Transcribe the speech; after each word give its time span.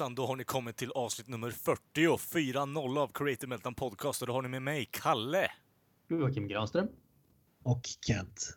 Jajamensan, 0.00 0.14
då 0.14 0.26
har 0.26 0.36
ni 0.36 0.44
kommit 0.44 0.76
till 0.76 0.90
avsnitt 0.90 1.28
nummer 1.28 1.50
40, 1.50 1.82
4-0 1.94 2.98
av 2.98 3.08
Creative 3.08 3.48
Meltdown 3.48 3.74
Podcast 3.74 4.22
och 4.22 4.28
då 4.28 4.32
har 4.32 4.42
ni 4.42 4.48
med 4.48 4.62
mig, 4.62 4.88
Kalle. 4.90 5.50
Joakim 6.08 6.48
Granström. 6.48 6.88
Och 7.62 7.82
Kent. 8.06 8.56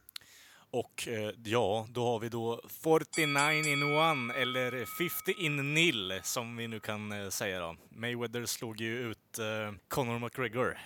Och 0.71 1.07
eh, 1.07 1.31
ja, 1.43 1.87
då 1.89 2.05
har 2.05 2.19
vi 2.19 2.29
då 2.29 2.61
49 2.67 3.73
in 3.73 3.83
one, 3.83 4.33
eller 4.33 4.71
50 4.71 5.45
in 5.45 5.73
nil, 5.73 6.19
som 6.23 6.57
vi 6.57 6.67
nu 6.67 6.79
kan 6.79 7.11
eh, 7.11 7.29
säga 7.29 7.59
då. 7.59 7.75
Mayweather 7.89 8.45
slog 8.45 8.81
ju 8.81 9.11
ut 9.11 9.39
eh, 9.39 9.75
Conor 9.87 10.19
McGregor. 10.19 10.77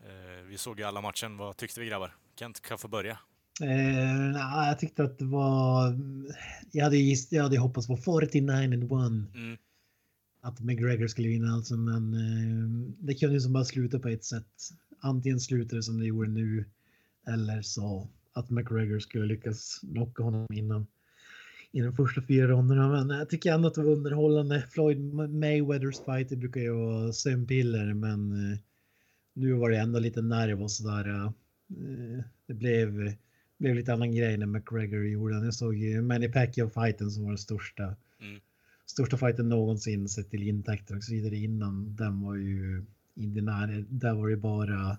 Eh, 0.00 0.44
vi 0.48 0.58
såg 0.58 0.78
ju 0.78 0.84
alla 0.84 1.00
matchen. 1.00 1.36
Vad 1.36 1.56
tyckte 1.56 1.80
vi 1.80 1.86
grabbar? 1.86 2.14
Kent 2.38 2.60
kan 2.60 2.78
få 2.78 2.88
börja. 2.88 3.18
Eh, 3.62 4.32
nah, 4.32 4.68
jag 4.68 4.78
tyckte 4.78 5.02
att 5.02 5.18
det 5.18 5.24
var... 5.24 5.98
Jag 6.72 6.84
hade, 6.84 6.96
jag 7.30 7.42
hade 7.42 7.58
hoppats 7.58 7.86
på 7.86 7.96
49 7.96 8.54
and 8.54 8.84
1. 8.84 8.90
Mm. 9.34 9.58
Att 10.40 10.60
McGregor 10.60 11.06
skulle 11.06 11.28
vinna 11.28 11.54
alltså, 11.54 11.76
men 11.76 12.14
eh, 12.14 12.92
det 12.98 13.14
kunde 13.14 13.34
ju 13.34 13.40
som 13.40 13.52
bara 13.52 13.64
sluta 13.64 13.98
på 13.98 14.08
ett 14.08 14.24
sätt. 14.24 14.70
Antingen 15.00 15.40
slutar 15.40 15.76
det 15.76 15.82
som 15.82 15.98
det 15.98 16.06
gjorde 16.06 16.30
nu 16.30 16.64
eller 17.26 17.62
så 17.62 18.08
att 18.32 18.50
McGregor 18.50 18.98
skulle 18.98 19.26
lyckas 19.26 19.80
knocka 19.92 20.22
honom 20.22 20.46
innan 20.52 20.86
i 21.72 21.80
de 21.80 21.96
första 21.96 22.22
fyra 22.22 22.46
ronderna. 22.46 22.88
Men 22.88 23.18
jag 23.18 23.28
tycker 23.28 23.52
ändå 23.52 23.68
att 23.68 23.74
det 23.74 23.82
var 23.82 23.92
underhållande. 23.92 24.64
Floyd 24.70 25.14
Mayweathers 25.14 26.00
fight, 26.04 26.28
brukar 26.28 26.60
ju 26.60 26.72
vara 26.72 27.12
sömnpiller, 27.12 27.94
men 27.94 28.32
eh, 28.32 28.58
nu 29.32 29.52
var 29.52 29.70
det 29.70 29.78
ändå 29.78 29.98
lite 29.98 30.22
nerv 30.22 30.62
och 30.62 30.70
sådär. 30.70 31.24
Eh, 31.24 31.32
det 32.46 32.54
blev, 32.54 33.12
blev 33.58 33.74
lite 33.74 33.92
annan 33.92 34.14
grej 34.14 34.36
när 34.36 34.46
McGregor 34.46 35.06
gjorde 35.06 35.34
den. 35.34 35.44
Jag 35.44 35.54
såg 35.54 35.76
ju 35.76 36.02
Manny 36.02 36.28
Pacquiao-fighten 36.28 37.10
som 37.10 37.22
var 37.22 37.30
den 37.30 37.38
största. 37.38 37.96
Mm. 38.20 38.40
Största 38.90 39.16
fighten 39.16 39.48
någonsin 39.48 40.08
sett 40.08 40.30
till 40.30 40.42
intäkter 40.48 40.96
och 40.96 41.04
så 41.04 41.12
vidare 41.12 41.36
innan. 41.36 41.96
Den 41.96 42.20
var 42.20 42.34
ju 42.34 42.84
inte 43.14 43.40
nära. 43.40 43.84
Där 43.88 44.14
var 44.14 44.28
det 44.28 44.36
bara 44.36 44.98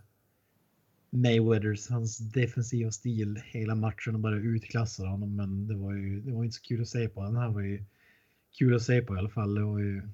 Mayweathers, 1.10 1.90
hans 1.90 2.18
defensiva 2.18 2.92
stil 2.92 3.42
hela 3.46 3.76
matchen 3.76 4.16
och 4.16 4.22
bara 4.22 4.36
utklassade 4.36 5.10
honom. 5.10 5.36
Men 5.36 5.68
det 5.68 5.76
var 5.76 5.94
ju 5.94 6.22
det 6.22 6.32
var 6.32 6.44
inte 6.44 6.56
så 6.56 6.62
kul 6.62 6.82
att 6.82 6.88
se 6.88 7.10
på. 7.10 7.24
Den 7.24 7.36
här 7.36 7.50
var 7.50 7.62
ju 7.62 7.84
kul 8.58 8.76
att 8.76 8.84
se 8.84 9.02
på 9.02 9.16
i 9.16 9.18
alla 9.18 9.30
fall. 9.30 9.56
Det 9.56 9.64
var 9.64 9.80
ju... 9.80 10.10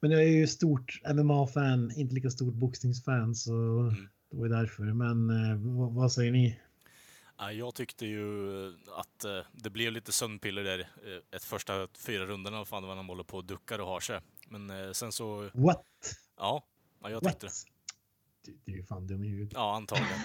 Men 0.00 0.10
jag 0.10 0.22
är 0.22 0.28
ju 0.28 0.46
stort 0.46 1.00
MMA-fan, 1.14 1.92
inte 1.96 2.14
lika 2.14 2.30
stort 2.30 2.54
boxningsfan 2.54 3.34
så 3.34 3.52
Mm. 3.80 3.94
det 4.30 4.36
var 4.36 4.46
ju 4.46 4.52
därför. 4.52 4.84
Men 4.84 5.30
eh, 5.30 5.56
vad, 5.56 5.92
vad 5.92 6.12
säger 6.12 6.32
ni? 6.32 6.60
Ja, 7.38 7.52
Jag 7.52 7.74
tyckte 7.74 8.06
ju 8.06 8.68
att 8.96 9.24
eh, 9.24 9.40
det 9.52 9.70
blev 9.70 9.92
lite 9.92 10.12
sömnpiller 10.12 10.64
där 10.64 10.78
eh, 10.80 11.36
ett 11.36 11.44
första 11.44 11.88
fyra 12.06 12.26
rundorna, 12.26 12.56
vad 12.58 12.68
fan 12.68 12.82
det 12.82 12.88
när 12.88 12.96
de 12.96 13.08
håller 13.08 13.24
på 13.24 13.36
och 13.36 13.44
duckar 13.44 13.78
och 13.78 13.86
har 13.86 14.00
sig. 14.00 14.20
Men 14.48 14.70
eh, 14.70 14.92
sen 14.92 15.12
så, 15.12 15.50
What? 15.54 15.84
ja, 16.36 16.64
ja 17.02 17.10
jag 17.10 17.22
tyckte 17.22 17.46
det. 17.46 17.52
What? 17.52 17.66
Du, 18.44 18.58
du 18.64 18.72
är 18.72 18.76
ju 18.76 18.84
fan 18.84 19.06
dum 19.06 19.24
i 19.24 19.28
huvudet. 19.28 19.52
Ja, 19.54 19.76
antagligen. 19.76 20.20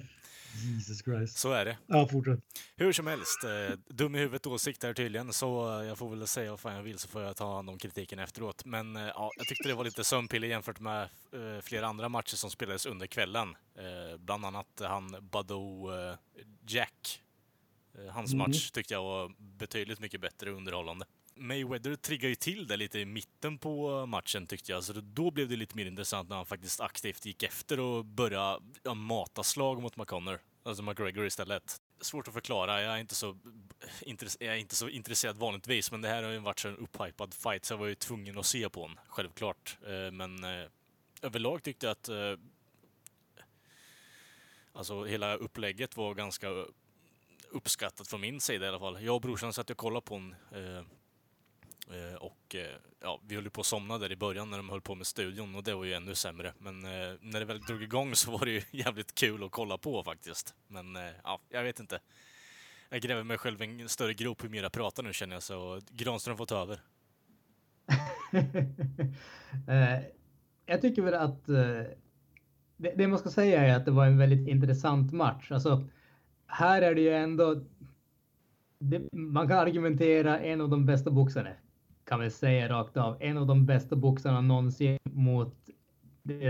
Jesus 0.64 1.02
Christ. 1.04 1.38
Så 1.38 1.52
är 1.52 1.64
det. 1.64 1.78
Ja, 1.86 2.08
fortsätt. 2.08 2.38
Hur 2.76 2.92
som 2.92 3.06
helst, 3.06 3.44
eh, 3.44 3.78
dum 3.88 4.14
i 4.14 4.18
huvudet 4.18 4.46
åsikt 4.46 4.82
här 4.82 4.94
tydligen, 4.94 5.32
så 5.32 5.46
jag 5.88 5.98
får 5.98 6.10
väl 6.10 6.26
säga 6.26 6.50
vad 6.50 6.60
fan 6.60 6.74
jag 6.74 6.82
vill 6.82 6.98
så 6.98 7.08
får 7.08 7.22
jag 7.22 7.36
ta 7.36 7.54
hand 7.54 7.70
om 7.70 7.78
kritiken 7.78 8.18
efteråt. 8.18 8.64
Men 8.64 8.96
eh, 8.96 9.02
ja, 9.02 9.30
jag 9.36 9.46
tyckte 9.46 9.68
det 9.68 9.74
var 9.74 9.84
lite 9.84 10.04
sömnpiller 10.04 10.48
jämfört 10.48 10.80
med 10.80 11.02
eh, 11.32 11.60
flera 11.62 11.86
andra 11.86 12.08
matcher 12.08 12.36
som 12.36 12.50
spelades 12.50 12.86
under 12.86 13.06
kvällen. 13.06 13.56
Eh, 13.78 14.18
bland 14.18 14.44
annat 14.44 14.80
han 14.80 15.16
Badou 15.30 15.92
eh, 16.10 16.14
Jack. 16.66 17.22
Eh, 17.98 18.12
hans 18.12 18.32
Mm. 18.32 18.38
match 18.38 18.70
tyckte 18.70 18.94
jag 18.94 19.02
var 19.02 19.32
betydligt 19.38 20.00
mycket 20.00 20.20
bättre 20.20 20.50
och 20.50 20.56
underhållande. 20.56 21.06
Mayweather 21.40 21.94
triggade 21.96 22.28
ju 22.28 22.34
till 22.34 22.66
det 22.66 22.76
lite 22.76 22.98
i 22.98 23.04
mitten 23.04 23.58
på 23.58 24.06
matchen 24.06 24.46
tyckte 24.46 24.72
jag, 24.72 24.84
så 24.84 24.92
då 24.92 25.30
blev 25.30 25.48
det 25.48 25.56
lite 25.56 25.76
mer 25.76 25.86
intressant 25.86 26.28
när 26.28 26.36
han 26.36 26.46
faktiskt 26.46 26.80
aktivt 26.80 27.26
gick 27.26 27.42
efter 27.42 27.80
och 27.80 28.04
började 28.04 28.60
ja, 28.82 28.94
mata 28.94 29.42
slag 29.42 29.82
mot 29.82 29.96
McConnor, 29.96 30.40
alltså 30.62 30.82
McGregor 30.82 31.26
istället. 31.26 31.80
Svårt 32.00 32.28
att 32.28 32.34
förklara, 32.34 32.82
jag 32.82 32.94
är 32.94 32.98
inte 32.98 33.14
så, 33.14 33.36
jag 34.38 34.54
är 34.54 34.58
inte 34.58 34.76
så 34.76 34.88
intresserad 34.88 35.36
vanligtvis, 35.36 35.90
men 35.90 36.02
det 36.02 36.08
här 36.08 36.22
har 36.22 36.30
ju 36.30 36.38
varit 36.38 36.58
så 36.58 36.68
en 36.68 36.76
upphypad 36.76 37.34
fight 37.34 37.64
så 37.64 37.72
jag 37.72 37.78
var 37.78 37.86
ju 37.86 37.94
tvungen 37.94 38.38
att 38.38 38.46
se 38.46 38.68
på 38.68 38.86
den, 38.86 38.98
självklart. 39.08 39.78
Eh, 39.86 40.10
men 40.10 40.44
eh, 40.44 40.66
överlag 41.22 41.62
tyckte 41.62 41.86
jag 41.86 41.92
att 41.92 42.08
eh, 42.08 42.34
alltså 44.72 45.04
hela 45.04 45.34
upplägget 45.34 45.96
var 45.96 46.14
ganska 46.14 46.48
uppskattat 47.50 48.08
från 48.08 48.20
min 48.20 48.40
sida 48.40 48.64
i 48.64 48.68
alla 48.68 48.78
fall. 48.78 49.04
Jag 49.04 49.14
och 49.14 49.20
brorsan 49.20 49.52
satt 49.52 49.70
och 49.70 49.76
kollade 49.76 50.06
på 50.06 50.14
den 50.14 50.34
Eh, 51.90 52.14
och 52.14 52.54
eh, 52.54 52.76
ja, 53.00 53.20
vi 53.28 53.34
höll 53.34 53.44
ju 53.44 53.50
på 53.50 53.60
att 53.60 53.66
somna 53.66 53.98
där 53.98 54.12
i 54.12 54.16
början 54.16 54.50
när 54.50 54.56
de 54.56 54.68
höll 54.68 54.80
på 54.80 54.94
med 54.94 55.06
studion 55.06 55.54
och 55.54 55.62
det 55.62 55.74
var 55.74 55.84
ju 55.84 55.94
ännu 55.94 56.14
sämre. 56.14 56.52
Men 56.58 56.84
eh, 56.84 57.14
när 57.20 57.40
det 57.40 57.44
väl 57.44 57.60
drog 57.60 57.82
igång 57.82 58.14
så 58.14 58.30
var 58.30 58.44
det 58.44 58.50
ju 58.50 58.62
jävligt 58.78 59.14
kul 59.14 59.44
att 59.44 59.50
kolla 59.50 59.78
på 59.78 60.02
faktiskt. 60.02 60.54
Men 60.66 60.96
eh, 60.96 61.02
ja, 61.24 61.40
jag 61.48 61.62
vet 61.62 61.80
inte. 61.80 62.00
Jag 62.88 63.00
gräver 63.00 63.22
mig 63.22 63.38
själv 63.38 63.62
i 63.62 63.82
en 63.82 63.88
större 63.88 64.14
grop 64.14 64.44
hur 64.44 64.48
mer 64.48 64.62
jag 64.62 64.72
pratar 64.72 65.02
nu 65.02 65.12
känner 65.12 65.34
jag 65.34 65.42
så 65.42 65.80
Granström 65.90 66.36
får 66.36 66.46
ta 66.46 66.62
över. 66.62 66.80
Eh, 69.68 70.00
jag 70.66 70.80
tycker 70.80 71.02
väl 71.02 71.14
att 71.14 71.48
eh, 71.48 71.82
det, 72.76 72.94
det 72.96 73.08
man 73.08 73.18
ska 73.18 73.30
säga 73.30 73.64
är 73.64 73.76
att 73.76 73.84
det 73.84 73.90
var 73.90 74.06
en 74.06 74.18
väldigt 74.18 74.48
intressant 74.48 75.12
match. 75.12 75.52
Alltså, 75.52 75.88
här 76.46 76.82
är 76.82 76.94
det 76.94 77.00
ju 77.00 77.14
ändå. 77.14 77.64
Det, 78.78 79.12
man 79.12 79.48
kan 79.48 79.58
argumentera 79.58 80.40
en 80.40 80.60
av 80.60 80.68
de 80.68 80.86
bästa 80.86 81.10
boxarna 81.10 81.50
kan 82.08 82.20
vi 82.20 82.30
säga 82.30 82.68
rakt 82.68 82.96
av. 82.96 83.16
En 83.20 83.36
av 83.38 83.46
de 83.46 83.66
bästa 83.66 83.96
boxarna 83.96 84.40
någonsin 84.40 84.98
mot 85.12 85.54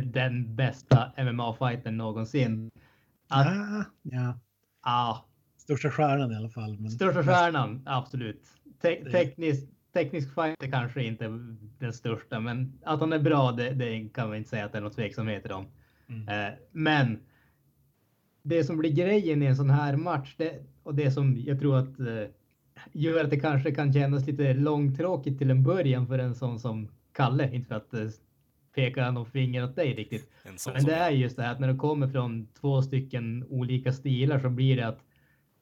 den 0.05 0.57
bästa 0.57 1.13
MMA-fighten 1.17 1.97
någonsin. 1.97 2.71
Att, 3.29 3.47
Ja, 3.47 3.85
ja. 4.03 4.39
ah, 4.81 5.25
Största 5.57 5.91
stjärnan 5.91 6.33
i 6.33 6.37
alla 6.37 6.49
fall. 6.49 6.79
Men 6.79 6.91
Största 6.91 7.23
stjärnan, 7.25 7.83
absolut. 7.87 8.43
Te 8.83 9.01
Det- 9.05 9.11
teknisk, 9.11 9.69
teknisk 9.93 10.35
fight 10.35 10.63
är 10.63 10.71
kanske 10.71 11.03
inte 11.05 11.25
den 11.79 11.93
största, 11.93 12.41
men 12.41 12.73
att 12.85 13.01
han 13.01 13.13
är 13.13 13.19
bra, 13.19 13.53
det, 13.53 13.71
det 13.71 14.09
kan 14.15 14.29
man 14.29 14.37
inte 14.37 14.51
säga 14.51 14.65
att 14.65 14.73
det 14.73 14.79
är 14.79 14.83
något 14.83 14.95
tveksamheter 14.97 15.53
om. 15.53 15.67
Mm. 16.09 16.29
Eh, 16.29 16.55
men 16.73 17.19
det 18.43 18.65
som 18.65 18.77
blir 18.79 18.93
grejen 18.93 19.43
i 19.43 19.47
en 19.47 19.57
sån 19.57 19.71
här 19.71 19.97
match 19.97 20.35
det, 20.39 20.65
och 20.83 20.95
det 20.95 21.11
som 21.11 21.37
jag 21.37 21.59
tror 21.61 21.79
att 21.79 22.01
eh, 22.01 22.25
gör 22.93 23.25
att 23.25 23.31
det 23.31 23.41
kanske 23.41 23.75
kan 23.75 23.93
kännas 23.93 24.27
lite 24.27 24.55
långtråkigt 24.55 25.39
till 25.39 25.51
en 25.51 25.63
början 25.63 26.07
för 26.07 26.19
en 26.19 26.35
sån 26.35 26.59
som 26.59 26.89
Kalle, 27.13 27.55
inte 27.55 27.69
för 27.69 27.75
att 27.75 27.95
eh, 27.95 28.01
peka 28.75 29.11
någon 29.11 29.27
finger 29.27 29.65
åt 29.65 29.77
dig 29.77 29.95
riktigt. 29.95 30.31
Men 30.45 30.59
som 30.59 30.73
det 30.75 30.95
är 30.95 31.11
just 31.11 31.37
det 31.37 31.43
här 31.43 31.53
att 31.53 31.61
när 31.61 31.69
det 31.69 31.79
kommer 31.79 32.09
från 32.09 32.49
två 32.61 32.83
stycken 32.83 33.45
olika 33.49 33.93
stilar 33.93 34.39
så 34.39 34.49
blir 34.49 34.77
det 34.77 34.87
att 34.87 35.05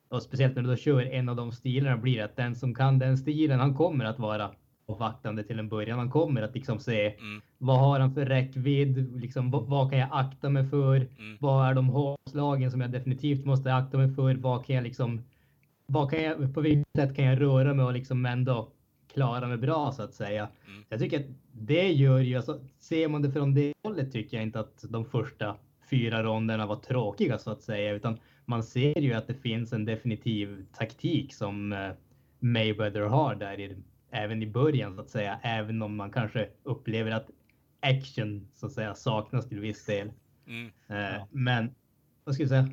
och 0.08 0.22
speciellt 0.22 0.56
när 0.56 0.62
du 0.62 0.68
då 0.68 0.76
kör 0.76 1.02
en 1.02 1.28
av 1.28 1.36
de 1.36 1.52
stilarna 1.52 1.96
blir 1.96 2.16
det 2.16 2.24
att 2.24 2.36
den 2.36 2.54
som 2.56 2.74
kan 2.74 2.98
den 2.98 3.18
stilen, 3.18 3.60
han 3.60 3.74
kommer 3.74 4.04
att 4.04 4.18
vara 4.18 4.50
avvaktande 4.88 5.44
till 5.44 5.58
en 5.58 5.68
början. 5.68 5.98
Han 5.98 6.10
kommer 6.10 6.42
att 6.42 6.54
liksom 6.54 6.78
se 6.78 7.06
Mm, 7.06 7.40
vad 7.58 7.78
har 7.78 8.00
han 8.00 8.14
för 8.14 8.26
räckvidd? 8.26 9.20
Liksom, 9.20 9.50
vad, 9.50 9.64
vad 9.64 9.90
kan 9.90 9.98
jag 9.98 10.08
akta 10.12 10.50
mig 10.50 10.66
för? 10.68 10.96
mm, 10.96 11.36
Vad 11.40 11.68
är 11.68 11.74
de 11.74 11.88
hårslagen 11.88 12.70
som 12.70 12.80
jag 12.80 12.90
definitivt 12.90 13.44
måste 13.44 13.74
akta 13.74 13.98
mig 13.98 14.14
för? 14.14 14.34
Vad 14.34 14.66
kan 14.66 14.76
jag 14.76 14.82
liksom? 14.82 15.22
Vad 15.86 16.10
kan 16.10 16.22
jag, 16.22 16.54
på 16.54 16.60
vilket 16.60 16.86
sätt 16.96 17.16
kan 17.16 17.24
jag 17.24 17.40
röra 17.40 17.74
mig 17.74 17.84
och 17.84 17.92
liksom 17.92 18.26
ändå 18.26 18.72
klara 19.14 19.48
mig 19.48 19.56
bra 19.56 19.92
så 19.92 20.02
att 20.02 20.14
säga? 20.14 20.48
Mm. 20.68 20.84
Jag 20.88 21.00
tycker 21.00 21.20
att 21.20 21.26
det 21.52 21.92
gör 21.92 22.18
ju, 22.18 22.36
alltså, 22.36 22.60
ser 22.78 23.08
man 23.08 23.22
det 23.22 23.32
från 23.32 23.54
det 23.54 23.72
hållet 23.84 24.12
tycker 24.12 24.36
jag 24.36 24.44
inte 24.46 24.60
att 24.60 24.84
de 24.88 25.04
första 25.04 25.56
fyra 25.90 26.22
ronderna 26.22 26.66
var 26.66 26.76
tråkiga 26.76 27.38
så 27.38 27.50
att 27.50 27.62
säga, 27.62 27.92
utan 27.92 28.18
man 28.44 28.62
ser 28.62 28.98
ju 29.00 29.12
att 29.12 29.26
det 29.26 29.34
finns 29.34 29.72
en 29.72 29.84
definitiv 29.84 30.66
taktik 30.72 31.34
som 31.34 31.72
eh, 31.72 31.90
Mayweather 32.38 33.00
har 33.00 33.34
där 33.34 33.60
i, 33.60 33.76
även 34.10 34.42
i 34.42 34.46
början 34.46 34.94
så 34.94 35.00
att 35.00 35.10
säga, 35.10 35.38
även 35.42 35.82
om 35.82 35.96
man 35.96 36.10
kanske 36.10 36.48
upplever 36.62 37.10
att 37.10 37.30
action 37.80 38.48
så 38.54 38.66
att 38.66 38.72
säga 38.72 38.94
saknas 38.94 39.48
till 39.48 39.60
viss 39.60 39.86
del. 39.86 40.12
mm. 40.46 40.66
Eh, 40.88 40.96
Ja. 40.96 41.28
Men 41.30 41.74
vad 42.24 42.34
ska 42.34 42.42
jag 42.42 42.50
säga? 42.50 42.68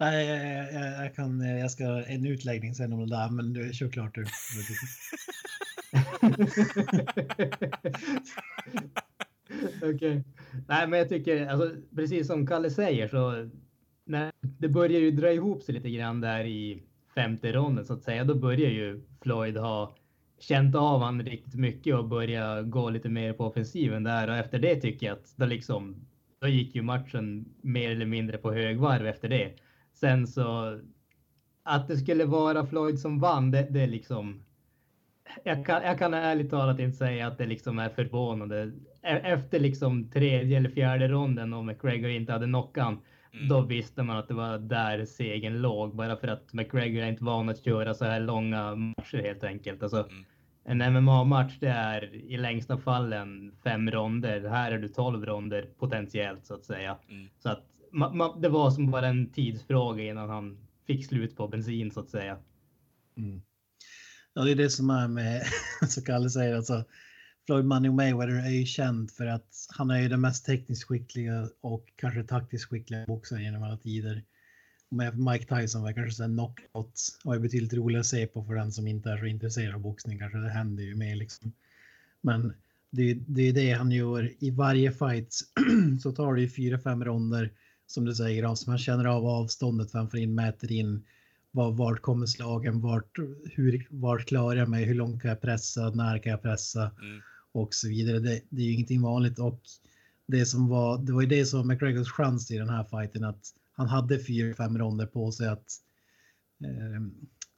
Nej, 0.00 0.26
jag, 0.26 0.72
jag, 0.72 1.04
jag, 1.04 1.14
kan, 1.14 1.40
jag 1.40 1.70
ska 1.70 1.84
en 1.84 2.26
utläggning 2.26 2.74
sen 2.74 2.92
om 2.92 3.00
det 3.00 3.16
där, 3.16 3.30
men 3.30 3.52
du 3.52 3.72
kör 3.72 3.88
klart 3.88 4.14
du. 4.14 4.24
Okej. 9.76 9.94
Okay. 9.94 10.22
Nej, 10.68 10.88
men 10.88 10.98
jag 10.98 11.08
tycker 11.08 11.46
alltså, 11.46 11.76
precis 11.96 12.26
som 12.26 12.46
Kalle 12.46 12.70
säger 12.70 13.08
så 13.08 13.50
när 14.04 14.32
det 14.42 14.68
börjar 14.68 15.00
ju 15.00 15.10
dra 15.10 15.32
ihop 15.32 15.62
sig 15.62 15.74
lite 15.74 15.90
grann 15.90 16.20
där 16.20 16.44
i 16.44 16.82
femte 17.14 17.52
ronden 17.52 17.84
så 17.84 17.92
att 17.92 18.02
säga. 18.02 18.24
Då 18.24 18.34
börjar 18.34 18.70
ju 18.70 19.02
Floyd 19.22 19.56
ha 19.56 19.94
känt 20.40 20.74
av 20.74 21.00
han 21.00 21.22
riktigt 21.22 21.54
mycket 21.54 21.94
och 21.94 22.08
börja 22.08 22.62
gå 22.62 22.90
lite 22.90 23.08
mer 23.08 23.32
på 23.32 23.44
offensiven 23.44 24.04
där 24.04 24.28
och 24.28 24.36
efter 24.36 24.58
det 24.58 24.76
tycker 24.76 25.06
jag 25.06 25.12
att 25.18 25.34
då 25.36 25.46
liksom 25.46 26.06
då 26.40 26.48
gick 26.48 26.74
ju 26.74 26.82
matchen 26.82 27.44
mer 27.62 27.90
eller 27.90 28.06
mindre 28.06 28.38
på 28.38 28.52
högvarv 28.52 29.06
efter 29.06 29.28
det. 29.28 29.52
Sen 29.94 30.26
så 30.26 30.78
att 31.62 31.88
det 31.88 31.96
skulle 31.96 32.24
vara 32.24 32.66
Floyd 32.66 32.98
som 32.98 33.20
vann, 33.20 33.50
det, 33.50 33.66
det 33.70 33.80
är 33.80 33.86
liksom. 33.86 34.44
Jag 35.44 35.66
kan, 35.66 35.82
jag 35.82 35.98
kan 35.98 36.14
ärligt 36.14 36.50
talat 36.50 36.78
inte 36.78 36.96
säga 36.96 37.26
att 37.26 37.38
det 37.38 37.46
liksom 37.46 37.78
är 37.78 37.88
förvånande. 37.88 38.72
E, 39.02 39.20
efter 39.24 39.60
liksom 39.60 40.10
tredje 40.10 40.56
eller 40.56 40.70
fjärde 40.70 41.08
ronden 41.08 41.52
och 41.52 41.64
McGregor 41.64 42.10
inte 42.10 42.32
hade 42.32 42.46
knockan, 42.46 43.00
mm. 43.32 43.48
då 43.48 43.60
visste 43.60 44.02
man 44.02 44.16
att 44.16 44.28
det 44.28 44.34
var 44.34 44.58
där 44.58 45.04
segern 45.04 45.62
låg. 45.62 45.96
Bara 45.96 46.16
för 46.16 46.28
att 46.28 46.52
McGregor 46.52 47.02
är 47.02 47.08
inte 47.08 47.24
van 47.24 47.48
att 47.48 47.64
köra 47.64 47.94
så 47.94 48.04
här 48.04 48.20
långa 48.20 48.74
matcher 48.74 49.22
helt 49.22 49.44
enkelt. 49.44 49.82
Alltså, 49.82 50.08
mm. 50.08 50.24
En 50.66 50.92
MMA-match 50.94 51.58
det 51.60 51.68
är 51.68 52.14
i 52.14 52.36
längsta 52.36 52.78
fallen 52.78 53.52
fem 53.64 53.90
ronder. 53.90 54.48
Här 54.48 54.72
är 54.72 54.78
du 54.78 54.88
tolv 54.88 55.26
ronder 55.26 55.68
potentiellt 55.78 56.46
så 56.46 56.54
att 56.54 56.64
säga. 56.64 56.96
Mm. 57.08 57.28
Så 57.38 57.48
att 57.48 57.73
det 58.40 58.48
var 58.48 58.70
som 58.70 58.90
bara 58.90 59.08
en 59.08 59.30
tidsfråga 59.30 60.04
innan 60.04 60.28
han 60.28 60.58
fick 60.86 61.06
slut 61.06 61.36
på 61.36 61.48
bensin 61.48 61.90
så 61.90 62.00
att 62.00 62.10
säga. 62.10 62.38
Mm. 63.16 63.42
Ja, 64.34 64.42
det 64.42 64.50
är 64.50 64.56
det 64.56 64.70
som 64.70 64.90
är 64.90 65.08
med, 65.08 65.42
så 65.88 66.02
Kalle 66.02 66.30
säger, 66.30 66.56
alltså 66.56 66.84
Floyd 67.46 67.64
Money 67.64 67.90
Mayweather 67.90 68.46
är 68.46 68.50
ju 68.50 68.66
känd 68.66 69.10
för 69.10 69.26
att 69.26 69.66
han 69.68 69.90
är 69.90 70.00
ju 70.00 70.08
den 70.08 70.20
mest 70.20 70.46
tekniskt 70.46 70.84
skickliga 70.84 71.48
och 71.60 71.92
kanske 71.96 72.24
taktiskt 72.24 72.64
skickliga 72.64 73.06
boxaren 73.06 73.42
genom 73.42 73.62
alla 73.62 73.76
tider. 73.76 74.22
Med 74.88 75.18
Mike 75.18 75.56
Tyson 75.56 75.82
var 75.82 75.92
kanske 75.92 76.24
en 76.24 76.32
knockout 76.32 77.18
och 77.24 77.34
är 77.34 77.38
betydligt 77.38 77.72
roligare 77.72 78.00
att 78.00 78.06
se 78.06 78.26
på 78.26 78.44
för 78.44 78.54
den 78.54 78.72
som 78.72 78.86
inte 78.86 79.10
är 79.10 79.18
så 79.18 79.26
intresserad 79.26 79.74
av 79.74 79.80
boxning 79.80 80.18
kanske. 80.18 80.38
Det 80.38 80.50
händer 80.50 80.82
ju 80.82 80.94
mer 80.94 81.16
liksom. 81.16 81.52
Men 82.20 82.54
det, 82.90 83.14
det 83.14 83.42
är 83.42 83.52
det 83.52 83.72
han 83.72 83.90
gör 83.90 84.32
i 84.38 84.50
varje 84.50 84.92
fight 84.92 85.40
så 86.02 86.12
tar 86.12 86.34
det 86.34 86.40
ju 86.40 86.48
fyra, 86.48 86.78
fem 86.78 87.04
ronder 87.04 87.50
som 87.94 88.04
du 88.04 88.14
säger, 88.14 88.44
alltså 88.44 88.70
man 88.70 88.78
känner 88.78 89.04
av 89.04 89.26
avståndet 89.26 89.90
framför 89.90 90.18
in, 90.18 90.34
mäter 90.34 90.72
in 90.72 91.04
var, 91.50 91.72
vart 91.72 92.00
kommer 92.00 92.26
slagen, 92.26 92.80
vart, 92.80 93.18
hur, 93.44 93.86
vart 93.90 94.26
klarar 94.26 94.56
jag 94.56 94.68
mig, 94.68 94.84
hur 94.84 94.94
långt 94.94 95.22
kan 95.22 95.28
jag 95.28 95.40
pressa, 95.40 95.90
när 95.90 96.18
kan 96.18 96.30
jag 96.30 96.42
pressa 96.42 96.82
mm. 96.82 97.20
och 97.52 97.74
så 97.74 97.88
vidare. 97.88 98.18
Det, 98.18 98.40
det 98.48 98.62
är 98.62 98.66
ju 98.66 98.72
ingenting 98.72 99.02
vanligt 99.02 99.38
och 99.38 99.60
det 100.26 100.46
som 100.46 100.68
var, 100.68 100.98
det 100.98 101.12
var 101.12 101.22
ju 101.22 101.28
det 101.28 101.46
som 101.46 101.58
var 101.58 101.66
McGregors 101.66 102.10
chans 102.10 102.50
i 102.50 102.58
den 102.58 102.68
här 102.68 102.84
fighten 102.84 103.24
att 103.24 103.54
han 103.72 103.88
hade 103.88 104.18
fyra, 104.18 104.54
fem 104.54 104.78
ronder 104.78 105.06
på 105.06 105.32
sig 105.32 105.48
att 105.48 105.72
eh, 106.64 107.02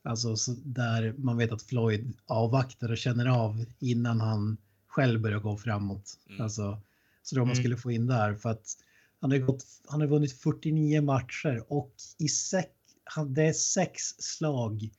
alltså 0.03 0.53
där 0.65 1.15
man 1.19 1.37
vet 1.37 1.53
att 1.53 1.62
Floyd 1.62 2.12
avvaktar 2.27 2.91
och 2.91 2.99
känner 2.99 3.27
av 3.27 3.65
innan 3.79 4.21
han 4.21 4.56
själv 4.87 5.21
börjar 5.21 5.38
gå 5.38 5.56
framåt. 5.56 6.19
Mm. 6.29 6.41
Alltså, 6.41 6.81
så 7.23 7.35
då 7.35 7.41
man 7.41 7.53
mm. 7.53 7.62
skulle 7.62 7.77
få 7.77 7.91
in 7.91 8.06
där 8.06 8.35
för 8.35 8.50
att 8.50 8.77
han 9.20 9.30
har, 9.30 9.38
gått, 9.38 9.64
han 9.86 10.00
har 10.00 10.08
vunnit 10.08 10.32
49 10.32 11.02
matcher 11.02 11.64
och 11.68 11.94
i 12.18 12.28
sex, 12.28 12.70
det 13.26 13.42
är 13.42 13.52
sex 13.52 14.02
slag 14.18 14.90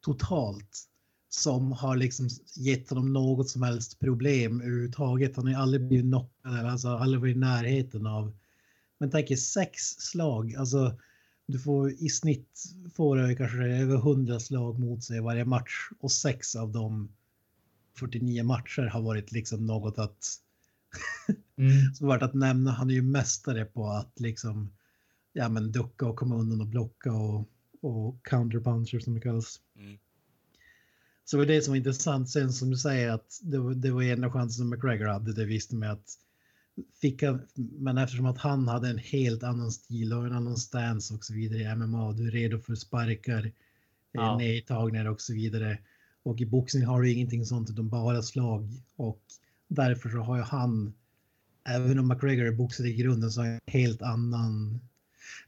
totalt 0.00 0.86
som 1.28 1.72
har 1.72 1.96
liksom 1.96 2.28
gett 2.56 2.90
honom 2.90 3.12
något 3.12 3.48
som 3.48 3.62
helst 3.62 4.00
problem 4.00 4.60
överhuvudtaget. 4.60 5.36
Han 5.36 5.54
har 5.54 5.62
aldrig 5.62 5.86
blivit 5.86 6.06
knockad, 6.06 6.66
alltså 6.66 6.88
aldrig 6.88 7.20
varit 7.20 7.36
i 7.36 7.38
närheten 7.38 8.06
av. 8.06 8.32
Men 8.98 9.10
tänk 9.10 9.30
er 9.30 9.36
sex 9.36 9.82
slag, 9.82 10.54
alltså 10.54 10.98
du 11.46 11.58
får 11.58 11.90
i 11.90 12.08
snitt 12.08 12.64
får 12.94 13.16
du 13.16 13.36
kanske 13.36 13.58
över 13.58 13.96
100 13.96 14.40
slag 14.40 14.78
mot 14.78 15.04
sig 15.04 15.20
varje 15.20 15.44
match 15.44 15.90
och 16.00 16.12
sex 16.12 16.56
av 16.56 16.72
de 16.72 17.12
49 17.98 18.44
matcher 18.44 18.82
har 18.82 19.02
varit 19.02 19.32
liksom 19.32 19.66
något 19.66 19.98
att 19.98 20.36
Mm. 21.60 21.94
Som 21.94 22.06
varit 22.06 22.22
att 22.22 22.34
nämna, 22.34 22.70
han 22.70 22.90
är 22.90 22.94
ju 22.94 23.02
mästare 23.02 23.64
på 23.64 23.88
att 23.88 24.20
liksom 24.20 24.70
ja, 25.32 25.48
men 25.48 25.72
ducka 25.72 26.06
och 26.06 26.16
komma 26.16 26.36
undan 26.36 26.60
och 26.60 26.66
blocka 26.66 27.12
och, 27.12 27.48
och 27.80 28.26
counterpuncher 28.26 29.00
som 29.00 29.14
det 29.14 29.20
kallas. 29.20 29.60
Mm. 29.76 29.98
Så 31.24 31.36
det 31.36 31.40
var 31.40 31.46
det 31.46 31.62
som 31.62 31.72
var 31.72 31.76
intressant. 31.76 32.30
Sen 32.30 32.52
som 32.52 32.70
du 32.70 32.76
säger 32.76 33.10
att 33.10 33.40
det 33.42 33.58
var, 33.58 33.74
det 33.74 33.90
var 33.90 34.02
enda 34.02 34.30
chansen 34.30 34.58
som 34.58 34.70
McGregor 34.70 35.06
hade, 35.06 35.32
det 35.32 35.44
visste 35.44 35.76
man 35.76 35.90
att 35.90 36.18
fick 37.00 37.22
han, 37.22 37.40
men 37.54 37.98
eftersom 37.98 38.26
att 38.26 38.38
han 38.38 38.68
hade 38.68 38.88
en 38.88 38.98
helt 38.98 39.42
annan 39.42 39.72
stil 39.72 40.12
och 40.12 40.26
en 40.26 40.32
annan 40.32 40.56
stance 40.56 41.14
och 41.14 41.24
så 41.24 41.34
vidare 41.34 41.62
i 41.62 41.76
MMA, 41.76 42.12
du 42.12 42.26
är 42.26 42.30
redo 42.30 42.58
för 42.58 42.74
sparkar, 42.74 43.52
ja. 44.12 44.36
nedtagningar 44.36 45.08
och 45.08 45.20
så 45.20 45.34
vidare. 45.34 45.78
Och 46.22 46.40
i 46.40 46.46
boxning 46.46 46.84
har 46.84 47.02
du 47.02 47.12
ingenting 47.12 47.46
sånt 47.46 47.70
utan 47.70 47.88
bara 47.88 48.22
slag 48.22 48.68
och 48.96 49.22
därför 49.68 50.08
så 50.08 50.18
har 50.18 50.36
ju 50.36 50.42
han, 50.42 50.94
även 51.74 51.98
om 51.98 52.08
McGregor 52.08 52.46
är 52.46 52.52
boxare 52.52 52.88
i 52.88 52.94
grunden, 52.94 53.30
så 53.30 53.40
har 53.40 53.48
en 53.48 53.60
helt 53.66 54.02
annan 54.02 54.80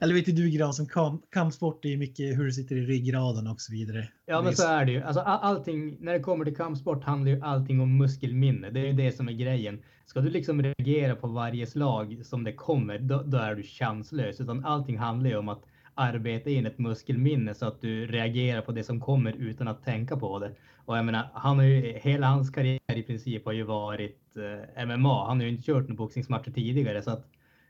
eller 0.01 0.15
vet 0.15 0.37
du 0.37 0.51
Gran 0.51 0.75
som 0.75 0.87
kamp, 0.87 1.31
kampsport 1.31 1.85
är 1.85 1.97
mycket 1.97 2.39
hur 2.39 2.45
det 2.45 2.53
sitter 2.53 2.77
i 2.77 2.81
ryggraden 2.81 3.47
och 3.47 3.61
så 3.61 3.73
vidare. 3.73 4.09
Ja, 4.27 4.43
men 4.43 4.57
så 4.57 4.69
är 4.69 4.85
det 4.85 4.93
ju. 4.93 5.03
Alltså, 5.03 5.21
allting, 5.21 5.97
när 6.01 6.13
det 6.13 6.21
kommer 6.21 6.45
till 6.45 6.57
kampsport 6.57 7.05
handlar 7.05 7.31
ju 7.31 7.43
allting 7.43 7.81
om 7.81 7.99
muskelminne. 7.99 8.71
Det 8.71 8.81
är 8.81 8.87
ju 8.87 8.93
det 8.93 9.13
som 9.13 9.29
är 9.29 9.33
grejen. 9.33 9.83
Ska 10.07 10.21
du 10.21 10.31
liksom 10.31 10.63
reagera 10.63 11.17
på 11.17 11.27
varje 11.27 11.67
slag 11.67 12.21
som 12.25 12.45
det 12.45 12.53
kommer, 12.53 12.99
då, 12.99 13.23
då 13.23 13.39
är 13.39 13.55
du 13.55 13.63
chanslös. 13.63 14.41
Utan 14.41 14.65
allting 14.65 14.99
handlar 14.99 15.31
ju 15.31 15.37
om 15.37 15.49
att 15.49 15.63
arbeta 15.95 16.51
in 16.51 16.67
ett 16.67 16.79
muskelminne 16.79 17.55
så 17.55 17.67
att 17.67 17.81
du 17.81 18.07
reagerar 18.07 18.61
på 18.61 18.73
det 18.73 18.85
som 18.85 19.01
kommer 19.01 19.33
utan 19.33 19.69
att 19.69 19.85
tänka 19.85 20.17
på 20.17 20.39
det. 20.39 20.55
Och 20.85 20.99
jag 20.99 21.05
menar, 21.05 21.29
han 21.35 21.57
har 21.57 21.65
ju, 21.65 21.99
hela 21.99 22.27
hans 22.27 22.51
karriär 22.51 22.97
i 22.97 23.03
princip 23.03 23.45
har 23.45 23.53
ju 23.53 23.63
varit 23.63 24.37
eh, 24.37 24.87
MMA. 24.87 25.27
Han 25.27 25.37
har 25.37 25.45
ju 25.45 25.51
inte 25.51 25.63
kört 25.63 25.89
några 25.89 25.95
boxningsmatcher 25.95 26.51
tidigare 26.51 27.03
så 27.03 27.11
att, 27.11 27.27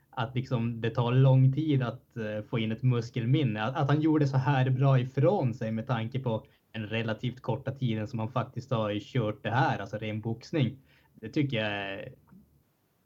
att 0.09 0.35
liksom 0.35 0.81
det 0.81 0.89
tar 0.89 1.11
lång 1.11 1.53
tid 1.53 1.83
att 1.83 2.17
eh, 2.17 2.41
få 2.49 2.59
in 2.59 2.71
ett 2.71 2.83
muskelminne. 2.83 3.63
Att, 3.63 3.75
att, 3.75 3.87
han 3.87 4.01
gjorde 4.01 4.27
så 4.27 4.37
här 4.37 4.69
bra 4.69 4.99
ifrån 4.99 5.53
sig 5.53 5.71
med 5.71 5.87
tanke 5.87 6.19
på 6.19 6.45
den 6.71 6.87
relativt 6.87 7.41
korta 7.41 7.71
tiden 7.71 8.07
som 8.07 8.19
han 8.19 8.29
faktiskt 8.29 8.71
har 8.71 8.99
kört 8.99 9.43
det 9.43 9.51
här, 9.51 9.79
alltså 9.79 9.97
ren 9.97 10.21
boxning. 10.21 10.77
Det 11.13 11.29
tycker 11.29 11.57
jag 11.57 11.71
är 11.71 12.13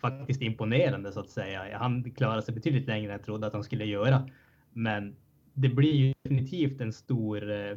faktiskt 0.02 0.42
imponerande 0.42 1.12
så 1.12 1.20
att 1.20 1.30
säga. 1.30 1.78
Han 1.78 2.12
klarade 2.12 2.42
sig 2.42 2.54
betydligt 2.54 2.88
längre 2.88 3.06
än 3.06 3.18
jag 3.18 3.26
trodde 3.26 3.48
att 3.48 3.54
han 3.54 3.64
skulle 3.64 3.86
göra. 3.86 4.30
Men 4.74 5.16
det 5.54 5.70
blir 5.70 5.94
ju 5.94 6.14
definitivt 6.24 6.82
en 6.82 6.94
stor 6.94 7.52
eh, 7.52 7.76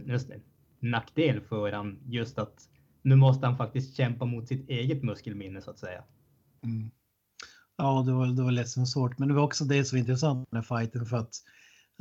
nackdel 0.81 1.41
för 1.41 1.73
han 1.73 1.99
just 2.07 2.39
att 2.39 2.69
nu 3.03 3.17
måste 3.17 3.47
han 3.47 3.57
faktiskt 3.57 3.97
kämpa 3.97 4.25
mot 4.25 4.49
sitt 4.49 4.69
eget 4.69 5.03
muskelminne 5.03 5.63
så 5.63 5.71
att 5.71 5.79
säga. 5.79 6.05
Mm. 6.63 6.91
Ja, 7.77 8.03
det 8.07 8.13
var, 8.13 8.27
det 8.27 8.43
var 8.43 8.51
ledsen 8.51 8.87
svårt, 8.87 9.19
men 9.19 9.29
det 9.29 9.35
var 9.35 9.43
också 9.43 9.65
det 9.65 9.85
som 9.85 9.97
var 9.97 10.01
intressant 10.01 10.53
med 10.53 10.67
fighten 10.67 11.07
för 11.07 11.17
att 11.17 11.35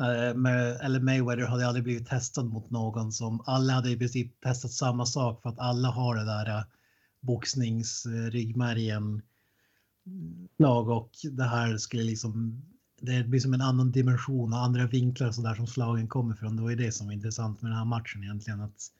eh, 0.01 0.37
med, 0.37 0.79
eller 0.81 0.99
Mayweather 0.99 1.45
hade 1.45 1.67
aldrig 1.67 1.83
blivit 1.83 2.07
testad 2.07 2.45
mot 2.45 2.69
någon 2.69 3.11
som 3.11 3.43
alla 3.45 3.73
hade 3.73 3.91
i 3.91 3.97
princip 3.97 4.41
testat 4.41 4.71
samma 4.71 5.05
sak 5.05 5.41
för 5.41 5.49
att 5.49 5.59
alla 5.59 5.87
har 5.87 6.15
det 6.15 6.25
där 6.25 6.57
eh, 6.57 6.63
boxningsryggmärgen 7.21 9.15
eh, 9.15 9.21
lag 10.57 10.85
mm, 10.85 10.97
och 10.97 11.11
det 11.31 11.43
här 11.43 11.77
skulle 11.77 12.03
liksom 12.03 12.61
det 13.01 13.23
blir 13.23 13.39
som 13.39 13.53
en 13.53 13.61
annan 13.61 13.91
dimension 13.91 14.53
och 14.53 14.59
andra 14.59 14.87
vinklar 14.87 15.31
så 15.31 15.41
där 15.41 15.55
som 15.55 15.67
slagen 15.67 16.07
kommer 16.07 16.35
från. 16.35 16.55
Det 16.55 16.61
var 16.61 16.69
ju 16.69 16.75
det 16.75 16.91
som 16.91 17.07
var 17.07 17.13
intressant 17.13 17.61
med 17.61 17.71
den 17.71 17.77
här 17.77 17.85
matchen 17.85 18.23
egentligen. 18.23 18.61
Att, 18.61 18.91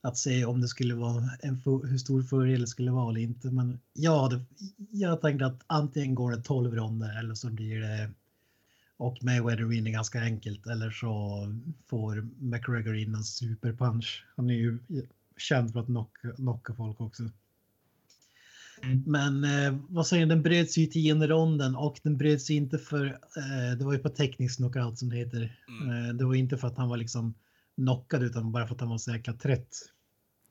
att 0.00 0.18
se 0.18 0.44
om 0.44 0.60
det 0.60 0.68
skulle 0.68 0.94
vara 0.94 1.30
en 1.42 1.60
för, 1.60 1.86
hur 1.86 1.98
stor 1.98 2.22
fördel 2.22 2.60
det 2.60 2.66
skulle 2.66 2.90
vara 2.90 3.10
eller 3.10 3.20
inte. 3.20 3.50
Men 3.50 3.80
ja, 3.92 4.28
det, 4.28 4.44
jag 4.90 5.20
tänkte 5.20 5.46
att 5.46 5.60
antingen 5.66 6.14
går 6.14 6.30
det 6.30 6.42
12 6.42 6.74
ronder 6.74 7.18
eller 7.18 7.34
så 7.34 7.50
blir 7.50 7.80
det 7.80 8.10
och 9.02 9.22
Mayweather 9.22 9.64
vinner 9.64 9.90
ganska 9.90 10.20
enkelt 10.20 10.66
eller 10.66 10.90
så 10.90 11.46
får 11.86 12.28
McGregor 12.38 12.96
in 12.96 13.14
en 13.14 13.24
superpunch. 13.24 14.26
Han 14.36 14.50
är 14.50 14.54
ju 14.54 14.78
känd 15.36 15.72
för 15.72 15.80
att 15.80 15.86
knocka, 15.86 16.32
knocka 16.32 16.74
folk 16.74 17.00
också. 17.00 17.22
Mm. 18.82 19.02
Men 19.06 19.44
eh, 19.44 19.80
vad 19.88 20.06
säger 20.06 20.26
den 20.26 20.42
bröts 20.42 20.78
ju 20.78 20.82
i 20.82 20.86
tionde 20.86 21.26
ronden 21.26 21.76
och 21.76 22.00
den 22.02 22.16
bröts 22.16 22.50
inte 22.50 22.78
för, 22.78 23.06
eh, 23.06 23.78
det 23.78 23.84
var 23.84 23.92
ju 23.92 23.98
på 23.98 24.08
teknisk 24.08 24.56
knockout 24.56 24.98
som 24.98 25.08
det 25.08 25.16
heter. 25.16 25.56
Mm. 25.68 26.08
Eh, 26.08 26.14
det 26.14 26.24
var 26.24 26.34
inte 26.34 26.56
för 26.56 26.68
att 26.68 26.76
han 26.76 26.88
var 26.88 26.96
liksom 26.96 27.34
knockad 27.76 28.22
utan 28.22 28.52
bara 28.52 28.66
för 28.66 28.74
att 28.74 28.80
han 28.80 28.90
var 28.90 28.98
så 28.98 29.12
jäkla 29.12 29.32
trött. 29.32 29.76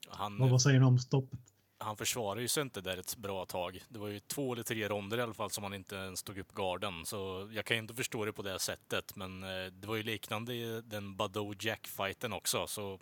Han, 0.08 0.42
och 0.42 0.50
vad 0.50 0.62
säger 0.62 0.80
du 0.80 0.86
om 0.86 0.98
stoppet? 0.98 1.40
han 1.82 1.96
försvarar 1.96 2.40
ju 2.40 2.48
sig 2.48 2.62
inte 2.62 2.80
där 2.80 2.96
ett 2.96 3.16
bra 3.16 3.46
tag. 3.46 3.82
Det 3.88 3.98
var 3.98 4.08
ju 4.08 4.20
två 4.20 4.52
eller 4.52 4.62
tre 4.62 4.88
ronder 4.88 5.18
i 5.18 5.22
alla 5.22 5.34
fall 5.34 5.50
som 5.50 5.64
han 5.64 5.74
inte 5.74 5.96
ens 5.96 6.22
tog 6.22 6.38
upp 6.38 6.54
garden. 6.54 7.06
Så 7.06 7.50
jag 7.52 7.64
kan 7.64 7.76
ju 7.76 7.82
inte 7.82 7.94
förstå 7.94 8.24
det 8.24 8.32
på 8.32 8.42
det 8.42 8.58
sättet. 8.58 9.16
Men 9.16 9.42
eh, 9.42 9.72
det 9.72 9.86
var 9.86 9.96
ju 9.96 10.02
liknande 10.02 10.54
i 10.54 10.82
den 10.84 11.16
Badou 11.16 11.54
Jack-fighten 11.60 12.32
också. 12.32 12.66
Så 12.66 13.00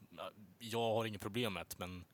jag 0.58 0.94
har 0.94 1.04
inget 1.04 1.20
problem 1.20 1.52
med 1.52 1.66
det. 1.68 1.78
Men 1.78 2.04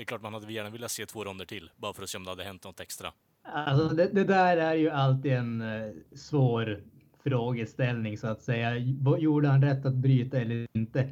det 0.00 0.04
är 0.04 0.06
klart 0.06 0.22
man 0.22 0.34
hade 0.34 0.52
gärna 0.52 0.70
velat 0.70 0.90
se 0.90 1.06
två 1.06 1.24
ronder 1.24 1.44
till. 1.44 1.70
Bara 1.76 1.92
för 1.92 2.02
att 2.02 2.08
se 2.08 2.18
om 2.18 2.24
det 2.24 2.30
hade 2.30 2.44
hänt 2.44 2.64
något 2.64 2.80
extra. 2.80 3.12
Alltså 3.42 3.96
det, 3.96 4.08
det 4.12 4.24
där 4.24 4.56
är 4.56 4.74
ju 4.74 4.90
alltid 4.90 5.32
en 5.32 5.62
uh, 5.62 5.92
svår 6.14 6.82
frågeställning 7.22 8.18
så 8.18 8.26
att 8.26 8.42
säga. 8.42 8.76
Gjorde 9.18 9.48
han 9.48 9.62
rätt 9.62 9.86
att 9.86 9.94
bryta 9.94 10.40
eller 10.40 10.66
inte? 10.72 11.10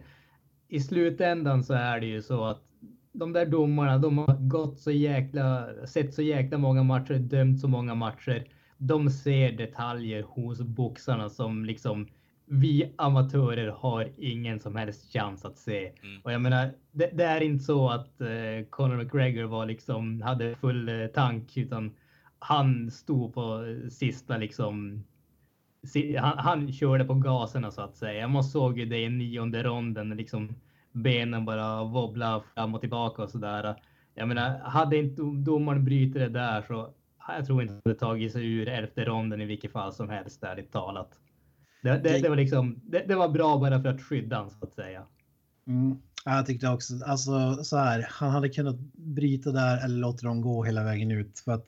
I 0.68 0.80
slutändan 0.80 1.64
så 1.64 1.74
är 1.74 2.00
det 2.00 2.06
ju 2.06 2.22
så 2.22 2.44
att 2.44 2.62
de 3.12 3.32
där 3.32 3.46
domarna, 3.46 3.98
de 3.98 4.18
har 4.18 4.48
gått 4.48 4.80
så 4.80 4.90
jäkla, 4.90 5.68
sett 5.86 6.14
så 6.14 6.22
jäkla 6.22 6.58
många 6.58 6.82
matcher, 6.82 7.14
dömt 7.14 7.60
så 7.60 7.68
många 7.68 7.94
matcher. 7.94 8.48
De 8.76 9.10
ser 9.10 9.52
detaljer 9.52 10.22
hos 10.22 10.60
boxarna 10.60 11.30
som 11.30 11.64
liksom 11.64 12.08
vi 12.50 12.92
amatörer 12.96 13.68
har 13.68 14.12
ingen 14.16 14.60
som 14.60 14.76
helst 14.76 15.12
chans 15.12 15.44
att 15.44 15.58
se. 15.58 15.92
Mm. 16.02 16.20
Och 16.22 16.32
jag 16.32 16.40
menar, 16.40 16.72
det, 16.92 17.10
det, 17.14 17.24
är 17.24 17.40
inte 17.40 17.64
så 17.64 17.88
att 17.88 18.20
uh, 18.20 18.66
Conor 18.70 18.96
McGregor 18.96 19.44
var 19.44 19.66
liksom, 19.66 20.22
hade 20.22 20.54
full 20.54 20.88
uh, 20.88 21.06
tank, 21.06 21.56
utan 21.56 21.94
han 22.38 22.90
stod 22.90 23.34
på 23.34 23.64
sista 23.90 24.36
liksom 24.36 25.04
han, 26.18 26.38
han 26.38 26.72
körde 26.72 27.04
på 27.04 27.14
gaserna 27.14 27.70
så 27.70 27.82
att 27.82 27.96
säga. 27.96 28.28
Man 28.28 28.44
såg 28.44 28.78
ju 28.78 28.86
det 28.86 28.98
i 28.98 29.08
nionde 29.08 29.62
ronden, 29.62 30.08
liksom 30.08 30.54
benen 30.92 31.44
bara 31.44 31.84
wobbla 31.84 32.42
fram 32.54 32.74
och 32.74 32.80
tillbaka 32.80 33.22
och 33.22 33.30
sådär. 33.30 33.74
Jag 34.14 34.28
menar, 34.28 34.58
hade 34.58 34.96
inte 34.96 35.22
domaren 35.22 35.84
brutit 35.84 36.14
det 36.14 36.28
där 36.28 36.62
så 36.62 36.94
jag 37.28 37.46
tror 37.46 37.62
inte 37.62 37.80
det 37.84 37.94
tagit 37.94 38.32
sig 38.32 38.52
ur 38.52 38.68
elfte 38.68 39.04
ronden 39.04 39.40
i 39.40 39.44
vilket 39.44 39.72
fall 39.72 39.92
som 39.92 40.08
helst, 40.08 40.44
ärligt 40.44 40.72
talat. 40.72 41.20
Det, 41.96 41.98
det, 41.98 42.18
det 42.18 42.28
var 42.28 42.36
liksom, 42.36 42.80
det, 42.86 43.04
det, 43.08 43.14
var 43.14 43.28
bra 43.28 43.58
bara 43.58 43.82
för 43.82 43.88
att 43.88 44.02
skydda 44.02 44.36
honom 44.36 44.50
så 44.60 44.66
att 44.66 44.74
säga. 44.74 45.02
Mm. 45.66 45.96
Jag 46.24 46.46
tyckte 46.46 46.68
också, 46.68 47.04
alltså 47.04 47.64
så 47.64 47.76
här, 47.76 48.06
han 48.10 48.30
hade 48.30 48.48
kunnat 48.48 48.78
bryta 48.92 49.52
där 49.52 49.84
eller 49.84 49.96
låta 49.98 50.26
dem 50.26 50.40
gå 50.40 50.64
hela 50.64 50.84
vägen 50.84 51.10
ut 51.10 51.38
för 51.38 51.52
att 51.52 51.66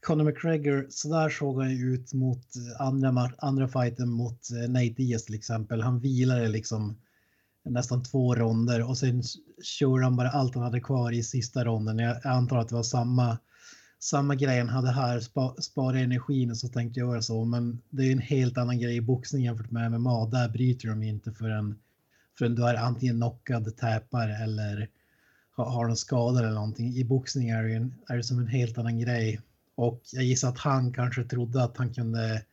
Conor 0.00 0.24
McGregor, 0.24 0.86
så 0.90 1.08
där 1.08 1.30
såg 1.30 1.62
han 1.62 1.70
ut 1.70 2.12
mot 2.12 2.46
andra, 2.78 3.30
andra 3.38 3.68
fighten 3.68 4.10
mot 4.10 4.50
eh, 4.50 4.70
Nate 4.70 4.94
Diaz 4.96 5.24
till 5.24 5.34
exempel. 5.34 5.82
Han 5.82 6.00
vilade 6.00 6.48
liksom 6.48 6.96
nästan 7.64 8.02
två 8.02 8.34
ronder 8.34 8.88
och 8.88 8.98
sen 8.98 9.22
körde 9.62 10.04
han 10.04 10.16
bara 10.16 10.30
allt 10.30 10.54
han 10.54 10.64
hade 10.64 10.80
kvar 10.80 11.12
i 11.12 11.22
sista 11.22 11.64
ronden. 11.64 11.98
Jag 11.98 12.26
antar 12.26 12.58
att 12.58 12.68
det 12.68 12.74
var 12.74 12.82
samma, 12.82 13.38
samma 14.06 14.34
grej 14.34 14.58
han 14.58 14.68
hade 14.68 14.90
här, 14.90 15.20
spa, 15.20 15.54
spara 15.58 15.98
energin 15.98 16.50
och 16.50 16.56
så 16.56 16.68
tänkte 16.68 17.00
jag 17.00 17.08
göra 17.08 17.22
så. 17.22 17.44
Men 17.44 17.82
det 17.90 18.02
är 18.02 18.12
en 18.12 18.18
helt 18.18 18.58
annan 18.58 18.78
grej 18.78 18.96
i 18.96 19.00
boxning 19.00 19.44
jämfört 19.44 19.70
med 19.70 19.92
MMA. 19.92 20.26
Där 20.26 20.48
bryter 20.48 20.88
de 20.88 21.02
inte 21.02 21.32
förrän, 21.32 21.78
förrän 22.38 22.54
du 22.54 22.68
är 22.68 22.74
antingen 22.74 23.16
knockad, 23.16 23.76
täpar 23.76 24.28
eller 24.28 24.88
har, 25.50 25.70
har 25.70 25.86
någon 25.86 25.96
skada 25.96 26.38
eller 26.38 26.50
någonting. 26.50 26.96
I 26.96 27.04
boxning 27.04 27.48
är 27.48 27.62
det, 27.62 27.74
en, 27.74 27.94
är 28.08 28.16
det 28.16 28.22
som 28.22 28.38
en 28.38 28.46
helt 28.46 28.78
annan 28.78 28.98
grej. 28.98 29.40
Och 29.74 30.00
jag 30.12 30.24
gissar 30.24 30.48
att 30.48 30.58
han 30.58 30.92
kanske 30.92 31.24
trodde 31.24 31.64
att 31.64 31.76
han 31.76 31.94
kunde 31.94 32.44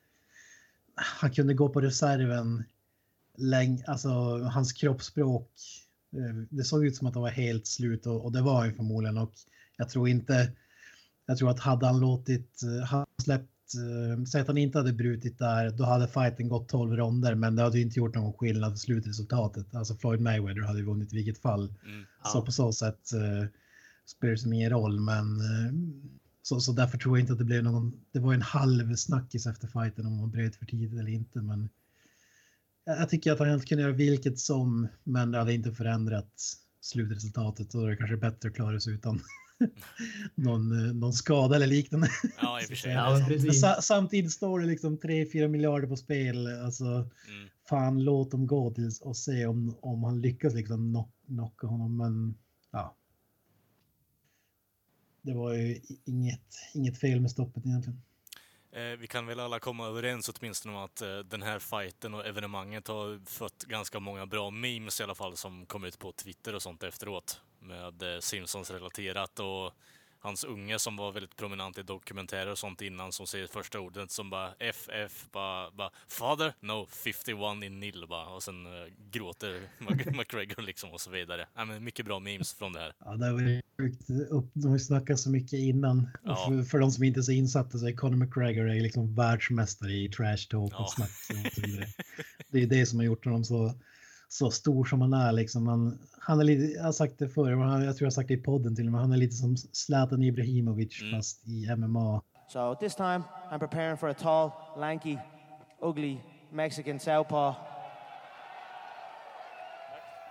han 0.96 1.32
kunde 1.32 1.54
gå 1.54 1.70
på 1.70 1.82
reserven 1.82 2.64
länge, 3.38 3.84
alltså 3.88 4.10
hans 4.40 4.74
kroppsspråk. 4.74 5.50
Eh, 6.16 6.36
det 6.50 6.64
såg 6.64 6.86
ut 6.86 6.96
som 6.96 7.08
att 7.08 7.14
han 7.14 7.24
var 7.24 7.30
helt 7.30 7.68
slut 7.68 8.06
och, 8.06 8.26
och 8.26 8.32
det 8.32 8.42
var 8.42 8.62
han 8.62 8.74
förmodligen 8.74 9.18
och 9.18 9.34
jag 9.78 9.90
tror 9.90 10.10
inte. 10.10 10.52
Jag 11.26 11.38
tror 11.38 11.50
att 11.50 11.60
hade 11.60 11.86
han 11.86 12.00
låtit, 12.00 12.64
eh, 12.64 12.86
han 12.86 13.06
släppt, 13.24 13.74
eh, 13.76 14.24
säg 14.24 14.42
att 14.42 14.48
han 14.48 14.58
inte 14.58 14.78
hade 14.78 14.94
brutit 14.94 15.40
där, 15.40 15.70
då 15.70 15.84
hade 15.84 16.08
fighten 16.08 16.50
gått 16.50 16.70
12 16.70 16.96
ronder, 16.98 17.36
men 17.36 17.56
det 17.56 17.62
hade 17.62 17.80
inte 17.80 18.00
gjort 18.00 18.16
någon 18.16 18.34
skillnad 18.34 18.72
för 18.72 18.80
slutresultatet. 18.80 19.76
Alltså 19.76 19.96
Floyd 19.96 20.22
Mayweather 20.22 20.62
hade 20.62 20.84
vunnit 20.84 21.14
i 21.14 21.16
vilket 21.16 21.42
fall. 21.42 21.74
Mm, 21.86 22.06
ja. 22.24 22.30
Så 22.30 22.42
på 22.42 22.52
så 22.52 22.74
sätt 22.74 23.12
uh, 23.14 23.46
spelar 24.06 24.32
det 24.32 24.38
som 24.38 24.54
ingen 24.54 24.70
roll, 24.70 25.00
men 25.00 25.42
uh, 25.42 25.74
så, 26.42 26.60
så 26.60 26.72
därför 26.72 26.98
tror 26.98 27.18
jag 27.18 27.24
inte 27.24 27.34
att 27.34 27.40
det 27.40 27.46
blev 27.46 27.64
någon. 27.64 27.94
Det 28.12 28.20
var 28.20 28.34
en 28.34 28.42
halv 28.42 28.96
snackis 28.96 29.48
efter 29.48 29.68
fighten 29.68 30.06
om 30.06 30.20
han 30.20 30.32
bröt 30.32 30.56
för 30.56 30.66
tidigt 30.66 31.00
eller 31.00 31.12
inte, 31.12 31.42
men 31.42 31.70
jag 32.86 33.10
tycker 33.10 33.32
att 33.32 33.40
han 33.40 33.54
inte 33.54 33.66
kunde 33.66 33.82
göra 33.84 33.94
vilket 33.94 34.40
som, 34.40 34.88
men 35.04 35.32
det 35.32 35.38
hade 35.38 35.54
inte 35.54 35.74
förändrat 35.74 36.34
slutresultatet 36.82 37.74
och 37.74 37.82
då 37.82 37.88
är 37.88 37.92
det 37.92 37.98
kanske 37.98 38.18
bättre 38.18 38.50
att 38.50 38.56
klara 38.56 38.80
sig 38.80 38.94
utan 38.94 39.22
någon, 40.36 41.00
någon 41.00 41.14
skada 41.14 41.56
eller 41.56 41.68
liknande. 41.68 42.08
Ja, 42.42 42.62
i 42.62 42.64
och 42.64 42.68
för 42.68 42.76
sig. 42.76 42.92
Ja, 42.92 43.82
samtidigt 43.82 44.32
står 44.32 44.60
det 44.60 44.66
liksom 44.66 44.98
3-4 44.98 45.48
miljarder 45.48 45.88
på 45.88 45.96
spel. 45.96 46.48
Alltså, 46.48 46.86
mm. 46.86 47.50
Fan, 47.70 48.04
låt 48.04 48.32
dem 48.32 48.48
gå 48.48 48.74
tills 48.74 49.02
och 49.02 49.18
se 49.18 49.46
om, 49.46 49.78
om 49.82 50.04
han 50.04 50.22
lyckas 50.22 50.54
liksom 50.54 51.08
knocka 51.28 51.68
honom. 51.68 51.98
Men 51.98 52.38
ja. 52.72 52.96
Det 55.22 55.34
var 55.34 55.54
ju 55.54 55.80
inget, 56.06 56.56
inget 56.74 57.00
fel 57.00 57.22
med 57.22 57.32
stoppet 57.32 57.66
egentligen. 57.66 58.02
Eh, 58.76 58.98
vi 59.00 59.08
kan 59.08 59.26
väl 59.26 59.40
alla 59.40 59.60
komma 59.60 59.88
överens 59.88 60.30
åtminstone 60.30 60.78
om 60.78 60.84
att 60.84 61.02
eh, 61.02 61.18
den 61.18 61.42
här 61.42 61.60
fighten 61.60 62.14
och 62.14 62.26
evenemanget 62.26 62.88
har 62.88 63.30
fått 63.30 63.64
ganska 63.64 64.00
många 64.00 64.26
bra 64.26 64.52
memes 64.52 65.00
i 65.00 65.04
alla 65.04 65.16
fall 65.16 65.38
som 65.38 65.66
kom 65.66 65.84
ut 65.84 66.00
på 66.00 66.12
Twitter 66.12 66.56
och 66.56 66.62
sånt 66.62 66.84
efteråt 66.84 67.42
med 67.60 68.04
eh, 68.04 68.20
Simpsons 68.20 68.72
relaterat 68.72 69.40
och 69.40 69.72
hans 70.24 70.44
unge 70.44 70.80
som 70.80 70.98
var 70.98 71.12
väldigt 71.12 71.36
prominent 71.36 71.78
i 71.78 71.84
dokumentärer 71.84 72.52
och 72.52 72.58
sånt 72.58 72.82
innan 72.82 73.12
som 73.12 73.28
säger 73.28 73.48
första 73.48 73.80
ordet 73.80 74.12
som 74.12 74.30
bara 74.30 74.54
FF, 74.60 75.28
bara, 75.32 75.72
bara 75.72 75.90
Father? 76.08 76.54
No, 76.60 76.88
51 76.90 77.64
in 77.64 77.80
nil 77.80 78.06
bara. 78.10 78.28
Och 78.28 78.44
sen 78.44 78.66
uh, 78.66 78.72
gråter 79.12 79.62
McGregor 80.18 80.62
liksom 80.62 80.92
och 80.92 81.02
så 81.02 81.10
vidare. 81.10 81.48
Ja, 81.56 81.66
men 81.66 81.84
mycket 81.84 82.06
bra 82.06 82.20
memes 82.20 82.54
från 82.54 82.74
det 82.74 82.80
här. 82.80 82.94
Ja, 83.06 83.12
det 83.12 83.32
var 83.32 83.62
sjukt. 83.78 84.08
De 84.54 84.72
har 84.72 84.78
snackat 84.78 85.20
så 85.20 85.30
mycket 85.30 85.60
innan. 85.60 86.10
Ja. 86.24 86.36
För, 86.36 86.64
för 86.64 86.80
de 86.80 86.92
som 86.92 87.04
inte 87.04 87.20
är 87.20 87.22
så 87.22 87.32
insatta 87.32 87.78
så 87.78 87.88
är 87.88 87.94
Conor 87.94 88.18
McGregor 88.18 88.70
är 88.70 88.82
liksom 88.82 89.16
världsmästare 89.16 89.94
i 89.94 90.10
trash 90.10 90.48
talk 90.50 90.74
och 90.74 90.80
ja. 90.80 90.94
snack. 90.96 91.12
Och 91.30 91.70
det 92.48 92.64
är 92.64 92.68
det 92.68 92.86
som 92.86 93.00
har 93.00 93.06
gjort 93.06 93.26
honom 93.26 93.44
så 93.44 93.74
så 94.34 94.52
stor 94.52 94.86
som 94.86 95.02
han 95.02 95.14
är. 95.14 95.32
Liksom. 95.32 95.68
Han, 95.68 96.00
han 96.20 96.40
är 96.40 96.44
lite, 96.44 96.74
jag 96.74 96.84
har 96.84 96.92
sagt 96.92 97.20
det 97.20 97.30
förr, 97.30 97.52
jag 97.52 97.60
tror 97.60 98.02
jag 98.02 98.06
har 98.06 98.10
sagt 98.10 98.28
det 98.28 98.34
i 98.34 98.38
podden 98.38 98.76
till 98.76 98.86
och 98.86 98.92
med, 98.92 99.02
han 99.02 99.12
är 99.12 99.18
lite 99.18 99.36
som 99.36 99.58
Zlatan 99.58 100.24
Ibrahimovic 100.24 101.02
mm. 101.02 101.12
fast 101.14 101.48
i 101.48 101.76
MMA. 101.76 102.22
So 102.50 102.76
this 102.76 102.96
time 102.96 103.24
I'm 103.52 103.60
preparing 103.60 103.98
for 103.98 104.10
a 104.10 104.14
tall, 104.14 104.52
lanky, 104.78 105.18
ugly 105.82 106.18
Mexican 106.52 107.00
southpaw. 107.00 107.56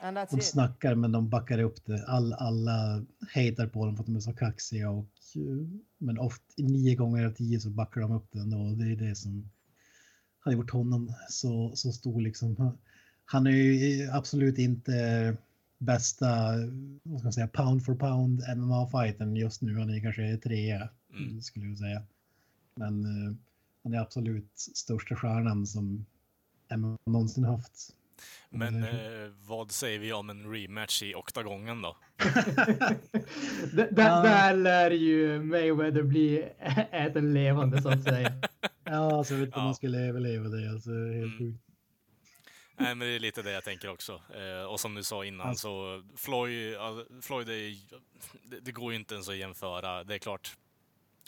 And 0.03 0.17
that's 0.17 0.31
de 0.31 0.37
it. 0.37 0.45
snackar 0.45 0.95
men 0.95 1.13
de 1.13 1.29
backar 1.29 1.59
upp 1.59 1.87
det. 1.87 2.05
All, 2.07 2.33
alla 2.33 3.05
hatar 3.35 3.67
på 3.67 3.87
dem 3.87 3.97
för 3.97 4.03
att 4.03 4.07
de 4.07 4.17
är 4.17 4.21
så 4.21 4.33
kaxiga 4.33 4.91
och 4.91 5.07
men 5.99 6.19
ofta 6.19 6.45
nio 6.59 6.95
gånger 6.95 7.27
av 7.27 7.31
tio 7.31 7.61
så 7.61 7.71
backar 7.71 8.01
de 8.01 8.13
upp 8.13 8.27
det 8.33 8.39
ändå. 8.39 8.57
Det 8.57 8.93
är 8.93 8.97
det 8.97 9.15
som 9.15 9.51
har 10.41 10.53
gjort 10.53 10.71
honom 10.71 11.15
så, 11.29 11.73
så 11.75 11.93
stor 11.93 12.21
liksom 12.21 12.79
han 13.33 13.47
är 13.47 13.51
ju 13.51 14.11
absolut 14.11 14.59
inte 14.59 15.37
bästa, 15.79 16.27
vad 17.03 17.19
ska 17.19 17.27
man 17.27 17.33
säga, 17.33 17.49
pound 17.49 17.85
for 17.85 17.95
pound 17.95 18.43
MMA-fighten 18.57 19.37
just 19.37 19.63
nu. 19.63 19.79
Han 19.79 19.91
är 19.91 20.01
kanske 20.01 20.37
trea, 20.37 20.89
mm. 21.13 21.43
skulle 21.43 21.67
jag 21.67 21.79
säga. 21.79 22.03
Men 22.75 23.05
uh, 23.07 23.35
han 23.83 23.95
är 23.95 23.99
absolut 23.99 24.51
största 24.57 25.17
stjärnan 25.17 25.67
som 25.67 26.07
MMA 26.77 26.97
någonsin 27.07 27.45
haft. 27.45 27.95
Men 28.51 28.83
eh, 28.83 29.31
vad 29.47 29.71
säger 29.71 29.99
vi 29.99 30.13
om 30.13 30.31
en 30.31 30.53
rematch 30.53 31.03
i 31.03 31.15
oktagongen 31.15 31.83
då? 31.83 31.97
där, 33.73 34.23
där 34.23 34.55
lär 34.57 34.91
ju 34.91 35.43
Mayweather 35.43 36.03
bli 36.03 36.49
äten 36.93 37.35
levande 37.35 37.83
så 37.83 37.89
att 37.89 38.03
säga. 38.03 38.33
ja, 38.85 39.19
alltså 39.19 39.35
jag 39.35 39.39
vet 39.39 39.47
inte 39.47 39.59
om 39.59 39.65
han 39.65 39.75
skulle 39.75 39.99
överleva 39.99 40.49
det. 40.49 40.71
Alltså, 40.71 40.91
helt 40.91 41.15
mm. 41.15 41.39
sjukt. 41.39 41.72
Nej, 42.77 42.95
men 42.95 43.09
det 43.09 43.15
är 43.15 43.19
lite 43.19 43.43
det 43.43 43.53
jag 43.53 43.65
tänker 43.65 43.89
också. 43.89 44.23
Eh, 44.35 44.65
och 44.65 44.81
som 44.81 44.95
du 44.95 45.05
sa 45.05 45.25
innan 45.25 45.49
alltså. 45.49 45.63
så 45.63 46.03
Floyd, 46.17 46.77
Floyd 47.23 47.49
är, 47.49 47.77
det, 48.43 48.61
det, 48.61 48.73
går 48.73 48.93
ju 48.93 48.99
inte 48.99 49.15
ens 49.15 49.29
att 49.29 49.37
jämföra. 49.37 50.05
Det 50.05 50.15
är 50.15 50.19
klart. 50.19 50.57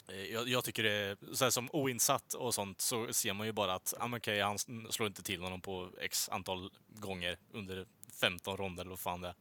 Eh, 0.07 0.15
jag, 0.15 0.47
jag, 0.47 0.63
tycker 0.63 0.83
det 0.83 0.91
är, 0.91 1.17
så 1.33 1.51
som 1.51 1.69
oinsatt 1.73 2.33
och 2.33 2.55
sånt 2.55 2.81
så 2.81 3.13
ser 3.13 3.33
man 3.33 3.47
ju 3.47 3.53
bara 3.53 3.73
att, 3.73 3.93
ah, 3.99 4.15
okay, 4.15 4.41
han 4.41 4.59
slår 4.89 5.07
inte 5.07 5.23
till 5.23 5.41
honom 5.41 5.61
på 5.61 5.89
x 6.01 6.29
antal 6.29 6.69
gånger 6.87 7.37
under 7.51 7.85
15 8.21 8.57
ronder 8.57 8.81
eller 8.81 8.89
vad 8.89 8.99
fan 8.99 9.21
det 9.21 9.27
är. 9.27 9.35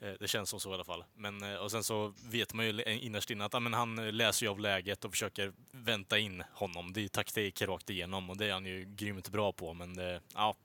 Eh, 0.00 0.14
det 0.20 0.28
känns 0.28 0.50
som 0.50 0.60
så 0.60 0.70
i 0.70 0.74
alla 0.74 0.84
fall. 0.84 1.04
Men, 1.14 1.58
och 1.58 1.70
sen 1.70 1.84
så 1.84 2.14
vet 2.24 2.54
man 2.54 2.66
ju 2.66 2.82
innerst 2.84 3.30
inne 3.30 3.44
att 3.44 3.52
ja, 3.52 3.60
men 3.60 3.74
han 3.74 4.16
läser 4.16 4.46
ju 4.46 4.50
av 4.50 4.60
läget 4.60 5.04
och 5.04 5.10
försöker 5.10 5.52
vänta 5.70 6.18
in 6.18 6.44
honom. 6.52 6.92
Det 6.92 7.04
är 7.04 7.08
taktik 7.08 7.62
rakt 7.62 7.90
igenom 7.90 8.30
och 8.30 8.36
det 8.36 8.46
är 8.46 8.52
han 8.52 8.66
ju 8.66 8.84
grymt 8.84 9.28
bra 9.28 9.52
på. 9.52 9.74
Men 9.74 9.96
det, 9.96 10.20
ja, 10.34 10.56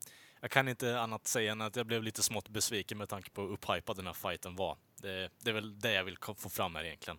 Jag 0.42 0.50
kan 0.50 0.68
inte 0.68 1.00
annat 1.00 1.26
säga 1.26 1.52
än 1.52 1.60
att 1.60 1.76
jag 1.76 1.86
blev 1.86 2.02
lite 2.02 2.22
smått 2.22 2.48
besviken 2.48 2.98
med 2.98 3.08
tanke 3.08 3.30
på 3.30 3.42
hur 3.42 3.52
upphypad 3.52 3.96
den 3.96 4.06
här 4.06 4.12
fighten 4.12 4.56
var. 4.56 4.76
Det, 5.02 5.28
det 5.42 5.50
är 5.50 5.54
väl 5.54 5.78
det 5.78 5.92
jag 5.92 6.04
vill 6.04 6.16
få 6.36 6.48
fram 6.48 6.74
här 6.74 6.84
egentligen. 6.84 7.18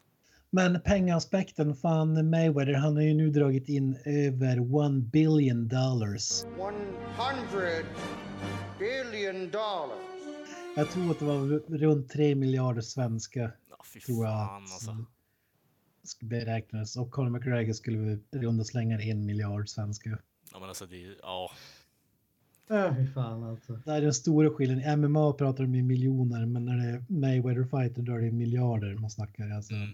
Men 0.50 0.82
pengaspekten, 0.82 1.76
fan 1.76 2.30
Mayweather, 2.30 2.74
han 2.74 2.96
har 2.96 3.04
ju 3.04 3.14
nu 3.14 3.30
dragit 3.30 3.70
in 3.70 3.98
över 4.06 4.76
one 4.76 5.02
billion 5.02 5.68
dollars. 5.68 6.44
100 6.44 6.80
billion 8.80 9.52
dollars. 9.52 9.98
Jag 10.76 10.92
tror 10.92 11.12
att 11.12 11.20
det 11.20 11.26
var 11.26 11.78
runt 11.78 12.10
3 12.10 12.36
miljarder 12.36 12.82
svenska. 12.82 13.52
Ja, 13.70 13.78
fy 13.94 14.00
Tror 14.00 14.26
jag 14.26 14.48
fan 14.48 14.64
att 14.64 14.72
alltså. 14.72 15.06
ska 16.04 16.26
beräknas. 16.26 16.98
Och 16.98 17.12
Conor 17.12 17.30
McGregor 17.30 17.74
skulle 17.74 18.20
runda 18.32 18.64
slängar 18.64 19.00
en 19.00 19.26
miljard 19.26 19.70
svenska. 19.70 20.20
Ja, 20.52 20.60
men 20.60 20.70
alltså 20.70 20.86
det, 20.86 21.16
ja, 21.22 21.52
Äh, 22.70 22.96
fy 22.96 23.08
fan 23.14 23.44
alltså. 23.44 23.74
Det 23.86 23.92
är 23.92 24.02
den 24.02 24.14
stora 24.14 24.50
skillnaden. 24.50 24.84
I 25.04 25.08
MMA 25.08 25.34
pratar 25.34 25.64
de 25.64 25.76
i 25.76 25.82
miljoner, 25.84 26.46
men 26.46 26.66
när 26.66 26.78
det 26.78 26.84
är 26.90 27.06
Mayweather 27.10 27.64
fighter 27.64 28.02
då 28.02 28.14
är 28.16 28.20
det 28.20 28.32
miljarder 28.32 28.96
man 28.96 29.10
snackar. 29.10 29.50
Alltså, 29.50 29.74
Mm. 29.74 29.90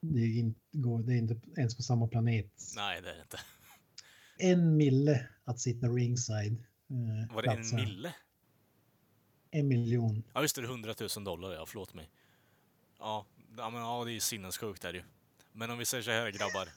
det, 0.00 0.20
är 0.20 0.38
inte, 0.38 0.60
går- 0.72 1.02
det 1.02 1.12
är 1.12 1.16
inte 1.18 1.36
ens 1.56 1.76
på 1.76 1.82
samma 1.82 2.08
planet. 2.08 2.62
nej 2.76 3.02
det 3.02 3.10
är 3.10 3.14
det 3.14 3.20
inte. 3.22 3.38
En 4.38 4.76
mille 4.76 5.26
att 5.44 5.60
sitta 5.60 5.86
ringside. 5.88 6.52
eh, 6.90 7.34
Var 7.34 7.42
det 7.42 7.48
en 7.50 7.56
platsen. 7.56 7.76
mille? 7.80 8.14
En 9.50 9.68
miljon. 9.68 10.22
Ja 10.34 10.42
just 10.42 10.56
det, 10.56 10.62
det 10.62 10.66
är 10.66 10.70
100 10.70 10.94
000 11.16 11.24
dollar 11.24 11.52
ja, 11.52 11.64
förlåt 11.66 11.94
mig. 11.94 12.10
Ja, 12.98 13.26
ja, 13.56 13.70
men, 13.70 13.80
ja 13.80 14.04
det 14.04 14.12
är 14.16 14.20
sinnessjukt 14.20 14.82
där 14.82 14.94
ju. 14.94 15.02
Men 15.52 15.70
om 15.70 15.78
vi 15.78 15.84
säger 15.84 16.02
så 16.02 16.10
här 16.10 16.30
grabbar. 16.30 16.68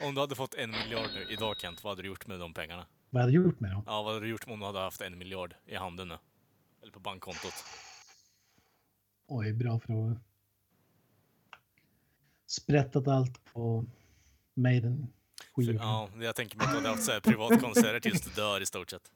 om 0.08 0.14
du 0.14 0.20
hade 0.20 0.34
fått 0.34 0.54
en 0.54 0.70
miljard 0.70 1.10
nu 1.14 1.26
idag 1.32 1.56
Kent, 1.60 1.84
vad 1.84 1.90
hade 1.90 2.02
du 2.02 2.08
gjort 2.08 2.26
med 2.26 2.40
de 2.40 2.54
pengarna? 2.54 2.86
Vad 3.14 3.22
hade 3.22 3.32
jag 3.32 3.44
gjort 3.44 3.60
med 3.60 3.70
dem? 3.70 3.82
Ja, 3.86 4.02
vad 4.02 4.14
hade 4.14 4.26
du 4.26 4.30
gjort 4.30 4.44
om 4.48 4.60
du 4.60 4.66
hade 4.66 4.78
haft 4.78 5.00
en 5.00 5.18
miljard 5.18 5.54
i 5.66 5.74
handen 5.74 6.08
nu? 6.08 6.14
Eller 6.82 6.92
på 6.92 7.00
bankkontot? 7.00 7.54
Oj, 9.26 9.52
bra 9.52 9.80
fråga. 9.80 10.20
Sprättat 12.46 13.08
allt 13.08 13.44
på 13.44 13.84
Maiden. 14.54 15.06
skivan. 15.52 15.76
Ja, 15.76 16.08
jag 16.20 16.36
tänker 16.36 16.58
mig 16.58 16.64
att 16.64 16.72
du 16.72 16.76
hade 16.76 16.88
haft 16.88 17.04
så 17.04 17.12
här 17.12 17.20
privatkonserter 17.20 18.00
tills 18.00 18.22
du 18.22 18.30
dör 18.30 18.60
i 18.60 18.66
stort 18.66 18.90
sett. 18.90 19.12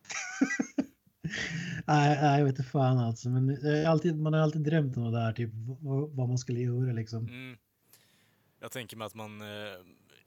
Nej, 1.87 2.19
nej, 2.23 2.39
jag 2.39 2.45
vet 2.45 2.59
inte 2.59 2.71
fan 2.71 2.99
alltså. 2.99 3.29
Men 3.29 3.59
alltid, 3.87 4.17
man 4.17 4.33
har 4.33 4.41
alltid 4.41 4.63
drömt 4.63 4.97
om 4.97 5.05
det 5.05 5.11
där, 5.11 5.33
typ 5.33 5.51
vad, 5.53 6.11
vad 6.11 6.29
man 6.29 6.39
skulle 6.39 6.61
göra 6.61 6.93
liksom. 6.93 7.29
Mm. 7.29 7.59
Jag 8.61 8.73
tänker 8.73 8.97
mig 8.97 9.07
att 9.07 9.15
man 9.15 9.41
eh, 9.41 9.47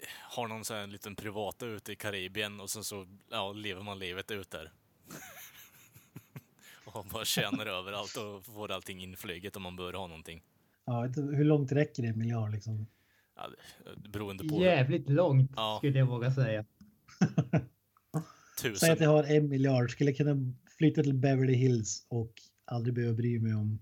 har 0.09 0.47
någon 0.47 0.65
sån 0.65 0.77
här 0.77 0.87
liten 0.87 1.15
privata 1.15 1.65
ute 1.65 1.91
i 1.91 1.95
Karibien 1.95 2.59
och 2.59 2.69
sen 2.69 2.83
så 2.83 3.07
ja, 3.31 3.51
lever 3.53 3.81
man 3.83 3.99
livet 3.99 4.31
ut 4.31 4.51
där. 4.51 4.71
och 6.85 7.05
bara 7.05 7.25
tjänar 7.25 7.65
överallt 7.65 8.15
och 8.17 8.45
får 8.45 8.71
allting 8.71 9.03
inflyget 9.03 9.55
om 9.55 9.63
man 9.63 9.75
bör 9.75 9.93
ha 9.93 10.07
någonting. 10.07 10.43
Ja, 10.85 11.01
hur 11.15 11.43
långt 11.43 11.71
räcker 11.71 12.03
det 12.03 12.09
en 12.09 12.19
miljard 12.19 12.51
liksom? 12.51 12.87
Ja, 13.35 13.47
det- 13.47 14.09
beroende 14.09 14.47
på 14.47 14.61
Jävligt 14.61 15.09
långt 15.09 15.51
Ja. 15.55 15.75
skulle 15.77 15.99
jag 15.99 16.05
våga 16.05 16.31
säga. 16.31 16.65
tusen. 18.61 18.75
Säg 18.79 18.89
att 18.91 18.99
jag 18.99 19.09
har 19.09 19.23
en 19.23 19.49
miljard, 19.49 19.91
skulle 19.91 20.09
jag 20.09 20.17
kunna 20.17 20.35
flytta 20.77 21.03
till 21.03 21.13
Beverly 21.13 21.53
Hills 21.53 22.05
och 22.09 22.33
aldrig 22.65 22.95
behöva 22.95 23.13
bry 23.13 23.39
mig 23.39 23.53
om 23.55 23.79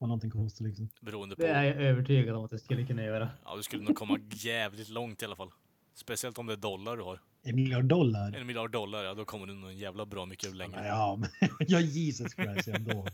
vad 0.00 0.08
någonting 0.08 0.30
kostar 0.30 0.64
liksom. 0.64 0.88
Beroende 1.00 1.36
på. 1.36 1.42
Det 1.42 1.48
är 1.48 1.64
jag 1.64 1.76
övertygad 1.76 2.36
om 2.36 2.44
att 2.44 2.52
jag 2.52 2.60
skulle 2.60 2.86
kunna 2.86 3.02
göra. 3.04 3.30
Ja, 3.44 3.56
du 3.56 3.62
skulle 3.62 3.82
nog 3.82 3.96
komma 3.96 4.18
jävligt 4.30 4.88
långt 4.88 5.22
i 5.22 5.24
alla 5.24 5.36
fall. 5.36 5.50
Speciellt 5.94 6.38
om 6.38 6.46
det 6.46 6.52
är 6.52 6.56
dollar 6.56 6.96
du 6.96 7.02
har. 7.02 7.20
En 7.42 7.54
miljard 7.56 7.84
dollar? 7.84 8.32
En 8.36 8.46
miljard 8.46 8.72
dollar, 8.72 9.04
ja 9.04 9.14
då 9.14 9.24
kommer 9.24 9.46
du 9.46 9.54
nog 9.54 9.70
en 9.70 9.78
jävla 9.78 10.06
bra 10.06 10.26
mycket 10.26 10.56
längre. 10.56 10.86
Ja, 10.86 11.18
men 11.20 11.30
ja, 11.68 11.80
Jesus 11.80 12.32
Christ, 12.34 12.66
ja, 12.66 12.78
då, 12.78 13.06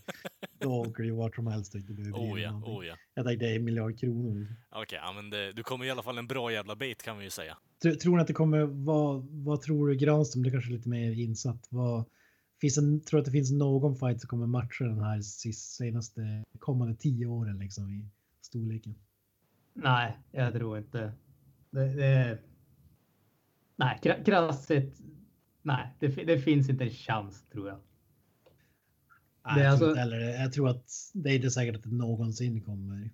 då 0.59 0.69
åker 0.69 1.03
det 1.03 1.07
ju 1.07 1.15
vart 1.15 1.35
som 1.35 1.47
helst. 1.47 1.75
mig 1.75 2.13
Oh 2.13 2.41
ja, 2.41 2.51
någonting. 2.51 2.75
oh 2.75 2.87
ja. 2.87 2.95
Jag 3.15 3.27
tänkte 3.27 3.47
en 3.47 3.65
miljard 3.65 3.99
kronor. 3.99 4.47
Okej, 4.71 4.99
ja 5.03 5.13
men 5.13 5.31
det, 5.31 5.53
du 5.53 5.63
kommer 5.63 5.85
i 5.85 5.91
alla 5.91 6.03
fall 6.03 6.19
en 6.19 6.27
bra 6.27 6.53
jävla 6.53 6.77
bit 6.77 7.03
kan 7.03 7.19
vi 7.19 7.25
ju 7.25 7.31
säga. 7.31 7.59
Tror, 7.83 7.95
tror 7.95 8.17
ni 8.17 8.23
att 8.23 8.27
det 8.27 8.33
kommer 8.33 8.63
vara, 8.63 9.27
vad 9.31 9.63
tror 9.63 9.89
du 9.89 9.95
Granström, 9.95 10.43
det 10.43 10.49
är 10.49 10.53
kanske 10.53 10.71
är 10.71 10.77
lite 10.77 10.89
mer 10.89 11.13
insatt, 11.13 11.67
vad, 11.71 12.05
finns 12.61 12.79
en, 12.79 13.01
tror 13.01 13.19
att 13.21 13.27
det 13.27 13.33
finns 13.33 13.53
någon 13.53 13.97
fight 13.97 14.21
som 14.21 14.29
kommer 14.29 14.47
matcha 14.47 14.85
den 14.85 15.01
här 15.01 15.21
sist, 15.21 15.77
senaste 15.77 16.45
kommande 16.59 16.95
tio 16.95 17.27
åren 17.27 17.59
liksom 17.59 17.91
i 17.91 18.09
storleken? 18.41 18.95
Nej, 19.75 20.17
jag 20.33 20.53
tror 20.53 20.79
inte. 20.79 21.13
Det, 21.71 21.95
det, 21.95 22.39
nej, 23.77 23.99
kra- 24.03 24.25
krasst 24.25 24.65
sett. 24.65 24.93
Nej, 25.63 25.95
det, 25.99 26.09
det 26.09 26.39
finns 26.39 26.69
inte 26.69 26.85
en 26.85 26.91
chans 26.91 27.45
tror 27.53 27.69
jag. 27.69 27.79
Nej, 29.47 29.55
Det 29.55 29.61
är 29.61 29.65
jag, 29.65 29.79
tror 29.79 29.89
alltså- 29.89 29.89
inte 29.89 30.01
heller, 30.17 30.41
jag 30.43 30.53
tror 30.53 30.69
att 30.69 30.91
det 31.15 31.31
är 31.31 31.35
inte 31.37 31.51
säkert 31.51 31.77
att 31.77 31.83
det 31.83 31.95
någonsin 31.95 32.61
kommer. 32.61 33.11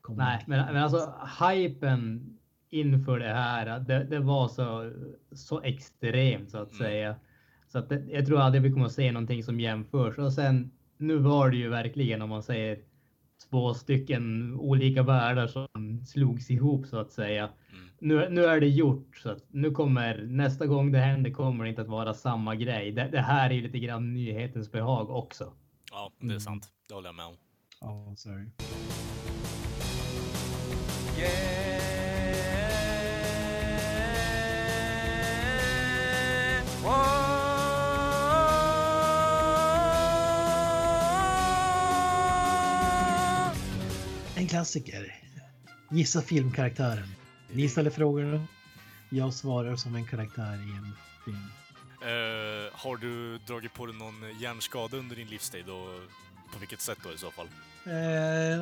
kommer 0.00 0.24
Nej, 0.24 0.44
men, 0.46 0.72
men 0.74 0.82
alltså 0.82 1.14
hypen 1.50 2.32
inför 2.68 3.18
det 3.18 3.34
här, 3.34 3.80
det, 3.80 4.04
det 4.04 4.18
var 4.20 4.48
så, 4.48 4.92
så 5.32 5.60
extremt 5.62 6.50
så 6.50 6.58
att 6.58 6.72
Mm. 6.72 6.78
säga. 6.78 7.16
Så 7.68 7.78
att 7.78 7.88
det, 7.88 8.02
jag 8.10 8.26
tror 8.26 8.40
aldrig 8.40 8.62
vi 8.62 8.72
kommer 8.72 8.86
att 8.86 8.92
se 8.92 9.12
någonting 9.12 9.42
som 9.42 9.60
jämförs. 9.60 10.18
Och 10.18 10.32
sen, 10.32 10.70
nu 10.98 11.16
var 11.16 11.50
det 11.50 11.56
ju 11.56 11.68
verkligen 11.68 12.22
om 12.22 12.28
man 12.28 12.42
säger 12.42 12.78
två 13.50 13.74
stycken 13.74 14.54
olika 14.54 15.02
världar 15.02 15.46
som 15.46 16.02
slogs 16.06 16.50
ihop 16.50 16.86
så 16.86 16.98
att 16.98 17.12
säga. 17.12 17.42
Mm. 17.72 17.84
Nu, 17.98 18.28
nu 18.30 18.44
är 18.44 18.60
det 18.60 18.68
gjort 18.68 19.16
så 19.16 19.30
att 19.30 19.44
nu 19.50 19.70
kommer 19.70 20.22
nästa 20.22 20.66
gång 20.66 20.92
det 20.92 20.98
händer 20.98 21.30
kommer 21.30 21.64
det 21.64 21.70
inte 21.70 21.82
att 21.82 21.88
vara 21.88 22.14
samma 22.14 22.54
grej. 22.54 22.92
Det, 22.92 23.08
det 23.12 23.20
här 23.20 23.50
är 23.50 23.54
ju 23.54 23.60
lite 23.62 23.78
grann 23.78 24.14
nyhetens 24.14 24.72
behag 24.72 25.10
också. 25.10 25.52
Ja, 25.92 26.12
det 26.18 26.24
är 26.26 26.30
Mm. 26.30 26.40
sant. 26.40 26.68
Det 26.88 26.94
håller 26.94 27.08
jag 27.08 27.14
med 27.16 27.26
om. 27.26 27.34
Ja, 27.80 28.14
sorry. 28.16 28.46
En 44.46 44.50
klassiker. 44.50 45.14
Gissa 45.90 46.22
filmkaraktären. 46.22 47.08
Ni 47.52 47.68
ställer 47.68 47.90
frågorna. 47.90 48.46
Jag 49.10 49.34
svarar 49.34 49.76
som 49.76 49.94
en 49.94 50.06
karaktär 50.06 50.54
i 50.54 50.76
en 50.76 50.92
film. 51.24 51.36
Eh, 52.02 52.72
har 52.72 52.96
du 52.96 53.38
dragit 53.38 53.74
på 53.74 53.86
dig 53.86 53.94
någon 53.96 54.40
hjärnskada 54.40 54.96
under 54.96 55.16
din 55.16 55.28
livstid 55.28 55.68
och 55.68 55.88
på 56.52 56.58
vilket 56.58 56.80
sätt 56.80 56.98
då 57.02 57.12
i 57.12 57.18
så 57.18 57.30
fall? 57.30 57.48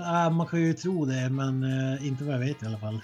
Ah, 0.04 0.30
man 0.30 0.46
kan 0.46 0.60
ju 0.60 0.72
tro 0.72 1.04
det, 1.04 1.30
men 1.30 1.62
eh, 1.62 2.06
inte 2.06 2.24
vad 2.24 2.34
jag 2.34 2.40
vet 2.40 2.62
i 2.62 2.66
alla 2.66 2.78
fall. 2.78 3.00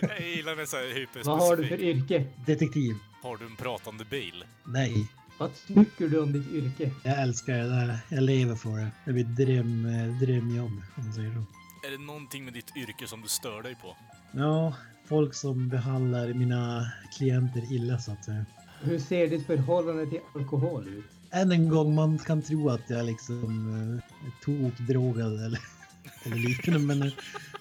Jag 0.00 0.20
gillar 0.20 0.56
det 0.56 0.66
så 0.66 0.76
här 0.76 0.84
hyperspecifikt. 0.84 1.26
Vad 1.26 1.38
har 1.38 1.56
du 1.56 1.68
för 1.68 1.80
yrke? 1.80 2.26
Detektiv. 2.46 2.94
Har 3.22 3.36
du 3.36 3.46
en 3.46 3.56
pratande 3.56 4.04
bil? 4.04 4.44
Nej, 4.64 5.08
Vad 5.38 5.50
tycker 5.66 6.08
du 6.08 6.22
om 6.22 6.32
ditt 6.32 6.48
yrke? 6.48 6.90
jag 7.02 7.22
älskar 7.22 7.52
det 7.52 7.68
där. 7.68 7.98
Jag 8.08 8.22
lever 8.22 8.54
för 8.54 8.76
det. 8.76 8.90
Det 9.04 9.12
blir 9.12 9.24
ett 9.24 9.36
dröm, 9.36 9.86
eh, 9.86 10.18
drömjobb, 10.20 10.70
om 10.96 11.04
man 11.04 11.12
säger 11.12 11.32
så. 11.34 11.44
Är 11.86 11.90
det 11.90 12.04
någonting 12.04 12.44
med 12.44 12.54
ditt 12.54 12.76
yrke 12.76 13.06
som 13.06 13.22
du 13.22 13.28
stör 13.28 13.62
dig 13.62 13.74
på? 13.82 13.96
Ja, 14.32 14.74
folk 15.08 15.34
som 15.34 15.68
behandlar 15.68 16.28
mina 16.34 16.92
klienter 17.18 17.72
illa 17.72 17.98
så 17.98 18.12
att 18.12 18.24
säga. 18.24 18.44
Hur 18.80 18.98
ser 18.98 19.28
ditt 19.28 19.46
förhållande 19.46 20.06
till 20.06 20.20
alkohol 20.34 20.88
ut? 20.88 21.04
Än 21.30 21.52
en 21.52 21.68
gång, 21.68 21.94
man 21.94 22.18
kan 22.18 22.42
tro 22.42 22.68
att 22.68 22.90
jag 22.90 23.06
liksom 23.06 23.70
eh, 23.74 24.26
är 24.26 24.32
tokdrogad 24.44 25.44
eller, 25.44 25.60
eller 26.24 26.36
liknande, 26.36 26.80
men 26.86 27.02
eh, 27.02 27.12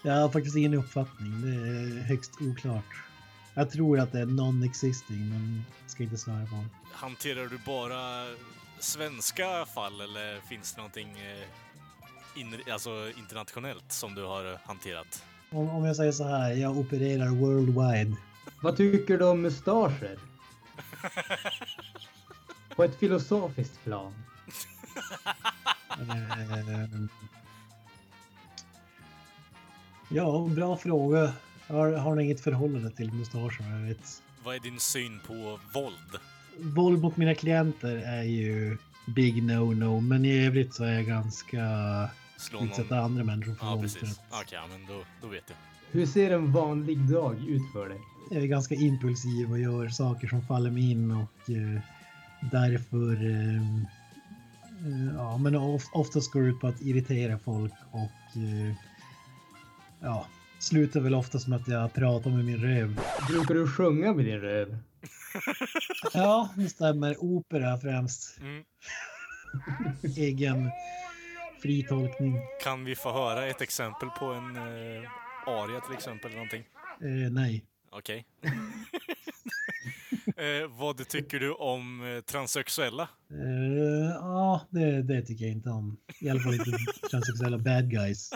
jag 0.03 0.13
har 0.13 0.29
faktiskt 0.29 0.55
ingen 0.55 0.73
uppfattning. 0.73 1.41
Det 1.41 1.47
är 1.47 2.01
högst 2.03 2.31
oklart. 2.41 2.85
Jag 3.53 3.71
tror 3.71 3.99
att 3.99 4.11
det 4.11 4.19
är 4.19 4.25
non-existing, 4.25 5.29
men 5.29 5.63
jag 5.81 5.91
ska 5.91 6.03
inte 6.03 6.17
svära 6.17 6.45
på 6.45 6.55
det. 6.55 6.67
Hanterar 6.93 7.47
du 7.47 7.57
bara 7.65 8.35
svenska 8.79 9.65
fall 9.65 10.01
eller 10.01 10.39
finns 10.39 10.73
det 10.73 10.77
någonting 10.77 11.09
eh, 11.09 12.41
in, 12.41 12.55
alltså 12.71 13.11
internationellt 13.17 13.91
som 13.91 14.15
du 14.15 14.23
har 14.23 14.59
hanterat? 14.63 15.23
Om, 15.49 15.69
om 15.69 15.85
jag 15.85 15.95
säger 15.95 16.11
så 16.11 16.27
här, 16.27 16.51
jag 16.51 16.77
opererar 16.77 17.29
worldwide. 17.29 18.15
Vad 18.61 18.77
tycker 18.77 19.17
du 19.17 19.25
om 19.25 19.41
mustascher? 19.41 20.19
På 22.75 22.83
ett 22.83 22.99
filosofiskt 22.99 23.83
plan. 23.83 24.13
Eh, 25.99 27.01
Ja, 30.13 30.47
bra 30.55 30.77
fråga. 30.77 31.33
Har, 31.71 31.91
har 31.91 32.15
ni 32.15 32.23
inget 32.23 32.41
förhållande 32.41 32.89
till 32.91 33.13
mustascher? 33.13 33.71
Jag 33.79 33.87
vet. 33.87 34.21
Vad 34.43 34.55
är 34.55 34.59
din 34.59 34.79
syn 34.79 35.19
på 35.27 35.59
våld? 35.73 36.19
Våld 36.59 37.01
mot 37.01 37.17
mina 37.17 37.35
klienter 37.35 37.95
är 37.95 38.23
ju 38.23 38.77
big 39.15 39.43
no-no, 39.43 40.01
men 40.01 40.25
i 40.25 40.45
övrigt 40.45 40.73
så 40.73 40.83
är 40.83 40.93
jag 40.93 41.05
ganska 41.05 41.59
Slå 42.37 42.59
någon... 42.59 42.67
Utsätta 42.69 42.99
andra 42.99 43.23
människor 43.23 43.53
för 43.55 43.65
Ja, 43.65 43.75
våld. 43.75 43.81
precis. 43.81 44.19
Okej, 44.29 44.43
ja, 44.51 44.67
men 44.71 44.85
då, 44.85 45.03
då 45.21 45.27
vet 45.27 45.43
jag. 45.47 45.55
Hur 45.99 46.05
ser 46.05 46.31
en 46.31 46.51
vanlig 46.51 46.99
dag 46.99 47.35
ut 47.47 47.71
för 47.73 47.89
dig? 47.89 47.99
Jag 48.31 48.43
är 48.43 48.47
ganska 48.47 48.75
impulsiv 48.75 49.51
och 49.51 49.59
gör 49.59 49.89
saker 49.89 50.27
som 50.27 50.41
faller 50.41 50.71
mig 50.71 50.91
in 50.91 51.11
och 51.11 51.49
eh, 51.49 51.81
därför 52.51 53.13
eh, 53.25 53.55
eh, 54.87 55.15
ja, 55.15 55.37
men 55.37 55.55
of, 55.55 55.83
oftast 55.93 56.31
går 56.31 56.41
det 56.41 56.47
ut 56.47 56.59
på 56.59 56.67
att 56.67 56.81
irritera 56.81 57.39
folk 57.39 57.73
och 57.91 58.37
eh, 58.41 58.73
ja, 59.99 60.27
slutar 60.61 60.99
väl 60.99 61.15
oftast 61.15 61.47
med 61.47 61.59
att 61.61 61.67
jag 61.67 61.93
pratar 61.93 62.29
med 62.29 62.45
min 62.45 62.57
röv. 62.57 63.01
Brukar 63.27 63.53
du 63.55 63.67
sjunga 63.67 64.13
med 64.13 64.25
din 64.25 64.39
röv? 64.41 64.77
Ja, 66.13 66.49
det 66.57 66.69
stämmer. 66.69 67.23
Opera 67.23 67.77
främst. 67.77 68.39
Mm. 68.41 68.63
Egen 70.17 70.71
fritolkning. 71.61 72.35
Kan 72.63 72.85
vi 72.85 72.95
få 72.95 73.11
höra 73.11 73.45
ett 73.45 73.61
exempel 73.61 74.09
på 74.09 74.25
en 74.25 74.55
eh, 74.55 75.09
aria 75.47 75.79
till 75.79 75.93
exempel? 75.95 76.31
eller 76.31 76.35
Någonting? 76.37 76.63
Eh, 77.01 77.31
nej. 77.31 77.65
Okej. 77.89 78.25
eh, 80.37 80.67
vad 80.69 81.07
tycker 81.07 81.39
du 81.39 81.53
om 81.53 82.03
eh, 82.03 82.21
transsexuella? 82.21 83.09
Eh, 83.29 84.09
ja, 84.13 84.67
det, 84.69 85.01
det 85.01 85.21
tycker 85.21 85.45
jag 85.45 85.51
inte 85.51 85.69
om. 85.69 85.97
I 86.19 86.29
alla 86.29 86.39
fall 86.39 86.53
inte 86.53 86.71
transsexuella 87.11 87.57
bad 87.57 87.89
guys. 87.91 88.29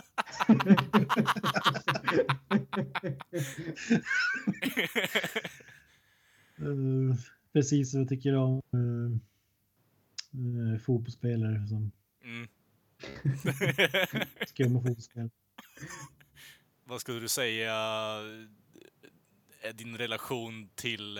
Eh, 6.58 7.16
precis 7.52 7.90
som 7.90 8.00
jag 8.00 8.08
tycker 8.08 8.34
om 8.34 8.62
uh, 8.74 9.10
uh, 10.40 10.78
fotbollsspelare 10.78 11.66
som 11.68 11.92
Mm. 12.24 12.48
skumma 14.46 14.80
fotbollsspelare. 14.80 15.30
Vad 16.84 17.00
skulle 17.00 17.20
du 17.20 17.28
säga 17.28 17.72
är 19.66 19.72
din 19.72 19.98
relation 19.98 20.68
till 20.74 21.18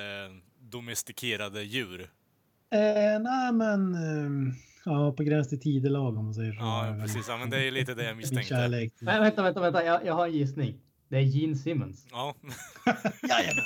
domestikerade 0.71 1.63
djur? 1.63 2.01
Eh, 2.71 3.21
nej, 3.21 3.53
men 3.53 3.95
eh, 3.95 4.55
ja, 4.85 5.13
på 5.13 5.23
gräns 5.23 5.49
till 5.49 5.61
tidelag 5.61 6.17
om 6.19 6.25
man 6.25 6.35
säger 6.35 6.53
så. 6.53 6.59
Ja, 6.59 6.97
precis. 7.01 7.29
Ja, 7.29 7.37
men 7.37 7.51
det 7.51 7.65
är 7.65 7.71
lite 7.71 7.95
det 7.95 8.05
jag 8.05 8.17
misstänkte. 8.17 8.69
Nej, 8.69 8.91
vänta, 9.01 9.43
vänta, 9.43 9.61
vänta. 9.61 9.85
Jag, 9.85 10.07
jag 10.07 10.15
har 10.15 10.27
en 10.27 10.33
gissning. 10.33 10.81
Det 11.09 11.17
är 11.17 11.21
Gene 11.21 11.57
Simmons. 11.57 12.07
Ja. 12.11 12.35
Jajamän! 13.29 13.65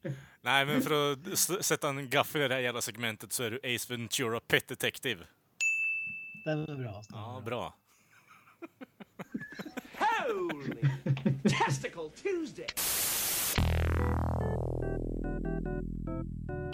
Nej, 0.40 0.66
men 0.66 0.82
för 0.82 1.12
att 1.12 1.38
sätta 1.64 1.88
en 1.88 2.10
gaffel 2.10 2.40
i 2.42 2.48
det 2.48 2.54
här 2.54 2.60
jävla 2.60 2.80
segmentet 2.80 3.32
så 3.32 3.42
är 3.42 3.50
du 3.50 3.74
Ace 3.74 3.92
Ventura 3.92 4.40
Pet 4.40 4.68
Detective. 4.68 5.24
Den 6.44 6.58
är 6.60 6.66
bra. 6.76 6.92
Den 6.92 7.04
Ja, 7.08 7.42
bra. 7.44 7.44
bra. 7.44 7.74
Holy 10.28 10.82
Testicle 11.42 12.10
Tuesday! 12.22 12.66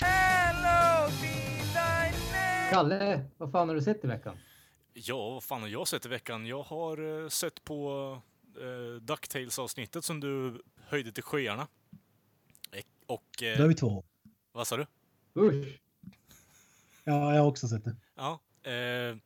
Hello! 0.01 1.11
Kalle, 2.71 3.25
vad 3.37 3.53
fan 3.53 3.69
har 3.69 3.75
du 3.75 3.83
sett 3.83 4.05
i 4.05 4.07
veckan? 4.07 4.37
Ja, 4.93 5.31
vad 5.31 5.45
fan 5.45 5.61
har 5.61 5.69
jag 5.69 5.89
sett 5.89 6.07
i 6.07 6.09
veckan? 6.09 6.47
Jag 6.47 6.63
har 6.63 7.23
eh, 7.23 7.29
sett 7.29 7.65
på 7.65 8.19
eh, 8.61 9.01
Ducktails-avsnittet 9.01 10.05
som 10.05 10.21
du 10.21 10.63
höjde 10.87 11.13
till 11.13 11.23
skyarna. 11.23 11.67
Eh, 12.73 12.83
Och... 13.07 13.25
Då 13.39 13.45
Eh, 13.47 13.61
är 13.61 13.69
vi 13.69 13.75
två. 13.75 14.05
vad 14.53 14.67
sa 14.67 14.77
du? 14.77 14.87
Usch! 15.41 15.81
Ja, 17.05 17.35
jag 17.35 17.41
har 17.43 17.49
också 17.49 17.69
sett 17.69 17.85
det. 17.85 17.97
Ja. 18.15 18.41
Eh, 18.71 19.17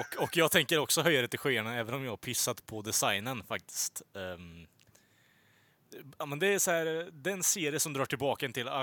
och, 0.00 0.22
och 0.22 0.36
jag 0.36 0.50
tänker 0.50 0.78
också 0.78 1.02
höja 1.02 1.20
det 1.22 1.28
till 1.28 1.38
skyarna, 1.38 1.74
även 1.76 1.94
om 1.94 2.04
jag 2.04 2.12
har 2.12 2.16
pissat 2.16 2.66
på 2.66 2.82
designen 2.82 3.42
faktiskt. 3.44 4.02
Ehm, 4.14 4.66
ja, 6.18 6.26
men 6.26 6.38
det 6.38 6.46
är 6.46 6.58
så 6.58 6.70
här, 6.70 7.10
den 7.12 7.42
serie 7.42 7.80
som 7.80 7.92
drar 7.92 8.06
tillbaka 8.06 8.46
en 8.46 8.52
till, 8.52 8.66
äh, 8.66 8.82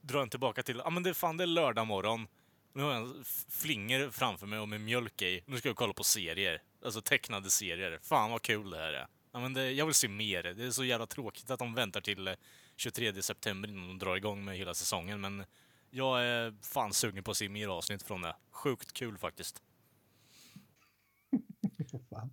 drar 0.00 0.22
en 0.22 0.28
tillbaka 0.28 0.62
till, 0.62 0.82
ja 0.84 0.90
men 0.90 1.02
det, 1.02 1.10
är 1.10 1.14
fan 1.14 1.36
det 1.36 1.44
är 1.44 1.46
lördag 1.46 1.86
morgon. 1.86 2.26
Nu 2.72 2.82
har 2.82 2.92
jag 2.92 3.02
en 3.02 3.24
flinger 3.48 4.10
framför 4.10 4.46
mig 4.46 4.58
och 4.58 4.68
med 4.68 4.80
mjölk 4.80 5.22
i. 5.22 5.42
Nu 5.46 5.58
ska 5.58 5.68
jag 5.68 5.76
kolla 5.76 5.92
på 5.92 6.04
serier. 6.04 6.62
Alltså 6.84 7.00
tecknade 7.00 7.50
serier. 7.50 7.98
Fan 8.02 8.30
vad 8.30 8.42
kul 8.42 8.70
det 8.70 8.76
här 8.76 8.92
är. 8.92 9.06
Ja, 9.32 9.40
men 9.40 9.54
det, 9.54 9.72
jag 9.72 9.86
vill 9.86 9.94
se 9.94 10.08
mer. 10.08 10.42
Det 10.42 10.64
är 10.64 10.70
så 10.70 10.84
jävla 10.84 11.06
tråkigt 11.06 11.50
att 11.50 11.58
de 11.58 11.74
väntar 11.74 12.00
till 12.00 12.28
eh, 12.28 12.34
23 12.76 13.22
september 13.22 13.68
innan 13.68 13.88
de 13.88 13.98
drar 13.98 14.16
igång 14.16 14.44
med 14.44 14.56
hela 14.56 14.74
säsongen. 14.74 15.20
Men 15.20 15.44
jag 15.90 16.24
är 16.24 16.54
fan 16.62 16.92
sugen 16.92 17.24
på 17.24 17.30
att 17.30 17.36
se 17.36 17.48
mer 17.48 17.68
avsnitt 17.68 18.02
från 18.02 18.22
det. 18.22 18.36
Sjukt 18.50 18.92
kul 18.92 19.18
faktiskt. 19.18 19.62
Fan. 22.10 22.30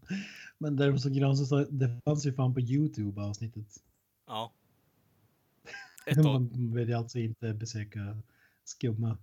Men 0.58 0.76
däremot 0.76 1.02
så 1.02 1.10
grann 1.10 1.38
så 1.38 1.64
det 1.64 2.02
fanns 2.06 2.26
ju 2.26 2.34
fan 2.34 2.54
på 2.54 2.60
Youtube 2.60 3.22
avsnittet. 3.22 3.84
Ja. 4.34 4.52
Ett 6.06 6.24
Man 6.24 6.74
vill 6.74 6.94
alltså 6.94 7.20
inte 7.20 7.54
besöka 7.54 8.18
skumma, 8.64 9.18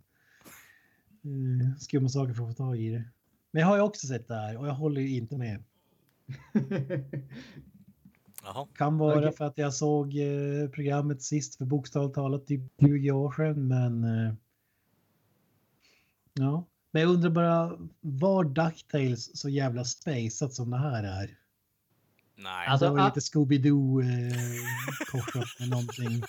eh, 1.23 1.77
skumma 1.79 2.09
saker 2.09 2.35
för 2.35 2.43
att 2.43 2.57
få 2.57 2.65
tag 2.65 2.81
i 2.81 2.91
det. 2.91 3.05
Men 3.51 3.61
jag 3.61 3.67
har 3.67 3.77
ju 3.77 3.83
också 3.83 4.07
sett 4.07 4.29
det 4.29 4.35
här 4.35 4.57
och 4.57 4.67
jag 4.67 4.75
håller 4.75 5.01
ju 5.01 5.17
inte 5.17 5.39
med. 5.39 5.65
jaha. 8.43 8.67
Kan 8.75 8.99
vara 8.99 9.19
Okej. 9.19 9.33
för 9.33 9.45
att 9.45 9.59
jag 9.59 9.75
såg 9.75 10.17
eh, 10.17 10.71
programmet 10.71 11.23
sist 11.23 11.57
för 11.57 11.65
bokstavligt 11.65 12.15
talat 12.15 12.47
typ 12.47 12.61
20 12.81 13.11
år 13.11 13.33
sedan, 13.33 13.69
men. 13.69 14.05
Eh, 14.05 14.35
ja, 16.33 16.65
men 16.91 17.03
jag 17.03 17.11
undrar 17.11 17.31
bara 17.31 17.79
var 18.01 18.45
Ducktails 18.45 19.31
så 19.35 19.49
jävla 19.49 19.85
spaceat 19.85 20.55
som 20.55 20.71
det 20.71 20.79
här 20.79 21.05
är? 21.05 21.37
Nej. 22.43 22.67
Alltså, 22.69 22.87
det 22.87 22.93
var 22.97 23.05
lite 23.05 23.21
Scooby-Doo 23.21 24.01
eh, 24.03 24.37
korsat 25.13 25.49
med 25.61 25.69
någonting. 25.69 26.23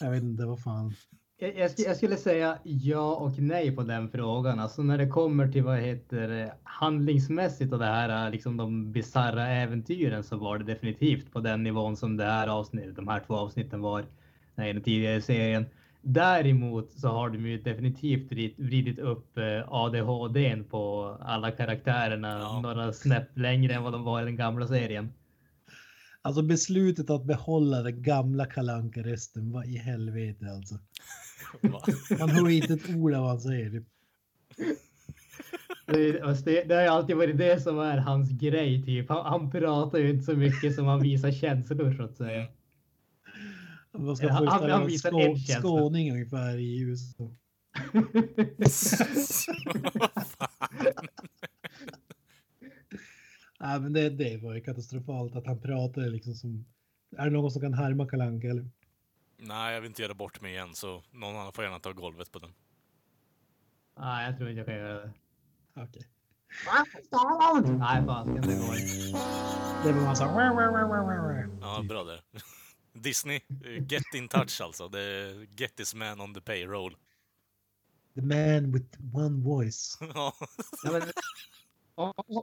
Jag 0.00 0.10
vet 0.10 0.22
inte 0.22 0.46
vad 0.46 0.62
fan. 0.62 0.94
Jag, 1.38 1.56
jag, 1.56 1.70
sk- 1.70 1.84
jag 1.86 1.96
skulle 1.96 2.16
säga 2.16 2.58
ja 2.64 3.14
och 3.14 3.38
nej 3.38 3.76
på 3.76 3.82
den 3.82 4.10
frågan. 4.10 4.60
Alltså 4.60 4.82
när 4.82 4.98
det 4.98 5.06
kommer 5.08 5.48
till 5.52 5.62
vad 5.64 5.78
heter 5.78 6.52
handlingsmässigt 6.62 7.72
och 7.72 7.78
det 7.78 7.84
här 7.86 8.30
liksom 8.30 8.56
de 8.56 8.92
bisarra 8.92 9.48
äventyren 9.48 10.22
så 10.24 10.36
var 10.36 10.58
det 10.58 10.64
definitivt 10.64 11.32
på 11.32 11.40
den 11.40 11.62
nivån 11.62 11.96
som 11.96 12.16
det 12.16 12.24
här 12.24 12.48
avsnittet, 12.48 12.96
de 12.96 13.08
här 13.08 13.22
två 13.26 13.34
avsnitten 13.34 13.80
var 13.80 14.00
i 14.00 14.04
den 14.56 14.82
tidigare 14.82 15.22
serien. 15.22 15.66
Däremot 16.02 16.92
så 16.92 17.08
har 17.08 17.30
de 17.30 17.46
ju 17.46 17.58
definitivt 17.62 18.32
vrid- 18.32 18.54
vridit 18.56 18.98
upp 18.98 19.38
eh, 19.38 19.44
ADHDn 19.68 20.64
på 20.64 21.16
alla 21.20 21.50
karaktärerna 21.50 22.38
Ja. 22.38 22.60
några 22.60 22.92
snäpp 22.92 23.28
längre 23.38 23.74
än 23.74 23.82
vad 23.82 23.92
de 23.92 24.02
var 24.04 24.22
i 24.22 24.24
den 24.24 24.36
gamla 24.36 24.66
serien. 24.66 25.12
Alltså 26.26 26.42
beslutet 26.42 27.10
att 27.10 27.24
behålla 27.24 27.82
den 27.82 28.02
gamla 28.02 28.46
kalanka 28.46 29.02
rösten 29.02 29.52
vad 29.52 29.66
i 29.66 29.76
helvete 29.76 30.46
alltså. 30.50 30.74
Va? 31.60 31.82
Man 32.18 32.30
hör 32.30 32.48
inte 32.48 32.72
ett 32.74 32.96
ord 32.96 33.12
av 33.14 33.20
vad 33.20 33.30
han 33.30 33.40
säger. 33.40 33.84
Det, 35.86 36.20
alltså 36.20 36.44
det, 36.44 36.62
det 36.64 36.74
har 36.74 36.82
alltid 36.82 37.16
varit 37.16 37.38
det 37.38 37.60
som 37.62 37.78
är 37.78 37.98
hans 37.98 38.30
grej 38.30 38.84
typ. 38.84 39.08
Han, 39.08 39.26
han 39.26 39.50
pratar 39.50 39.98
ju 39.98 40.10
inte 40.10 40.24
så 40.24 40.34
mycket 40.34 40.74
som 40.74 40.86
han 40.86 41.00
visar 41.02 41.32
känslor 41.32 41.94
så 41.96 42.02
att 42.02 42.16
säga. 42.16 42.46
Vad 43.92 44.18
ska 44.18 44.32
han- 44.32 44.46
han 44.48 44.70
en 44.70 44.86
visar 44.86 45.08
skå, 45.10 45.20
en 45.20 45.36
känsla. 45.38 45.60
skåning 45.60 46.12
ungefär 46.12 46.56
i 46.58 46.80
USA. 46.80 47.30
Nej, 53.66 53.80
men 53.80 53.92
det, 53.92 54.10
det 54.10 54.36
var 54.36 54.54
ju 54.54 54.60
katastrofalt 54.60 55.36
att 55.36 55.46
han 55.46 55.60
pratade 55.60 56.10
liksom 56.10 56.34
som... 56.34 56.66
Är 57.16 57.24
det 57.24 57.30
någon 57.30 57.50
som 57.50 57.62
kan 57.62 57.74
härma 57.74 58.08
kalanka 58.08 58.48
eller? 58.48 58.70
Nej, 59.36 59.74
jag 59.74 59.80
vill 59.80 59.88
inte 59.88 60.02
göra 60.02 60.14
bort 60.14 60.40
mig 60.40 60.52
igen, 60.52 60.74
så 60.74 61.02
någon 61.10 61.36
annan 61.36 61.52
får 61.52 61.64
gärna 61.64 61.78
ta 61.78 61.92
golvet 61.92 62.32
på 62.32 62.38
den. 62.38 62.50
Nej, 63.98 64.26
jag 64.26 64.36
tror 64.36 64.50
inte 64.50 64.58
jag 64.58 64.66
kan 64.66 64.74
göra 64.74 64.94
det. 64.94 65.12
Okej. 65.74 66.02
Nej, 66.66 66.84
fan, 68.06 68.34
det 68.34 68.56
går 68.56 68.76
inte. 68.76 69.18
Det 69.84 69.92
var 69.92 70.02
massa... 70.02 70.24
Ja, 71.60 71.82
bra 71.88 72.04
där. 72.04 72.22
Disney, 72.92 73.40
get 73.88 74.14
in 74.14 74.28
touch 74.28 74.60
alltså. 74.60 74.88
Det 74.88 75.00
är 75.00 75.46
get 75.60 75.76
this 75.76 75.94
man 75.94 76.20
on 76.20 76.34
the 76.34 76.40
payroll. 76.40 76.96
The 78.14 78.22
man 78.22 78.72
with 78.72 78.98
one 79.14 79.44
voice. 79.44 79.98
Ja. 80.14 80.34
Ja, 80.84 80.92
men, 80.92 81.02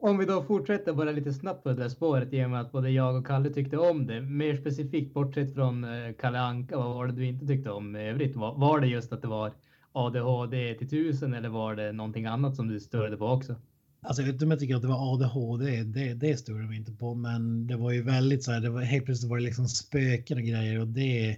om- 0.02 0.18
vi 0.18 0.26
då 0.26 0.44
fortsätter 0.44 0.94
bara 0.94 1.12
lite 1.12 1.34
snabbt 1.34 1.64
på 1.64 1.70
det 1.70 1.76
där 1.76 1.90
spåret 1.90 2.34
i 2.34 2.46
och 2.46 2.50
med 2.50 2.62
att 2.62 2.72
både 2.72 2.90
jag 2.90 3.16
och 3.16 3.28
Kalle 3.28 3.50
tyckte 3.50 3.78
om 3.78 4.08
det. 4.08 4.22
Mer 4.22 4.56
specifikt 4.56 5.14
bortsett 5.14 5.54
från 5.54 5.84
eh, 5.84 6.14
Kalle 6.20 6.40
Anka, 6.40 6.78
vad 6.78 6.96
var 6.96 7.08
det 7.08 7.14
du 7.14 7.26
inte 7.26 7.48
tyckte 7.48 7.72
om 7.72 7.96
i 7.96 8.10
övrigt? 8.10 8.36
Var, 8.36 8.56
var 8.56 8.80
det 8.80 8.88
just 8.88 9.14
att 9.14 9.22
det 9.22 9.28
var 9.28 9.54
ADHD 9.92 10.74
till 10.74 10.90
tusen 10.90 11.34
eller 11.34 11.50
var 11.50 11.76
det 11.76 11.92
någonting 11.92 12.26
annat 12.26 12.56
som 12.56 12.68
du 12.68 12.80
störde 12.80 13.18
på 13.18 13.26
också? 13.26 13.56
Alltså 14.02 14.22
jag 14.22 14.28
vet 14.28 14.34
inte 14.34 14.46
om 14.46 14.52
jag 14.52 14.60
tycker 14.60 14.76
att 14.76 14.82
det 14.82 14.88
var 14.88 15.14
ADHD, 15.14 15.84
det, 15.84 16.14
det 16.14 16.38
störde 16.38 16.62
de 16.62 16.74
inte 16.74 16.92
på, 16.92 17.14
men 17.16 17.68
det 17.68 17.78
var 17.78 17.92
ju 17.92 18.02
väldigt 18.04 18.44
så 18.44 18.52
här, 18.52 18.62
det 18.62 18.70
var 18.70 18.82
helt 18.82 19.06
plötsligt 19.06 19.30
var 19.30 19.38
det 19.38 19.44
liksom 19.44 19.68
spöken 19.68 20.38
och 20.38 20.44
grejer 20.44 20.80
och 20.80 20.88
det 20.88 21.38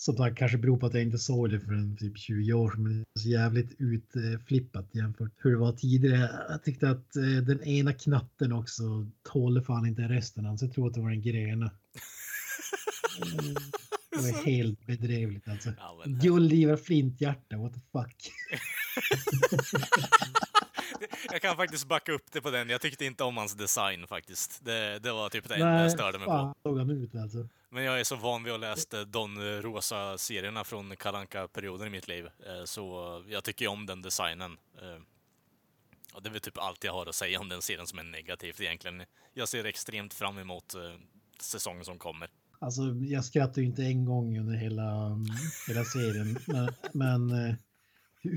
som 0.00 0.16
sagt 0.16 0.38
kanske 0.38 0.58
beror 0.58 0.76
på 0.76 0.86
att 0.86 0.94
jag 0.94 1.02
inte 1.02 1.18
såg 1.18 1.50
det 1.50 1.60
för 1.60 1.72
en 1.72 1.96
typ 1.96 2.18
20 2.18 2.52
år 2.52 2.70
sedan. 2.70 2.82
Men 2.82 2.92
det 2.98 3.04
är 3.14 3.20
så 3.20 3.28
jävligt 3.28 3.74
utflippat 3.78 4.94
jämfört 4.94 5.20
med 5.20 5.30
hur 5.38 5.50
det 5.50 5.56
var 5.58 5.72
tidigare. 5.72 6.30
Jag 6.48 6.64
tyckte 6.64 6.90
att 6.90 7.16
eh, 7.16 7.22
den 7.22 7.62
ena 7.64 7.92
knatten 7.92 8.52
också 8.52 8.82
tålde 9.32 9.62
fan 9.62 9.86
inte 9.86 10.02
resten. 10.02 10.46
Alltså 10.46 10.64
jag 10.66 10.74
tror 10.74 10.86
att 10.88 10.94
det 10.94 11.00
var 11.00 11.10
en 11.10 11.22
grena. 11.22 11.70
Mm, 13.22 13.54
Det 14.10 14.32
var 14.32 14.44
helt 14.44 14.86
bedrövligt 14.86 15.48
alltså. 15.48 15.68
Ja, 15.78 16.76
flinthjärta, 16.76 17.56
what 17.56 17.72
the 17.74 17.80
fuck. 17.92 18.32
Jag 21.32 21.42
kan 21.42 21.56
faktiskt 21.56 21.88
backa 21.88 22.12
upp 22.12 22.32
det 22.32 22.40
på 22.40 22.50
den. 22.50 22.68
Jag 22.68 22.80
tyckte 22.80 23.04
inte 23.04 23.24
om 23.24 23.36
hans 23.36 23.54
design 23.54 24.06
faktiskt. 24.06 24.64
Det, 24.64 24.98
det 24.98 25.12
var 25.12 25.28
typ 25.28 25.48
det 25.48 25.54
enda 25.54 25.82
jag 25.82 25.92
störde 25.92 26.18
mig 26.18 26.26
på. 26.26 26.54
såg 26.62 26.78
han 26.78 26.90
ut 26.90 27.14
alltså. 27.14 27.48
Men 27.70 27.84
jag 27.84 28.00
är 28.00 28.04
så 28.04 28.16
van 28.16 28.44
vid 28.44 28.52
att 28.54 28.60
läsa 28.60 29.00
eh, 29.00 29.06
de 29.06 29.38
rosa-serierna 29.62 30.64
från 30.64 30.96
kalanka 30.96 31.48
perioden 31.48 31.86
i 31.86 31.90
mitt 31.90 32.08
liv. 32.08 32.26
Eh, 32.26 32.64
så 32.64 32.84
jag 33.28 33.44
tycker 33.44 33.64
ju 33.64 33.68
om 33.70 33.86
den 33.86 34.02
designen. 34.02 34.52
Eh, 34.82 35.02
och 36.14 36.22
det 36.22 36.28
är 36.28 36.32
väl 36.32 36.40
typ 36.40 36.58
allt 36.58 36.84
jag 36.84 36.92
har 36.92 37.06
att 37.06 37.14
säga 37.14 37.40
om 37.40 37.48
den 37.48 37.62
serien 37.62 37.86
som 37.86 37.98
är 37.98 38.02
negativt 38.02 38.60
egentligen. 38.60 39.02
Jag 39.34 39.48
ser 39.48 39.64
extremt 39.64 40.14
fram 40.14 40.38
emot 40.38 40.74
säsongen 41.40 41.84
som 41.84 41.98
kommer. 41.98 42.28
Alltså, 42.58 42.82
jag 43.00 43.24
skrattade 43.24 43.60
ju 43.60 43.66
inte 43.66 43.82
en 43.82 44.04
gång 44.04 44.38
under 44.38 44.54
hela, 44.54 45.06
mm, 45.06 45.26
hela 45.68 45.84
serien. 45.84 46.38
Men, 46.46 46.72
men 46.92 47.56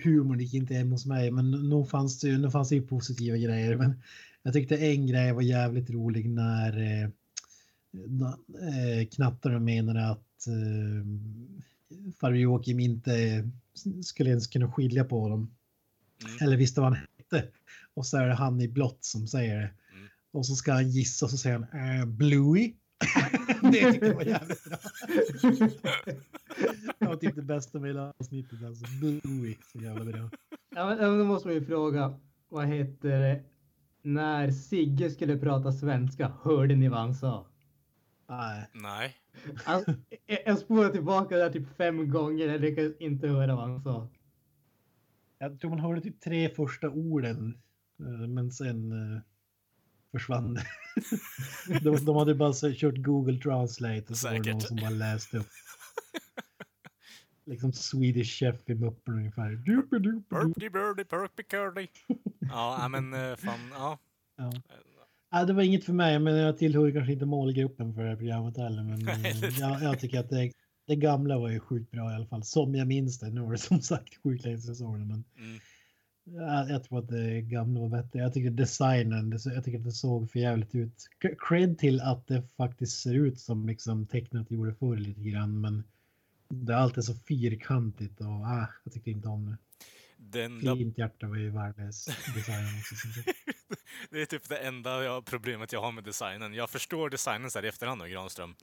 humorn 0.04 0.40
gick 0.40 0.54
inte 0.54 0.74
hem 0.74 0.92
hos 0.92 1.06
mig. 1.06 1.32
Men 1.32 1.52
nog 1.52 1.90
fanns 1.90 2.20
det, 2.20 2.28
ju- 2.28 2.38
nog 2.38 2.52
fanns 2.52 2.70
det 2.70 2.76
ju 2.76 2.88
positiva 2.88 3.38
grejer. 3.38 3.76
Men 3.76 4.02
jag 4.44 4.54
tyckte 4.54 4.78
en 4.78 5.08
grej 5.08 5.32
var 5.34 5.42
jävligt 5.42 5.90
rolig 5.90 6.30
när 6.30 7.12
eh, 7.94 8.10
na- 8.10 8.38
eh, 9.00 9.08
knattarna 9.08 9.60
menade 9.60 10.10
att 10.10 10.48
eh, 10.48 11.06
farbror 12.20 12.38
Joakim 12.38 12.80
inte 12.80 13.44
skulle 14.04 14.30
ens 14.30 14.48
kunna 14.48 14.72
skilja 14.72 15.06
på 15.06 15.30
dem. 15.30 15.52
Mm. 16.24 16.38
Eller 16.42 16.58
visste 16.58 16.82
vad 16.82 16.94
han 16.94 17.08
hette. 17.18 17.48
Och 17.94 18.06
så 18.06 18.18
är 18.18 18.28
det 18.28 18.34
han 18.34 18.62
i 18.62 18.68
blått 18.68 19.04
som 19.04 19.28
säger 19.28 19.56
det. 19.56 19.72
Mm. 19.94 20.08
Och 20.32 20.46
så 20.46 20.56
ska 20.56 20.74
han 20.74 20.90
gissa 20.90 21.26
och 21.26 21.30
så 21.32 21.38
säger 21.38 21.68
han 21.72 22.00
äh, 22.00 22.06
Bluey. 22.06 22.74
det 23.62 23.92
tyckte 23.92 24.08
jag 24.08 24.16
var 24.16 24.24
jävligt 24.24 24.64
bra. 24.64 24.78
det 27.00 27.06
var 27.06 27.16
typ 27.16 27.36
det 27.36 27.42
bästa 27.42 27.80
med 27.80 27.90
hela 27.90 28.14
avsnittet. 28.20 28.64
Alltså. 28.64 28.86
Bluey, 29.00 29.58
så 29.72 29.80
jävla 29.80 30.06
bra. 30.06 30.30
Ja, 30.76 30.86
men, 30.86 30.98
men 30.98 31.20
då 31.20 31.26
måste 31.26 31.48
man 31.48 31.56
ju 31.56 31.66
fråga, 31.66 32.20
vad 32.50 32.68
heter 32.68 33.20
det? 33.20 33.44
När 34.02 34.52
Sigge 34.52 35.10
skulle 35.10 35.38
prata 35.38 35.72
svenska, 35.72 36.32
hörde 36.44 36.76
ni 36.76 36.88
vad 36.88 37.00
han 37.00 37.16
sa? 37.16 37.51
Nej, 38.38 38.68
Nej. 38.74 39.16
Alltså, 39.66 39.94
jag, 40.26 40.40
jag 40.46 40.60
spolade 40.60 40.92
tillbaka 40.94 41.38
där 41.38 41.50
typ 41.50 41.78
fem 41.78 42.10
gånger, 42.12 42.48
jag 42.48 42.62
lyckades 42.62 42.98
inte 43.02 43.28
höra 43.28 43.56
vad 43.56 43.70
han 43.70 43.82
sa. 43.84 44.08
jag 45.38 45.60
tror 45.60 45.70
man 45.70 45.80
hörde 45.80 46.02
typ 46.02 46.20
tre 46.22 46.50
första 46.50 46.90
orden. 46.90 47.62
eh, 48.00 48.28
Men 48.28 48.52
sen 48.52 48.92
eh, 48.92 49.22
försvann 50.12 50.54
det. 50.54 50.66
de, 51.84 52.06
de 52.06 52.16
hade 52.16 52.36
bara 52.36 52.54
så, 52.54 52.72
kört 52.74 52.98
Google 52.98 53.38
Translate 53.38 54.06
och 54.10 54.18
så 54.18 54.28
var 54.28 54.34
det 54.34 54.40
Säkert. 54.44 54.54
någon 54.54 54.62
som 54.62 54.78
bara 54.78 54.90
läste 54.90 55.38
upp. 55.38 55.48
Liksom 57.46 57.74
Swedish 57.74 58.40
Chef 58.40 58.70
i 58.70 58.76
Muppen 58.76 59.14
ungefär. 59.14 59.56
Burpty 59.56 60.70
birdie, 60.70 61.04
perky 61.06 61.44
curly. 61.44 61.88
Ja, 62.40 62.88
men 62.92 63.14
eh, 63.14 63.36
fan, 63.36 63.60
ja. 63.74 64.00
Ja. 64.36 64.52
Ja, 65.32 65.46
det 65.46 65.54
var 65.54 65.64
inget 65.64 65.84
för 65.84 65.94
mig, 65.94 66.20
men 66.20 66.36
jag 66.36 66.58
tillhör 66.58 66.92
kanske 66.92 67.14
inte 67.14 67.26
målgruppen 67.26 67.94
för 67.94 68.04
det 68.04 68.10
här 68.10 68.16
programmet 68.16 68.58
heller. 68.58 68.84
Men 68.84 69.08
eh, 69.08 69.60
jag, 69.60 69.84
jag 69.84 70.00
tycker 70.00 70.20
att 70.20 70.30
det, 70.30 70.52
det 70.88 70.96
gamla 70.96 71.40
var 71.40 71.50
ju 71.50 71.60
sjukt 71.60 71.92
bra 71.92 72.12
i 72.12 72.16
alla 72.16 72.26
fall. 72.26 72.44
Som 72.44 72.76
jag 72.76 72.88
minns 72.88 73.20
det. 73.20 73.30
Nu 73.30 73.42
var 73.42 73.52
det 73.52 73.58
som 73.58 73.82
sagt 73.82 74.24
sjukt 74.24 74.46
länge 74.46 74.58
sedan 74.58 75.08
men 75.08 75.24
Mm. 75.38 75.60
jag, 76.48 76.70
jag 76.70 76.84
tror 76.84 77.00
att 77.00 77.08
det 77.08 77.42
gamla 77.42 77.80
var 77.80 77.90
bättre. 77.90 78.20
Jag 78.20 78.34
tycker 78.34 78.50
designen, 78.50 79.30
det, 79.30 79.38
jag 79.46 79.64
tycker 79.64 79.80
att 79.80 79.86
det 79.86 79.92
såg 79.92 80.32
för 80.32 80.40
jävligt 80.40 80.76
ut. 80.76 81.10
Cred 81.50 81.78
till 81.78 82.02
att 82.02 82.28
det 82.28 82.44
faktiskt 82.58 83.02
ser 83.02 83.14
ut 83.14 83.40
som 83.40 83.68
liksom 83.68 84.06
tecknat 84.06 84.52
gjorde 84.52 84.74
förr 84.74 84.96
lite 84.98 85.22
grann, 85.22 85.62
men 85.62 85.84
det 86.50 86.74
är 86.74 86.78
alltid 86.78 87.04
så 87.04 87.14
fyrkantigt 87.14 88.22
och 88.22 88.28
ah, 88.28 88.68
jag 88.84 88.94
tyckte 88.94 89.12
inte 89.12 89.28
om 89.28 89.46
det. 89.46 89.58
Den 90.24 90.62
Fint 90.62 90.98
hjärta 90.98 91.28
var 91.28 91.36
ju 91.36 91.50
världens 91.50 92.06
design 92.36 92.66
också. 92.80 92.96
det 94.10 94.22
är 94.22 94.26
typ 94.26 94.50
det 94.50 94.58
enda 94.58 95.04
jag, 95.04 95.26
problemet 95.26 95.74
jag 95.74 95.82
har 95.82 95.92
med 95.92 96.04
designen. 96.04 96.54
Jag 96.54 96.70
förstår 96.70 97.10
designen 97.10 97.52
så 97.52 97.60
här 97.60 97.66
i 97.66 97.68
efterhand 97.68 98.02
av 98.02 98.08
Granström. 98.08 98.56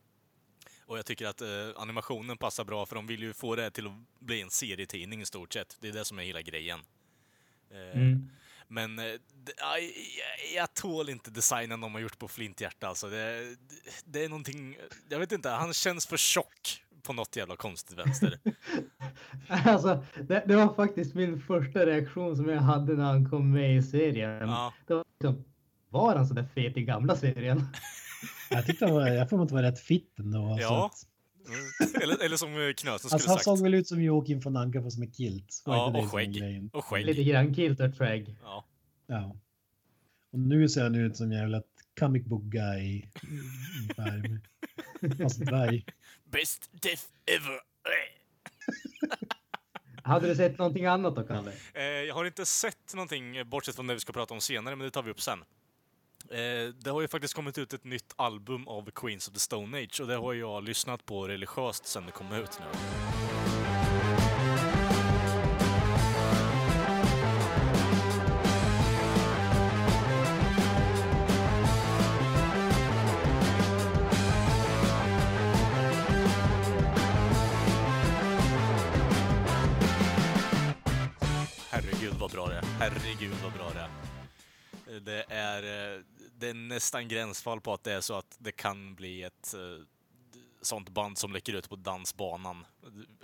Och 0.86 0.98
jag 0.98 1.06
tycker 1.06 1.26
att 1.26 1.40
eh, 1.40 1.48
animationen 1.76 2.36
passar 2.36 2.64
bra 2.64 2.86
för 2.86 2.94
de 2.94 3.06
vill 3.06 3.22
ju 3.22 3.32
få 3.32 3.56
det 3.56 3.70
till 3.70 3.86
att 3.86 3.92
bli 4.20 4.40
en 4.40 4.50
serietidning 4.50 5.20
i 5.20 5.26
stort 5.26 5.52
sett. 5.52 5.76
Det 5.80 5.88
är 5.88 5.92
det 5.92 6.04
som 6.04 6.18
är 6.18 6.22
hela 6.22 6.42
grejen. 6.42 6.80
Eh, 7.70 8.00
Mm. 8.00 8.30
Men 8.70 8.98
eh, 8.98 9.04
jag, 9.56 9.92
jag 10.54 10.74
tål 10.74 11.08
inte 11.08 11.30
designen 11.30 11.80
de 11.80 11.94
har 11.94 12.00
gjort 12.00 12.18
på 12.18 12.28
Flinthjärta 12.28 12.88
alltså. 12.88 13.10
Det, 13.10 13.56
det 14.04 14.24
är 14.24 14.28
någonting, 14.28 14.76
jag 15.08 15.18
vet 15.18 15.32
inte, 15.32 15.48
han 15.50 15.72
känns 15.72 16.06
för 16.06 16.16
tjock 16.16 16.84
på 17.08 17.12
något 17.14 17.36
jävla 17.36 17.56
konstigt 17.56 17.98
vänster. 17.98 18.38
Alltså, 19.48 20.04
det, 20.28 20.42
det 20.46 20.56
var 20.56 20.74
faktiskt 20.74 21.14
min 21.14 21.40
första 21.40 21.86
reaktion 21.86 22.36
som 22.36 22.48
jag 22.48 22.60
hade 22.60 22.94
när 22.94 23.04
han 23.04 23.30
kom 23.30 23.50
med 23.52 23.76
i 23.76 23.82
serien. 23.82 24.48
Ja. 24.48 24.74
Det 24.86 24.94
var, 24.94 25.04
liksom, 25.20 25.44
var 25.90 26.16
han 26.16 26.26
så 26.26 26.34
där 26.34 26.44
fet 26.54 26.76
i 26.76 26.82
gamla 26.82 27.16
serien? 27.16 27.64
Jag 28.50 28.66
tyckte 28.66 28.84
han 28.84 28.94
var, 28.94 29.06
jag 29.08 29.30
får 29.30 29.36
mig 29.36 29.42
att 29.42 29.48
det 29.48 29.54
var 29.54 29.62
rätt 29.62 29.80
fit 29.80 30.14
ändå. 30.18 30.56
så 30.56 30.62
Ja. 30.62 30.86
att- 30.86 31.04
Mm. 31.48 32.02
Eller, 32.02 32.24
eller 32.24 32.36
som 32.36 32.48
eh, 32.48 32.54
Knösen 32.56 32.98
skulle 32.98 33.12
Alltså 33.14 33.28
han 33.28 33.36
sagt. 33.36 33.44
såg 33.44 33.62
väl 33.62 33.74
ut 33.74 33.86
som 33.88 34.02
Joakim 34.02 34.40
von 34.40 34.56
Anka 34.56 34.82
fast 34.82 34.98
med 34.98 35.16
kilt. 35.16 35.62
Ja, 35.66 35.86
inte 35.86 35.98
och 35.98 36.10
skägg. 36.12 36.70
Och 36.72 36.84
skägg. 36.84 37.06
Lite 37.06 37.24
grann 37.24 37.54
kilt 37.54 37.80
och 37.80 37.94
skägg. 37.98 38.36
Ja. 38.42 38.64
Ja. 39.06 39.36
Och 40.32 40.38
nu 40.38 40.68
ser 40.68 40.82
han 40.82 40.94
ut 40.94 41.16
som 41.16 41.32
jävla 41.32 41.62
comic 42.00 42.24
book 42.24 42.42
guy. 42.42 43.02
Fast 45.22 45.40
dvärg. 45.46 45.84
Best 46.30 46.70
death 46.72 47.02
ever! 47.26 47.60
Hade 50.02 50.28
du 50.28 50.36
sett 50.36 50.58
någonting 50.58 50.86
annat 50.86 51.16
då, 51.16 51.22
Kalle? 51.22 51.52
Eh, 51.74 51.82
jag 51.82 52.14
har 52.14 52.24
inte 52.24 52.46
sett 52.46 52.94
någonting, 52.94 53.48
bortsett 53.48 53.76
från 53.76 53.86
det 53.86 53.94
vi 53.94 54.00
ska 54.00 54.12
prata 54.12 54.34
om 54.34 54.40
senare, 54.40 54.76
men 54.76 54.84
det 54.84 54.90
tar 54.90 55.02
vi 55.02 55.10
upp 55.10 55.20
sen. 55.20 55.44
Eh, 56.30 56.68
det 56.74 56.90
har 56.90 57.00
ju 57.00 57.08
faktiskt 57.08 57.34
kommit 57.34 57.58
ut 57.58 57.72
ett 57.72 57.84
nytt 57.84 58.14
album 58.16 58.68
av 58.68 58.90
Queens 58.90 59.28
of 59.28 59.34
the 59.34 59.40
Stone 59.40 59.78
Age 59.78 60.00
och 60.00 60.06
det 60.06 60.16
har 60.16 60.34
jag 60.34 60.64
lyssnat 60.64 61.06
på 61.06 61.28
religiöst 61.28 61.86
sen 61.86 62.06
det 62.06 62.12
kom 62.12 62.32
ut 62.32 62.60
nu. 62.60 62.78
Herregud 82.08 82.20
vad 82.20 82.30
bra 82.30 82.46
det 82.46 82.54
är. 82.54 82.62
Herregud 82.62 83.34
vad 83.42 83.52
bra 83.52 83.70
det 83.74 83.80
är. 83.80 85.00
Det 85.00 85.24
är, 85.28 85.62
eh, 85.62 86.02
det 86.38 86.48
är 86.48 86.54
nästan 86.54 87.08
gränsfall 87.08 87.60
på 87.60 87.72
att 87.72 87.84
det 87.84 87.92
är 87.92 88.00
så 88.00 88.14
att 88.14 88.36
det 88.38 88.52
kan 88.52 88.94
bli 88.94 89.22
ett 89.22 89.54
eh, 89.54 89.84
sånt 90.62 90.88
band 90.88 91.18
som 91.18 91.32
läcker 91.32 91.52
ut 91.52 91.68
på 91.68 91.76
dansbanan. 91.76 92.66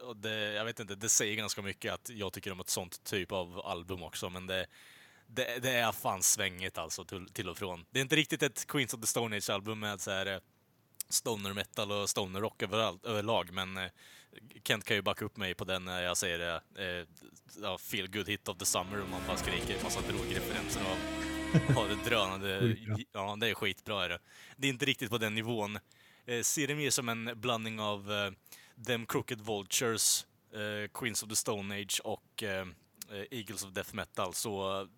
Och 0.03 0.17
det, 0.17 0.53
jag 0.53 0.65
vet 0.65 0.81
inte, 0.81 0.95
det 0.95 1.09
säger 1.09 1.35
ganska 1.35 1.63
mycket 1.63 1.95
att 1.95 2.11
jag 2.15 2.33
tycker 2.33 2.53
om 2.53 2.61
ett 2.61 2.71
sånt 2.71 3.05
typ 3.05 3.33
av 3.33 3.61
album 3.65 4.03
också, 4.03 4.31
men 4.31 4.47
det, 4.47 4.67
det, 5.27 5.63
det 5.63 5.71
är 5.71 5.93
fan 5.93 6.23
svängigt 6.23 6.79
alltså 6.79 7.05
till, 7.05 7.27
till 7.27 7.49
och 7.49 7.59
från. 7.59 7.85
Det 7.91 7.99
är 7.99 8.03
inte 8.03 8.17
riktigt 8.17 8.43
ett 8.43 8.67
Queens 8.67 8.95
of 8.95 9.01
the 9.01 9.07
Stone 9.07 9.37
Age-album 9.37 9.81
med 9.81 10.01
så 10.01 10.11
här 10.11 10.27
eh, 10.27 10.39
stoner 11.09 11.53
metal 11.53 11.93
och 11.93 12.11
stoner 12.11 12.41
rock 12.41 12.63
överallt, 12.63 13.05
överlag, 13.05 13.53
men 13.53 13.77
eh, 13.77 13.91
Kent 14.65 14.85
kan 14.85 14.97
ju 14.97 15.03
backa 15.03 15.25
upp 15.25 15.37
mig 15.37 15.55
på 15.55 15.65
den 15.65 15.85
när 15.85 16.03
jag 16.03 16.17
säger 16.17 16.39
det. 16.39 17.07
Eh, 17.65 17.77
feel 17.79 18.11
good 18.11 18.29
hit 18.29 18.49
of 18.49 18.59
the 18.59 18.65
summer 18.65 19.03
och 19.03 19.09
man 19.09 19.21
bara 19.27 19.37
skriker 19.37 19.83
massa 19.83 20.01
drogreferenser 20.01 20.81
och 20.81 21.75
har 21.75 21.89
det 21.89 22.11
drönande. 22.11 22.77
Ja, 23.13 23.37
det 23.41 23.49
är 23.49 23.55
skitbra 23.55 24.05
är 24.05 24.09
det. 24.09 24.19
Det 24.57 24.67
är 24.67 24.71
inte 24.71 24.85
riktigt 24.85 25.11
på 25.11 25.19
den 25.19 25.35
nivån. 25.35 25.79
Eh, 26.27 26.41
ser 26.41 26.67
det 26.67 26.75
mer 26.75 26.91
som 26.91 27.09
en 27.09 27.31
blandning 27.35 27.81
av 27.81 28.13
eh, 28.13 28.31
Them 28.87 29.07
Crooked 29.07 29.41
Vultures, 29.41 30.27
eh, 30.53 30.91
Queens 30.95 31.23
of 31.23 31.29
the 31.29 31.37
Stone 31.37 31.81
Age 31.81 32.01
och 32.05 32.43
eh, 32.43 32.67
eh, 33.11 33.25
Eagles 33.31 33.65
of 33.65 33.71
Death 33.71 33.95
Metal. 33.95 34.35
Så 34.35 34.81
eh, 34.81 34.89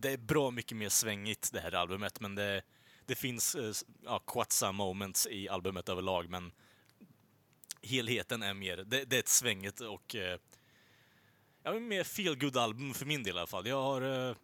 det 0.00 0.10
är 0.10 0.18
bra 0.18 0.50
mycket 0.50 0.76
mer 0.76 0.88
svängigt 0.88 1.52
det 1.52 1.60
här 1.60 1.74
albumet, 1.74 2.20
men 2.20 2.34
det, 2.34 2.62
det 3.06 3.14
finns 3.14 3.54
eh, 3.54 3.72
ja, 4.04 4.18
quatsa 4.18 4.72
moments 4.72 5.26
i 5.26 5.48
albumet 5.48 5.88
överlag, 5.88 6.30
men 6.30 6.52
helheten 7.82 8.42
är 8.42 8.54
mer, 8.54 8.76
det, 8.76 9.04
det 9.04 9.16
är 9.16 9.20
ett 9.20 9.28
svängigt 9.28 9.80
och 9.80 10.14
eh, 10.14 10.38
ja, 11.62 11.72
mer 11.72 12.04
feel 12.04 12.58
album 12.58 12.94
för 12.94 13.06
min 13.06 13.22
del 13.22 13.36
i 13.36 13.38
alla 13.38 13.46
fall. 13.46 13.66
Jag 13.66 13.82
har, 13.82 14.28
eh, 14.28 14.36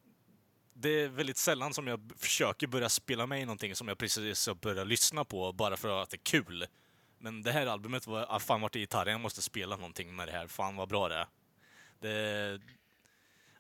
det 0.75 0.89
är 0.89 1.09
väldigt 1.09 1.37
sällan 1.37 1.75
som 1.75 1.87
jag 1.87 2.13
försöker 2.17 2.67
börja 2.67 2.89
spela 2.89 3.27
med 3.27 3.43
i 3.43 3.45
någonting 3.45 3.75
som 3.75 3.89
jag 3.89 3.99
precis 3.99 4.47
har 4.47 4.55
börjat 4.55 4.87
lyssna 4.87 5.25
på 5.25 5.53
bara 5.53 5.77
för 5.77 6.03
att 6.03 6.11
det 6.11 6.17
är 6.17 6.25
kul. 6.43 6.67
Men 7.19 7.43
det 7.43 7.53
här 7.53 7.67
albumet 7.67 8.07
var, 8.07 8.27
ah, 8.29 8.39
fan 8.39 8.61
vart 8.61 8.77
är 8.77 8.81
gitarren? 8.81 9.13
Jag 9.13 9.21
måste 9.21 9.43
spela 9.43 9.77
någonting 9.77 10.17
med 10.17 10.29
det 10.29 10.33
här. 10.33 10.47
Fan 10.47 10.77
vad 10.77 10.89
bra 10.89 11.09
det 11.09 11.15
är. 11.15 11.27
Det... 12.01 12.61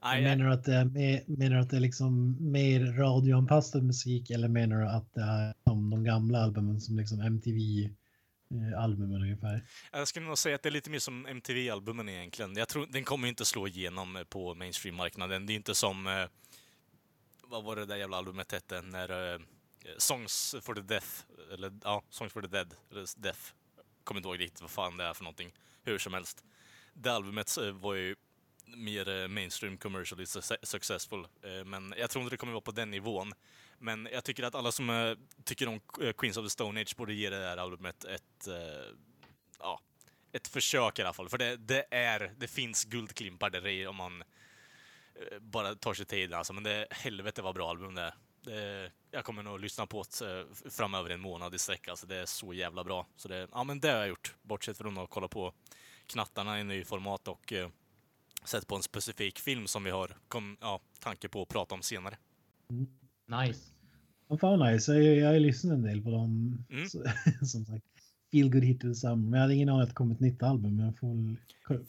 Nej, 0.02 0.22
menar 0.22 0.44
du 0.44 0.52
att 0.52 0.64
det 0.64 0.74
är, 0.74 0.84
mer, 0.84 1.24
menar 1.26 1.56
att 1.56 1.70
det 1.70 1.76
är 1.76 1.80
liksom 1.80 2.36
mer 2.40 2.80
radioanpassad 2.80 3.82
musik 3.82 4.30
eller 4.30 4.48
menar 4.48 4.80
du 4.80 4.88
att 4.88 5.14
det 5.14 5.20
är 5.20 5.54
som 5.64 5.90
de 5.90 6.04
gamla 6.04 6.38
albumen 6.38 6.80
som 6.80 6.96
liksom 6.96 7.20
albumen, 8.76 9.22
ungefär? 9.22 9.66
Jag 9.92 10.08
skulle 10.08 10.26
nog 10.26 10.38
säga 10.38 10.54
att 10.54 10.62
det 10.62 10.68
är 10.68 10.70
lite 10.70 10.90
mer 10.90 10.98
som 10.98 11.26
MTV-albumen 11.26 12.08
egentligen. 12.08 12.56
Jag 12.56 12.68
tror 12.68 12.86
den 12.86 13.04
kommer 13.04 13.28
inte 13.28 13.44
slå 13.44 13.66
igenom 13.66 14.16
eh, 14.16 14.24
på 14.24 14.54
mainstream-marknaden. 14.54 15.46
Det 15.46 15.52
är 15.52 15.54
inte 15.54 15.74
som... 15.74 16.06
eh, 16.06 16.26
Vad 17.42 17.64
var 17.64 17.76
det 17.76 17.86
där 17.86 17.96
jävla 17.96 18.16
albumet 18.16 18.52
hette? 18.52 18.82
När... 18.82 19.10
Eh, 19.10 19.34
eh, 19.34 19.40
Songs 19.98 20.54
for 20.62 20.74
the 20.74 20.80
Death, 20.80 21.06
eller 21.52 21.72
ja, 21.84 22.02
Songs 22.10 22.32
for 22.32 22.42
the 22.42 22.48
Dead, 22.48 22.74
eller 22.90 23.20
Death. 23.22 23.40
Kommer 24.04 24.18
inte 24.18 24.28
ihåg 24.28 24.40
riktigt 24.40 24.60
vad 24.60 24.70
fan 24.70 24.96
det 24.96 25.04
är 25.04 25.14
för 25.14 25.24
någonting. 25.24 25.52
Hur 25.82 25.98
som 25.98 26.14
helst. 26.14 26.44
Det 26.94 27.12
albumet 27.12 27.58
eh, 27.58 27.70
var 27.70 27.94
ju 27.94 28.16
mer 28.76 29.28
mainstream 29.28 29.78
commercially 29.78 30.26
successful. 30.62 31.26
Men 31.66 31.94
jag 31.98 32.10
tror 32.10 32.22
inte 32.22 32.32
det 32.34 32.38
kommer 32.38 32.52
vara 32.52 32.60
på 32.60 32.70
den 32.70 32.90
nivån. 32.90 33.32
Men 33.78 34.08
jag 34.12 34.24
tycker 34.24 34.42
att 34.42 34.54
alla 34.54 34.72
som 34.72 34.90
uh, 34.90 35.16
tycker 35.44 35.68
om 35.68 35.80
eh, 36.02 36.12
Queens 36.12 36.36
of 36.36 36.46
the 36.46 36.50
Stone 36.50 36.80
Age 36.80 36.96
borde 36.96 37.14
ge 37.14 37.30
det 37.30 37.36
här 37.36 37.56
albumet 37.56 38.04
ett, 38.04 38.48
uh, 38.48 38.54
ja, 39.58 39.80
ett 40.32 40.48
försök 40.48 40.98
i 40.98 41.02
alla 41.02 41.12
fall. 41.12 41.28
För 41.28 41.38
det, 41.38 41.56
det 41.56 41.84
är, 41.90 42.34
det 42.36 42.48
finns 42.48 42.84
guldklimpar 42.84 43.50
där 43.50 43.66
i 43.66 43.86
om 43.86 43.96
man 43.96 44.22
uh, 44.22 45.38
bara 45.38 45.74
tar 45.74 45.94
sig 45.94 46.06
tid 46.06 46.34
alltså. 46.34 46.52
Men 46.52 46.62
det, 46.62 46.86
helvete 46.90 47.42
vad 47.42 47.54
bra 47.54 47.70
album 47.70 47.94
det 47.94 48.02
är. 48.02 48.14
Det, 48.42 48.92
jag 49.10 49.24
kommer 49.24 49.42
nog 49.42 49.60
lyssna 49.60 49.86
på 49.86 50.04
det 50.18 50.46
framöver 50.70 51.10
en 51.10 51.20
månad 51.20 51.54
i 51.54 51.58
sträck. 51.58 51.88
Alltså 51.88 52.06
det 52.06 52.16
är 52.16 52.26
så 52.26 52.54
jävla 52.54 52.84
bra. 52.84 53.06
Så 53.16 53.28
det, 53.28 53.48
ja 53.52 53.64
men 53.64 53.80
det 53.80 53.88
har 53.88 53.98
jag 53.98 54.08
gjort. 54.08 54.34
Bortsett 54.42 54.78
från 54.78 54.98
att 54.98 55.10
kolla 55.10 55.28
på 55.28 55.52
knattarna 56.06 56.60
i 56.60 56.64
ny 56.64 56.84
format 56.84 57.28
och 57.28 57.52
sett 58.44 58.66
på 58.66 58.76
en 58.76 58.82
specifik 58.82 59.38
film 59.38 59.66
som 59.66 59.84
vi 59.84 59.90
har 59.90 60.16
kom, 60.28 60.56
ja, 60.60 60.80
tanke 61.00 61.28
på 61.28 61.42
att 61.42 61.48
prata 61.48 61.74
om 61.74 61.82
senare. 61.82 62.18
Mm. 62.70 62.86
Nice. 63.26 63.60
Ja, 64.28 64.38
fan 64.38 64.72
nice. 64.72 64.94
Jag, 64.94 65.34
jag 65.34 65.42
lyssnat 65.42 65.72
en 65.72 65.82
del 65.82 66.02
på 66.02 66.10
dem. 66.10 66.58
Mm. 66.70 66.88
Så, 66.88 67.04
som 67.46 67.64
sagt. 67.64 67.84
Feel 68.30 68.50
good 68.50 68.64
hit. 68.64 68.82
Men 69.02 69.32
jag 69.32 69.40
hade 69.40 69.54
ingen 69.54 69.68
aning 69.68 69.82
att 69.82 69.88
det 69.88 69.94
kom 69.94 70.10
ett 70.10 70.20
nytt 70.20 70.42
album. 70.42 70.76
Men 70.76 70.84
jag 70.86 70.98
får. 70.98 71.36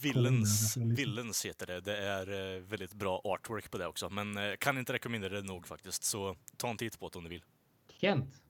Villains. 0.02 0.78
Villains 0.78 1.46
heter 1.46 1.68
det. 1.68 1.82
Det 1.82 1.98
är 1.98 2.56
eh, 2.56 2.62
väldigt 2.62 2.94
bra 2.94 3.22
artwork 3.24 3.72
på 3.72 3.78
det 3.78 3.88
också. 3.88 4.10
Men 4.10 4.38
eh, 4.38 4.56
kan 4.60 4.78
inte 4.78 4.94
rekommendera 4.94 5.42
det 5.42 5.48
nog 5.48 5.68
faktiskt. 5.68 6.04
Så 6.04 6.36
ta 6.58 6.70
en 6.70 6.78
titt 6.78 7.00
på 7.00 7.10
det 7.10 7.18
om 7.18 7.24
du 7.24 7.30
vill. 7.30 7.44
Kent. 8.02 8.42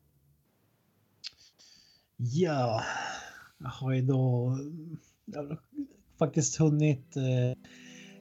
Ja, 2.18 2.84
jag 3.58 3.70
har 3.70 3.94
ju 3.94 4.02
då 4.02 4.58
jag 5.26 5.44
har 5.44 5.60
faktiskt 6.18 6.58
hunnit 6.58 7.18
eh, 7.18 7.24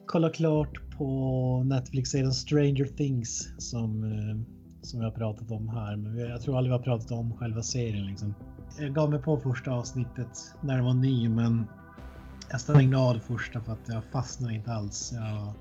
kolla 0.07 0.29
klart 0.29 0.89
på 0.97 1.63
Netflix-serien 1.65 2.33
Stranger 2.33 2.85
Things 2.85 3.49
som, 3.57 4.03
eh, 4.03 4.37
som 4.81 5.01
jag 5.01 5.07
har 5.09 5.15
pratat 5.17 5.51
om 5.51 5.69
här. 5.69 5.95
Men 5.95 6.15
vi- 6.15 6.21
jag 6.29 6.41
tror 6.41 6.57
aldrig 6.57 6.71
vi 6.73 6.77
har 6.77 6.83
pratat 6.83 7.11
om 7.11 7.37
själva 7.37 7.63
serien 7.63 8.05
liksom. 8.07 8.33
Jag 8.79 8.95
gav 8.95 9.09
mig 9.09 9.21
på 9.21 9.39
första 9.39 9.71
avsnittet 9.71 10.53
när 10.61 10.75
den 10.75 10.85
var 10.85 10.93
ny 10.93 11.29
men 11.29 11.65
jag 12.49 12.61
stängde 12.61 12.97
av 12.97 13.13
det 13.13 13.19
första 13.21 13.61
för 13.61 13.73
att 13.73 13.87
jag 13.87 14.03
fastnade 14.11 14.53
inte 14.55 14.71
alls. 14.71 15.11
Jag, 15.13 15.53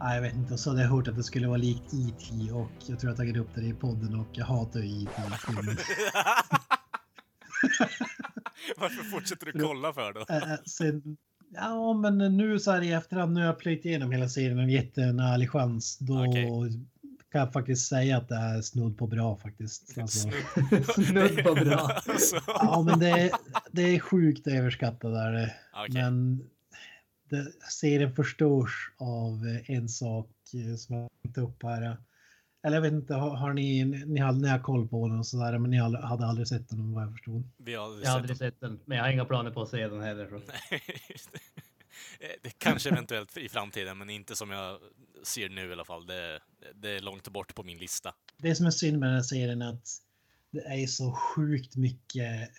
nej, 0.00 0.14
jag 0.14 0.22
vet 0.22 0.34
inte, 0.34 0.52
och 0.54 0.60
så 0.60 0.70
hade 0.70 0.82
jag 0.82 0.88
hört 0.88 1.08
att 1.08 1.16
det 1.16 1.22
skulle 1.22 1.46
vara 1.48 1.56
likt 1.58 1.94
E.T. 1.94 2.52
och 2.52 2.70
jag 2.86 2.98
tror 2.98 3.10
jag 3.10 3.16
tagit 3.16 3.36
upp 3.36 3.54
det 3.54 3.60
i 3.66 3.72
podden 3.72 4.14
och 4.20 4.28
jag 4.32 4.44
hatar 4.46 4.80
ju 4.80 4.86
E 5.02 5.06
E.T. 5.16 5.52
Varför 8.78 9.02
fortsätter 9.04 9.46
du 9.46 9.52
kolla 9.66 9.92
för 9.92 10.12
då? 10.12 10.20
Äh, 10.28 10.36
äh, 10.52 10.58
sen, 10.66 11.16
ja, 11.54 11.92
men 11.92 12.18
nu 12.36 12.58
så 12.58 12.70
här 12.70 12.82
i 12.82 12.92
efterhand, 12.92 13.32
nu 13.32 13.40
har 13.40 13.46
jag 13.46 13.58
plöjt 13.58 13.84
igenom 13.84 14.12
hela 14.12 14.28
serien 14.28 14.58
och 14.58 14.70
gett 14.70 14.98
en 14.98 15.20
ärlig 15.20 15.50
chans. 15.50 15.98
Då 15.98 16.24
Okej. 16.24 16.48
kan 17.32 17.40
jag 17.40 17.52
faktiskt 17.52 17.88
säga 17.88 18.16
att 18.16 18.28
det 18.28 18.34
är 18.34 18.62
snudd 18.62 18.98
på 18.98 19.06
bra 19.06 19.36
faktiskt. 19.36 19.98
Alltså, 19.98 20.28
Snudd 20.94 21.44
på 21.44 21.54
bra. 21.54 21.90
Alltså, 22.06 22.36
ja, 22.46 22.82
men 22.86 22.98
det, 22.98 23.30
det 23.72 23.82
är 23.82 24.00
sjukt 24.00 24.46
överskattat 24.46 25.12
där. 25.12 25.54
Okej. 25.72 26.02
Men 26.02 26.40
det, 27.30 27.52
serien 27.70 28.14
förstörs 28.14 28.92
av 28.98 29.58
en 29.66 29.88
sak 29.88 30.30
eh, 30.54 30.76
som 30.76 30.96
jag 30.96 31.08
inte 31.24 31.40
upp 31.40 31.62
här. 31.62 31.96
Eller 32.62 32.76
jag 32.76 32.82
vet 32.82 32.92
inte, 32.92 33.14
har, 33.14 33.36
har 33.36 33.52
ni, 33.52 33.84
ni, 33.84 34.20
hade, 34.20 34.38
ni 34.38 34.48
har 34.48 34.58
koll 34.58 34.88
på 34.88 35.08
den 35.08 35.18
och 35.18 35.26
sådär, 35.26 35.58
men 35.58 35.70
ni 35.70 35.78
hade, 35.78 36.06
hade 36.06 36.26
aldrig 36.26 36.48
sett 36.48 36.68
den 36.68 36.92
vad 36.94 37.04
jag 37.04 37.12
förstod. 37.12 37.50
vi 37.56 37.74
har 37.74 37.84
aldrig 37.84 38.06
Jag 38.06 38.10
har 38.10 38.16
sett 38.16 38.22
aldrig 38.22 38.36
sett 38.36 38.60
den, 38.60 38.80
men 38.84 38.96
jag 38.96 39.04
har 39.04 39.10
inga 39.10 39.24
planer 39.24 39.50
på 39.50 39.62
att 39.62 39.68
se 39.68 39.88
den 39.88 40.02
heller. 40.02 40.28
Så. 40.28 40.34
Nej, 40.70 40.82
just 41.08 41.32
det. 41.32 41.38
Det 42.42 42.58
kanske 42.58 42.90
eventuellt 42.90 43.36
i 43.36 43.48
framtiden, 43.48 43.98
men 43.98 44.10
inte 44.10 44.36
som 44.36 44.50
jag 44.50 44.78
ser 45.22 45.48
nu 45.48 45.68
i 45.68 45.72
alla 45.72 45.84
fall. 45.84 46.06
Det, 46.06 46.40
det 46.74 46.90
är 46.90 47.00
långt 47.00 47.28
bort 47.28 47.54
på 47.54 47.62
min 47.62 47.78
lista. 47.78 48.14
det 48.36 48.54
som 48.54 48.66
är 48.66 48.70
synd 48.70 48.98
med 48.98 49.08
den 49.08 49.14
här 49.14 49.22
serien 49.22 49.62
är 49.62 49.68
att 49.68 49.88
det 50.50 50.60
är 50.60 50.86
så 50.86 51.12
sjukt 51.12 51.76
mycket 51.76 52.50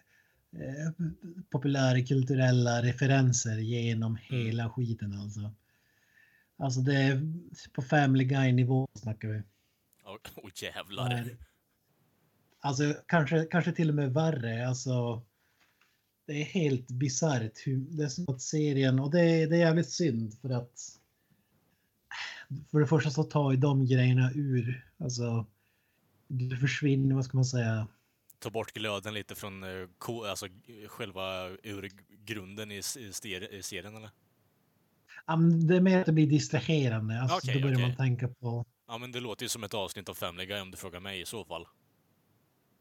eh, 0.53 1.05
populärkulturella 1.49 2.81
referenser 2.81 3.57
genom 3.57 4.17
hela 4.21 4.69
skiten 4.69 5.13
alltså. 5.13 5.51
Alltså 6.57 6.79
det 6.79 6.95
är 6.95 7.21
på 7.73 7.81
Family 7.81 8.23
Guy-nivå 8.23 8.88
snackar 8.93 9.27
vi. 9.27 9.41
Åh 10.10 10.17
oh, 10.43 10.50
jävlar. 10.56 11.10
Där- 11.10 11.38
Alltså 12.62 12.95
kanske, 13.08 13.45
kanske 13.45 13.72
till 13.72 13.89
och 13.89 13.95
med 13.95 14.13
värre. 14.13 14.67
Alltså, 14.67 15.22
det 16.28 16.34
är 16.34 16.45
helt 16.45 16.88
bisarrt. 16.88 17.63
Det 17.65 18.04
är 18.04 18.08
som 18.08 18.26
att 18.36 18.41
serien, 18.41 19.00
och 19.00 19.12
det, 19.12 19.22
är- 19.22 19.48
det 19.48 19.56
är 19.56 19.60
jävligt 19.60 19.89
synd 19.91 20.39
för 20.41 20.50
att 20.50 21.00
för 22.72 22.80
det 22.80 22.88
första 22.88 23.10
så 23.12 23.24
tar 23.24 23.52
ju 23.52 23.58
de 23.58 23.86
grejerna 23.86 24.32
ur, 24.36 24.88
alltså 24.98 25.45
det 26.28 26.58
försvinner, 26.58 27.15
vad 27.15 27.26
ska 27.26 27.38
man 27.38 27.45
säga, 27.45 27.88
Ta 28.39 28.50
bort 28.50 28.74
glöden 28.74 29.13
lite 29.13 29.36
från 29.36 29.63
eh, 29.63 29.88
alltså, 30.30 30.48
själva 30.88 31.50
ur 31.63 31.91
grunden 32.26 32.72
i, 32.72 32.78
i, 32.78 32.82
serien, 33.63 33.95
eller? 33.95 34.10
Men 35.28 35.67
det 35.67 35.76
är 35.76 35.82
mer 35.82 36.00
att 36.00 36.06
det 36.06 36.12
blir 36.12 36.28
distraherande. 36.28 37.22
Alltså, 37.22 37.38
Okej, 37.38 37.54
då 37.54 37.60
börjar 37.62 37.76
okej. 37.76 37.88
man 37.88 37.95
tänka 37.98 38.28
på... 38.28 38.65
Ja, 38.91 38.97
men 38.97 39.12
det 39.12 39.19
låter 39.19 39.43
ju 39.43 39.49
som 39.49 39.63
ett 39.63 39.73
avsnitt 39.73 40.10
av 40.10 40.13
Family 40.13 40.45
Guy 40.45 40.62
om 40.62 40.71
du 40.71 40.78
frågar 40.78 40.99
mig 40.99 41.21
i 41.21 41.25
så 41.25 41.45
fall. 41.45 41.65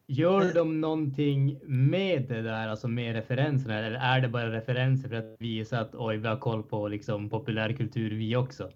Gör 0.06 0.54
de 0.54 0.80
någonting 0.80 1.60
med 1.66 2.28
det 2.28 2.42
där, 2.42 2.68
alltså 2.68 2.88
med 2.88 3.14
referenserna, 3.14 3.78
eller 3.78 3.98
är 3.98 4.20
det 4.20 4.28
bara 4.28 4.52
referenser 4.52 5.08
för 5.08 5.16
att 5.16 5.36
visa 5.40 5.80
att 5.80 5.94
oj, 5.94 6.16
vi 6.16 6.28
har 6.28 6.38
koll 6.38 6.62
på 6.62 6.88
liksom 6.88 7.30
populärkultur 7.30 8.10
vi 8.10 8.36
också? 8.36 8.70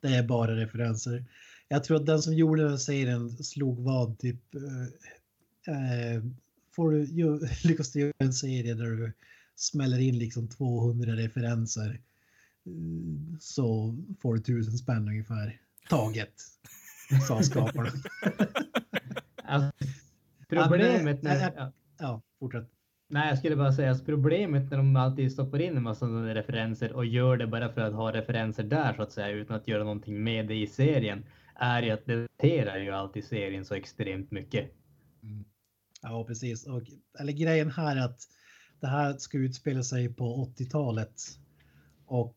Det 0.00 0.08
är 0.08 0.22
bara 0.22 0.56
referenser. 0.56 1.24
Jag 1.68 1.84
tror 1.84 1.96
att 1.96 2.06
den 2.06 2.22
som 2.22 2.34
gjorde 2.34 2.62
den 2.62 2.70
här 2.70 2.78
serien 2.78 3.30
slog 3.30 3.84
vad 3.84 4.18
typ... 4.18 4.54
Eh, 4.54 5.74
eh, 5.74 6.22
får 6.76 6.90
du 6.90 7.04
ju, 7.04 7.38
lyckas 7.64 7.92
du 7.92 8.00
göra 8.00 8.12
en 8.18 8.32
serie 8.32 8.74
där 8.74 8.84
du 8.84 9.12
smäller 9.56 9.98
in 9.98 10.18
liksom 10.18 10.48
200 10.48 11.12
referenser 11.12 12.00
eh, 12.66 13.38
så 13.40 13.96
får 14.22 14.34
du 14.34 14.40
tusen 14.40 14.78
spänn 14.78 15.08
ungefär. 15.08 15.60
Taget, 15.88 16.34
sa 17.28 17.42
skaparna. 17.42 17.90
Alltså, 19.44 19.70
problemet 20.48 21.22
när... 21.22 21.52
Ja. 21.56 21.72
Ja, 21.98 22.22
fortsätt. 22.38 22.70
Nej, 23.08 23.28
jag 23.28 23.38
skulle 23.38 23.56
bara 23.56 23.72
säga 23.72 23.90
att 23.90 24.06
problemet 24.06 24.70
när 24.70 24.76
de 24.76 24.96
alltid 24.96 25.32
stoppar 25.32 25.58
in 25.58 25.76
en 25.76 25.82
massa 25.82 26.06
referenser 26.06 26.92
och 26.92 27.06
gör 27.06 27.36
det 27.36 27.46
bara 27.46 27.72
för 27.72 27.80
att 27.80 27.94
ha 27.94 28.12
referenser 28.12 28.62
där 28.62 28.94
så 28.94 29.02
att 29.02 29.12
säga 29.12 29.28
utan 29.28 29.56
att 29.56 29.68
göra 29.68 29.84
någonting 29.84 30.24
med 30.24 30.48
det 30.48 30.54
i 30.54 30.66
serien 30.66 31.24
är 31.54 31.82
ju 31.82 31.90
att 31.90 32.06
det 32.06 32.22
daterar 32.22 32.78
ju 32.78 32.90
alltid 32.90 33.24
serien 33.24 33.64
så 33.64 33.74
extremt 33.74 34.30
mycket. 34.30 34.70
Ja, 36.02 36.24
precis. 36.24 36.66
Och, 36.66 36.82
eller 37.20 37.32
grejen 37.32 37.70
här 37.70 37.96
är 37.96 38.00
att 38.00 38.20
det 38.80 38.86
här 38.86 39.12
ska 39.18 39.38
utspela 39.38 39.82
sig 39.82 40.14
på 40.14 40.52
80-talet. 40.58 41.14
Och 42.06 42.34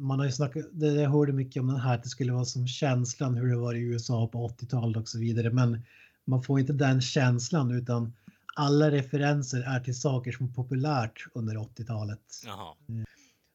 man 0.00 0.18
har 0.18 0.26
ju 0.26 0.32
snackat, 0.32 0.66
det 0.72 0.86
jag 0.86 1.10
hörde 1.10 1.32
mycket 1.32 1.60
om 1.60 1.66
den 1.66 1.80
här, 1.80 1.94
att 1.94 2.02
det 2.02 2.08
skulle 2.08 2.32
vara 2.32 2.44
som 2.44 2.66
känslan 2.66 3.34
hur 3.34 3.48
det 3.48 3.56
var 3.56 3.74
i 3.74 3.80
USA 3.80 4.26
på 4.26 4.48
80-talet 4.48 4.96
och 4.96 5.08
så 5.08 5.18
vidare. 5.18 5.50
Men 5.50 5.82
man 6.24 6.42
får 6.42 6.60
inte 6.60 6.72
den 6.72 7.00
känslan 7.00 7.70
utan 7.70 8.12
alla 8.56 8.90
referenser 8.90 9.62
är 9.62 9.80
till 9.80 10.00
saker 10.00 10.32
som 10.32 10.46
är 10.46 10.50
populärt 10.50 11.26
under 11.34 11.56
80-talet. 11.56 12.20
Jaha. 12.44 12.74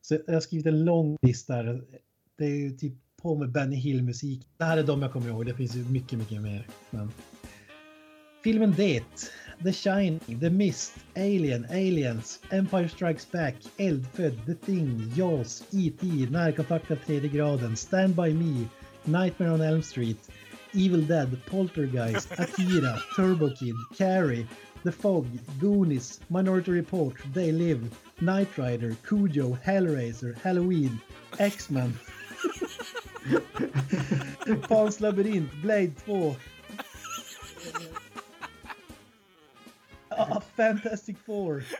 Så 0.01 0.17
jag 0.27 0.33
har 0.33 0.41
skrivit 0.41 0.65
en 0.65 0.85
lång 0.85 1.17
lista. 1.21 1.53
här. 1.53 1.83
Det 2.37 2.45
är 2.45 2.55
ju 2.55 2.71
typ 2.71 2.93
på 3.21 3.35
med 3.35 3.51
Benny 3.51 3.75
Hill-musik. 3.75 4.47
Det 4.57 4.63
här 4.63 4.77
är 4.77 4.83
de 4.83 5.01
jag 5.01 5.13
kommer 5.13 5.27
ihåg. 5.27 5.45
Det 5.45 5.53
finns 5.53 5.75
ju 5.75 5.89
mycket, 5.89 6.19
mycket 6.19 6.41
mer. 6.41 6.67
Men... 6.89 7.11
Filmen 8.45 8.73
Det, 8.77 9.31
The 9.63 9.73
Shining, 9.73 10.19
The 10.39 10.49
Mist, 10.51 10.93
Alien, 11.15 11.65
Aliens, 11.71 12.39
Empire 12.51 12.87
Strikes 12.87 13.25
Back, 13.25 13.55
Eldfödd, 13.79 14.45
The 14.45 14.53
Thing, 14.53 15.11
Jaws, 15.15 15.63
E.T., 15.71 16.27
Närkontakt 16.29 16.91
av 16.91 16.95
tredje 16.95 17.27
graden, 17.27 17.75
Stand 17.75 18.15
By 18.15 18.33
Me, 18.33 18.67
Nightmare 19.05 19.51
on 19.51 19.61
Elm 19.61 19.81
Street, 19.81 20.29
Evil 20.73 21.01
Dead, 21.01 21.37
Poltergeist, 21.45 22.31
Akira, 22.39 22.99
Turbo 23.15 23.49
Kid, 23.49 23.75
Carrie, 23.97 24.47
The 24.83 24.91
Fog, 24.91 25.25
Goonies, 25.59 26.19
Minority 26.29 26.71
Report, 26.71 27.15
They 27.33 27.51
Live, 27.51 27.81
Knight 28.21 28.57
Rider, 28.59 28.95
Cujo, 29.07 29.57
Hellraiser, 29.65 30.37
Halloween, 30.37 31.01
X-Men. 31.39 31.93
Pans 34.69 34.99
labyrint, 34.99 35.49
Blade 35.63 35.93
2. 36.05 36.35
Fantastic 40.55 41.17
Four. 41.25 41.63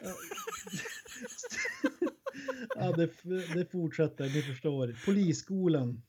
ja, 2.76 2.92
det, 2.92 3.10
det 3.54 3.72
fortsätter, 3.72 4.24
ni 4.24 4.42
förstår. 4.42 4.96
Polisskolan. 5.06 6.02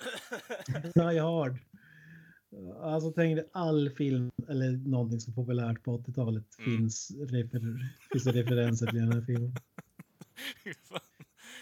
Die 0.95 1.19
Hard. 1.19 1.59
Alltså 2.83 3.11
tänk 3.11 3.37
dig 3.37 3.49
all 3.53 3.91
film 3.91 4.31
eller 4.49 4.71
någonting 4.89 5.21
som 5.21 5.33
är 5.33 5.35
populärt 5.35 5.83
på 5.83 5.99
80-talet 5.99 6.45
Mm. 6.59 6.79
finns, 6.79 7.11
refer, 7.21 7.91
finns 8.13 8.27
referenser 8.27 8.87
till 8.87 8.99
den 8.99 9.13
här 9.13 9.21
filmen. 9.21 9.53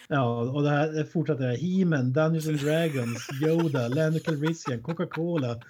Ja, 0.08 0.40
och 0.50 0.62
det 0.62 0.70
här 0.70 0.92
det 0.92 1.06
fortsätter. 1.06 1.56
He-Man, 1.56 2.12
Dungeons 2.12 2.48
and 2.48 2.58
Dragons, 2.58 3.28
Yoda, 3.42 3.88
Lando 3.88 4.18
Calrissian, 4.20 4.82
Coca-Cola. 4.82 5.60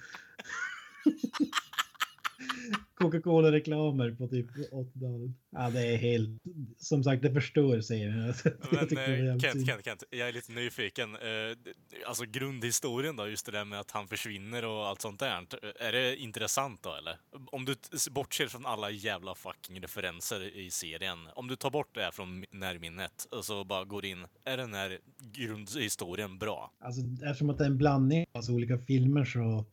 Coca-Cola-reklamer 2.95 4.11
på 4.11 4.27
typ 4.27 4.51
80-talet. 4.71 5.31
Ja, 5.49 5.69
det 5.69 5.93
är 5.93 5.97
helt... 5.97 6.29
Som 6.77 7.03
sagt, 7.03 7.21
det 7.21 7.33
förstör 7.33 7.81
serien. 7.81 8.17
Men 8.71 8.87
det 8.87 9.29
eh, 9.29 9.37
Kent. 9.39 9.67
Kent, 9.67 9.85
Kent, 9.85 10.03
jag 10.09 10.29
är 10.29 10.33
lite 10.33 10.51
nyfiken. 10.51 11.15
Eh, 11.15 11.73
Alltså 12.05 12.25
grundhistorien 12.25 13.15
då, 13.15 13.27
just 13.27 13.45
det 13.45 13.51
där 13.51 13.65
med 13.65 13.79
att 13.79 13.91
han 13.91 14.07
försvinner 14.07 14.65
och 14.65 14.87
allt 14.87 15.01
sånt 15.01 15.19
där. 15.19 15.47
Är 15.79 15.91
det 15.91 16.17
intressant 16.17 16.83
då 16.83 16.93
eller? 16.93 17.17
Om 17.51 17.65
du 17.65 17.75
bortser 18.11 18.47
från 18.47 18.65
alla 18.65 18.89
jävla 18.91 19.35
fucking 19.35 19.81
referenser 19.81 20.57
i 20.57 20.71
serien. 20.71 21.17
Om 21.35 21.47
du 21.47 21.55
tar 21.55 21.69
bort 21.69 21.95
det 21.95 22.01
här 22.01 22.11
från 22.11 22.45
närminnet 22.51 23.27
och 23.31 23.45
så 23.45 23.63
bara 23.63 23.85
går 23.85 24.05
in. 24.05 24.25
Är 24.45 24.57
den 24.57 24.73
här 24.73 24.99
grundhistorien 25.19 26.37
bra? 26.37 26.71
Alltså, 26.79 27.01
eftersom 27.25 27.49
att 27.49 27.57
det 27.57 27.63
är 27.63 27.69
en 27.69 27.77
blandning 27.77 28.21
av 28.21 28.37
alltså, 28.37 28.51
olika 28.51 28.77
filmer 28.77 29.25
så... 29.25 29.65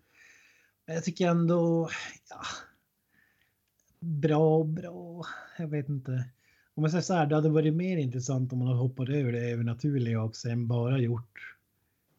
Jag 0.87 1.05
tycker 1.05 1.29
ändå... 1.29 1.91
Ja, 2.31 2.41
bra, 4.03 4.65
bra. 4.65 5.25
Jag 5.59 5.69
vet 5.69 5.89
inte. 5.89 6.25
Om 6.75 6.83
jag 6.85 6.91
säger 6.91 7.03
så 7.03 7.15
här, 7.15 7.27
det 7.27 7.35
hade 7.35 7.49
varit 7.49 7.75
mer 7.75 7.97
intressant 7.97 8.53
om 8.53 8.59
man 8.59 8.69
hade 8.69 8.81
hoppat 8.81 9.09
över 9.09 9.33
det 9.33 9.51
övernaturliga 9.51 10.23
också 10.23 10.49
än 10.49 10.67
bara 10.69 10.99
gjort 10.99 11.57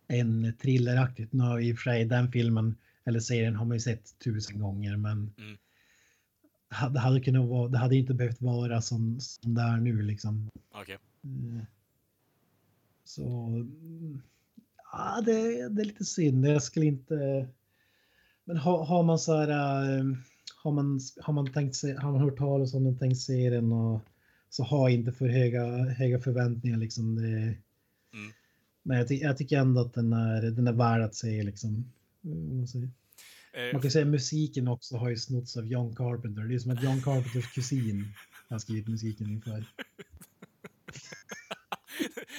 en 0.08 0.54
thrilleraktigt. 0.62 1.34
Nu 1.34 1.44
har 1.44 1.60
i 1.60 1.74
och 1.74 1.78
för 1.78 1.84
sig 1.84 2.06
den 2.06 2.32
filmen 2.32 2.76
eller 3.06 3.20
serien 3.20 3.56
har 3.56 3.66
man 3.66 3.76
ju 3.78 3.82
sett 3.82 4.20
tusen 4.20 4.60
gånger 4.60 4.98
men 4.98 5.34
Mm. 5.38 5.58
det 6.94 7.00
hade 7.00 7.22
kunnat 7.22 7.50
vara, 7.50 7.68
det 7.70 7.78
hade 7.78 7.96
inte 7.96 8.14
behövt 8.14 8.42
vara 8.42 8.82
som, 8.82 9.20
som 9.20 9.54
det 9.54 9.62
är 9.62 9.78
nu 9.78 10.02
liksom. 10.02 10.50
Okej. 10.72 10.98
Mm. 11.24 11.66
Så 13.04 13.24
ja, 14.92 15.22
det, 15.26 15.70
det 15.70 15.82
är 15.82 15.86
lite 15.86 16.06
synd. 16.06 16.46
Jag 16.48 16.64
skulle 16.64 16.86
inte. 16.86 17.48
Men 18.46 18.58
har, 18.58 18.86
har 18.86 19.04
man 19.04 19.20
så 19.20 19.38
här. 19.38 19.50
eh, 19.98 20.04
Har 20.64 20.72
man, 20.72 21.00
har 21.22 21.34
man 21.34 21.54
tänkt 21.54 21.76
se, 21.76 21.94
har 21.94 22.12
man 22.12 22.22
hört 22.22 22.38
talas 22.38 22.74
om 22.74 22.84
den 22.84 23.00
tänkt 23.00 23.18
serien 23.18 23.72
och 23.72 24.02
så 24.50 24.64
har 24.64 24.90
inte 24.90 25.12
för 25.12 25.28
höga, 25.28 25.66
höga 25.78 26.20
förväntningar 26.20 26.78
liksom. 26.78 27.16
Det, 27.16 27.56
Mm. 28.14 28.34
Men 28.84 28.98
jag, 28.98 29.08
ty, 29.08 29.16
jag 29.16 29.38
tycker 29.38 29.58
ändå 29.58 29.82
att 29.82 29.94
den 29.94 30.14
är, 30.14 30.42
den 30.42 30.68
är 30.68 30.74
värd 30.74 31.02
att 31.02 31.16
se 31.16 31.44
liksom. 31.44 31.92
Mm, 32.24 32.58
man. 32.58 32.92
Eh, 33.54 33.74
Man 33.74 33.82
kan 33.82 33.92
säga 33.92 34.06
musiken 34.06 34.68
också 34.68 34.98
har 34.98 35.10
ju 35.10 35.18
snotts 35.18 35.58
av 35.58 35.68
John 35.68 35.96
Carpenter. 35.96 36.44
Det 36.44 36.56
är 36.56 36.60
som 36.60 36.72
att 36.72 36.84
John 36.84 37.02
Carpenters 37.02 37.54
kusin 37.54 38.14
har 38.50 38.60
skrivit 38.60 38.88
musiken 38.88 39.30
inför. 39.30 39.66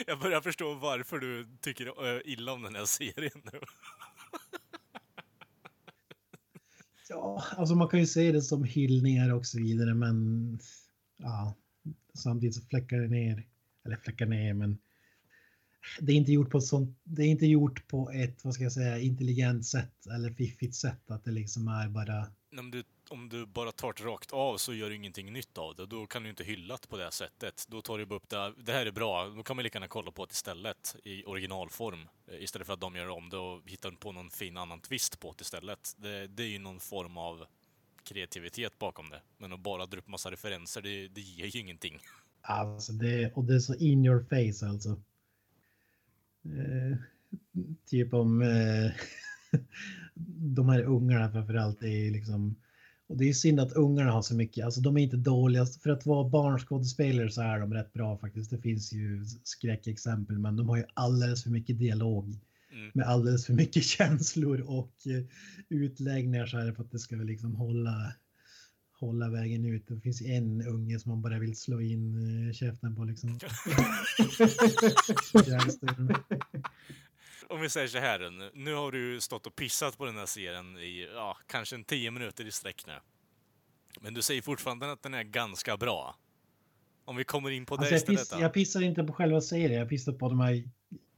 jag 0.07 0.21
börjar 0.21 0.41
förstå 0.41 0.75
varför 0.75 1.19
du 1.19 1.47
tycker 1.61 2.15
eh, 2.17 2.21
illa 2.25 2.53
om 2.53 2.63
den 2.63 2.75
här 2.75 2.85
serien 2.85 3.43
nu. 3.53 3.61
Ja, 7.15 7.43
alltså 7.57 7.75
man 7.75 7.89
kan 7.89 8.01
ju 8.01 8.07
se 8.07 8.33
det 8.33 8.43
som 8.43 8.65
hyllningar 8.65 9.35
och 9.35 9.47
så 9.47 9.59
vidare, 9.59 9.95
men 9.95 10.59
ja, 11.17 11.57
samtidigt 12.15 12.55
så 12.55 12.63
fläckar 12.67 12.97
det 12.97 13.09
ner, 13.09 13.47
eller 13.85 13.97
fläckar 13.97 14.27
ner, 14.27 14.55
men 14.55 14.79
det 16.01 16.13
är 16.13 16.17
inte 16.17 16.33
gjort 16.33 16.51
på 16.51 16.59
ett 16.59 16.65
sånt, 16.65 16.99
det 17.05 17.23
är 17.23 17.27
inte 17.27 17.47
gjort 17.47 17.89
på 17.89 18.11
ett, 18.11 18.45
vad 18.45 18.55
ska 18.55 18.63
jag 18.63 18.73
säga, 18.73 18.99
intelligent 18.99 19.67
sätt 19.67 20.07
eller 20.07 20.31
fiffigt 20.31 20.75
sätt 20.75 21.11
att 21.11 21.25
det 21.25 21.31
liksom 21.31 21.69
är 21.69 21.89
bara, 21.89 22.27
Om 22.59 22.71
du, 22.71 22.83
om 23.15 23.29
du 23.29 23.47
bara 23.47 23.73
tar 23.73 23.93
det 23.93 24.05
rakt 24.05 24.33
av 24.33 24.57
så 24.57 24.75
gör 24.75 24.91
du 24.91 24.97
ingenting 24.97 25.33
nytt 25.33 25.59
av 25.59 25.75
det. 25.75 25.87
Då 25.87 26.07
kan 26.07 26.23
du 26.23 26.29
inte 26.31 26.45
hylla 26.45 26.77
det 26.83 26.89
på 26.89 26.97
det 26.97 27.11
sättet. 27.13 27.67
Då 27.69 27.83
tar 27.83 27.99
du 27.99 28.07
bara 28.07 28.17
upp 28.17 28.29
det, 28.29 28.53
det 28.65 28.73
här 28.73 28.87
är 28.87 28.93
bra, 28.93 29.29
då 29.29 29.43
kan 29.43 29.57
man 29.57 29.63
lika 29.63 29.77
gärna 29.77 29.89
kolla 29.89 30.11
på 30.11 30.25
det 30.27 30.33
istället 30.33 30.97
i 31.05 31.25
originalform. 31.25 32.09
Eh, 32.27 32.43
istället 32.43 32.67
för 32.67 32.75
att 32.75 32.81
de 32.81 32.97
gör 32.97 33.09
om 33.09 33.31
det 33.31 33.37
och 33.37 33.63
hittar 33.67 33.91
på 33.91 34.13
någon 34.13 34.31
fin 34.31 34.57
annan 34.57 34.81
twist 34.81 35.21
på 35.21 35.35
det 35.39 35.43
istället. 35.43 35.95
Det, 35.97 36.27
det 36.27 36.43
är 36.43 36.49
ju 36.49 36.59
någon 36.59 36.81
form 36.81 37.17
av 37.19 37.45
kreativitet 38.05 38.79
bakom 38.79 39.11
det. 39.11 39.21
Men 39.39 39.53
att 39.53 39.61
bara 39.61 39.87
dra 39.87 39.99
upp 39.99 40.09
massa 40.09 40.31
referenser, 40.31 40.83
det, 40.83 41.09
det 41.09 41.21
ger 41.21 41.47
ju 41.47 41.61
ingenting. 41.61 41.99
alltså 42.41 42.93
det, 42.93 43.33
och 43.35 43.45
det 43.45 43.55
är 43.55 43.59
så 43.59 43.75
in 43.75 44.05
your 44.05 44.25
face 44.25 44.69
alltså. 44.69 44.91
Eh, 46.45 46.99
typ 47.87 48.15
om 48.15 48.43
eh, 48.43 48.93
de 50.57 50.69
här 50.69 50.83
ungarna 50.83 51.33
framförallt 51.33 51.83
är 51.83 51.89
ju 51.89 52.11
liksom 52.11 52.57
och 53.09 53.17
det 53.17 53.29
är 53.29 53.33
synd 53.33 53.61
att 53.61 53.73
ungarna 53.73 54.13
har 54.13 54.23
så 54.23 54.35
mycket, 54.35 54.65
alltså 54.65 54.81
de 54.81 54.97
är 54.97 55.01
inte 55.01 55.17
dåliga, 55.17 55.67
för 55.67 55.91
att 55.91 56.07
vara 56.07 56.29
barnskådespelare 56.29 57.31
så 57.31 57.43
är 57.43 57.61
de 57.61 57.75
rätt 57.75 57.93
bra 57.93 58.19
faktiskt. 58.19 58.51
Det 58.51 58.59
finns 58.59 58.93
ju 58.93 59.25
skräckexempel 59.45 60.39
men 60.39 60.57
de 60.57 60.69
har 60.69 60.77
ju 60.77 60.85
alldeles 60.95 61.43
för 61.43 61.51
mycket 61.51 61.79
dialog 61.79 62.41
Mm. 62.75 62.91
med 62.95 63.07
alldeles 63.07 63.47
för 63.47 63.53
mycket 63.53 63.85
känslor 63.95 64.61
och 64.61 64.95
eh, 65.07 65.25
utläggningar 65.69 66.47
så 66.47 66.59
här 66.59 66.73
för 66.73 66.83
att 66.83 66.91
det 66.91 66.99
ska 66.99 67.17
liksom 67.17 67.55
hålla 67.55 68.13
hålla 69.01 69.31
vägen 69.31 69.65
ut. 69.65 69.89
Det 69.89 70.01
finns 70.01 70.23
en 70.23 70.67
unge 70.67 70.99
som 70.99 71.11
man 71.11 71.23
bara 71.23 71.39
vill 71.39 71.57
slå 71.57 71.81
in 71.81 72.15
eh, 72.49 72.53
käften 72.53 72.97
på 72.97 73.05
liksom. 73.05 73.39
Om 77.49 77.61
vi 77.61 77.69
säger 77.71 77.89
så 77.89 77.99
här, 77.99 78.31
nu- 78.31 78.51
nu 78.55 78.75
har 78.75 78.93
du 78.93 79.21
stått 79.21 79.47
och 79.47 79.57
pissat 79.57 79.99
på 79.99 80.05
den 80.07 80.17
här 80.17 80.27
serien 80.27 80.79
i, 80.79 81.09
ja, 81.15 81.37
kanske 81.47 81.77
en 81.77 81.85
tio 81.85 82.11
minuter 82.11 82.47
i 82.47 82.51
sträck 82.53 82.87
nu. 82.87 82.93
Men 84.01 84.15
du 84.15 84.23
säger 84.23 84.43
fortfarande 84.43 84.93
att 84.93 85.03
den 85.03 85.15
är 85.15 85.23
ganska 85.23 85.77
bra. 85.77 86.17
Om 87.05 87.17
vi 87.17 87.25
kommer 87.25 87.51
in 87.51 87.67
på 87.67 87.75
Alltså 87.75 87.85
det 87.85 87.91
jag, 87.91 87.99
istället 88.01 88.21
piss, 88.31 88.41
jag 88.41 88.53
pissar 88.55 88.83
inte 88.83 89.05
på 89.05 89.13
själva 89.13 89.41
serien, 89.41 89.79
jag 89.81 89.89
pissar 89.89 90.13
på 90.13 90.29
de 90.29 90.41
här 90.41 90.65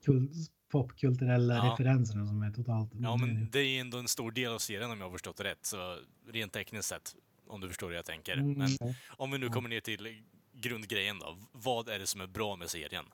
kul, 0.04 0.28
popkulturella 0.68 1.54
Ja. 1.54 1.72
referenserna 1.72 2.26
som 2.26 2.42
är 2.42 2.50
totalt... 2.50 2.90
Ja, 2.94 3.16
men 3.16 3.50
det 3.50 3.58
är 3.60 3.80
ändå 3.80 3.98
en 3.98 4.08
stor 4.08 4.30
del 4.30 4.52
av 4.52 4.58
serien 4.58 4.90
om 4.90 4.98
jag 4.98 5.06
har 5.06 5.12
förstått 5.12 5.36
det 5.36 5.44
rätt. 5.44 5.66
Så 5.66 5.98
rent 6.28 6.52
tekniskt 6.52 6.88
sett, 6.88 7.14
om 7.48 7.60
du 7.60 7.68
förstår 7.68 7.88
hur 7.88 7.96
jag 7.96 8.04
tänker. 8.04 8.32
Mm, 8.36 8.52
Men 8.58 8.94
om 9.08 9.30
vi 9.30 9.38
nu 9.38 9.48
kommer 9.48 9.68
ner 9.68 9.80
till 9.80 10.22
grundgrejen 10.52 11.18
då. 11.18 11.38
Vad 11.52 11.88
är 11.88 11.98
det 11.98 12.06
som 12.06 12.20
är 12.20 12.26
bra 12.26 12.56
med 12.56 12.70
serien? 12.70 13.04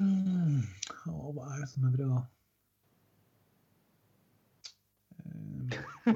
Mm. 0.00 0.62
Ja, 1.06 1.30
vad 1.34 1.56
är 1.56 1.60
det 1.60 1.66
som 1.66 1.84
är 1.84 1.90
bra? 1.90 2.26
Bra 6.04 6.14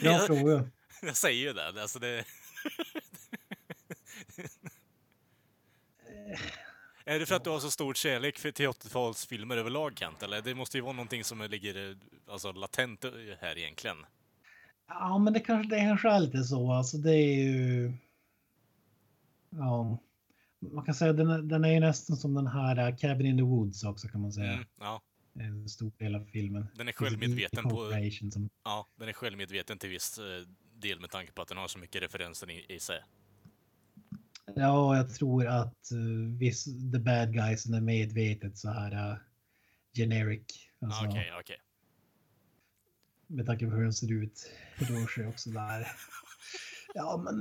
Jag- 0.12 0.26
fråga. 0.26 0.70
Jag 1.02 1.16
säger 1.16 1.46
ju 1.46 1.52
det. 1.52 1.82
Alltså 1.82 1.98
det... 1.98 2.24
Är 7.06 7.18
det 7.18 7.26
för 7.26 7.34
att 7.34 7.44
du 7.44 7.50
har 7.50 7.60
så 7.60 7.70
stor 7.70 7.94
kärlek 7.94 8.38
för 8.38 8.50
till 8.50 8.68
80-talsfilmer 8.68 9.56
överlag, 9.56 9.92
Kent? 9.98 10.22
Eller 10.22 10.42
det 10.42 10.54
måste 10.54 10.78
ju 10.78 10.82
vara 10.82 10.92
någonting 10.92 11.24
som 11.24 11.42
ligger 11.50 11.96
alltså, 12.30 12.52
latent 12.52 13.04
här 13.40 13.58
egentligen. 13.58 13.96
Ja, 14.88 15.18
men 15.18 15.32
det 15.32 15.40
kanske, 15.40 15.74
det 15.76 15.80
kanske 15.80 16.08
är 16.10 16.20
lite 16.20 16.44
så. 16.44 16.72
Alltså 16.72 16.96
det 16.96 17.14
är 17.14 17.34
ju... 17.44 17.92
Ja. 19.50 19.98
Man 20.72 20.84
kan 20.84 20.94
säga 20.94 21.12
den, 21.12 21.48
den 21.48 21.64
är 21.64 21.72
ju 21.72 21.80
nästan 21.80 22.16
som 22.16 22.34
den 22.34 22.46
här 22.46 22.90
uh, 22.90 22.96
Cabin 22.96 23.26
in 23.26 23.36
the 23.36 23.42
Woods 23.42 23.84
också 23.84 24.08
kan 24.08 24.20
man 24.20 24.32
säga. 24.32 24.52
Mm, 24.52 24.64
ja, 24.80 25.02
En 25.40 25.68
stor 25.68 25.92
del 25.98 26.14
av 26.14 26.24
filmen. 26.24 26.66
Den 26.76 26.88
är 26.88 26.92
självmedveten 26.92 27.64
på- 27.64 27.90
Som, 28.32 28.50
ja, 28.64 28.88
den 28.96 29.08
är 29.08 29.12
självmedveten 29.12 29.78
till 29.78 29.90
viss 29.90 30.18
eh, 30.18 30.24
del 30.74 31.00
med 31.00 31.10
tanke 31.10 31.32
på 31.32 31.42
att 31.42 31.48
den 31.48 31.56
har 31.58 31.68
så 31.68 31.78
mycket 31.78 32.02
referenser 32.02 32.50
i, 32.50 32.66
i 32.74 32.80
sig. 32.80 33.00
ja, 34.56 34.96
jag 34.96 35.14
tror 35.14 35.46
att 35.46 35.90
uh, 35.94 36.38
viss, 36.38 36.64
the 36.64 36.98
bad 36.98 37.32
guys 37.32 37.66
är 37.66 37.80
medvetet 37.80 38.58
så 38.58 38.70
här 38.70 39.10
uh, 39.12 39.16
generic. 39.94 40.68
Alltså, 40.80 41.04
Ja, 41.04 41.10
Okej, 41.10 41.32
okej. 41.40 41.56
Med 43.26 43.46
tanke 43.46 43.66
på 43.66 43.70
hur 43.76 43.82
den 43.82 43.92
ser 43.92 44.12
ut. 44.12 44.50
Sig 45.14 45.26
också 45.26 45.50
där. 45.50 45.88
Ja, 46.94 47.16
men 47.24 47.40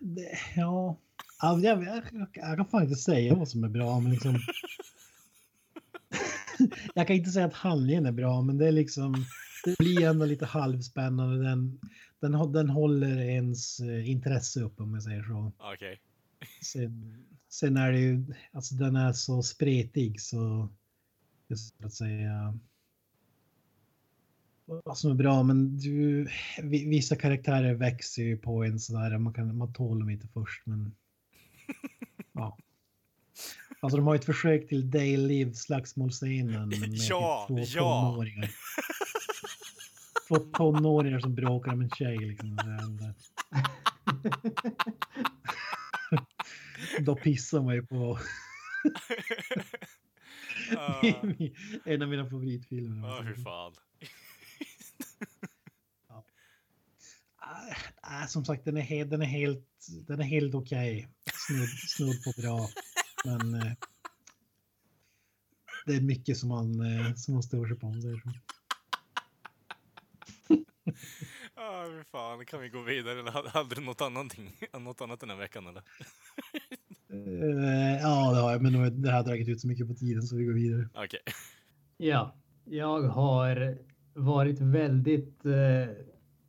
det, 0.00 0.38
ja. 0.56 0.96
Alltså, 1.38 1.66
jag, 1.66 1.84
jag, 1.84 2.02
jag 2.32 2.56
kan 2.56 2.66
fan 2.66 2.82
inte 2.82 2.94
säga 2.96 3.34
vad 3.34 3.48
som 3.48 3.64
är 3.64 3.68
bra, 3.68 4.00
men 4.00 4.12
liksom. 4.12 4.38
jag 6.94 7.06
kan 7.06 7.16
inte 7.16 7.30
säga 7.30 7.46
att 7.46 7.54
handlingen 7.54 8.06
är 8.06 8.12
bra, 8.12 8.42
men 8.42 8.58
det 8.58 8.68
är 8.68 8.72
liksom. 8.72 9.24
Det 9.64 9.78
blir 9.78 10.06
ändå 10.08 10.24
lite 10.26 10.46
halvspännande. 10.46 11.44
Den, 11.48 11.78
Den, 12.20 12.52
den 12.52 12.70
håller 12.70 13.18
ens 13.20 13.80
eh, 13.80 14.10
intresse 14.10 14.60
upp 14.60 14.80
om 14.80 14.94
jag 14.94 15.02
säger 15.02 15.22
så. 15.22 15.52
Okej. 15.58 16.00
Sen, 16.62 17.24
sen 17.48 17.76
är 17.76 17.92
det 17.92 17.98
ju, 17.98 18.24
alltså 18.52 18.74
den 18.74 18.96
är 18.96 19.12
så 19.12 19.42
spretig 19.42 20.20
så 20.20 20.68
det 21.48 21.54
är 21.54 21.56
svårt 21.56 21.84
att 21.84 21.92
säga 21.94 22.58
vad 24.64 24.98
som 24.98 25.10
är 25.10 25.14
bra. 25.14 25.42
Men 25.42 25.76
du, 25.78 26.28
vi- 26.62 26.88
vissa 26.88 27.16
karaktärer 27.16 27.74
växer 27.74 28.22
ju 28.22 28.36
på 28.38 28.64
en 28.64 28.80
sådär, 28.80 29.18
man, 29.18 29.32
kan, 29.34 29.56
man 29.56 29.72
tål 29.72 29.98
dem 29.98 30.10
inte 30.10 30.28
först 30.28 30.66
men 30.66 30.94
ja. 32.32 32.58
Alltså 33.80 33.96
de 33.96 34.06
har 34.06 34.14
ett 34.14 34.24
försök 34.24 34.68
till 34.68 34.90
Dale 34.90 35.16
Live 35.16 35.54
slagsmålscenen 35.54 36.68
med 36.80 36.88
Ja, 36.92 37.44
två 37.48 37.58
ja. 37.58 38.02
tonåringar. 38.12 38.50
Två 40.28 40.36
tonåringar 40.36 41.20
som 41.20 41.34
bråkar 41.34 41.72
om 41.72 41.80
en 41.80 41.90
tjej 41.90 42.18
liksom. 42.18 42.58
Då 47.00 47.14
pissar 47.16 47.62
man 47.62 47.74
ju 47.74 47.86
på 47.86 48.18
Ah, 50.76 51.00
en 51.84 52.02
av 52.02 52.08
mina 52.08 52.30
favoritfilmer. 52.30 53.08
Ja, 53.08 53.20
hur 53.20 53.34
fan. 53.34 53.72
Ah, 58.02 58.26
som 58.26 58.44
sagt, 58.44 58.64
den 58.64 58.76
är, 58.76 59.04
den 59.04 59.22
är 59.22 59.26
helt, 59.26 59.66
den 60.06 60.20
är 60.20 60.24
helt 60.24 60.54
okej. 60.54 61.08
Snudd, 61.34 61.68
snudd 61.68 62.24
på 62.24 62.32
bra. 62.42 62.68
Men 63.24 63.54
eh, 63.54 63.72
det 65.86 65.94
är 65.94 66.00
mycket 66.00 66.36
som 66.36 66.48
man, 66.48 66.80
eh, 66.80 67.14
som 67.14 67.34
man 67.34 67.42
stör 67.42 67.66
sig 67.66 67.76
på. 67.78 67.86
om 67.86 68.02
säger 68.02 68.16
så. 68.16 68.30
Ja, 71.56 71.84
hur 71.90 72.02
fan. 72.04 72.46
Kan 72.46 72.60
vi 72.60 72.68
gå 72.68 72.82
vidare 72.82 73.20
eller 73.20 73.30
hade- 73.30 73.74
du 73.74 73.80
något 73.80 74.00
annat, 74.00 74.26
något 74.80 75.00
annat 75.00 75.20
den 75.20 75.30
här 75.30 75.36
veckan 75.36 75.66
eller? 75.66 75.82
Eh, 77.12 78.00
ja, 78.02 78.32
det 78.32 78.40
har 78.40 78.52
jag, 78.52 78.62
men 78.62 78.72
nu- 78.72 78.90
det 78.90 79.10
här 79.10 79.16
har 79.16 79.24
dragit 79.24 79.48
ut 79.48 79.60
så 79.60 79.68
mycket 79.68 79.88
på 79.88 79.94
tiden 79.94 80.22
så 80.22 80.36
vi 80.36 80.44
går 80.44 80.52
vidare. 80.52 80.88
Okej. 80.94 81.20
Ja, 81.96 82.34
jag 82.64 83.02
har 83.02 83.78
varit 84.14 84.60
väldigt 84.60 85.44
eh, 85.46 85.94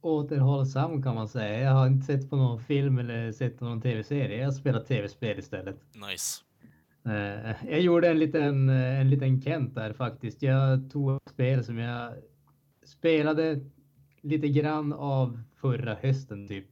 återhållsam 0.01 1.03
kan 1.03 1.15
man 1.15 1.29
säga. 1.29 1.59
Jag 1.59 1.71
har 1.71 1.87
inte 1.87 2.05
sett 2.05 2.29
på 2.29 2.35
någon 2.35 2.63
film 2.63 2.99
eller 2.99 3.31
sett 3.31 3.57
på 3.59 3.65
någon 3.65 3.81
tv-serie. 3.81 4.37
Jag 4.37 4.45
har 4.45 4.51
spelat 4.51 4.87
tv-spel 4.87 5.39
istället. 5.39 5.75
Nice. 6.11 6.43
Eh, 7.05 7.69
jag 7.69 7.81
gjorde 7.81 8.09
en 8.09 8.19
liten, 8.19 8.69
eh, 8.69 8.99
en 8.99 9.09
liten 9.09 9.41
Kent 9.41 9.75
där 9.75 9.93
faktiskt. 9.93 10.41
Jag 10.41 10.91
tog 10.91 11.15
ett 11.15 11.29
spel 11.29 11.63
som 11.63 11.77
jag 11.77 12.13
spelade 12.85 13.59
lite 14.21 14.47
grann 14.47 14.93
av 14.93 15.41
förra 15.61 15.95
hösten 15.95 16.47
typ. 16.47 16.67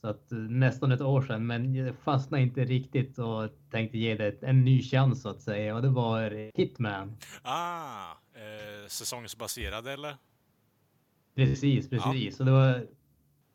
Så 0.00 0.08
att 0.08 0.32
eh, 0.32 0.38
nästan 0.38 0.92
ett 0.92 1.00
år 1.00 1.22
sedan, 1.22 1.46
men 1.46 1.74
jag 1.74 1.94
fastnade 1.96 2.42
inte 2.42 2.64
riktigt 2.64 3.18
och 3.18 3.48
tänkte 3.70 3.98
ge 3.98 4.14
det 4.14 4.42
en 4.42 4.64
ny 4.64 4.82
chans 4.82 5.22
så 5.22 5.28
att 5.28 5.42
säga. 5.42 5.74
Och 5.76 5.82
det 5.82 5.88
var 5.88 6.50
Hitman. 6.58 7.16
Ah, 7.42 8.10
eh, 8.34 8.86
säsongsbaserad 8.88 9.86
eller? 9.86 10.16
Precis, 11.34 11.90
precis. 11.90 12.40
Och 12.40 12.46
det 12.46 12.52
var... 12.52 12.86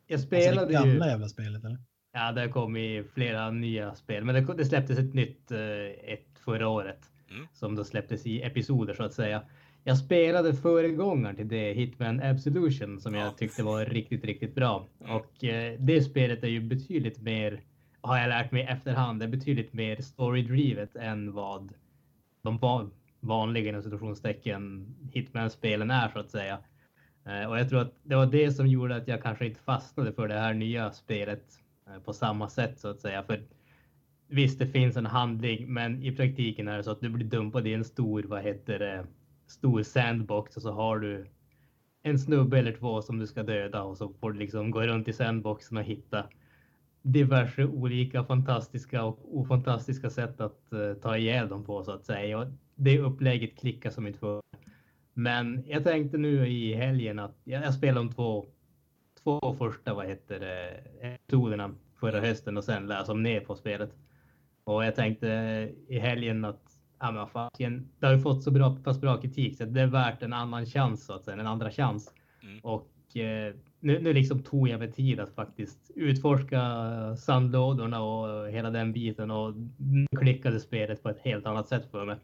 Jag 0.06 0.16
Alltså 0.16 0.26
spelade 0.26 0.66
det 0.66 0.72
gamla 0.72 1.04
ju... 1.04 1.10
jävla 1.10 1.28
spelet 1.28 1.64
eller? 1.64 1.78
Ja, 2.16 2.32
det 2.32 2.48
kom 2.48 2.76
i 2.76 3.04
flera 3.14 3.50
nya 3.50 3.94
spel, 3.94 4.24
men 4.24 4.34
det, 4.34 4.54
det 4.54 4.64
släpptes 4.64 4.98
ett 4.98 5.14
nytt 5.14 5.50
eh, 5.50 6.12
ett 6.12 6.38
förra 6.44 6.68
året 6.68 7.10
Mm. 7.30 7.46
som 7.52 7.74
då 7.74 7.84
släpptes 7.84 8.26
i 8.26 8.42
episoder 8.42 8.94
så 8.94 9.02
att 9.02 9.12
säga. 9.14 9.42
Jag 9.84 9.98
spelade 9.98 10.54
föregångaren 10.54 11.36
till 11.36 11.48
det, 11.48 11.72
Hitman 11.72 12.22
Absolution, 12.22 13.00
som 13.00 13.14
Ja. 13.14 13.20
jag 13.24 13.38
tyckte 13.38 13.62
var 13.62 13.84
riktigt, 13.84 14.24
riktigt 14.24 14.54
bra. 14.54 14.86
Mm. 15.00 15.16
Och 15.16 15.44
eh, 15.44 15.78
det 15.80 16.02
spelet 16.02 16.44
är 16.44 16.48
ju 16.48 16.60
betydligt 16.60 17.20
mer, 17.22 17.60
har 18.00 18.18
jag 18.18 18.28
lärt 18.28 18.52
mig 18.52 18.62
efterhand, 18.62 19.18
det 19.20 19.24
är 19.24 19.28
betydligt 19.28 19.72
mer 19.72 19.96
story-drivet 20.00 20.96
än 20.96 21.32
vad 21.32 21.72
de 22.42 22.58
va- 22.58 22.90
vanliga 23.20 23.68
inom 23.68 23.82
citationstecken 23.82 24.94
Hitman-spelen 25.12 25.90
är 25.90 26.08
så 26.08 26.18
att 26.18 26.30
säga. 26.30 26.58
Eh, 27.26 27.50
Och 27.50 27.58
jag 27.58 27.68
tror 27.68 27.80
att 27.80 27.94
det 28.02 28.16
var 28.16 28.26
det 28.26 28.52
som 28.52 28.66
gjorde 28.66 28.96
att 28.96 29.08
jag 29.08 29.22
kanske 29.22 29.46
inte 29.46 29.60
fastnade 29.60 30.12
för 30.12 30.28
det 30.28 30.34
här 30.38 30.54
nya 30.54 30.90
spelet 30.92 31.44
Eh, 31.86 31.98
på 31.98 32.12
samma 32.12 32.48
sätt 32.48 32.78
så 32.78 32.88
att 32.88 33.00
säga. 33.00 33.22
För 33.22 33.42
visst, 34.28 34.58
det 34.58 34.66
finns 34.66 34.96
en 34.96 35.06
handling, 35.06 35.72
men 35.72 36.02
i 36.02 36.16
praktiken 36.16 36.68
är 36.68 36.76
det 36.76 36.84
så 36.84 36.90
att 36.90 37.00
du 37.00 37.08
blir 37.08 37.26
dumpad 37.26 37.66
i 37.66 37.74
en 37.74 37.84
stor, 37.84 38.22
vad 38.22 38.42
heter 38.42 38.78
det, 38.78 39.06
stor 39.46 39.82
sandbox 39.82 40.56
och 40.56 40.62
så 40.62 40.72
har 40.72 40.98
du 40.98 41.26
en 42.02 42.18
snubbe 42.18 42.58
eller 42.58 42.72
två 42.72 43.02
som 43.02 43.18
du 43.18 43.26
ska 43.26 43.42
döda 43.42 43.82
och 43.82 43.96
så 43.96 44.12
får 44.20 44.32
du 44.32 44.38
liksom 44.38 44.70
gå 44.70 44.82
runt 44.82 45.08
i 45.08 45.12
sandboxen 45.12 45.76
och 45.76 45.84
hitta 45.84 46.24
diverse 47.02 47.64
olika 47.64 48.24
fantastiska 48.24 49.04
och 49.04 49.38
ofantastiska 49.38 50.10
sätt 50.10 50.40
att 50.40 50.60
uh, 50.72 50.94
ta 50.94 51.16
ihjäl 51.16 51.48
dem 51.48 51.64
på 51.64 51.84
så 51.84 51.92
att 51.92 52.04
säga. 52.04 52.38
Och 52.38 52.46
det 52.74 52.98
upplägget 52.98 53.58
klickar 53.58 53.90
som 53.90 54.06
inte 54.06 54.18
för. 54.18 54.40
Men 55.14 55.64
jag 55.66 55.84
tänkte 55.84 56.18
nu 56.18 56.48
i 56.48 56.74
helgen 56.74 57.18
att 57.18 57.36
jag, 57.44 57.64
jag 57.64 57.74
spelar 57.74 57.94
de 57.94 58.12
två, 58.12 58.46
två 59.24 59.54
första 59.58 59.94
vad 59.94 60.06
heter 60.06 60.40
det, 60.40 60.80
episoderna 61.00 61.74
förra 62.00 62.20
hösten 62.20 62.56
och 62.56 62.64
sen 62.64 62.86
läsa 62.86 63.12
om 63.12 63.22
ner 63.22 63.40
på 63.40 63.54
spelet. 63.54 63.90
Och 64.64 64.84
jag 64.84 64.94
tänkte 64.94 65.26
i 65.88 65.98
helgen 65.98 66.44
att 66.44 66.62
ja, 67.00 67.10
men 67.10 67.26
fan, 67.26 67.50
det 67.98 68.06
har 68.06 68.14
ju 68.14 68.20
fått 68.20 68.42
så 68.42 68.50
bra, 68.50 68.76
pass 68.84 69.00
bra 69.00 69.20
kritik 69.20 69.56
så 69.56 69.64
det 69.64 69.80
är 69.80 69.86
värt 69.86 70.22
en 70.22 70.32
annan 70.32 70.66
chans 70.66 71.04
så 71.04 71.12
att 71.12 71.24
säga, 71.24 71.40
en 71.40 71.46
andra 71.46 71.70
chans. 71.70 72.14
Mm. 72.42 72.60
Och 72.60 73.16
eh, 73.16 73.54
nu, 73.80 74.00
nu 74.00 74.12
liksom 74.12 74.42
tog 74.42 74.68
jag 74.68 74.78
mig 74.78 74.92
tid 74.92 75.20
att 75.20 75.34
faktiskt 75.34 75.90
utforska 75.94 76.60
sandlådorna 77.16 78.02
och 78.02 78.48
hela 78.48 78.70
den 78.70 78.92
biten 78.92 79.30
och 79.30 79.54
klickade 80.18 80.60
spelet 80.60 81.02
på 81.02 81.08
ett 81.08 81.20
helt 81.20 81.46
annat 81.46 81.68
sätt 81.68 81.90
för 81.90 82.04
mig. 82.04 82.16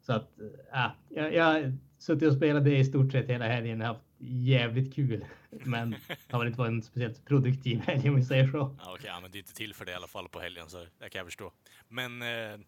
Så 0.00 0.12
att 0.12 0.30
äh, 0.72 0.90
jag, 1.08 1.34
jag 1.34 1.72
suttit 2.04 2.28
och 2.28 2.34
spelat 2.34 2.64
det 2.64 2.78
i 2.78 2.84
stort 2.84 3.12
sett 3.12 3.28
hela 3.28 3.48
helgen 3.48 3.80
och 3.80 3.86
haft 3.86 4.04
jävligt 4.18 4.94
kul. 4.94 5.24
Men 5.50 5.90
det 5.90 6.32
har 6.32 6.38
väl 6.38 6.48
inte 6.48 6.58
varit 6.58 6.70
en 6.70 6.82
speciellt 6.82 7.24
produktiv 7.24 7.78
helg 7.78 8.08
om 8.08 8.16
vi 8.16 8.24
säger 8.24 8.46
så. 8.46 8.76
Ja, 8.78 8.94
Okej, 8.94 9.06
ja, 9.06 9.20
men 9.20 9.30
det 9.30 9.38
är 9.38 9.40
inte 9.40 9.54
till 9.54 9.74
för 9.74 9.84
det 9.84 9.92
i 9.92 9.94
alla 9.94 10.06
fall 10.06 10.28
på 10.28 10.40
helgen, 10.40 10.68
så 10.68 10.78
det 10.98 11.08
kan 11.08 11.18
jag 11.18 11.26
förstå. 11.26 11.52
Men 11.88 12.22
eh, 12.22 12.58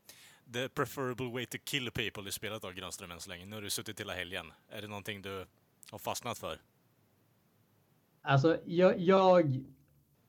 the 0.53 0.69
preferable 0.69 1.27
way 1.27 1.47
to 1.47 1.59
kill 1.65 1.91
people 1.91 2.29
i 2.29 2.33
spelet 2.33 2.63
då, 2.63 2.71
Granström, 2.71 3.11
än 3.11 3.21
så 3.21 3.31
länge. 3.31 3.47
Nu 3.47 3.57
har 3.57 3.63
du 3.63 3.71
suttit 3.71 4.01
hela 4.01 4.13
helgen. 4.13 4.47
Är 4.69 4.83
det 4.83 4.89
någonting 4.89 5.23
du 5.23 5.47
har 5.91 5.99
fastnat 5.99 6.39
för? 6.39 6.59
Alltså 8.23 8.61
jag, 8.65 9.01
jag 9.01 9.65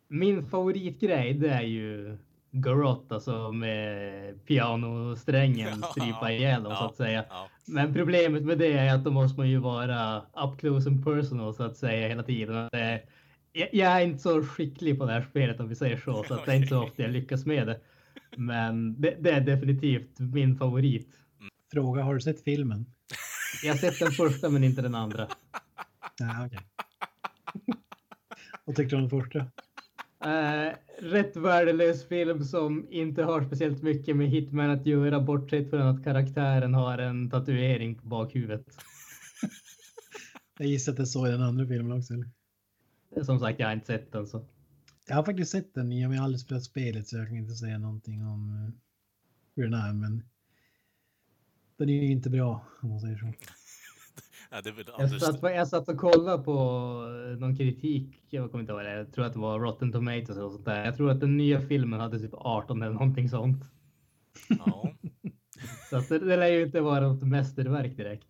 min 0.07 0.49
favoritgrej 0.49 1.33
det 1.33 1.49
är 1.49 1.61
ju 1.61 2.17
Garot, 2.61 3.11
alltså 3.11 3.51
med 3.51 4.45
pianosträngen 4.45 5.79
Ja, 5.81 5.87
strypa 5.87 6.31
ihjäl 6.31 6.63
dem 6.63 6.75
så 6.75 6.85
att 6.85 6.95
säga. 6.95 7.25
Ja, 7.29 7.49
Men 7.65 7.93
problemet 7.93 8.43
med 8.43 8.57
det 8.57 8.73
är 8.73 8.95
att 8.95 9.03
då 9.03 9.11
måste 9.11 9.39
man 9.39 9.49
ju 9.49 9.57
vara 9.57 10.17
up 10.17 10.59
close 10.59 10.89
and 10.89 11.03
personal 11.03 11.53
så 11.53 11.63
att 11.63 11.77
säga 11.77 12.07
hela 12.07 12.23
tiden. 12.23 12.69
Jag, 13.71 13.91
är 13.91 13.99
inte 14.01 14.19
så 14.19 14.43
skicklig 14.43 14.99
på 14.99 15.05
det 15.05 15.13
här 15.13 15.27
spelet 15.29 15.59
om 15.59 15.67
vi 15.67 15.75
säger 15.75 15.97
så, 15.97 16.23
så 16.23 16.33
att 16.33 16.45
det 16.45 16.51
är 16.51 16.55
inte 16.55 16.67
så 16.67 16.83
ofta 16.83 17.01
jag 17.01 17.11
lyckas 17.11 17.45
med 17.45 17.67
det. 17.67 17.79
Men 18.37 19.01
det, 19.01 19.17
det 19.19 19.31
är 19.31 19.41
definitivt 19.41 20.19
min 20.19 20.57
favorit. 20.57 21.09
Fråga, 21.71 22.03
har 22.03 22.13
du 22.13 22.21
sett 22.21 22.43
filmen? 22.43 22.85
Jag 23.63 23.73
har 23.73 23.77
sett 23.77 23.99
den 23.99 24.11
första 24.11 24.49
men 24.49 24.63
inte 24.63 24.81
den 24.81 24.95
andra. 24.95 25.27
Nej, 26.19 26.45
okej. 26.45 26.59
Vad 28.65 28.75
tyckte 28.75 28.95
du 28.95 29.03
om 29.03 29.09
den 29.09 29.21
första? 29.21 29.39
Eh, 30.25 30.73
rätt 30.97 31.35
värdelös 31.35 32.07
film 32.07 32.43
som 32.43 32.87
inte 32.91 33.23
har 33.23 33.43
speciellt 33.43 33.83
mycket 33.83 34.15
med 34.15 34.29
Hitman 34.29 34.69
att 34.69 34.85
göra 34.85 35.19
bortsett 35.19 35.69
från 35.69 35.81
att 35.81 36.03
karaktären 36.03 36.73
har 36.73 36.97
en 36.97 37.29
tatuering 37.29 37.95
på 37.95 38.07
bakhuvudet. 38.07 38.65
Jag 40.59 40.67
gissar 40.67 40.91
att 40.91 40.97
det 40.97 41.05
så 41.05 41.27
i 41.27 41.31
den 41.31 41.41
andra 41.41 41.67
filmen 41.67 41.97
också. 41.97 42.13
Eller? 42.13 43.23
Som 43.23 43.39
sagt, 43.39 43.59
jag 43.59 43.67
har 43.67 43.73
inte 43.73 43.85
sett 43.85 44.11
den 44.11 44.27
så. 44.27 44.47
Jag 45.07 45.15
har 45.15 45.23
faktiskt 45.23 45.51
sett 45.51 45.73
den, 45.73 45.91
jag 45.91 46.09
har 46.09 46.23
aldrig 46.23 46.39
spelat 46.39 46.63
spelet 46.63 47.07
så 47.07 47.17
jag 47.17 47.27
kan 47.27 47.37
inte 47.37 47.55
säga 47.55 47.77
någonting 47.77 48.25
om 48.25 48.49
eh, 48.49 48.73
hur 49.55 49.63
den 49.63 49.73
är, 49.73 49.93
men 49.93 50.23
den 51.77 51.89
är 51.89 51.93
ju 51.93 52.11
inte 52.11 52.29
bra 52.29 52.67
om 52.81 52.89
man 52.89 52.99
säger 52.99 53.17
så. 53.17 53.33
ja 54.51 54.61
Jag 54.97 55.21
satt, 55.21 55.43
jag 55.43 55.67
satt 55.67 55.89
och 55.89 55.97
kollade 55.97 56.43
på 56.43 56.51
eh, 57.31 57.39
någon 57.39 57.57
kritik. 57.57 58.23
Jag 58.29 58.51
kommer 58.51 58.61
inte 58.61 58.73
ihåg 58.73 58.81
det. 58.81 58.93
Jag 58.93 59.13
tror 59.13 59.25
att 59.25 59.33
det 59.33 59.39
var 59.39 59.59
Rotten 59.59 59.91
Tomatoes 59.91 60.37
och 60.37 60.51
sånt 60.51 60.65
där. 60.65 60.85
Jag 60.85 60.95
tror 60.97 61.11
att 61.11 61.19
den 61.19 61.37
nya 61.37 61.61
filmen 61.61 61.99
hade 61.99 62.19
typ 62.19 62.33
18 62.33 62.81
eller 62.81 62.93
någonting 62.93 63.29
sånt. 63.29 63.63
Ja. 64.49 64.91
Så 65.89 65.97
att 65.97 66.09
det, 66.09 66.19
det 66.19 66.37
lär 66.37 66.47
ju 66.47 66.63
inte 66.65 66.81
vara 66.81 67.07
något 67.07 67.23
mästerverk 67.23 67.97
direkt. 67.97 68.27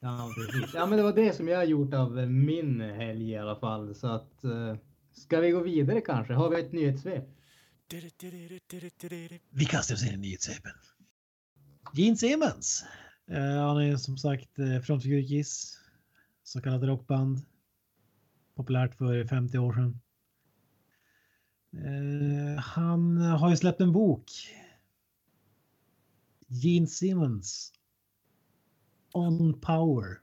Ja, 0.00 0.30
precis. 0.36 0.74
Ja, 0.74 0.86
men 0.86 0.96
det 0.96 1.02
var 1.02 1.12
det 1.12 1.36
som 1.36 1.48
jag 1.48 1.56
har 1.56 1.64
gjort 1.64 1.94
av 1.94 2.16
min 2.30 2.80
helg 2.80 3.30
i 3.30 3.36
alla 3.36 3.56
fall. 3.56 3.94
Så 3.94 4.06
att 4.06 4.44
eh, 4.44 4.76
ska 5.12 5.40
vi 5.40 5.50
gå 5.50 5.60
vidare 5.60 6.00
kanske? 6.00 6.32
Har 6.32 6.50
vi 6.50 6.60
ett 6.60 6.72
nyhetssvep? 6.72 7.24
Vi 9.50 9.64
kastar 9.64 9.94
oss 9.94 10.06
in 10.06 10.14
i 10.14 10.16
nyhetssvepet. 10.16 10.72
Gene 11.92 12.16
Simmons. 12.16 12.84
Eh, 13.30 13.66
han 13.66 13.76
är 13.82 13.96
som 13.96 14.18
sagt 14.18 14.58
eh, 14.58 14.80
frontfigur 14.80 15.18
i 15.18 15.28
Kiss. 15.28 15.78
Så 16.42 16.60
kallat 16.60 16.82
rockband. 16.82 17.40
Populärt 18.54 18.94
för 18.94 19.24
50 19.24 19.58
år 19.58 19.72
sedan. 19.72 20.00
Eh, 21.72 22.60
han 22.62 23.16
har 23.16 23.50
ju 23.50 23.56
släppt 23.56 23.80
en 23.80 23.92
bok. 23.92 24.30
Gene 26.48 26.86
Simmons. 26.86 27.72
On 29.12 29.60
Power. 29.60 30.20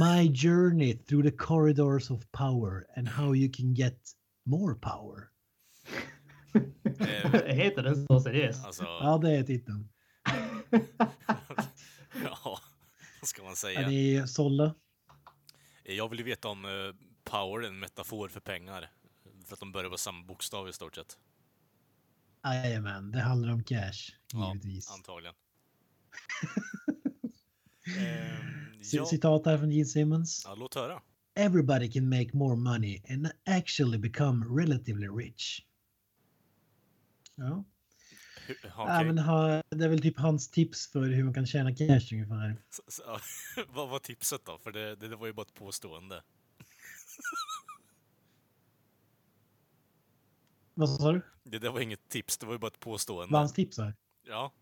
My 0.00 0.34
journey 0.34 0.94
through 0.94 1.22
the 1.22 1.36
corridors 1.36 2.10
of 2.10 2.32
power 2.32 2.86
and 2.96 3.08
how 3.08 3.34
you 3.34 3.52
can 3.52 3.74
get 3.74 3.98
more 4.44 4.74
power. 4.74 5.30
Heter 7.46 7.82
den 7.82 8.06
så 8.06 8.20
seriöst? 8.20 8.64
alltså, 8.64 8.84
Ja, 8.84 9.18
det 9.18 9.36
är 9.36 9.42
titeln. 9.42 9.88
ja, 12.24 12.60
vad 13.20 13.28
ska 13.28 13.42
man 13.42 13.50
Är 13.52 13.56
säga? 13.56 13.88
ni 13.88 14.24
sålda? 14.28 14.74
Jag 15.84 16.08
vill 16.08 16.18
ju 16.18 16.24
veta 16.24 16.48
om 16.48 16.64
eh, 16.64 16.70
power 17.24 17.62
är 17.62 17.68
en 17.68 17.78
metafor 17.78 18.28
för 18.28 18.40
pengar. 18.40 18.90
För 19.46 19.54
att 19.54 19.60
de 19.60 19.72
börjar 19.72 19.90
på 19.90 19.98
samma 19.98 20.24
bokstav 20.24 20.68
i 20.68 20.72
stort 20.72 20.94
sett. 20.94 21.18
Jajamän, 22.44 23.10
det 23.12 23.20
handlar 23.20 23.52
om 23.52 23.64
cash. 23.64 24.14
Ja, 24.32 24.48
Givetvis. 24.54 24.90
antagligen. 24.90 25.34
Ja, 28.92 29.04
Citat 29.06 29.46
här 29.46 29.58
från 29.58 29.70
Gene 29.70 29.84
Simmons. 29.84 30.42
ja, 30.46 30.54
låt 30.54 30.74
höra. 30.74 31.02
Everybody 31.34 31.90
can 31.92 32.08
make 32.08 32.30
more 32.32 32.56
money 32.56 33.02
and 33.08 33.30
actually 33.44 33.98
become 33.98 34.60
relatively 34.60 35.06
rich. 35.08 35.60
Ja, 37.34 37.64
Okej. 38.76 39.04
men 39.04 39.18
ha, 39.18 39.62
det 39.68 39.84
är 39.84 39.88
väl 39.88 40.02
typ 40.02 40.18
hans 40.18 40.50
tips 40.50 40.92
för 40.92 41.08
hur 41.08 41.24
man 41.24 41.34
kan 41.34 41.46
tjäna 41.46 41.74
cash 41.74 42.12
ungefär. 42.12 42.56
Så- 42.70 42.82
så- 42.88 43.18
Vad 43.74 43.88
var 43.88 43.98
tipset 43.98 44.44
då? 44.44 44.58
För 44.58 44.72
det, 44.72 44.96
det 44.96 45.16
var 45.16 45.26
ju 45.26 45.32
bara 45.32 45.42
ett 45.42 45.54
påstående. 45.54 46.22
Vad 50.74 50.88
sa 50.88 51.12
du? 51.12 51.22
Det 51.44 51.58
där 51.58 51.70
var 51.70 51.80
inget 51.80 52.08
tips, 52.08 52.38
det 52.38 52.46
var 52.46 52.52
ju 52.52 52.58
bara 52.58 52.66
ett 52.68 52.80
påstående. 52.80 53.32
Vad 53.32 53.40
hans 53.40 53.52
tips 53.52 53.78
är? 53.78 53.94
Ja, 54.26 54.52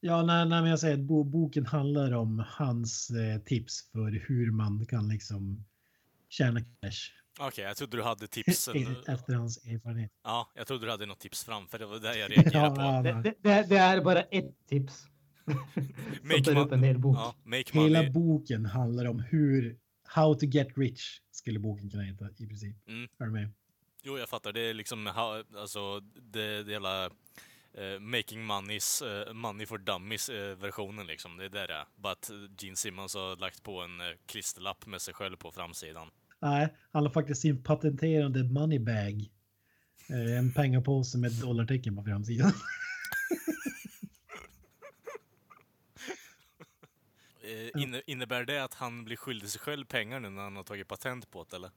Ja, 0.00 0.22
nej, 0.22 0.48
nej, 0.48 0.60
men 0.60 0.70
jag 0.70 0.80
säger 0.80 0.94
att 0.94 1.00
bo, 1.00 1.24
boken 1.24 1.66
handlar 1.66 2.12
om 2.12 2.44
hans 2.48 3.10
eh, 3.10 3.38
tips 3.40 3.90
för 3.92 4.10
hur 4.28 4.50
man 4.50 4.86
kan 4.86 5.08
liksom 5.08 5.64
tjäna 6.28 6.60
cash 6.60 7.12
okej, 7.38 7.64
jag 7.64 7.76
trodde 7.76 7.96
du 7.96 8.02
hade 8.02 8.26
tipsen. 8.26 8.96
efter 9.06 9.34
hans 9.34 9.66
erfarenhet. 9.66 10.12
Ja, 10.24 10.50
jag 10.54 10.66
trodde 10.66 10.86
du 10.86 10.90
hade 10.90 11.06
något 11.06 11.20
tips 11.20 11.44
framför, 11.44 11.78
det 11.78 11.86
var 11.86 11.98
det 11.98 12.18
jag 12.18 12.30
reagerade 12.36 12.74
på. 12.76 12.80
Ja, 12.82 13.02
Det, 13.02 13.12
det, 13.22 13.34
det, 13.42 13.66
det 13.68 13.76
är 13.76 14.00
bara 14.00 14.22
ett 14.22 14.66
tips. 14.68 15.06
Make 16.22 16.50
upp 16.60 16.72
en 16.72 16.82
hel 16.82 16.98
bok. 16.98 17.16
Ja, 17.16 17.34
make 17.44 17.64
Hela 17.72 17.98
money. 17.98 18.10
boken 18.10 18.66
handlar 18.66 19.04
om 19.06 19.20
hur 19.20 19.78
How 20.10 20.34
to 20.34 20.46
get 20.46 20.68
rich 20.78 21.20
skulle 21.30 21.58
boken 21.58 21.90
kunna 21.90 22.02
heta 22.02 22.24
i 22.38 22.46
princip. 22.46 22.76
Mm. 22.88 23.08
Är 23.18 23.24
du 23.24 23.30
med? 23.32 23.50
Jo, 24.02 24.18
jag 24.18 24.28
fattar. 24.28 24.52
Det 24.52 24.60
är 24.60 24.74
liksom, 24.74 25.06
ha- 25.06 25.42
alltså, 25.56 26.00
det, 26.00 26.62
det 26.62 26.72
hela 26.72 27.04
eh, 27.74 28.00
Making 28.00 28.44
Moneys, 28.44 29.02
eh, 29.02 29.32
Money 29.32 29.66
for 29.66 29.78
Dummies 29.78 30.28
eh, 30.28 30.56
versionen 30.56 31.06
liksom. 31.06 31.36
Det 31.36 31.44
är 31.44 31.48
där 31.48 31.68
det 31.68 31.74
är. 31.74 31.84
Bara 31.96 32.12
att 32.12 32.30
Gene 32.58 32.76
Simmons 32.76 33.14
har 33.14 33.36
lagt 33.36 33.62
på 33.62 33.80
en 33.80 34.00
klisterlapp 34.26 34.86
med 34.86 35.02
sig 35.02 35.14
själv 35.14 35.36
på 35.36 35.52
framsidan. 35.52 36.10
Nej, 36.40 36.76
han 36.92 37.02
har 37.02 37.12
faktiskt 37.12 37.40
sin 37.40 37.62
patenterade 37.62 38.44
moneybag. 38.44 39.30
Eh, 40.10 40.38
en 40.38 40.52
pengapåse 40.52 41.18
med 41.18 41.30
ett 41.30 41.40
dollartecken 41.40 41.96
på 41.96 42.02
framsidan. 42.02 42.52
Eh, 47.42 47.82
inne, 47.82 48.02
innebär 48.06 48.44
det 48.44 48.64
att 48.64 48.74
han 48.74 49.04
blir 49.04 49.16
skyldig 49.16 49.48
sig 49.48 49.60
själv 49.60 49.84
pengar 49.84 50.20
nu 50.20 50.30
när 50.30 50.42
han 50.42 50.56
har 50.56 50.64
tagit 50.64 50.88
patent 50.88 51.30
på 51.30 51.46
det, 51.50 51.56
eller? 51.56 51.70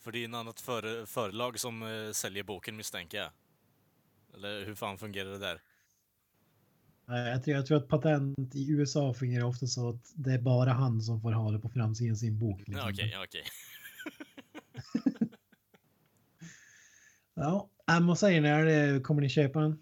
För 0.00 0.12
det 0.12 0.18
är 0.18 0.20
ju 0.20 0.26
ett 0.26 0.34
annat 0.34 0.60
före, 0.60 1.06
förlag 1.06 1.60
som 1.60 1.82
eh, 1.82 2.12
säljer 2.12 2.42
boken 2.42 2.76
misstänker 2.76 3.18
jag. 3.18 3.30
Eller 4.34 4.64
hur 4.66 4.74
fan 4.74 4.98
fungerar 4.98 5.30
det 5.30 5.38
där? 5.38 5.62
Jag 7.08 7.44
tror, 7.44 7.56
jag 7.56 7.66
tror 7.66 7.76
att 7.78 7.88
patent 7.88 8.54
i 8.54 8.70
USA 8.70 9.14
fungerar 9.14 9.44
ofta 9.44 9.66
så 9.66 9.88
att 9.88 10.12
det 10.14 10.32
är 10.32 10.38
bara 10.38 10.72
han 10.72 11.00
som 11.00 11.20
får 11.20 11.32
ha 11.32 11.50
det 11.50 11.58
på 11.58 11.68
framsidan 11.68 12.16
sin 12.16 12.38
bok. 12.38 12.62
Ja, 12.66 12.72
Liksom. 12.72 12.90
Okej, 12.90 13.10
ja, 13.12 13.24
okej. 13.24 13.42
Ja, 17.34 17.68
äh, 17.90 18.06
vad 18.06 18.18
säger 18.18 18.40
ni? 18.40 18.70
Det, 18.70 19.00
kommer 19.00 19.22
ni 19.22 19.28
köpa 19.28 19.60
den? 19.60 19.78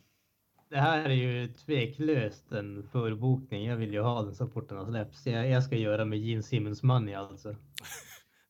Det 0.68 0.80
här 0.80 1.04
är 1.04 1.14
ju 1.14 1.48
tveklöst 1.48 2.52
en 2.52 2.88
förbokning. 2.92 3.66
Jag 3.66 3.76
vill 3.76 3.92
ju 3.92 4.00
ha 4.00 4.22
den 4.22 4.34
så 4.34 4.46
fort 4.46 4.68
den 4.68 4.78
har 4.78 4.86
släppts. 4.86 5.26
Jag, 5.26 5.50
jag 5.50 5.64
ska 5.64 5.76
göra 5.76 6.04
med 6.04 6.18
Gene 6.18 6.42
Simmons 6.42 6.82
money 6.82 7.14
alltså. 7.14 7.56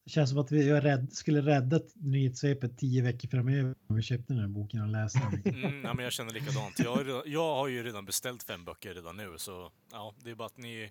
Det 0.07 0.11
känns 0.11 0.31
som 0.31 0.39
att 0.39 0.53
vi 0.53 0.73
rädd, 0.73 1.13
skulle 1.13 1.41
rädda 1.41 1.81
nyhetssvepet 1.95 2.79
tio 2.79 3.03
veckor 3.03 3.29
framöver 3.29 3.75
om 3.87 3.97
vi 3.97 4.03
köpte 4.03 4.33
den 4.33 4.41
här 4.41 4.49
boken 4.49 4.83
och 4.83 4.89
läste 4.89 5.21
den. 5.45 5.55
Mm, 5.55 5.85
ja, 5.85 5.95
men 5.95 6.05
jag 6.05 6.13
känner 6.13 6.33
likadant. 6.33 6.79
Jag 6.79 6.97
har, 6.97 7.05
redan, 7.05 7.23
jag 7.27 7.55
har 7.55 7.69
ju 7.69 7.83
redan 7.83 8.05
beställt 8.05 8.43
fem 8.43 8.65
böcker 8.65 8.95
redan 8.95 9.17
nu, 9.17 9.35
så 9.37 9.73
ja, 9.93 10.15
det 10.25 10.31
är 10.31 10.35
bara 10.35 10.47
att 10.47 10.59
ni 10.59 10.91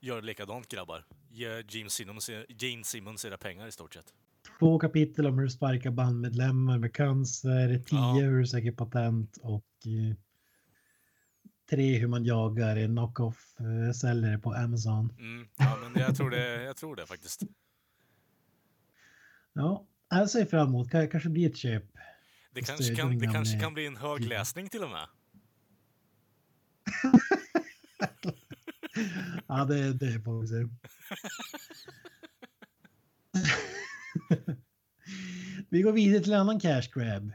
gör 0.00 0.22
likadant 0.22 0.68
grabbar. 0.68 1.04
Ge 1.30 1.62
Gene 1.68 1.90
Simmons, 1.90 2.30
Gene 2.48 2.84
Simmons 2.84 3.24
era 3.24 3.36
pengar 3.36 3.66
i 3.66 3.72
stort 3.72 3.94
sett. 3.94 4.06
Två 4.58 4.78
kapitel 4.78 5.26
om 5.26 5.38
hur 5.38 5.44
du 5.44 5.50
sparkar 5.50 5.90
bandmedlemmar 5.90 6.78
med 6.78 6.94
cancer, 6.94 7.78
tio 7.78 7.98
Ja. 7.98 8.12
hur 8.14 8.40
du 8.40 8.46
söker 8.46 8.72
patent 8.72 9.36
och 9.42 9.66
eh, 9.84 10.16
tre 11.70 11.98
hur 11.98 12.08
man 12.08 12.24
jagar 12.24 12.76
en 12.76 12.90
knock-off-säljare 12.90 14.38
på 14.38 14.52
Amazon. 14.54 15.16
Mm, 15.18 15.48
ja, 15.56 15.78
men 15.92 16.02
jag 16.02 16.16
tror 16.16 16.30
det, 16.30 16.62
jag 16.62 16.76
tror 16.76 16.96
det 16.96 17.06
faktiskt. 17.06 17.42
Ja, 19.52 19.86
jag 20.08 20.30
ser 20.30 20.44
fram 20.44 20.68
emot. 20.68 20.90
Kan- 20.90 21.08
kanske 21.08 21.28
blir 21.28 21.50
ett 21.50 21.56
köp. 21.56 21.84
Det 22.54 22.62
kanske 22.62 22.84
det- 22.90 22.96
kan, 22.96 23.18
det 23.18 23.26
kanske 23.26 23.60
kan 23.60 23.74
bli 23.74 23.86
en 23.86 23.96
högläsning 23.96 24.68
till 24.68 24.82
och 24.84 24.90
med. 24.90 25.06
Ja, 29.46 29.64
det, 29.64 29.92
det 29.92 30.20
får 30.20 30.40
vi 30.40 30.46
se. 30.48 30.68
vi 35.68 35.82
går 35.82 35.92
vidare 35.92 36.22
till 36.22 36.32
en 36.32 36.40
annan 36.40 36.60
cash 36.60 36.82
grab. 36.94 37.32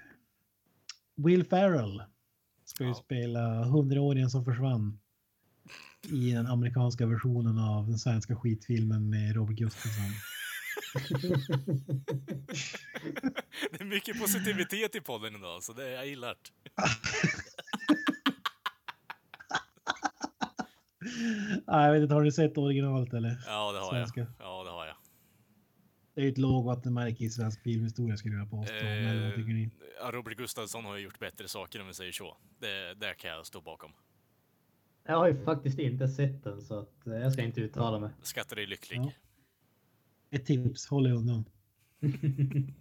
Will 1.16 1.44
Ferrell 1.46 2.04
ska 2.66 2.84
ju 2.84 2.90
Ja. 2.90 2.96
spela 2.96 3.64
hundraåringen 3.66 4.30
som 4.30 4.46
försvann 4.46 5.00
i 6.12 6.32
den 6.32 6.48
amerikanska 6.48 7.06
versionen 7.06 7.58
av 7.60 7.88
den 7.88 8.00
svenska 8.00 8.36
skitfilmen 8.36 9.10
med 9.10 9.36
Robert 9.36 9.56
Gustafsson. 9.58 10.04
Det 13.72 13.82
är 13.82 13.86
mycket 13.86 14.20
positivitet 14.20 14.96
i 14.96 15.02
podden 15.02 15.36
idag, 15.36 15.64
så 15.64 15.74
det 15.74 15.92
jag 15.92 16.08
gillar 16.08 16.28
det. 16.30 16.52
Nej, 21.68 21.86
jag 21.86 21.94
vet 21.94 22.02
inte, 22.02 22.14
har 22.16 22.22
du 22.22 22.32
sett 22.32 22.58
originalet 22.58 23.14
eller? 23.14 23.44
Ja, 23.46 23.72
det 23.72 23.80
har 23.80 23.86
jag. 23.86 24.10
Svenska. 24.10 24.34
Ja, 24.40 24.64
det 24.64 24.70
har 24.70 24.86
jag. 24.86 24.96
Det 26.14 26.22
är 26.22 26.26
ju 26.26 26.32
ett 26.32 26.38
lågvattenmärke 26.38 27.24
i 27.24 27.30
svensk 27.30 27.64
filmhistoria 27.64 28.18
skulle 28.18 28.36
jag 28.36 28.50
påstå. 28.50 28.74
Eh, 28.74 29.62
ja, 30.02 30.12
Robert 30.12 30.38
Gustafsson 30.38 30.86
har 30.86 30.98
ju 30.98 31.04
gjort 31.04 31.20
bättre 31.20 31.48
saker 31.48 31.82
om 31.82 31.88
vi 31.88 31.94
säger 31.94 32.12
så. 32.12 32.38
Det, 32.60 32.94
det 32.94 33.14
kan 33.14 33.32
jag 33.32 33.46
stå 33.46 33.62
bakom. 33.62 33.92
Jag 35.04 35.18
har 35.18 35.28
ju 35.28 35.44
faktiskt 35.44 35.80
inte 35.80 36.08
sett 36.08 36.44
den 36.44 36.62
så 36.62 36.80
att 36.80 37.08
eh, 37.08 37.14
jag 37.14 37.34
ska 37.34 37.42
inte 37.42 37.62
uttala 37.62 38.00
mig. 38.00 38.10
Skatta 38.22 38.56
dig 38.56 38.66
lycklig. 38.66 38.98
Ja. 39.00 39.12
Ett 40.30 40.46
tips, 40.46 40.88
håll 40.88 41.08
er 41.08 41.12
undan. 41.14 41.46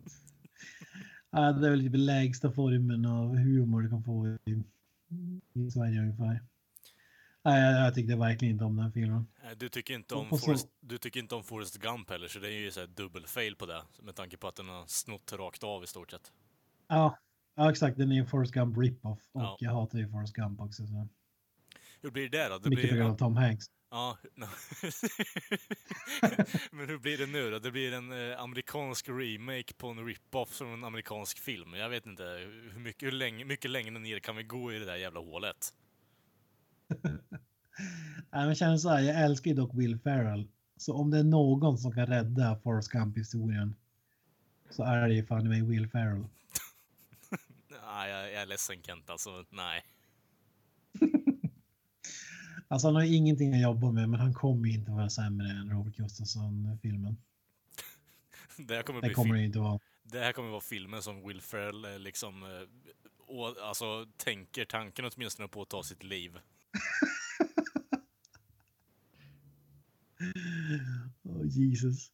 Ja, 1.30 1.52
det 1.52 1.66
är 1.66 1.70
väl 1.70 1.80
typ 1.80 1.92
lägsta 1.94 2.50
formen 2.52 3.06
av 3.06 3.36
humor 3.36 3.82
du 3.82 3.88
kan 3.90 4.04
få 4.04 4.26
i, 4.28 4.62
i 5.52 5.70
Sverige 5.70 6.00
ungefär. 6.00 6.40
Nej, 7.44 7.62
jag, 7.72 7.86
jag 7.86 7.94
tyckte 7.94 8.16
verkligen 8.16 8.52
inte 8.52 8.64
om 8.64 8.76
den 8.76 8.92
filmen. 8.92 9.26
Du 9.56 9.68
tycker 9.68 9.94
inte 9.94 10.14
om 10.14 10.28
så- 10.30 10.38
Forrest, 10.38 10.68
du 10.80 10.98
tycker 10.98 11.20
inte 11.20 11.34
om 11.34 11.44
Forrest 11.44 11.76
Gump 11.82 12.10
heller, 12.10 12.28
så 12.28 12.38
det 12.38 12.48
är 12.48 12.58
ju 12.60 12.70
så 12.70 12.80
här 12.80 12.86
dubbelfail 12.86 13.56
på 13.56 13.66
det. 13.66 13.82
Med 14.02 14.14
tanke 14.14 14.36
på 14.36 14.48
att 14.48 14.56
den 14.56 14.68
har 14.68 14.84
snott 14.86 15.32
rakt 15.32 15.64
av 15.64 15.84
i 15.84 15.86
stort 15.86 16.10
sett. 16.10 16.32
Ja, 16.88 17.18
ja 17.54 17.70
exakt. 17.70 17.98
Den 17.98 18.12
är 18.12 18.16
ju 18.16 18.26
Forrest 18.26 18.52
Gump 18.52 18.76
rip-off. 18.78 19.18
Och 19.32 19.42
Ja. 19.42 19.56
jag 19.60 19.70
hatar 19.72 19.98
ju 19.98 20.08
Forrest 20.08 20.34
Gump 20.34 20.60
också. 20.60 20.86
Så. 20.86 21.08
Hur 22.02 22.10
blir 22.10 22.28
det 22.28 22.48
då? 22.48 22.58
Det 22.58 22.70
Mycket 22.70 22.84
på 22.84 22.88
blir, 22.88 22.96
grund 23.00 23.12
av 23.12 23.16
Tom 23.18 23.36
Hanks. 23.36 23.66
Ja, 23.90 24.18
Men 26.70 26.88
hur 26.88 26.98
blir 26.98 27.18
det 27.18 27.26
nu 27.26 27.50
då? 27.50 27.58
Det 27.58 27.70
blir 27.70 27.92
en 27.92 28.30
eh, 28.30 28.40
amerikansk 28.40 29.08
remake 29.08 29.74
på 29.76 29.88
en 29.88 30.06
rip-off 30.06 30.48
från 30.48 30.72
en 30.72 30.84
amerikansk 30.84 31.38
film. 31.38 31.74
Jag 31.74 31.88
vet 31.88 32.06
inte 32.06 32.22
hur 32.72 32.80
mycket, 32.80 33.06
hur 33.06 33.12
länge, 33.12 33.44
mycket 33.44 33.70
längre 33.70 33.98
ner 33.98 34.18
kan 34.18 34.36
vi 34.36 34.42
gå 34.42 34.72
i 34.72 34.78
det 34.78 34.84
där 34.84 34.96
jävla 34.96 35.20
hålet? 35.20 35.74
Nej, 38.30 38.46
men 38.46 38.54
känner 38.54 38.76
så 38.76 38.88
här, 38.88 39.00
jag 39.00 39.22
älskar 39.24 39.50
ju 39.50 39.56
dock 39.56 39.70
Will 39.74 39.98
Ferrell. 39.98 40.48
Så 40.76 40.94
om 40.94 41.10
det 41.10 41.18
är 41.18 41.24
någon 41.24 41.78
som 41.78 41.92
kan 41.92 42.06
rädda 42.06 42.60
Forrest 42.62 42.88
Gump-historien 42.88 43.74
så 44.70 44.82
är 44.82 45.08
det 45.08 45.14
ju 45.14 45.26
fan 45.26 45.46
i 45.46 45.48
mig 45.48 45.62
Will 45.62 45.90
Ferrell. 45.90 46.24
Nej, 47.68 48.10
jag, 48.10 48.32
jag 48.32 48.42
är 48.42 48.46
ledsen 48.46 48.82
Kent, 48.82 49.10
alltså 49.10 49.44
nej. 49.50 49.84
Alltså 52.68 52.88
han 52.88 52.94
har 52.94 53.02
ingenting 53.02 53.54
att 53.54 53.60
jobba 53.60 53.92
med, 53.92 54.08
men 54.08 54.20
han 54.20 54.34
kommer 54.34 54.68
inte 54.68 54.90
vara 54.90 55.10
sämre 55.10 55.50
än 55.50 55.70
Robert 55.70 55.96
Gustafsson-filmen. 55.96 57.16
Det 58.56 58.74
här 58.74 58.82
kommer 58.82 59.00
Det 59.00 59.14
kommer 59.14 59.36
inte 59.36 59.58
vara. 59.58 59.78
Det 60.02 60.18
här 60.18 60.32
kommer 60.32 60.48
vara 60.48 60.60
filmen 60.60 61.02
som 61.02 61.28
Will 61.28 61.40
Ferrell 61.40 61.84
eh, 61.84 61.98
liksom, 61.98 62.42
eh, 62.42 62.48
och, 63.26 63.54
alltså 63.62 64.06
tänker 64.16 64.64
tanken 64.64 65.10
åtminstone 65.14 65.48
på 65.48 65.62
att 65.62 65.68
ta 65.68 65.82
sitt 65.82 66.02
liv. 66.02 66.38
Oh, 71.22 71.46
Jesus. 71.46 72.10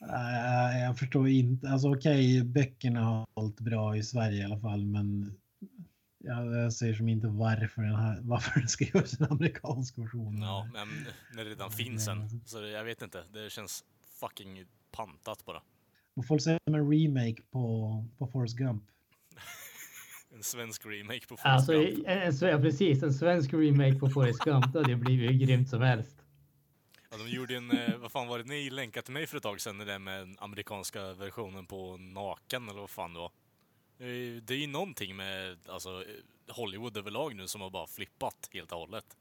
Nej, 0.00 0.82
jag 0.82 0.98
förstår 0.98 1.28
inte. 1.28 1.68
Alltså 1.68 1.94
okej, 1.94 2.44
böckerna 2.44 3.00
har 3.00 3.26
hållit 3.34 3.60
bra 3.60 3.96
i 3.96 4.02
Sverige 4.02 4.40
i 4.40 4.44
alla 4.44 4.60
fall, 4.60 4.84
men 4.84 5.36
jag, 6.18 6.54
jag 6.56 6.72
ser 6.72 6.94
som 6.94 7.08
inte 7.08 7.26
varför 7.26 7.82
den, 7.82 7.94
här, 7.96 8.20
varför 8.22 8.58
den 8.60 8.68
ska 8.68 8.84
göras 8.84 9.20
en 9.20 9.26
amerikansk 9.32 9.98
version. 9.98 10.38
Ja, 10.42 10.68
men 10.72 10.88
när 11.32 11.44
det 11.44 11.50
redan 11.50 11.70
finns 11.70 12.08
en. 12.08 12.40
Så 12.46 12.60
det- 12.60 12.70
jag 12.70 12.84
vet 12.84 13.02
inte, 13.02 13.24
det 13.32 13.50
känns 13.52 13.84
fucking 14.20 14.64
pantat 14.92 15.44
bara. 15.44 15.62
Och 16.16 16.26
folk 16.26 16.42
säger 16.42 16.60
en 16.64 16.90
remake 16.92 17.42
på, 17.50 18.04
på 18.18 18.26
Forrest 18.26 18.56
Gump. 18.56 18.82
En 20.34 20.42
svensk 20.42 20.86
remake 20.86 21.20
på 21.26 21.36
Forrest 21.36 21.46
Alltså, 21.46 21.72
Gump. 21.72 22.06
en, 22.06 22.18
en, 22.22 22.38
ja, 22.40 22.58
precis. 22.58 23.02
En 23.02 23.14
svensk 23.14 23.52
remake 23.54 23.94
på 23.98 24.08
Forrest 24.10 24.38
Gump. 24.44 24.72
Det 24.72 24.78
hade 24.78 24.96
blivit 24.96 25.30
hur 25.30 25.46
grymt 25.46 25.68
som 25.68 25.82
helst. 25.82 26.16
Ja, 27.10 27.16
de 27.16 27.28
gjorde 27.30 27.56
en, 27.56 27.70
eh, 27.70 27.96
vad 27.96 28.12
fan 28.12 28.28
var 28.28 28.38
det 28.38 28.44
ni 28.44 28.70
länkade 28.70 29.04
till 29.04 29.14
mig 29.14 29.26
för 29.26 29.36
ett 29.36 29.42
tag 29.42 29.60
sedan, 29.60 29.78
det 29.78 29.84
där 29.84 29.98
med 29.98 30.20
den 30.20 30.36
amerikanska 30.40 31.12
versionen 31.14 31.66
på 31.66 31.96
Naken 31.96 32.68
eller 32.68 32.80
vad 32.80 32.90
fan 32.90 33.12
det 33.12 33.18
var. 33.18 33.30
Eh, 33.98 34.42
Det 34.42 34.54
är 34.54 34.58
ju 34.58 34.66
någonting 34.66 35.16
med 35.16 35.58
alltså, 35.68 36.04
Hollywood 36.48 36.96
överlag 36.96 37.36
nu 37.36 37.48
som 37.48 37.60
har 37.60 37.70
bara 37.70 37.86
flippat 37.86 38.48
helt 38.52 38.72
och 38.72 38.78
hållet. 38.78 39.16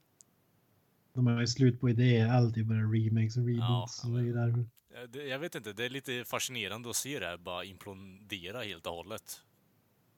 De 1.13 1.27
har 1.27 1.41
ju 1.41 1.47
slut 1.47 1.79
på 1.81 1.89
idéer, 1.89 2.27
alltid 2.29 2.67
bara 2.67 2.77
remakes 2.77 3.37
och 3.37 3.45
reboots. 3.45 4.01
Ja, 4.03 4.09
det 4.09 4.29
är 4.29 4.33
därför. 4.33 4.59
Eh, 4.95 5.09
det- 5.09 5.27
Jag 5.27 5.39
vet 5.39 5.55
inte, 5.55 5.73
det 5.73 5.85
är 5.85 5.89
lite 5.89 6.25
fascinerande 6.25 6.89
att 6.89 6.95
se 6.95 7.19
det 7.19 7.25
här 7.25 7.37
bara 7.37 7.63
implodera 7.63 8.61
helt 8.63 8.85
och 8.85 8.93
hållet. 8.93 9.41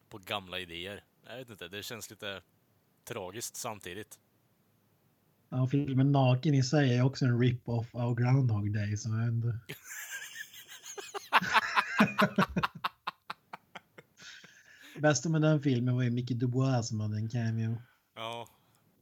På 0.10 0.18
gamla 0.18 0.60
idéer. 0.60 1.04
Jag 1.28 1.38
vet 1.38 1.50
inte, 1.50 1.68
det 1.68 1.84
känns 1.84 2.10
lite 2.10 2.42
tragiskt 3.04 3.56
samtidigt. 3.56 4.20
Ja, 5.50 5.68
filmen 5.68 6.12
Naken 6.12 6.54
i 6.54 6.64
sig 6.64 6.98
är 6.98 7.02
också 7.04 7.26
en 7.26 7.40
rip-off 7.40 7.96
av 7.96 8.16
Groundhog 8.16 8.74
Day. 8.74 8.98
Så 8.98 9.10
jag 9.10 9.28
inte. 9.28 9.60
Bästa 15.02 15.30
med 15.30 15.42
den 15.42 15.62
filmen 15.62 15.96
var 15.96 16.04
ju 16.04 16.10
Mickey 16.12 16.34
Dubois 16.34 16.88
som 16.88 17.00
hade 17.00 17.18
en 17.18 17.30
cameo. 17.30 17.78
Ja, 18.16 18.48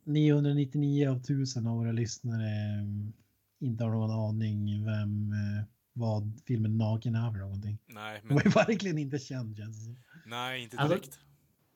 999 0.03 1.09
av 1.09 1.17
1000 1.17 1.67
av 1.67 1.77
våra 1.77 1.91
lyssnare 1.91 2.49
mm, 2.79 3.13
inte 3.59 3.83
har 3.83 3.91
någon 3.91 4.11
aning 4.11 4.85
vem, 4.85 5.31
eh, 5.31 5.63
vad 5.93 6.41
filmen 6.47 6.77
Naken 6.77 7.15
är 7.15 7.31
för 7.31 7.39
någonting. 7.39 7.77
nej, 7.87 8.19
Den 8.19 8.27
men 8.27 8.35
var 8.35 8.43
ju 8.43 8.49
verkligen 8.49 8.97
inte 8.97 9.19
känd 9.19 9.57
känns 9.57 9.89
nej, 10.25 10.63
inte 10.63 10.77
Alltså, 10.77 10.95
direkt. 10.97 11.19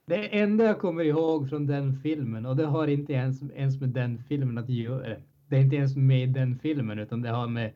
Det 0.06 0.40
enda 0.40 0.64
jag 0.64 0.80
kommer 0.80 1.04
ihåg 1.04 1.50
från 1.50 1.68
den 1.68 2.00
filmen 2.02 2.46
och 2.46 2.56
det 2.56 2.66
har 2.66 2.88
inte 2.88 3.14
ens, 3.14 3.44
ens 3.44 3.80
med 3.82 3.90
den 3.90 4.24
filmen 4.24 4.58
att 4.58 4.70
göra. 4.70 5.16
Det 5.48 5.56
är 5.58 5.62
inte 5.62 5.76
ens 5.76 5.96
med 5.96 6.30
den 6.30 6.60
filmen 6.60 7.00
utan 7.00 7.22
det 7.22 7.30
har 7.30 7.48
med 7.48 7.74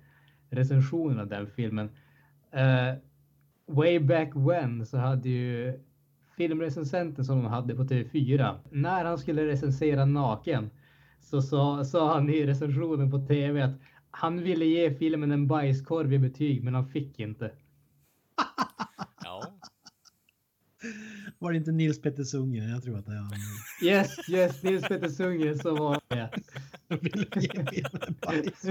recensionen 0.49 1.19
av 1.19 1.27
den 1.27 1.47
filmen. 1.47 1.89
Eh, 2.51 2.93
way 3.67 3.99
back 3.99 4.29
when 4.35 4.85
så 4.85 4.97
hade 4.97 5.29
ju 5.29 5.79
filmrecensenten 6.37 7.25
som 7.25 7.37
de 7.43 7.45
hade 7.45 7.75
på 7.75 7.83
TV4. 7.83 8.59
När 8.69 9.05
han 9.05 9.17
skulle 9.17 9.47
recensera 9.47 10.05
Naken 10.05 10.69
så 11.19 11.41
sa, 11.41 11.85
sa 11.85 12.13
han 12.13 12.29
i 12.29 12.45
recensionen 12.45 13.11
på 13.11 13.19
TV 13.27 13.61
att 13.61 13.79
han 14.11 14.43
ville 14.43 14.65
ge 14.65 14.95
filmen 14.95 15.31
en 15.31 15.47
bajskorv 15.47 16.13
i 16.13 16.19
betyg 16.19 16.63
men 16.63 16.75
han 16.75 16.89
fick 16.89 17.19
inte. 17.19 17.51
Ja, 19.23 19.53
Var 21.39 21.51
det 21.51 21.57
inte 21.57 21.71
Nils 21.71 22.01
Petter 22.01 22.23
Sundgren? 22.23 22.69
Jag 22.69 22.83
tror 22.83 22.97
att 22.97 23.05
det 23.05 23.11
är 23.11 23.15
han. 23.15 23.31
Yes, 23.83 24.29
yes, 24.29 24.63
Nils 24.63 24.87
Petter 24.87 25.09
Sundgren 25.09 25.59
så 25.59 25.75
var 25.75 25.99
det. 26.07 26.29
Jag 26.87 26.97
ville 26.97 27.25
ge 27.35 27.49
filmen 27.51 28.01
en 28.07 28.15
bajs. 28.21 28.65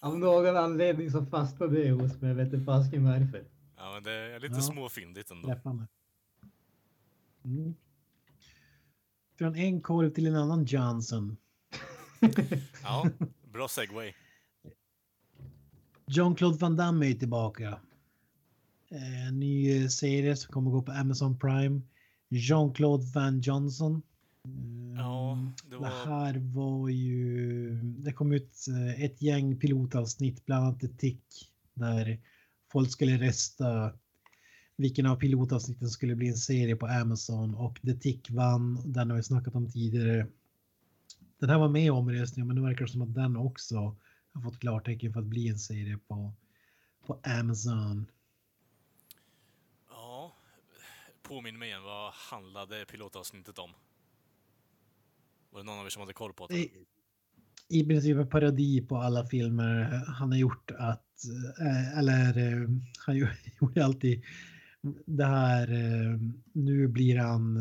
Av 0.00 0.18
någon 0.18 0.56
anledning 0.56 1.10
så 1.10 1.26
fastnade 1.26 1.82
det 1.82 1.90
hos 1.90 2.20
mig. 2.20 2.28
Jag 2.28 2.36
vet 2.36 2.52
inte 2.52 2.64
fasken 2.64 3.04
varför. 3.04 3.44
Ja 3.80 3.92
men 3.94 4.02
det 4.02 4.12
är 4.12 4.40
lite 4.40 4.54
Ja. 4.54 4.60
småfyndigt 4.62 5.30
ändå. 5.30 5.48
Träffande. 5.48 5.86
Mm. 7.44 7.74
Från 9.38 9.56
en 9.56 9.80
korv 9.80 10.10
till 10.10 10.26
en 10.26 10.36
annan 10.36 10.64
Johnson. 10.64 11.36
Ja, 12.82 13.10
bra 13.52 13.68
segway. 13.68 14.12
Jean-Claude 16.06 16.58
Van 16.58 16.76
Damme 16.76 17.06
är 17.10 17.14
tillbaka. 17.14 17.80
Eh, 18.90 19.26
En 19.28 19.40
ny 19.40 19.82
eh, 19.82 19.88
serie 19.88 20.36
som 20.36 20.52
kommer 20.52 20.70
gå 20.70 20.82
på 20.82 20.92
Amazon 20.92 21.38
Prime. 21.38 21.80
Jean-Claude 22.28 23.04
Van 23.14 23.40
Johnson. 23.40 24.02
Mm, 24.44 24.96
Ja, 24.96 25.38
det 25.64 25.70
Det 25.70 25.76
var... 25.76 25.88
här 25.88 26.38
var 26.54 26.88
ju... 26.88 27.70
Det 27.82 28.12
kom 28.12 28.32
ut 28.32 28.66
eh, 28.68 29.04
ett 29.04 29.22
gäng 29.22 29.56
pilotavsnitt, 29.60 30.46
bland 30.46 30.64
annat 30.66 30.82
ett 30.82 30.98
tick, 30.98 31.24
där 31.74 32.18
folk 32.72 32.90
skulle 32.90 33.18
rösta 33.18 33.92
vilken 34.76 35.06
av 35.06 35.16
pilotavsnitten 35.16 35.88
skulle 35.88 36.14
bli 36.14 36.28
en 36.28 36.36
serie 36.36 36.76
på 36.76 36.86
Amazon 36.86 37.54
och 37.54 37.80
The 37.82 37.94
Tick 37.94 38.30
vann. 38.30 38.92
Den 38.92 39.10
har 39.10 39.16
vi 39.16 39.22
snackat 39.22 39.54
om 39.54 39.70
tidigare. 39.70 40.26
Den 41.38 41.50
här 41.50 41.58
var 41.58 41.68
med 41.68 41.84
i 41.84 41.90
omröstningen 41.90 42.46
men 42.46 42.56
det 42.56 42.62
verkar 42.62 42.86
som 42.86 43.02
att 43.02 43.14
den 43.14 43.36
också 43.36 43.96
har 44.32 44.42
fått 44.42 44.60
klartecken 44.60 45.12
för 45.12 45.20
att 45.20 45.26
bli 45.26 45.48
en 45.48 45.58
serie 45.58 45.98
på, 46.08 46.32
på 47.06 47.20
Amazon. 47.22 48.10
Ja, 49.88 50.36
påminn 51.22 51.58
mig 51.58 51.68
igen, 51.68 51.82
vad 51.82 52.12
handlade 52.12 52.84
pilotavsnittet 52.84 53.58
om? 53.58 53.70
Var 55.50 55.60
det 55.60 55.66
någon 55.66 55.78
av 55.78 55.86
er 55.86 55.90
som 55.90 56.00
hade 56.00 56.12
koll 56.12 56.32
på 56.32 56.46
det? 56.46 56.68
I, 57.70 57.84
princip 57.84 58.16
en 58.16 58.28
parodi 58.28 58.80
på 58.80 58.96
alla 58.96 59.26
filmer 59.26 60.02
han 60.06 60.32
har 60.32 60.38
gjort 60.38 60.70
att, 60.78 61.06
eh, 61.60 61.98
eller 61.98 62.38
eh, 62.38 62.68
han 63.06 63.16
gjo- 63.16 63.36
gjorde 63.60 63.84
alltid 63.84 64.22
det 65.06 65.24
här, 65.24 65.72
eh, 65.72 66.18
nu 66.52 66.88
blir 66.88 67.16
han 67.18 67.58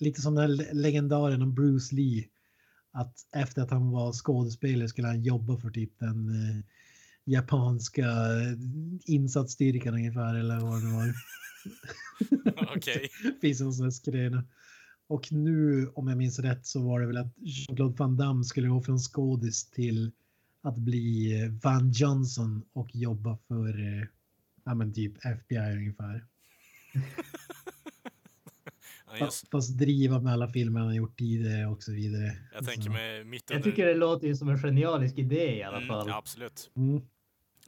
lite 0.00 0.20
som 0.20 0.34
den 0.34 0.42
här 0.42 0.48
le- 0.48 0.72
legendaren 0.72 1.42
om 1.42 1.54
Bruce 1.54 1.94
Lee. 1.94 2.24
Att 2.92 3.14
efter 3.36 3.62
att 3.62 3.70
han 3.70 3.90
var 3.90 4.12
skådespelare 4.12 4.88
skulle 4.88 5.08
han 5.08 5.22
jobba 5.22 5.56
för 5.56 5.70
typ 5.70 5.98
den 5.98 6.30
japanska 7.24 8.06
insatsstyrkan 9.04 9.94
ungefär 9.94 10.34
eller 10.34 10.60
vad 10.60 10.82
det 10.82 10.92
var. 10.92 11.14
Okej. 12.76 13.08
finns 13.40 13.60
en 13.60 13.72
sån 13.72 13.84
här 13.84 13.90
skrena. 13.90 14.44
Och 15.10 15.32
nu, 15.32 15.88
om 15.94 16.08
jag 16.08 16.18
minns 16.18 16.38
rätt, 16.38 16.66
så 16.66 16.82
var 16.82 17.00
det 17.00 17.06
väl 17.06 17.16
att 17.16 17.34
Jean-Claude 17.38 17.96
Van 17.98 18.16
Damme 18.16 18.44
skulle 18.44 18.68
gå 18.68 18.80
från 18.82 18.98
skådis 18.98 19.70
till 19.70 20.10
att 20.62 20.76
bli 20.78 21.40
eh, 21.42 21.50
Van 21.62 21.90
Johnson 21.92 22.62
och 22.72 22.88
jobba 22.96 23.38
för, 23.48 23.80
eh, 23.98 24.04
ja 24.64 24.74
men 24.74 24.92
typ 24.94 25.12
FBI 25.24 25.76
ungefär. 25.76 26.24
Ja, 29.06 29.16
jag, 29.18 29.26
Fast, 29.26 29.48
fast 29.50 29.78
driva 29.78 30.20
med 30.20 30.32
alla 30.32 30.48
filmer 30.48 30.80
han 30.80 30.88
har 30.88 30.94
gjort 30.96 31.18
tidigare 31.18 31.66
och 31.66 31.82
så 31.82 31.92
vidare. 31.92 32.36
jag 32.54 32.66
tänker 32.66 32.90
mig 32.90 33.24
mitt 33.24 33.50
Jag 33.50 33.56
under... 33.56 33.70
tycker 33.70 33.86
det 33.86 33.94
låter 33.94 34.26
ju 34.28 34.36
som 34.36 34.48
en 34.48 34.58
genialisk 34.58 35.18
idé 35.18 35.56
i 35.58 35.62
alla 35.62 35.76
Mm, 35.76 35.88
fall. 35.88 36.08
ja, 36.08 36.16
absolut. 36.16 36.70
Mm. 36.76 37.02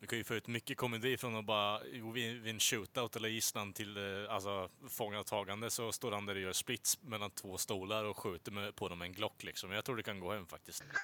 Du 0.02 0.08
kan 0.08 0.18
ju 0.18 0.24
få 0.24 0.34
ut 0.34 0.48
mycket 0.48 0.76
komedi 0.76 1.16
från 1.16 1.36
att 1.36 1.46
bara, 1.46 1.80
vid 2.14 2.46
en 2.46 2.58
shootout 2.58 3.16
eller 3.16 3.28
gisslan 3.28 3.72
till 3.72 3.96
eh, 3.96 4.34
alltså, 4.34 4.68
fångatagande 4.88 5.70
så 5.70 5.92
står 5.92 6.12
han 6.12 6.26
där 6.26 6.34
och 6.34 6.40
gör 6.40 6.52
splits 6.52 7.02
mellan 7.02 7.30
två 7.30 7.58
stolar 7.58 8.04
och 8.04 8.16
skjuter 8.16 8.52
med, 8.52 8.76
på 8.76 8.88
dem 8.88 8.98
med 8.98 9.06
en 9.06 9.12
Glock 9.12 9.44
liksom. 9.44 9.70
Jag 9.70 9.84
tror 9.84 9.96
det 9.96 10.02
kan 10.02 10.20
gå 10.20 10.32
hem 10.32 10.46
faktiskt. 10.46 10.84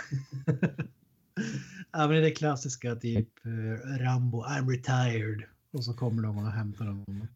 Ja 1.92 1.98
men 1.98 2.10
det 2.10 2.16
är 2.16 2.20
det 2.20 2.30
klassiska 2.30 2.96
typ 2.96 3.28
eh, 3.44 3.98
Rambo, 4.04 4.42
I'm 4.42 4.68
retired. 4.70 5.42
Och 5.72 5.84
så 5.84 5.94
kommer 5.94 6.22
de 6.22 6.38
och 6.38 6.52
hämtar 6.52 6.84
honom. 6.84 7.28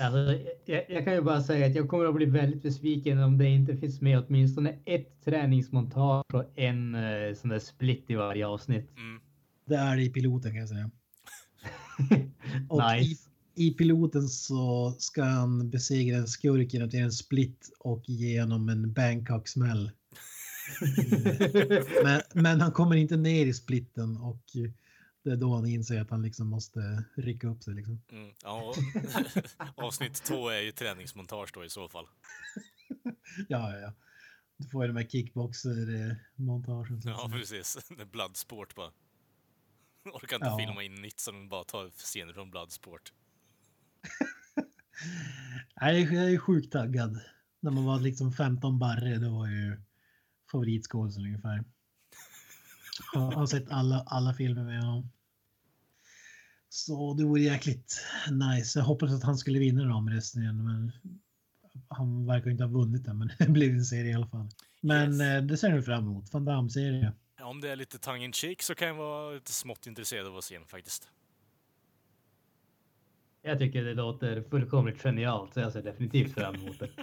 Alltså, 0.00 0.38
jag, 0.64 0.90
jag 0.90 1.04
kan 1.04 1.14
ju 1.14 1.20
bara 1.20 1.42
säga 1.42 1.66
att 1.66 1.74
jag 1.74 1.88
kommer 1.88 2.04
att 2.04 2.14
bli 2.14 2.26
väldigt 2.26 2.62
besviken 2.62 3.22
om 3.22 3.38
det 3.38 3.48
inte 3.48 3.76
finns 3.76 4.00
med 4.00 4.24
åtminstone 4.26 4.78
ett 4.84 5.24
träningsmontage 5.24 6.34
och 6.34 6.58
en 6.58 6.94
eh, 6.94 7.34
sån 7.34 7.50
där 7.50 7.58
split 7.58 8.04
i 8.08 8.14
varje 8.14 8.46
avsnitt. 8.46 8.90
Mm. 8.96 9.20
Det 9.68 9.76
är 9.76 9.96
det 9.96 10.02
i 10.02 10.10
piloten 10.10 10.50
kan 10.50 10.60
jag 10.60 10.68
säga. 10.68 10.90
Och 12.68 12.82
nice. 12.92 13.24
i, 13.54 13.66
i 13.66 13.70
piloten 13.70 14.28
så 14.28 14.94
ska 14.98 15.24
han 15.24 15.70
besegra 15.70 16.16
en 16.16 16.28
skurk 16.28 16.72
genom 16.72 16.88
att 16.88 16.94
göra 16.94 17.04
en 17.04 17.12
split 17.12 17.70
och 17.78 18.08
ge 18.08 18.40
honom 18.40 18.68
en 18.68 18.92
Bangkok-smäll. 18.92 19.90
Men, 22.04 22.22
men 22.34 22.60
han 22.60 22.72
kommer 22.72 22.96
inte 22.96 23.16
ner 23.16 23.46
i 23.46 23.54
splitten 23.54 24.16
och 24.16 24.42
det 25.24 25.30
är 25.30 25.36
då 25.36 25.54
han 25.54 25.66
inser 25.66 26.00
att 26.00 26.10
han 26.10 26.22
liksom 26.22 26.46
måste 26.46 27.04
rycka 27.16 27.48
upp 27.48 27.62
sig. 27.62 27.74
Liksom. 27.74 28.02
Mm. 28.12 28.30
Ja, 28.42 28.74
avsnitt 29.74 30.14
två 30.14 30.48
är 30.48 30.60
ju 30.60 30.72
träningsmontage 30.72 31.50
då 31.54 31.64
i 31.64 31.70
så 31.70 31.88
fall. 31.88 32.06
Ja, 33.48 33.72
ja, 33.72 33.78
ja. 33.78 33.92
Du 34.56 34.68
får 34.68 34.84
ju 34.84 34.88
de 34.92 34.96
här 34.96 35.08
kickboxer-montagen. 35.08 37.02
så 37.02 37.10
att 37.10 37.16
Ja, 37.18 37.28
precis. 37.32 37.78
Det 37.96 38.02
är 38.02 38.06
Bloodsport 38.06 38.74
bara. 38.74 38.90
Orkar 40.14 40.36
inte 40.36 40.46
Ja. 40.48 40.58
filma 40.58 40.82
in 40.82 40.94
nytt 40.94 41.20
så 41.20 41.30
de 41.30 41.48
bara 41.48 41.64
tar 41.64 41.90
scener 41.90 42.32
från 42.32 42.50
Bloodsport. 42.50 43.12
Nej, 45.80 46.14
jag 46.14 46.32
är 46.32 46.38
sjukt 46.38 46.72
taggad. 46.72 47.20
När 47.60 47.70
man 47.70 47.84
var 47.84 48.00
liksom 48.00 48.32
15 48.32 48.78
barre, 48.78 49.18
det 49.18 49.28
var 49.28 49.46
ju 49.46 49.80
favoritskådisen 50.52 51.22
ungefär. 51.24 51.64
Jag 53.12 53.20
har 53.20 53.46
sett 53.46 53.70
alla, 53.70 54.02
alla 54.06 54.34
filmer 54.34 54.64
med 54.64 54.82
honom. 54.82 55.10
Så 56.68 57.14
det 57.14 57.24
vore 57.24 57.40
jäkligt 57.40 58.00
nice. 58.30 58.78
Jag 58.78 58.86
hoppas 58.86 59.12
att 59.12 59.22
han 59.22 59.38
skulle 59.38 59.58
vinna 59.58 59.82
igen, 60.36 60.64
men 60.64 60.92
han 61.88 62.26
verkar 62.26 62.50
inte 62.50 62.64
ha 62.64 62.70
vunnit 62.70 63.04
den, 63.04 63.18
men 63.18 63.30
det 63.38 63.48
blev 63.48 63.70
en 63.74 63.84
serie 63.84 64.10
i 64.10 64.14
alla 64.14 64.26
fall. 64.28 64.48
Men 64.80 65.12
Yes. 65.12 65.20
eh, 65.20 65.42
det 65.42 65.56
ser 65.56 65.68
jag 65.68 65.84
fram 65.84 66.04
emot. 66.04 66.32
Van 66.32 66.44
Damme-serie. 66.44 67.12
Om 67.40 67.60
det 67.60 67.70
är 67.70 67.76
lite 67.76 67.98
tongue 67.98 68.24
in 68.24 68.32
cheek 68.32 68.62
så 68.62 68.74
kan 68.74 68.88
jag 68.88 68.94
vara 68.94 69.30
lite 69.30 69.52
smått 69.52 69.86
intresserad 69.86 70.26
av 70.26 70.36
att 70.36 70.44
se 70.44 70.58
den 70.58 70.66
faktiskt. 70.66 71.08
Jag 73.42 73.58
tycker 73.58 73.84
det 73.84 73.94
låter 73.94 74.42
fullkomligt 74.42 75.02
genialt 75.02 75.54
så 75.54 75.60
jag 75.60 75.72
ser 75.72 75.82
definitivt 75.82 76.34
fram 76.34 76.54
emot 76.54 76.78
det. 76.78 76.90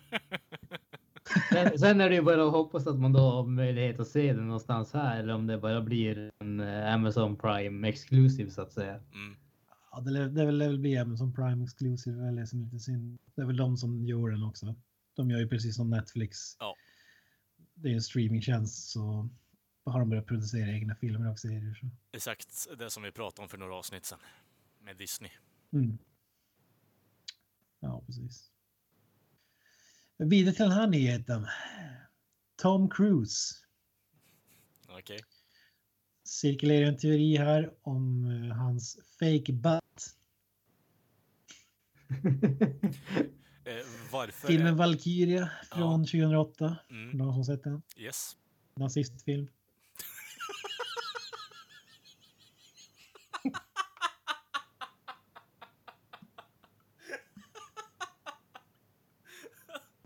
Sen, 1.50 1.80
sen 1.80 2.02
är 2.02 2.10
det 2.10 2.16
ju 2.16 2.22
bara 2.22 2.46
att 2.46 2.52
hoppas 2.52 2.88
att 2.88 3.00
man 3.00 3.14
då 3.14 3.20
har 3.20 3.44
möjlighet 3.44 4.00
att 4.00 4.08
se 4.08 4.34
den 4.34 4.48
någonstans 4.48 4.94
här 4.94 5.20
eller 5.20 5.34
om 5.34 5.48
det 5.48 5.58
bara 5.58 5.82
blir 5.82 6.32
en 6.40 6.60
eh, 6.60 6.94
Amazon 6.94 7.36
Prime 7.36 7.90
Exclusive 7.90 8.52
så 8.52 8.62
att 8.62 8.72
säga. 8.72 8.94
Mm. 8.94 9.36
Ja, 9.92 10.02
det, 10.02 10.12
lär- 10.12 10.30
det, 10.30 10.52
lär 10.52 10.68
väl 10.68 10.80
bli 10.80 10.98
Amazon 10.98 11.34
Prime 11.34 11.64
Exclusive, 11.64 12.28
eller 12.28 12.46
som 12.46 12.62
lite 12.64 12.80
synd. 12.80 13.18
Det 13.36 13.42
är 13.42 13.46
väl 13.46 13.58
de 13.58 13.78
som 13.78 14.06
gör 14.06 14.30
den 14.30 14.44
också. 14.44 14.76
De 15.16 15.30
gör 15.30 15.40
ju 15.40 15.48
precis 15.48 15.76
som 15.76 15.90
Netflix. 15.90 16.38
Ja. 16.60 16.76
Det 17.74 17.90
är 17.90 17.94
en 17.94 18.02
streamingtjänst 18.02 18.90
så 18.90 19.30
har 19.86 20.00
de 20.00 20.10
börjat 20.10 20.26
producera 20.26 20.72
egna 20.72 20.96
filmer 20.96 21.32
och 21.32 21.40
serier. 21.40 21.74
Så. 21.82 21.88
Exakt 22.12 22.68
det 22.78 22.90
som 22.90 23.04
vi 23.04 23.12
pratade 23.12 23.44
om 23.44 23.50
för 23.50 23.58
några 23.58 23.76
avsnitt 23.76 24.06
sedan. 24.06 24.20
Med 24.80 24.98
Disney. 24.98 25.32
Mm. 25.74 25.98
Ja, 27.80 28.04
precis. 28.06 28.52
Vidare 30.18 30.56
till 30.56 30.64
den 30.64 30.72
här 30.72 30.88
nyheten. 30.88 31.48
Tom 32.56 32.90
Cruise. 32.90 33.56
Okej. 34.88 35.20
Cirkulerar 36.24 36.88
en 36.88 36.98
teori 36.98 37.38
här 37.38 37.74
om 37.82 38.26
eh, 38.26 38.56
hans 38.56 38.98
fake 39.20 39.54
butt. 39.54 40.16
Eh? 43.68 44.32
Filmen. 44.48 44.78
Valkyria 44.78 45.50
från 45.72 46.06
2008. 46.06 46.78
Mm. 46.90 47.18
Någon 47.18 47.34
som 47.34 47.46
sett 47.46 47.64
den? 47.64 47.82
Yes. 47.98 48.38
Nazistfilm. 48.76 49.48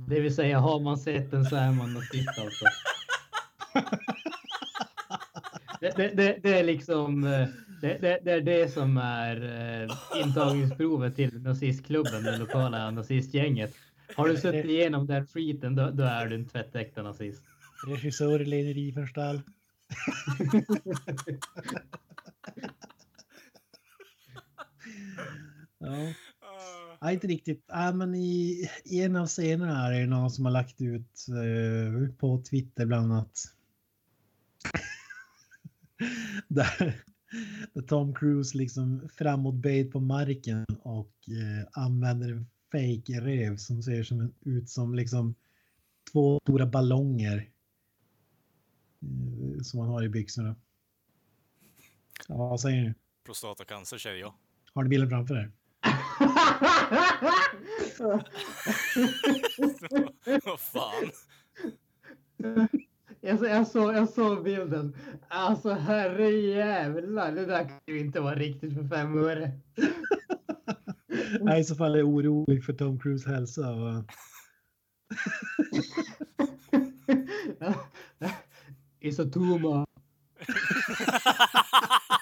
Det 0.09 0.19
vill 0.19 0.35
säga 0.35 0.59
har 0.59 0.79
man 0.79 0.97
sett 0.97 1.31
den 1.31 1.45
så 1.45 1.55
är 1.55 1.71
man 1.71 1.93
nazist 1.93 2.39
alltså. 2.39 2.65
Det, 5.81 5.93
det, 5.95 6.07
det, 6.07 6.39
det 6.43 6.59
är 6.59 6.63
liksom 6.63 7.23
eh, 7.23 7.47
det, 7.81 8.27
är 8.27 8.41
det 8.41 8.73
som 8.73 8.97
är 8.97 9.41
eh, 9.81 9.89
intagningsprovet 10.21 11.15
till 11.15 11.41
nazistklubben, 11.41 12.23
det 12.23 12.37
lokala 12.37 12.91
nazistgänget. 12.91 13.75
Har 14.15 14.27
du 14.27 14.37
sett 14.37 14.65
igenom 14.65 15.07
den 15.07 15.27
skiten 15.27 15.75
då, 15.75 15.89
då 15.89 16.03
är 16.03 16.25
du 16.25 16.35
en 16.35 16.47
tvättäkta 16.47 17.01
nazist. 17.01 17.43
Regissör 17.87 18.39
Leni 18.39 18.73
Riefenstahl. 18.73 19.35
ja. 25.79 26.13
Ja, 27.01 27.11
inte 27.11 27.27
riktigt. 27.27 27.65
Ja, 27.67 27.91
men 27.93 28.15
i, 28.15 28.69
I 28.85 29.01
en 29.01 29.15
av 29.15 29.27
scenerna 29.27 29.75
här 29.75 29.91
är 29.91 29.99
det 29.99 30.07
någon 30.07 30.31
som 30.31 30.45
har 30.45 30.51
lagt 30.51 30.81
ut 30.81 31.25
eh, 31.29 32.15
på 32.15 32.43
Twitter 32.49 32.85
bland 32.85 33.13
annat. 33.13 33.43
där, 36.47 37.01
där 37.73 37.81
Tom 37.81 38.15
Cruise 38.15 38.57
liksom 38.57 39.09
framåtböjd 39.17 39.91
på 39.91 39.99
marken 39.99 40.65
och 40.83 41.13
eh, 41.27 41.67
använder 41.71 42.29
en 42.31 42.47
fake 42.71 43.21
rev 43.21 43.57
som 43.57 43.83
ser 43.83 44.03
som 44.03 44.19
en, 44.19 44.33
ut 44.41 44.69
som 44.69 44.95
liksom 44.95 45.35
två 46.11 46.39
stora 46.43 46.65
ballonger. 46.65 47.49
eh, 49.01 49.61
som 49.61 49.79
man 49.79 49.89
har 49.89 50.03
i 50.03 50.09
byxorna. 50.09 50.55
Ja, 52.27 52.35
vad 52.37 52.61
säger 52.61 52.83
ni? 52.83 52.93
Prostatacancer 53.25 53.97
säger 53.97 54.17
jag. 54.17 54.33
Har 54.73 54.83
ni 54.83 54.89
bilden 54.89 55.09
framför 55.09 55.35
er? 55.35 55.51
Vad 60.45 60.59
fan? 60.59 61.11
Jag, 63.21 63.43
jag, 63.43 63.67
såg, 63.67 63.95
jag 63.95 64.09
såg 64.09 64.43
bilden. 64.43 64.95
Alltså 65.27 65.73
herre 65.73 66.29
jävlar, 66.29 67.31
det 67.31 67.45
där 67.45 67.63
kan 67.63 67.79
ju 67.87 67.99
inte 67.99 68.19
vara 68.19 68.35
riktigt 68.35 68.73
för 68.73 68.87
fem 68.87 69.17
öre. 69.17 69.51
Nej, 71.41 71.61
i 71.61 71.63
så 71.63 71.75
fall 71.75 71.95
är 71.95 71.99
jag 71.99 72.07
orolig 72.07 72.65
för 72.65 72.73
Tom 72.73 72.99
Cruise 72.99 73.29
hälsa. 73.29 73.71
Och... 73.71 74.03
Isotoma. 78.99 79.85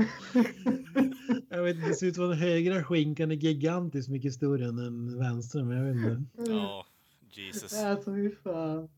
Jag 1.48 1.62
vet 1.62 1.76
inte, 1.76 1.88
det 1.88 1.94
ser 1.94 2.06
ut 2.06 2.14
som 2.14 2.24
att 2.24 2.30
den 2.30 2.38
högra 2.38 2.84
skinkan 2.84 3.30
är 3.30 3.34
gigantiskt 3.34 4.08
mycket 4.10 4.34
större 4.34 4.64
än 4.68 4.76
den 4.76 5.18
vänstra, 5.18 5.64
men 5.64 5.76
jag 5.76 5.84
vet 5.84 6.18
inte. 6.18 6.50
Ja, 6.52 6.86
Jesus. 7.30 7.82
Alltså 7.82 8.14
fy 8.14 8.30
fan. 8.42 8.88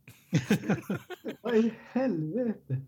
Vad 1.42 1.56
i 1.56 1.72
helvete. 1.92 2.80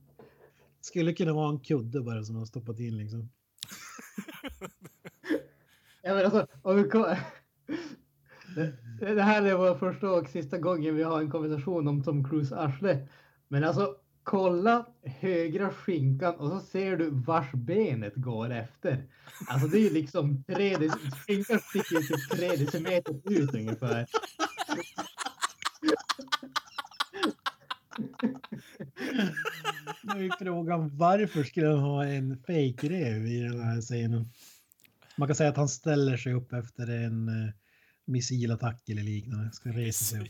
Skulle 0.80 1.12
kunna 1.12 1.32
vara 1.32 1.48
en 1.50 1.58
kudde 1.60 2.00
bara 2.00 2.24
som 2.24 2.36
har 2.36 2.46
stoppat 2.46 2.80
in 2.80 2.96
liksom. 2.98 3.28
Ja, 6.02 6.14
men 6.14 6.24
alltså, 6.24 6.46
om 6.62 6.76
vi 6.82 6.88
ko- 6.88 7.14
det, 9.00 9.14
det 9.14 9.22
här 9.22 9.42
är 9.42 9.54
vår 9.54 9.74
första 9.74 10.10
och 10.10 10.28
sista 10.28 10.58
gången 10.58 10.96
vi 10.96 11.02
har 11.02 11.20
en 11.20 11.30
konversation 11.30 11.88
om 11.88 12.02
Tom 12.02 12.28
Cruise 12.28 12.56
arsle. 12.56 13.08
Men 13.48 13.64
alltså 13.64 13.96
kolla 14.24 14.86
högra 15.02 15.70
skinkan 15.72 16.34
och 16.34 16.50
så 16.50 16.60
ser 16.60 16.96
du 16.96 17.10
vars 17.10 17.52
benet 17.52 18.14
går 18.16 18.50
efter. 18.50 19.06
Alltså 19.48 19.68
det 19.68 19.78
är 19.78 19.82
ju 19.82 19.90
liksom 19.90 20.44
tre 20.44 20.90
skinkan 21.26 21.58
sticker 21.58 21.96
ju 21.96 22.02
typ 22.02 22.30
tre 22.30 22.56
decimeter 22.56 23.20
ut 23.24 23.54
ungefär. 23.54 24.06
Nu 30.02 30.26
är 30.26 30.44
frågan 30.44 30.96
varför 30.96 31.44
skulle 31.44 31.66
han 31.66 31.78
ha 31.78 32.04
en 32.04 32.36
fake 32.36 32.88
rev 32.88 33.26
i 33.26 33.40
den 33.40 33.60
här 33.60 33.80
scenen? 33.80 34.28
Man 35.16 35.28
kan 35.28 35.36
säga 35.36 35.50
att 35.50 35.56
han 35.56 35.68
ställer 35.68 36.16
sig 36.16 36.32
upp 36.32 36.52
efter 36.52 36.90
en 36.90 37.28
uh, 37.28 37.50
missilattack 38.04 38.88
eller 38.88 39.02
liknande. 39.02 39.52
Ska 39.52 39.68
resa 39.68 40.04
sig 40.04 40.20
upp. 40.20 40.28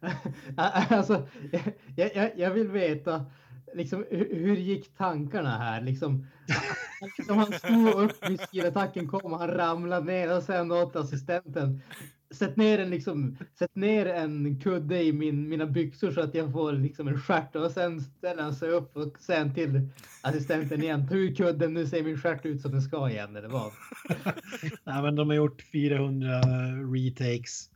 Alltså, 0.56 1.28
jag, 1.96 2.16
jag, 2.16 2.30
jag 2.36 2.50
vill 2.50 2.68
veta 2.68 3.26
liksom, 3.74 4.04
hur, 4.10 4.34
hur 4.34 4.56
gick 4.56 4.96
tankarna 4.96 5.58
här? 5.58 5.80
Liksom, 5.80 6.26
liksom 7.18 7.38
han 7.38 7.52
stod 7.52 8.04
upp, 8.04 8.28
missilattacken 8.28 9.08
kom, 9.08 9.32
och 9.32 9.38
han 9.38 9.50
ramlade 9.50 10.06
ner 10.06 10.36
och 10.36 10.42
sen 10.42 10.72
åt 10.72 10.96
assistenten. 10.96 11.80
Sätt 12.30 12.56
ner 12.56 12.78
en, 12.78 12.90
liksom, 12.90 13.36
sätt 13.58 13.74
ner 13.74 14.06
en 14.06 14.60
kudde 14.60 15.02
i 15.02 15.12
min, 15.12 15.48
mina 15.48 15.66
byxor 15.66 16.10
så 16.10 16.20
att 16.20 16.34
jag 16.34 16.52
får 16.52 16.72
liksom 16.72 17.08
en 17.08 17.20
stjärt 17.20 17.56
och 17.56 17.70
sen 17.70 18.00
ställer 18.00 18.42
han 18.42 18.54
sig 18.54 18.70
upp 18.70 18.96
och 18.96 19.18
sen 19.20 19.54
till 19.54 19.88
assistenten 20.22 20.82
igen. 20.82 21.08
Ta 21.08 21.14
ur 21.14 21.34
kudden, 21.34 21.74
nu 21.74 21.86
ser 21.86 22.02
min 22.02 22.18
stjärt 22.18 22.46
ut 22.46 22.60
som 22.60 22.72
den 22.72 22.82
ska 22.82 23.10
igen 23.10 23.36
eller 23.36 23.48
vad? 23.48 23.72
Nej, 24.84 25.02
men 25.02 25.16
de 25.16 25.28
har 25.28 25.36
gjort 25.36 25.62
400 25.72 26.40
retakes. 26.94 27.71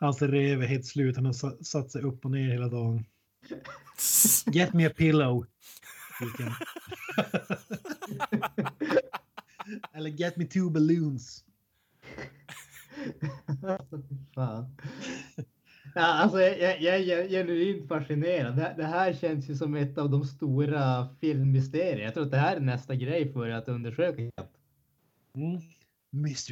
Hans 0.00 0.22
rev 0.22 0.62
är 0.62 0.66
helt 0.66 0.86
slut. 0.86 1.16
Han 1.16 1.26
har 1.26 1.32
sa- 1.32 1.56
satt 1.62 1.90
sig 1.90 2.02
upp 2.02 2.24
och 2.24 2.30
ner 2.30 2.52
hela 2.52 2.68
dagen. 2.68 3.04
Get 4.52 4.74
me 4.74 4.86
a 4.86 4.92
pillow. 4.96 5.46
Eller 9.92 10.10
get 10.10 10.36
me 10.36 10.44
two 10.44 10.70
balloons. 10.70 11.44
Fan. 14.34 14.76
Ja, 15.94 16.02
alltså, 16.02 16.40
jag, 16.40 16.82
jag, 16.82 17.00
jag 17.00 17.18
är 17.20 17.28
genuint 17.28 17.88
fascinerad. 17.88 18.56
Det, 18.56 18.74
det 18.76 18.86
här 18.86 19.12
känns 19.12 19.50
ju 19.50 19.56
som 19.56 19.74
ett 19.74 19.98
av 19.98 20.10
de 20.10 20.24
stora 20.24 21.08
filmmysterierna. 21.20 22.02
Jag 22.02 22.14
tror 22.14 22.24
att 22.24 22.30
det 22.30 22.38
här 22.38 22.56
är 22.56 22.60
nästa 22.60 22.94
grej 22.94 23.32
för 23.32 23.50
att 23.50 23.68
undersöka. 23.68 24.22
Mm. 25.34 25.56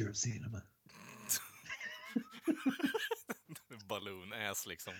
Of 0.09 0.15
cinema. 0.15 0.61
Balloon 3.89 4.33
ass 4.33 4.65
liksom. 4.65 4.93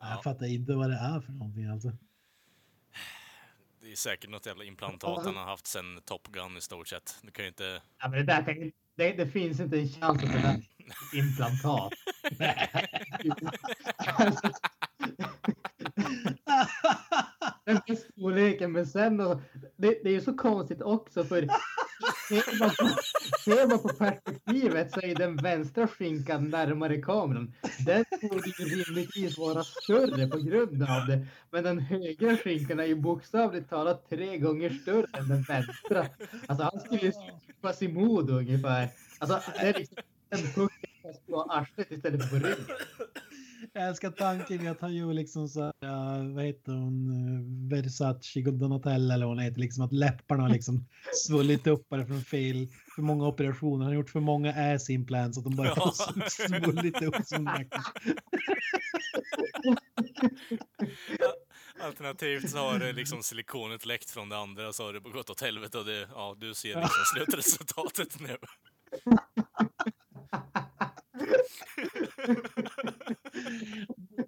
Jag 0.00 0.22
fattar 0.22 0.46
inte 0.46 0.74
vad 0.74 0.90
det 0.90 0.96
är 0.96 1.20
för 1.20 1.32
någonting 1.32 1.66
alltså. 1.66 1.92
Det 3.80 3.92
är 3.92 3.96
säkert 3.96 4.30
något 4.30 4.46
jävla 4.46 4.64
implantat 4.64 5.24
han 5.24 5.36
har 5.36 5.44
haft 5.44 5.66
sen 5.66 6.00
Top 6.04 6.28
Gun 6.28 6.56
i 6.56 6.60
stort 6.60 6.88
sett. 6.88 7.18
Du 7.22 7.30
kan 7.30 7.44
ju 7.44 7.48
inte... 7.48 7.82
Ja, 7.98 8.08
men 8.08 8.26
det, 8.26 8.32
där, 8.32 8.72
det, 8.94 9.12
det 9.12 9.26
finns 9.26 9.60
inte 9.60 9.78
en 9.78 9.88
chans 9.88 10.22
att 10.22 10.32
det 10.32 10.38
där 10.38 10.62
är 11.12 11.18
implantat. 11.18 11.92
Den 17.64 17.80
här 17.86 17.94
storleken, 17.94 18.72
men 18.72 18.86
sen 18.86 19.16
då, 19.16 19.40
det, 19.76 20.00
det 20.04 20.08
är 20.08 20.12
ju 20.12 20.20
så 20.20 20.36
konstigt 20.36 20.82
också 20.82 21.24
för 21.24 21.48
ser 22.40 22.58
man, 22.58 22.70
på, 22.70 22.88
ser 23.44 23.66
man 23.66 23.78
på 23.78 23.88
perspektivet 23.88 24.92
så 24.92 25.00
är 25.00 25.14
den 25.14 25.36
vänstra 25.36 25.88
skinkan 25.88 26.48
närmare 26.48 27.02
kameran. 27.02 27.54
Den 27.86 28.04
borde 28.22 28.48
ju 28.48 28.64
rimligtvis 28.64 29.38
vara 29.38 29.64
större 29.64 30.26
på 30.26 30.38
grund 30.38 30.82
av 30.82 31.06
det. 31.06 31.26
Men 31.50 31.64
den 31.64 31.78
högra 31.78 32.36
skinkan 32.36 32.80
är 32.80 32.84
ju 32.84 32.94
bokstavligt 32.94 33.70
talat 33.70 34.10
tre 34.10 34.38
gånger 34.38 34.70
större 34.70 35.06
än 35.12 35.28
den 35.28 35.42
vänstra. 35.42 36.06
Alltså 36.46 36.70
han 36.72 36.80
skulle 36.80 37.00
ju 37.00 37.12
stupas 37.42 37.82
i 37.82 37.88
mod 37.88 38.30
ungefär. 38.30 38.88
Alltså 39.18 39.40
det 39.60 39.68
är 39.68 39.78
liksom 39.78 39.98
en 40.30 40.52
puck 40.54 40.72
på 41.26 41.42
arslet 41.42 41.92
istället 41.92 42.22
för 42.22 42.40
på 42.40 42.46
ryggen. 42.46 42.64
Jag 43.74 43.88
älskar 43.88 44.10
tanken 44.10 44.68
att 44.68 44.80
han 44.80 44.94
gör 44.94 45.12
liksom 45.12 45.48
så 45.48 45.62
här, 45.62 45.72
ja, 45.80 46.16
vad 46.34 46.44
heter 46.44 46.72
hon, 46.72 47.08
eh, 47.10 47.40
Versace 47.70 48.40
Donatella 48.50 49.14
eller 49.14 49.26
vad 49.26 49.36
hon 49.36 49.44
heter, 49.44 49.60
liksom 49.60 49.84
att 49.84 49.92
läpparna 49.92 50.42
har 50.42 50.50
liksom 50.50 50.86
svullit 51.26 51.66
upp 51.66 51.88
bara 51.88 52.06
från 52.06 52.24
fel, 52.24 52.68
för 52.94 53.02
många 53.02 53.26
operationer. 53.26 53.76
Han 53.84 53.86
har 53.86 53.94
gjort 53.94 54.10
för 54.10 54.20
många 54.20 54.74
ass 54.74 54.90
implants 54.90 55.38
att 55.38 55.44
de 55.44 55.56
bara 55.56 55.68
Ja. 55.68 55.74
har 55.74 56.28
svullit 56.28 57.02
upp 57.02 57.26
som 57.26 57.44
nacken. 57.44 57.82
Alternativt 61.80 62.50
så 62.50 62.58
har 62.58 62.78
det 62.78 62.92
liksom 62.92 63.22
silikonet 63.22 63.86
läckt 63.86 64.10
från 64.10 64.28
det 64.28 64.36
andra 64.38 64.72
så 64.72 64.84
har 64.86 64.92
det 64.92 65.00
gått 65.00 65.30
åt 65.30 65.40
helvete 65.40 65.78
och 65.78 65.84
det, 65.84 66.08
ja, 66.14 66.36
du 66.40 66.54
ser 66.54 66.68
liksom 66.74 67.04
slutresultatet 67.14 68.20
nu. 68.20 68.36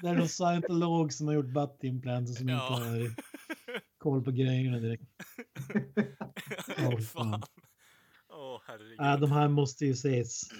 Det 0.04 0.10
är 0.10 0.14
någon 0.14 0.28
scientolog 0.28 1.12
som 1.12 1.26
har 1.26 1.34
gjort 1.34 1.46
butt 1.54 1.84
implants 1.84 2.38
som 2.38 2.48
Ja. 2.48 2.54
inte 2.76 2.88
har 2.90 3.14
koll 3.98 4.24
på 4.24 4.30
grejerna 4.30 4.78
direkt. 4.78 5.04
Åh, 6.78 6.98
Fan. 6.98 7.02
fan. 7.02 7.42
Åh, 8.28 8.60
herregud. 8.66 8.94
Ja, 8.98 9.16
de 9.16 9.32
här 9.32 9.48
måste 9.48 9.86
ju 9.86 9.92
ses. 9.92 10.42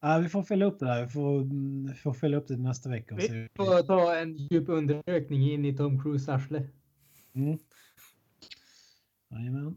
Ja, 0.00 0.18
vi 0.18 0.28
får 0.28 0.42
följa 0.42 0.66
upp 0.66 0.78
det 0.78 0.86
där. 0.86 1.04
Vi 1.04 1.08
får, 1.10 1.40
mm, 1.40 1.94
får 1.94 2.12
följa 2.14 2.38
upp 2.38 2.48
det 2.48 2.56
nästa 2.56 2.88
vecka. 2.88 3.14
Och 3.14 3.20
Vi 3.20 3.28
se. 3.28 3.48
får 3.56 3.82
ta 3.82 4.16
en 4.16 4.36
djup 4.36 4.68
undersökning 4.68 5.50
in 5.52 5.64
i 5.64 5.76
Tom 5.76 6.02
Cruise 6.02 6.32
arsle. 6.32 6.68
Mm. 7.34 7.58
Jajamän. 9.30 9.76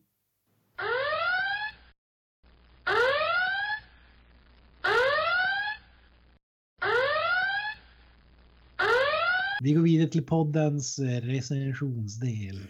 Vi 9.61 9.73
går 9.73 9.81
vidare 9.81 10.07
till 10.07 10.25
poddens 10.25 10.99
eh, 10.99 11.21
recensionsdel. 11.21 12.67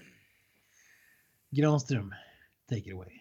Granström, 1.52 2.14
take 2.70 2.82
it 2.82 2.94
away. 2.94 3.20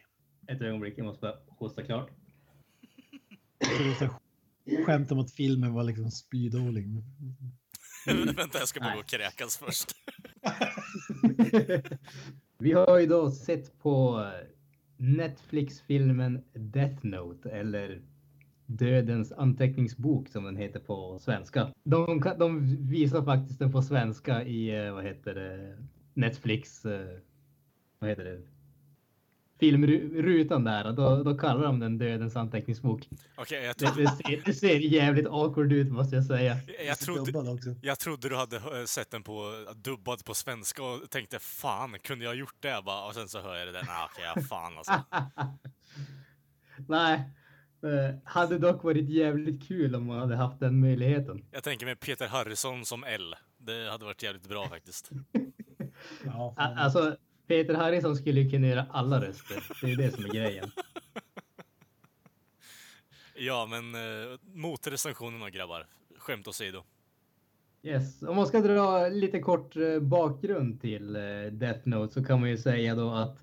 Ett 0.49 0.63
ögonblick, 0.63 0.95
jag 0.97 1.05
måste 1.05 1.21
bara 1.21 1.37
hosta 1.49 1.83
klart. 1.83 2.11
Skämt 4.87 5.13
om 5.13 5.19
att 5.19 5.33
filmen 5.33 5.75
var 5.75 5.85
liksom 5.85 6.11
spydålig. 6.11 6.87
Vänta, 8.37 8.59
jag 8.59 8.69
ska 8.69 8.81
bara 8.81 8.95
gå 8.95 9.01
och 9.01 9.07
kräkas 9.07 9.57
först. 9.57 9.95
Vi 12.59 12.73
har 12.73 12.99
ju 12.99 13.07
då 13.07 13.31
sett 13.31 13.79
på 13.79 14.27
Netflix-filmen 14.97 16.45
Death 16.55 17.07
Note 17.07 17.51
eller 17.51 18.03
Dödens 18.71 19.33
anteckningsbok 19.33 20.29
som 20.29 20.45
den 20.45 20.57
heter 20.57 20.81
på 20.81 21.19
svenska. 21.19 21.73
De, 21.85 22.23
de 22.39 22.77
visar 22.89 23.25
faktiskt 23.25 23.59
den 23.59 23.73
på 23.73 23.83
svenska 23.83 24.45
i, 24.45 24.87
eh, 24.87 24.93
vad 24.93 25.05
heter 25.05 25.35
det, 25.35 25.79
Netflix, 26.15 26.85
eh, 26.85 27.19
vad 27.99 28.11
heter 28.11 28.25
det, 28.25 28.43
filmrutan 29.61 30.65
där. 30.65 30.87
Och 30.87 30.95
då, 30.95 31.23
då 31.23 31.39
kallar 31.39 31.63
de 31.63 31.81
den 31.81 31.99
Dödens 31.99 32.37
anteckningsbok. 32.37 33.09
Okej, 33.37 33.65
jag, 33.65 33.77
Det, 33.77 33.87
trodde, 33.87 34.03
det, 34.03 34.09
ser, 34.11 34.43
det 34.45 34.55
ser 34.55 34.79
jävligt 34.79 35.27
awkward 35.27 35.73
ut 35.73 35.93
måste 35.93 36.17
jag 36.17 36.25
säga. 36.25 36.57
jag, 36.87 36.99
trodde, 36.99 37.59
jag 37.83 37.99
trodde 37.99 38.29
du 38.29 38.37
hade 38.37 38.57
eh, 38.57 38.85
sett 38.87 39.11
den 39.11 39.23
på 39.23 39.65
dubbad 39.77 40.25
på 40.25 40.35
svenska 40.35 40.83
och 40.83 41.11
tänkte 41.11 41.39
fan, 41.39 41.97
kunde 42.03 42.25
jag 42.25 42.31
ha 42.31 42.37
gjort 42.37 42.57
det? 42.61 42.69
Jag 42.69 42.85
bara, 42.85 43.07
och 43.09 43.15
sen 43.15 43.29
så 43.29 43.41
hör 43.41 43.57
jag 43.57 43.69
det 43.69 43.73
där, 43.73 43.85
nej 43.87 44.07
okej, 44.13 44.25
ja, 44.37 44.43
fan 44.43 44.79
alltså. 44.79 45.05
Nej, 46.89 47.31
eh, 47.83 48.15
hade 48.25 48.59
dock 48.59 48.85
varit 48.85 49.09
jävligt 49.09 49.69
kul 49.69 49.95
om 49.95 50.07
man 50.07 50.19
hade 50.19 50.37
haft 50.37 50.61
den 50.61 50.81
möjligheten. 50.81 51.45
Jag 51.51 51.65
tänker 51.65 51.87
mig 51.87 51.97
Peter 51.97 52.29
Harrison 52.29 52.85
som 52.85 53.05
L. 53.05 53.35
Det 53.59 53.91
hade 53.91 54.05
varit 54.05 54.23
jävligt 54.23 54.49
bra 54.49 54.69
faktiskt. 54.69 55.11
Ja. 56.25 56.55
Alltså, 56.57 57.17
Peter 57.47 57.75
Harrison 57.75 58.17
skulle 58.17 58.41
ju 58.41 58.51
kunna 58.51 58.67
göra 58.67 58.87
alla 58.91 59.21
röster. 59.21 59.65
Det 59.83 59.93
är 59.93 59.97
det 59.97 60.11
som 60.11 60.25
är 60.25 60.29
grejen. 60.29 60.71
Ja, 63.41 63.67
men 63.71 63.95
eh, 63.95 64.39
mot 64.55 64.87
recensionerna 64.87 65.51
grabbar. 65.51 65.87
Skämt 66.19 66.49
åsido. 66.49 66.83
Yes. 67.83 68.23
Om 68.23 68.37
man 68.37 68.47
ska 68.47 68.61
dra 68.61 69.09
lite 69.09 69.41
kort 69.41 69.77
eh, 69.77 70.01
bakgrund 70.01 70.81
till 70.81 71.17
eh, 71.17 71.23
Death 71.53 71.89
Note 71.89 72.15
så 72.15 72.25
kan 72.25 72.41
man 72.41 72.51
ju 72.51 72.59
säga 72.59 72.95
då 72.95 73.11
att 73.11 73.39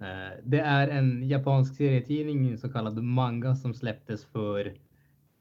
Eh, 0.00 0.38
det 0.44 0.60
är 0.60 0.88
en 0.88 1.28
japansk 1.28 1.76
serietidning, 1.76 2.58
så 2.58 2.72
kallad 2.72 3.02
manga, 3.02 3.56
som 3.56 3.74
släpptes 3.74 4.24
för 4.24 4.74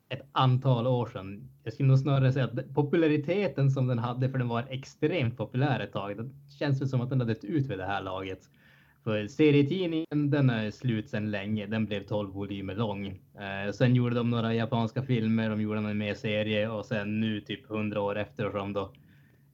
ett 0.10 0.30
antal 0.32 0.88
år 0.88 1.06
sedan. 1.06 1.50
Jag 1.64 1.74
skulle 1.74 1.90
nog 1.90 2.00
snarare 2.00 2.34
säga 2.34 2.46
att 2.46 2.74
populariteten 2.74 3.72
som 3.72 3.88
den 3.88 4.00
hade, 4.00 4.30
för 4.30 4.38
den 4.38 4.48
var 4.48 4.66
extremt 4.70 5.38
populär 5.38 5.80
ett 5.80 5.94
tag, 5.94 6.18
det 6.18 6.30
känns 6.60 6.82
väl 6.82 6.90
som 6.90 7.02
att 7.02 7.10
den 7.10 7.20
har 7.20 7.28
dött 7.28 7.44
ut 7.44 7.68
vid 7.68 7.78
det 7.78 7.86
här 7.86 8.02
laget. 8.02 8.40
För 9.04 9.28
serietidningen, 9.28 10.30
den 10.30 10.50
är 10.50 10.72
slut 10.72 11.10
sedan 11.10 11.32
länge. 11.32 11.66
Den 11.68 11.86
blev 11.86 12.04
12 12.04 12.34
volymer 12.34 12.76
lång. 12.76 13.08
Eh, 13.08 13.72
sen 13.74 13.96
gjorde 13.96 14.16
de 14.16 14.30
några 14.30 14.54
japanska 14.54 15.04
filmer, 15.04 15.50
de 15.50 15.62
gjorde 15.62 15.80
en 15.80 15.98
mer 15.98 16.14
serie 16.14 16.70
och 16.70 16.86
sen 16.86 17.20
nu 17.20 17.42
typ 17.42 17.70
100 17.70 18.02
år 18.02 18.18
efter 18.18 18.44
har 18.44 18.60
de 18.60 18.74
då 18.74 18.94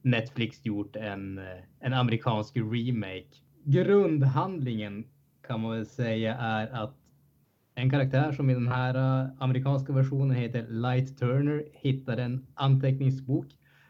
Netflix 0.02 0.66
gjort 0.66 0.96
en, 0.96 1.38
eh, 1.38 1.44
en 1.80 1.92
amerikansk 1.92 2.56
remake. 2.56 3.45
Grundhandlingen 3.68 5.04
kan 5.46 5.60
man 5.60 5.70
väl 5.70 5.86
säga 5.86 6.34
är 6.34 6.68
att 6.82 6.94
en 7.74 7.90
karaktär 7.90 8.32
som 8.32 8.50
i 8.50 8.54
den 8.54 8.68
här 8.68 8.94
äh, 8.94 9.30
amerikanska 9.38 9.92
versionen 9.92 10.36
heter 10.36 10.66
Light 10.68 11.18
Turner 11.18 11.64
hittar 11.72 12.16
en 12.16 12.46
anteckningsbok 12.54 13.46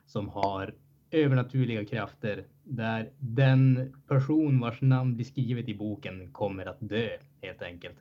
som 0.07 0.29
har 0.29 0.75
övernaturliga 1.11 1.85
krafter 1.85 2.45
där 2.65 3.11
den 3.19 3.93
person 4.09 4.61
vars 4.61 4.81
namn 4.81 5.15
blir 5.15 5.25
skrivet 5.25 5.69
i 5.69 5.75
boken 5.75 6.33
kommer 6.33 6.67
att 6.67 6.79
dö 6.81 7.09
helt 7.43 7.63
enkelt. 7.63 7.97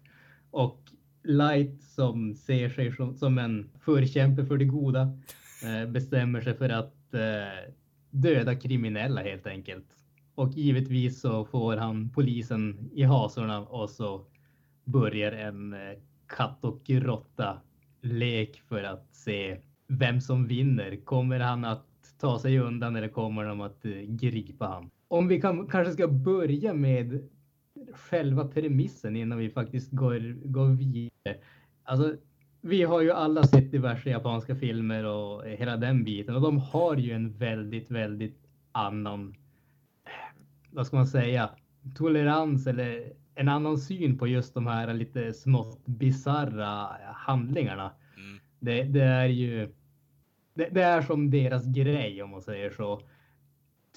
Och 0.52 0.80
Light 1.24 1.84
som 1.84 2.36
ser 2.36 2.70
sig 2.70 2.92
som, 2.92 3.16
som 3.16 3.38
en 3.38 3.70
förkämpe 3.80 4.46
för 4.46 4.58
det 4.58 4.66
goda 4.66 5.02
eh, 5.64 5.90
bestämmer 5.90 6.42
sig 6.42 6.54
för 6.54 6.70
att 6.70 7.14
eh, 7.14 7.72
döda 8.10 8.56
kriminella 8.56 9.22
helt 9.22 9.48
enkelt. 9.48 9.95
Och 10.36 10.50
givetvis 10.50 11.22
så 11.22 11.46
får 11.46 11.78
han 11.78 12.10
polisen 12.10 12.90
i 12.94 13.04
hasorna 13.04 13.62
och 13.62 13.90
så 13.90 14.26
börjar 14.84 15.32
en 15.32 15.74
eh, 15.74 15.80
katt 16.28 16.66
och 16.66 16.90
råtta 16.90 17.62
lek 18.02 18.62
för 18.68 18.84
att 18.84 19.08
se 19.12 19.58
vem 19.88 20.22
som 20.22 20.48
vinner. 20.48 20.96
Kommer 21.04 21.40
han 21.40 21.66
att 21.66 21.86
ta 22.20 22.40
sig 22.40 22.60
undan 22.60 22.96
eller 22.96 23.08
kommer 23.08 23.46
de 23.46 23.62
att 23.62 23.86
eh, 23.86 23.92
gripa 23.92 24.68
han? 24.68 24.90
Om 25.08 25.28
vi 25.28 25.42
kan, 25.42 25.68
kanske 25.68 25.94
ska 25.94 26.08
börja 26.08 26.74
med 26.74 27.30
själva 27.94 28.48
premissen 28.48 29.16
innan 29.16 29.38
vi 29.38 29.50
faktiskt 29.50 29.92
går, 29.92 30.48
går 30.48 30.68
vidare. 30.68 31.44
Alltså, 31.84 32.16
vi 32.62 32.84
har 32.84 33.02
ju 33.02 33.12
alla 33.12 33.44
sett 33.44 33.72
diverse 33.72 34.10
japanska 34.10 34.56
filmer 34.56 35.06
och 35.06 35.46
hela 35.46 35.78
den 35.78 36.04
biten 36.04 36.36
och 36.36 36.42
de 36.42 36.58
har 36.58 36.96
ju 36.96 37.12
en 37.12 37.38
väldigt, 37.38 37.92
väldigt 37.92 38.40
annan, 38.72 39.36
vad 40.76 40.88
ska 40.88 40.96
man 40.96 41.08
säga, 41.08 41.50
tolerans 41.96 42.68
eller 42.68 43.14
en 43.36 43.50
annan 43.50 43.78
syn 43.78 44.18
på 44.18 44.28
just 44.28 44.54
de 44.54 44.68
här 44.68 44.94
lite 44.94 45.34
smått 45.34 45.86
bizarra 45.86 46.90
handlingarna. 47.16 47.92
Mm. 48.18 48.40
Det, 48.60 48.84
det 48.84 49.04
är 49.04 49.28
ju, 49.28 49.74
det, 50.54 50.70
det 50.72 50.84
är 50.84 51.02
som 51.02 51.32
deras 51.32 51.66
grej 51.66 52.24
om 52.24 52.30
man 52.30 52.42
säger 52.42 52.70
så. 52.70 53.02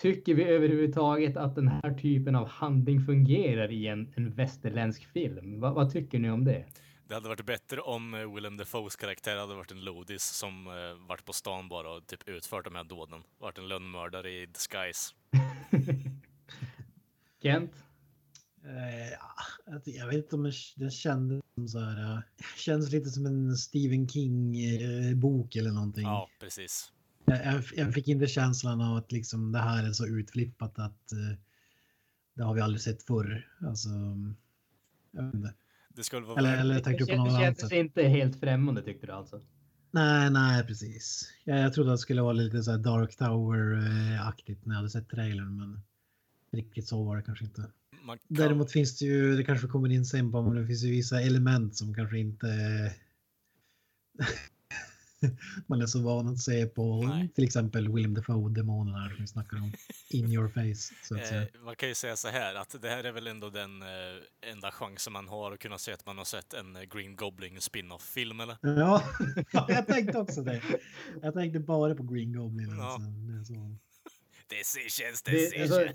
Tycker 0.00 0.34
vi 0.34 0.44
överhuvudtaget 0.44 1.36
att 1.36 1.54
den 1.54 1.68
här 1.68 1.94
typen 1.94 2.34
av 2.34 2.48
handling 2.48 3.00
fungerar 3.00 3.72
i 3.72 3.86
en, 3.86 4.12
en 4.16 4.30
västerländsk 4.30 5.12
film? 5.12 5.60
Va, 5.60 5.72
vad 5.72 5.92
tycker 5.92 6.18
ni 6.18 6.30
om 6.30 6.44
det? 6.44 6.64
Det 7.08 7.14
hade 7.14 7.28
varit 7.28 7.46
bättre 7.46 7.80
om 7.80 8.14
eh, 8.14 8.34
Willem 8.34 8.56
Dafoes 8.56 8.96
karaktär 8.96 9.36
hade 9.36 9.54
varit 9.54 9.70
en 9.70 9.84
lodis 9.84 10.22
som 10.22 10.66
eh, 10.66 11.06
varit 11.08 11.24
på 11.24 11.32
stan 11.32 11.68
bara 11.68 11.90
och 11.90 12.06
typ 12.06 12.28
utfört 12.28 12.64
de 12.64 12.74
här 12.74 12.84
dåden. 12.84 13.22
Varit 13.38 13.58
en 13.58 13.68
lönnmördare 13.68 14.30
i 14.30 14.46
disguise. 14.46 15.14
Kent? 17.42 17.72
Eh, 18.64 19.10
ja, 19.10 19.80
jag 19.84 20.06
vet 20.06 20.16
inte 20.16 20.36
om 20.36 20.52
den- 20.76 20.90
kändes 20.90 21.42
som 21.54 21.68
så 21.68 21.78
här. 21.80 22.12
eh, 22.12 22.20
Känns 22.56 22.92
lite 22.92 23.10
som 23.10 23.26
en 23.26 23.56
Stephen 23.56 24.08
King 24.08 24.54
bok 25.20 25.56
eller 25.56 25.70
någonting. 25.70 26.04
Ja, 26.04 26.28
precis. 26.40 26.92
Jag, 27.24 27.62
jag, 27.76 27.94
fick 27.94 28.08
inte 28.08 28.26
känslan 28.26 28.80
av 28.80 28.96
att 28.96 29.12
liksom 29.12 29.52
det 29.52 29.58
här 29.58 29.84
är 29.88 29.92
så 29.92 30.06
utflippat 30.06 30.78
att 30.78 31.12
eh, 31.12 31.38
det 32.34 32.42
har 32.42 32.54
vi 32.54 32.60
aldrig 32.60 32.80
sett 32.80 33.02
förr. 33.02 33.48
Alltså, 33.60 33.88
jag 35.10 35.22
vet 35.22 35.34
inte. 35.34 35.54
Det 35.88 36.04
skulle 36.04 36.26
vara 36.26 36.38
Eller, 36.38 36.56
eller 36.56 36.80
tänkte 36.80 37.04
du 37.04 37.12
på 37.12 37.16
något 37.16 37.28
Det 37.28 37.36
annat 37.46 37.58
kändes 37.60 37.72
inte 37.72 38.02
helt 38.02 38.40
främmande 38.40 38.82
tyckte 38.82 39.06
du 39.06 39.12
alltså? 39.12 39.40
Nej, 39.90 40.30
nej, 40.30 40.66
precis. 40.66 41.32
Jag, 41.44 41.58
jag 41.58 41.74
trodde 41.74 41.90
att 41.90 41.94
det 41.98 42.02
skulle 42.02 42.22
vara 42.22 42.32
lite 42.32 42.62
så 42.62 42.70
här 42.70 42.78
Dark 42.78 43.16
Tower-aktigt 43.18 44.66
när 44.66 44.74
jag 44.74 44.76
hade 44.78 44.90
sett 44.90 45.08
trailern, 45.08 45.56
men 45.56 45.80
riktigt 46.50 46.88
så 46.88 47.02
var 47.04 47.16
det 47.16 47.22
kanske 47.22 47.44
inte. 47.44 47.70
kan... 48.06 48.18
Däremot 48.28 48.72
finns 48.72 48.98
det 48.98 49.04
ju, 49.04 49.36
det 49.36 49.44
kanske 49.44 49.66
kommer 49.66 49.88
in 49.92 50.04
sen 50.04 50.32
på, 50.32 50.42
men 50.42 50.54
det 50.56 50.66
finns 50.66 50.82
ju 50.82 50.90
vissa 50.90 51.20
element 51.22 51.76
som 51.76 51.94
kanske 51.94 52.18
inte 52.18 52.46
man 55.66 55.82
är 55.82 55.86
så 55.86 56.02
van 56.02 56.28
att 56.28 56.38
se 56.38 56.66
på 56.66 57.02
Nej. 57.02 57.28
till 57.34 57.44
exempel 57.44 57.92
Willem 57.92 58.14
Dafoe-demonerna 58.14 59.08
som 59.08 59.16
vi 59.20 59.26
snackar 59.26 59.56
om. 59.56 59.72
In 60.10 60.32
your 60.32 60.48
face, 60.48 60.94
så 61.04 61.16
att 61.16 61.26
säga. 61.26 61.42
Eh, 61.42 61.48
man 61.64 61.76
kan 61.76 61.88
ju 61.88 61.94
säga 61.94 62.16
så 62.16 62.28
här 62.28 62.54
att 62.54 62.82
det 62.82 62.88
här 62.88 63.04
är 63.04 63.12
väl 63.12 63.26
ändå 63.26 63.50
den 63.50 63.82
eh, 63.82 63.88
enda 64.52 64.70
chansen 64.70 65.12
man 65.12 65.28
har 65.28 65.52
att 65.52 65.58
kunna 65.58 65.78
säga 65.78 65.94
att 65.94 66.06
man 66.06 66.18
har 66.18 66.24
sett 66.24 66.54
en 66.54 66.76
eh, 66.76 66.82
Green 66.82 67.16
Goblin 67.16 67.60
spin-off-film 67.60 68.40
eller? 68.40 68.56
Ja, 68.62 69.02
ja, 69.52 69.66
jag 69.68 69.86
tänkte 69.86 70.18
också 70.18 70.42
det. 70.42 70.62
Jag 71.22 71.34
tänkte 71.34 71.60
bara 71.60 71.94
på 71.94 72.02
Green 72.02 72.32
Goblin. 72.32 72.76
Ja. 72.78 72.84
Alltså, 72.92 73.08
det 73.10 73.32
är 73.40 73.44
så. 73.44 73.76
Decisions, 74.48 75.22
Det- 75.22 75.30
decisions! 75.32 75.72
alltså- 75.72 75.94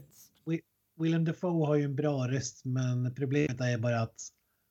Willem 1.00 1.26
Dafoe 1.26 1.66
har 1.68 1.76
ju 1.76 1.84
en 1.84 1.96
bra 1.96 2.28
röst, 2.28 2.66
men 2.66 3.16
problemet 3.16 3.62
är 3.62 3.78
bara 3.78 4.02
att 4.02 4.16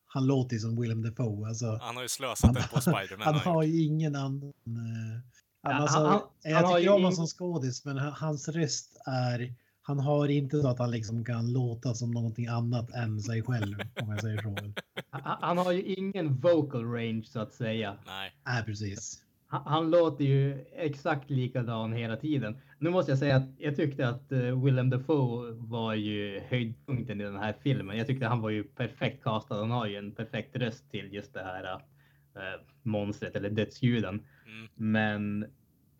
han 0.07 0.27
låter 0.27 0.55
ju 0.55 0.61
som 0.61 0.81
Willem 0.81 1.03
Dafoe. 1.03 1.49
Alltså, 1.49 1.79
Han 1.83 1.97
har 1.97 2.03
ju 2.03 2.09
slösat 2.09 2.55
den 2.55 2.63
på 2.75 2.81
Spiderman. 2.81 3.25
han 3.27 3.35
har 3.35 3.41
har 3.55 3.63
ju 3.63 3.83
ingen 3.83 4.17
annan... 4.17 4.43
eh, 4.67 5.21
Ja, 5.65 5.73
alltså, 5.73 5.99
han- 5.99 6.07
han- 6.11 6.21
jag 6.43 6.55
han 6.57 6.65
har 6.65 6.79
tycker 6.79 6.91
om 6.91 6.95
honom 7.03 7.13
som 7.13 7.27
skådis, 7.27 7.85
men 7.85 7.99
han- 7.99 8.13
hans 8.13 8.49
röst 8.49 8.97
är... 9.07 9.55
Han 9.85 9.99
har 10.01 10.29
inte 10.29 10.61
så 10.61 10.69
att 10.69 10.79
han 10.79 10.91
liksom 10.91 11.25
kan 11.25 11.53
låta 11.53 11.95
som 11.95 12.11
någonting 12.11 12.47
annat 12.47 12.91
än 12.91 13.21
sig 13.21 13.43
själv, 13.43 13.77
om 14.03 14.09
jag 14.11 14.21
säger 14.21 14.43
så. 14.43 14.57
Han, 15.11 15.37
han 15.41 15.59
har 15.59 15.73
ju 15.73 15.83
ingen 15.83 16.37
vocal 16.41 16.85
range 16.85 17.23
så 17.25 17.41
att 17.41 17.55
säga. 17.55 17.97
Nej. 18.07 18.33
Nej, 18.47 18.65
precis. 18.65 19.22
Han, 19.53 19.91
låter 19.91 20.25
ju 20.25 20.65
exakt 20.73 21.31
likadan 21.31 21.93
hela 21.93 22.17
tiden. 22.17 22.57
Nu 22.79 22.91
måste 22.91 23.13
jag 23.13 23.19
säga 23.19 23.37
att 23.37 23.49
jag 23.59 23.77
tyckte 23.77 24.09
att 24.09 24.33
uh, 24.33 24.65
Willem 24.65 24.91
Dafoe 24.91 25.53
var 25.53 25.95
ju 25.95 26.41
höjdpunkten 26.49 27.21
i 27.21 27.25
den 27.25 27.37
här 27.37 27.55
filmen. 27.63 27.99
Jag 27.99 28.07
tyckte 28.07 28.27
han 28.27 28.41
var 28.41 28.51
ju 28.51 28.65
perfekt 28.65 29.25
castad. 29.25 29.59
Han 29.59 29.71
har 29.71 29.87
ju 29.87 29.97
en 29.97 30.13
perfekt 30.13 30.57
röst 30.57 30.91
till 30.91 31.15
just 31.15 31.35
det 31.35 31.43
här 31.43 31.75
uh, 31.75 32.63
monstret 32.83 33.37
eller 33.37 33.51
dödsljuden. 33.51 34.23
Mm. 34.47 34.69
Men 34.93 35.47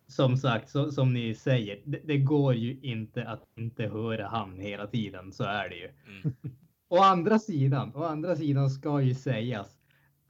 som 0.07 0.37
sagt, 0.37 0.69
så, 0.69 0.91
som 0.91 1.13
ni 1.13 1.35
säger, 1.35 1.81
det, 1.85 1.99
det 2.03 2.17
går 2.17 2.55
ju 2.55 2.79
inte 2.81 3.23
att 3.23 3.43
inte 3.57 3.87
höra 3.87 4.27
han 4.27 4.59
hela 4.59 4.87
tiden. 4.87 5.31
Så 5.31 5.43
är 5.43 5.69
det 5.69 5.75
ju. 5.75 5.89
Mm. 6.07 6.35
Å 6.89 6.97
andra 6.97 7.39
sidan, 7.39 7.91
å 7.95 8.03
andra 8.03 8.35
sidan 8.35 8.69
ska 8.69 9.01
ju 9.01 9.15
sägas. 9.15 9.82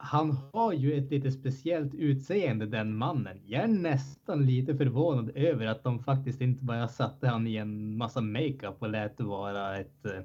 Han 0.04 0.38
har 0.52 0.72
ju 0.72 0.98
ett 0.98 1.10
lite 1.10 1.32
speciellt 1.32 1.94
utseende 1.94 2.66
den 2.66 2.96
mannen. 2.96 3.40
Jag 3.46 3.62
är 3.62 3.68
nästan 3.68 4.46
lite 4.46 4.76
förvånad 4.76 5.30
över 5.34 5.66
att 5.66 5.84
de 5.84 6.04
faktiskt 6.04 6.40
inte 6.40 6.64
bara 6.64 6.88
satte 6.88 7.28
han 7.28 7.46
i 7.46 7.56
en 7.56 7.96
massa 7.96 8.20
makeup 8.20 8.76
och 8.78 8.88
lät 8.88 9.18
det 9.18 9.24
vara 9.24 9.78
ett, 9.78 10.06
eh, 10.06 10.22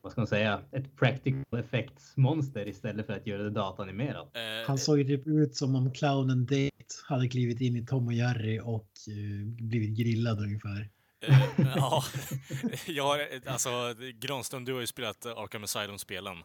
vad 0.00 0.12
ska 0.12 0.20
man 0.20 0.28
säga, 0.28 0.60
ett 0.72 0.96
practical 0.96 1.60
effects 1.60 2.16
monster 2.16 2.68
istället 2.68 3.06
för 3.06 3.12
att 3.12 3.26
göra 3.26 3.42
det 3.42 3.50
datanimerat. 3.50 4.36
Eh, 4.36 4.66
Han 4.66 4.78
såg 4.78 4.98
ju 4.98 5.04
typ 5.04 5.26
ut 5.26 5.56
som 5.56 5.74
om 5.74 5.92
clownen 5.92 6.46
Date 6.46 6.94
hade 7.08 7.28
klivit 7.28 7.60
in 7.60 7.76
i 7.76 7.86
Tom 7.86 8.06
och 8.06 8.12
Jerry 8.12 8.60
och 8.60 8.90
eh, 9.08 9.46
blivit 9.46 9.98
grillad 9.98 10.38
ungefär. 10.40 10.90
ja, 11.76 12.02
jag 12.86 13.04
har, 13.04 13.18
alltså 13.46 13.70
Granström, 14.20 14.64
du 14.64 14.72
har 14.72 14.80
ju 14.80 14.86
spelat 14.86 15.26
Arkham 15.26 15.64
Asylum-spelen. 15.64 16.36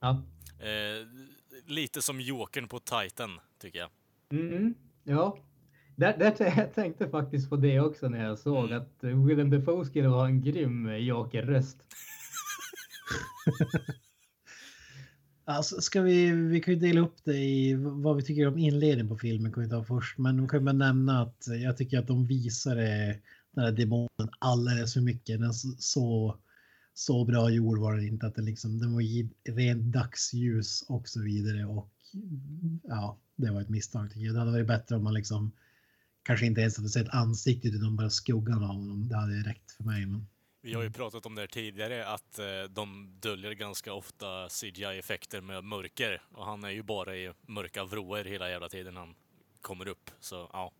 Ja. 0.00 0.22
Eh, 0.60 1.06
lite 1.66 2.02
som 2.02 2.20
Jokern 2.20 2.68
på 2.68 2.78
Titan, 2.80 3.30
tycker 3.60 3.78
jag. 3.78 3.90
Mm, 4.32 4.74
ja. 5.04 5.38
Där, 5.96 6.18
där 6.18 6.34
jag 6.58 6.74
tänkte 6.74 7.08
faktiskt 7.08 7.50
på 7.50 7.56
det 7.56 7.80
också 7.80 8.08
när 8.08 8.24
jag 8.24 8.38
såg 8.38 8.64
Mm. 8.64 8.78
att 8.82 9.04
eh, 9.04 9.24
Willem 9.24 9.50
Dafoe 9.50 9.84
skulle 9.84 10.08
ha 10.08 10.26
en 10.26 10.42
grym 10.42 10.88
eh, 10.88 10.96
Joker-röst. 10.96 11.78
Alltså, 15.44 15.80
ska 15.80 16.00
vi, 16.02 16.30
vi 16.30 16.60
kan 16.60 16.74
ju 16.74 16.80
dela 16.80 17.00
upp 17.00 17.16
det 17.24 17.36
i 17.36 17.74
vad 17.74 18.16
vi 18.16 18.22
tycker 18.22 18.48
om 18.48 18.58
inledningen 18.58 19.08
på 19.08 19.16
filmen 19.16 19.52
kan 19.52 19.62
vi 19.62 19.68
ta 19.68 19.84
först. 19.84 20.18
Men 20.18 20.42
vi 20.42 20.48
kan 20.48 20.64
bara 20.64 20.72
nämna 20.72 21.22
att 21.22 21.44
jag 21.62 21.76
tycker 21.76 21.98
att 21.98 22.06
de 22.06 22.26
visar 22.26 22.76
det, 22.76 23.20
den 23.54 23.64
här 23.64 23.72
demonen 23.72 24.30
alldeles 24.38 24.94
för 24.94 25.00
mycket. 25.00 25.40
Den 25.40 25.48
är 25.48 25.52
så, 25.78 26.36
så, 27.00 27.24
bra 27.24 27.50
gjord 27.50 27.78
var 27.78 27.94
den 27.94 28.06
inte. 28.06 28.26
Att 28.26 28.34
den, 28.34 28.44
liksom, 28.44 28.78
den 28.78 28.94
var 28.94 29.00
i 29.00 29.30
rent 29.44 29.82
dagsljus 29.82 30.82
och 30.88 31.08
så 31.08 31.22
vidare. 31.22 31.64
Och 31.64 31.92
ja, 32.82 33.18
det 33.36 33.50
var 33.50 33.60
ett 33.60 33.68
misstag 33.68 34.10
tycker 34.10 34.26
jag. 34.26 34.34
Det 34.34 34.38
hade 34.38 34.52
varit 34.52 34.66
bättre 34.66 34.96
om 34.96 35.04
man 35.04 35.14
liksom 35.14 35.52
kanske 36.22 36.46
inte 36.46 36.60
ens 36.60 36.76
hade 36.76 36.88
sett 36.88 37.08
ansiktet 37.08 37.74
utan 37.74 37.96
bara 37.96 38.10
skuggan 38.10 38.62
av 38.62 38.68
honom. 38.68 39.08
Det 39.08 39.16
hade 39.16 39.32
räckt 39.32 39.72
för 39.72 39.84
mig. 39.84 40.06
Men... 40.06 40.26
Vi 40.62 40.74
har 40.74 40.82
ju 40.82 40.90
pratat 40.90 41.26
om 41.26 41.34
det 41.34 41.46
tidigare, 41.46 42.06
att 42.06 42.38
eh, 42.38 42.44
de 42.70 43.16
döljer 43.20 43.52
ganska 43.52 43.92
ofta 43.92 44.48
CGI-effekter 44.48 45.40
med 45.40 45.64
mörker. 45.64 46.22
Och 46.32 46.44
han 46.44 46.64
är 46.64 46.70
ju 46.70 46.82
bara 46.82 47.16
i 47.16 47.32
mörka 47.46 47.84
vrår 47.84 48.24
hela 48.24 48.50
jävla 48.50 48.68
tiden 48.68 48.96
han 48.96 49.14
kommer 49.60 49.88
upp. 49.88 50.10
Så 50.20 50.50
ja, 50.52 50.72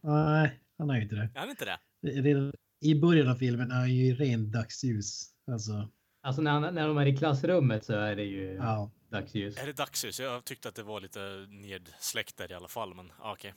Nej, 0.00 0.60
han 0.78 0.90
är 0.90 0.96
ju 0.96 1.02
inte 1.02 1.14
det. 1.14 1.30
är 1.34 1.40
han 1.40 1.50
inte 1.50 1.64
det? 1.64 1.78
Redan 2.22 2.52
i 2.80 2.94
början 2.94 3.28
av 3.28 3.34
filmen 3.34 3.70
är 3.70 3.74
han 3.74 3.94
ju 3.94 4.04
i 4.06 4.14
rent 4.14 4.52
dagsljus. 4.52 5.30
Alltså, 5.46 5.88
Alltså 6.20 6.42
när, 6.42 6.50
han, 6.50 6.74
när 6.74 6.88
de 6.88 6.98
är 6.98 7.06
i 7.06 7.16
klassrummet 7.16 7.84
så 7.84 7.92
är 7.92 8.16
det 8.16 8.24
ju 8.24 8.54
ja. 8.54 8.90
dagsljus. 9.10 9.58
Är 9.58 9.66
det 9.66 9.72
dagsljus? 9.72 10.20
Jag 10.20 10.44
tyckte 10.44 10.68
att 10.68 10.74
det 10.74 10.82
var 10.82 11.00
lite 11.00 11.46
nedsläckt 11.48 12.36
där 12.36 12.50
i 12.52 12.54
alla 12.54 12.68
fall, 12.68 12.94
men 12.94 13.10
ja, 13.18 13.32
okej. 13.32 13.54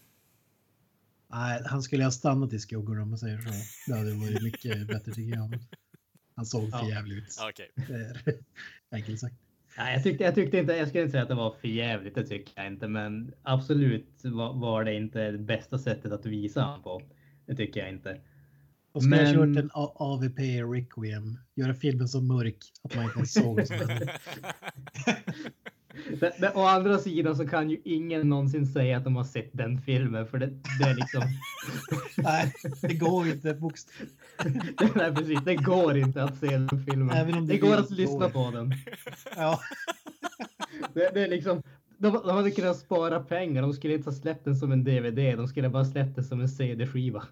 Nej, 1.31 1.61
han 1.65 1.81
skulle 1.81 2.03
ha 2.03 2.11
stannat 2.11 2.53
i 2.53 2.59
skuggor 2.59 2.99
om 2.99 3.09
man 3.09 3.17
säger 3.19 3.41
så. 3.41 3.49
Det 3.91 3.97
hade 3.97 4.13
varit 4.13 4.41
mycket 4.43 4.87
bättre 4.87 5.11
tycker 5.11 5.35
jag. 5.37 5.59
Han 6.35 6.45
såg 6.45 6.71
för 6.71 6.77
Ja. 6.77 6.89
jävligt 6.89 7.17
ut. 7.17 7.35
Ja, 7.39 7.51
är 7.95 8.37
Enkelt 8.95 9.19
sagt. 9.19 9.35
Nej, 9.77 9.93
jag, 9.93 10.03
tyckte, 10.03 10.23
jag 10.23 10.35
tyckte 10.35 10.57
inte, 10.57 10.73
jag 10.73 10.87
skulle 10.87 11.01
inte 11.03 11.11
säga 11.11 11.23
att 11.23 11.29
det 11.29 11.35
var 11.35 11.51
för 11.61 11.67
jävligt, 11.67 12.15
det 12.15 12.27
tycker 12.27 12.53
jag 12.55 12.67
inte. 12.67 12.87
Men 12.87 13.33
absolut 13.43 14.21
var, 14.23 14.53
var 14.53 14.83
det 14.83 14.93
inte 14.93 15.31
det 15.31 15.37
bästa 15.37 15.77
sättet 15.79 16.11
att 16.11 16.25
visa 16.25 16.61
han 16.61 16.81
på. 16.83 17.01
Det 17.45 17.55
tycker 17.55 17.79
jag 17.79 17.89
inte. 17.89 18.21
Och 18.91 19.03
skulle 19.03 19.17
jag 19.23 19.35
Men- 19.35 19.55
kört 19.55 19.63
en 19.63 19.69
A- 19.73 19.93
AVP 19.95 20.39
Requiem, 20.73 21.37
göra 21.55 21.73
filmen 21.73 22.07
så 22.07 22.21
mörk 22.21 22.57
att 22.83 22.95
man 22.95 23.03
inte 23.05 23.25
såg. 23.25 23.57
Det, 26.19 26.33
det, 26.39 26.51
å 26.55 26.61
andra 26.65 26.97
sidan 26.97 27.35
så 27.35 27.47
kan 27.47 27.69
ju 27.69 27.81
ingen 27.85 28.29
någonsin 28.29 28.67
säga 28.67 28.97
att 28.97 29.03
de 29.03 29.15
har 29.15 29.23
sett 29.23 29.49
den 29.53 29.81
filmen 29.81 30.27
för 30.27 30.37
det, 30.37 30.47
det 30.79 30.89
är 30.89 30.95
liksom. 30.95 31.21
Nej, 32.23 32.53
det 32.81 32.93
går 32.93 33.27
inte. 33.27 33.53
Bokst 33.53 33.89
Nej, 34.95 35.15
precis. 35.15 35.39
Det 35.45 35.55
går 35.55 35.97
inte 35.97 36.23
att 36.23 36.37
se 36.37 36.47
den 36.47 36.69
filmen. 36.85 37.09
Även 37.09 37.33
om 37.37 37.47
det 37.47 37.53
det 37.53 37.59
går 37.59 37.75
att 37.77 37.89
lyssna 37.91 38.29
går. 38.29 38.29
på 38.51 38.51
den. 38.57 38.73
ja, 39.35 39.59
Det, 40.93 41.11
det 41.13 41.21
är 41.23 41.27
liksom. 41.27 41.63
De, 41.97 42.11
de 42.13 42.29
hade 42.35 42.51
kunnat 42.51 42.77
spara 42.77 43.19
pengar. 43.19 43.61
De 43.61 43.73
skulle 43.73 43.93
inte 43.93 44.09
ha 44.09 44.15
släppt 44.15 44.45
den 44.45 44.55
som 44.55 44.71
en 44.71 44.83
DVD. 44.83 45.37
De 45.37 45.47
skulle 45.47 45.69
bara 45.69 45.85
släppt 45.85 46.15
den 46.15 46.23
som 46.25 46.41
en 46.41 46.49
CD-skiva. 46.49 47.23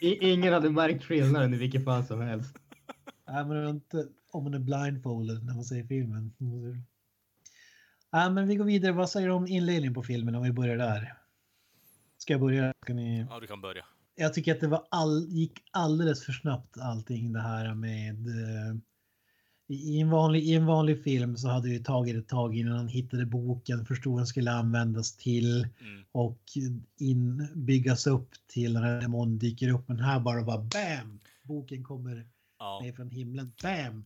Ingen 0.00 0.52
hade 0.52 0.70
märkt 0.70 1.04
skillnaden 1.04 1.54
i 1.54 1.56
vilket 1.56 1.84
fall 1.84 2.04
som 2.04 2.20
helst. 2.20 2.54
Nej, 3.28 3.44
men 3.44 3.56
det 3.56 3.62
är 3.62 3.70
inte 3.70 4.08
om 4.30 4.44
man 4.44 4.54
är 4.54 4.58
blindfolded 4.58 5.44
när 5.44 5.54
man 5.54 5.64
ser 5.64 5.84
filmen. 5.84 6.34
Ja, 8.10 8.30
men 8.30 8.48
vi 8.48 8.56
går 8.56 8.64
vidare. 8.64 8.92
Vad 8.92 9.10
säger 9.10 9.26
du 9.26 9.32
om 9.32 9.46
inledningen 9.46 9.94
på 9.94 10.02
filmen 10.02 10.34
om 10.34 10.42
vi 10.42 10.52
börjar 10.52 10.76
där? 10.76 11.14
Ska 12.18 12.32
jag 12.32 12.40
börja? 12.40 12.72
Ska 12.82 12.94
ni... 12.94 13.26
Ja, 13.30 13.40
du 13.40 13.46
kan 13.46 13.60
börja. 13.60 13.84
Jag 14.14 14.34
tycker 14.34 14.54
att 14.54 14.60
det 14.60 14.68
var 14.68 14.86
all, 14.90 15.26
gick 15.28 15.62
alldeles 15.70 16.24
för 16.24 16.32
snabbt 16.32 16.78
allting 16.78 17.32
det 17.32 17.40
här 17.40 17.74
med 17.74 18.26
eh, 18.26 18.76
i 19.68 20.00
en, 20.00 20.10
vanlig, 20.10 20.42
I 20.42 20.54
en 20.54 20.66
vanlig 20.66 21.02
film 21.04 21.36
så 21.36 21.48
hade 21.48 21.68
det 21.68 21.84
tagit 21.84 22.16
ett 22.16 22.28
tag 22.28 22.56
innan 22.56 22.76
han 22.76 22.88
hittade 22.88 23.26
boken, 23.26 23.86
förstod 23.86 24.12
vad 24.12 24.20
den 24.20 24.26
skulle 24.26 24.52
användas 24.52 25.16
till 25.16 25.66
Mm. 25.80 26.04
och 26.12 26.42
in, 26.98 27.48
byggas 27.54 28.06
upp 28.06 28.30
till 28.46 28.72
när 28.72 29.00
demonen 29.00 29.38
dyker 29.38 29.68
upp. 29.68 29.88
Men 29.88 29.98
här 30.00 30.20
bara 30.20 30.42
bara 30.42 30.58
BAM! 30.58 31.18
Boken 31.42 31.84
kommer 31.84 32.26
Ja, 32.58 32.80
ner 32.82 32.92
från 32.92 33.10
himlen. 33.10 33.52
BAM! 33.62 34.04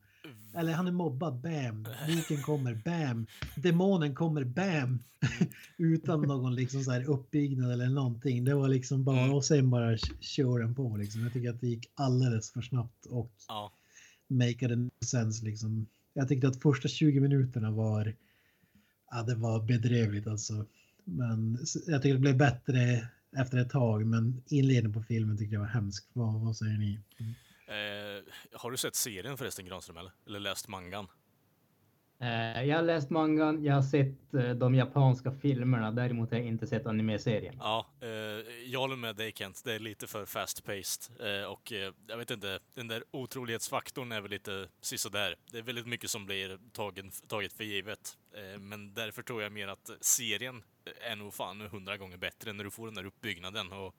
Eller 0.55 0.73
han 0.73 0.87
är 0.87 0.93
mobbad, 0.93 1.35
bam. 1.41 1.83
Boken 2.09 2.43
kommer, 2.43 2.75
bam. 2.75 3.27
Demonen 3.57 4.15
kommer, 4.15 4.45
bam. 4.45 4.99
Utan 5.77 6.23
någon 6.23 6.55
liksom 6.55 6.83
så 6.85 6.91
här 6.91 7.11
uppbyggnad 7.11 7.73
eller 7.73 7.89
någonting. 7.89 8.45
Det 8.45 8.55
var 8.55 8.69
liksom 8.69 9.05
bara, 9.05 9.33
och 9.33 9.45
sen 9.45 9.71
bara 9.71 9.97
kör 10.21 10.59
den 10.59 10.75
på 10.75 10.97
liksom. 10.97 11.23
Jag 11.23 11.33
tycker 11.33 11.51
att 11.51 11.61
det 11.61 11.67
gick 11.69 11.91
alldeles 11.95 12.53
för 12.53 12.63
snabbt 12.63 13.07
och 13.07 13.33
Ja 13.49 13.73
make 14.33 14.67
it 14.67 14.93
sense 15.05 15.45
liksom. 15.45 15.87
Jag 16.13 16.29
tyckte 16.29 16.49
att 16.49 16.63
första 16.63 16.89
20 16.89 17.21
minuterna 17.21 17.71
var, 17.71 18.15
ja 19.11 19.23
det 19.23 19.35
var 19.35 19.63
bedrövligt 19.63 20.27
alltså. 20.27 20.67
Men 21.05 21.59
jag 21.87 22.03
tycker 22.03 22.15
det 22.15 22.21
blev 22.21 22.37
bättre 22.37 23.09
efter 23.37 23.59
ett 23.59 23.71
tag, 23.71 24.07
men 24.07 24.43
inledningen 24.49 24.93
på 24.93 25.03
filmen 25.03 25.39
tyckte 25.39 25.55
jag 25.55 25.61
var 25.61 25.69
hemsk. 25.69 26.05
Vad, 26.13 26.41
vad 26.41 26.57
säger 26.57 26.79
ni? 26.79 27.01
Eh, 27.67 28.25
har 28.53 28.71
du 28.71 28.77
sett 28.77 28.95
serien 28.95 29.37
förresten, 29.37 29.65
Granström, 29.65 29.97
eller? 29.97 30.13
Eller 30.27 30.41
läst 30.41 30.69
mangan? 30.69 31.07
Eh, 32.23 32.62
jag 32.65 32.77
har 32.77 32.82
läst 32.82 33.11
mangan, 33.11 33.65
jag 33.65 33.74
har 33.74 33.82
sett 33.82 34.35
eh, 34.35 34.51
de 34.51 34.74
japanska 34.74 35.32
filmerna, 35.32 35.90
däremot 35.90 36.31
har 36.31 36.39
jag 36.39 36.47
inte 36.47 36.66
sett 36.66 36.86
anime-serien. 36.86 37.55
Ja, 37.59 37.86
eh, 38.01 38.09
jag 38.66 38.81
håller 38.81 38.97
med 38.97 39.16
dig 39.16 39.32
Kent. 39.32 39.62
Det 39.65 39.74
är 39.74 39.78
lite 39.78 40.07
för 40.07 40.27
fast-paced. 40.27 41.11
Eh, 41.43 41.51
och 41.51 41.73
eh, 41.73 41.93
jag 42.07 42.16
vet 42.16 42.31
inte, 42.31 42.59
den 42.74 42.89
där 42.89 43.05
otrolighetsfaktorn 43.11 44.12
är 44.12 44.20
väl 44.20 44.31
lite 44.31 44.69
sisådär. 44.81 45.36
Det 45.53 45.59
är 45.59 45.62
väldigt 45.62 45.86
mycket 45.86 46.11
som 46.11 46.27
blir 46.27 46.59
tagen, 46.73 47.11
taget 47.28 47.53
för 47.53 47.65
givet. 47.65 48.19
Eh, 48.35 48.59
men 48.61 48.94
därför 48.94 49.23
tror 49.23 49.43
jag 49.43 49.53
mer 49.53 49.69
att 49.69 49.90
serien 50.01 50.62
är 51.11 51.16
nog 51.16 51.35
fan 51.35 51.61
hundra 51.61 51.97
gånger 51.97 52.16
bättre 52.16 52.53
när 52.53 52.65
du 52.65 52.70
får 52.70 52.86
den 52.86 52.94
där 52.94 53.07
uppbyggnaden. 53.07 53.73
Och 53.73 53.94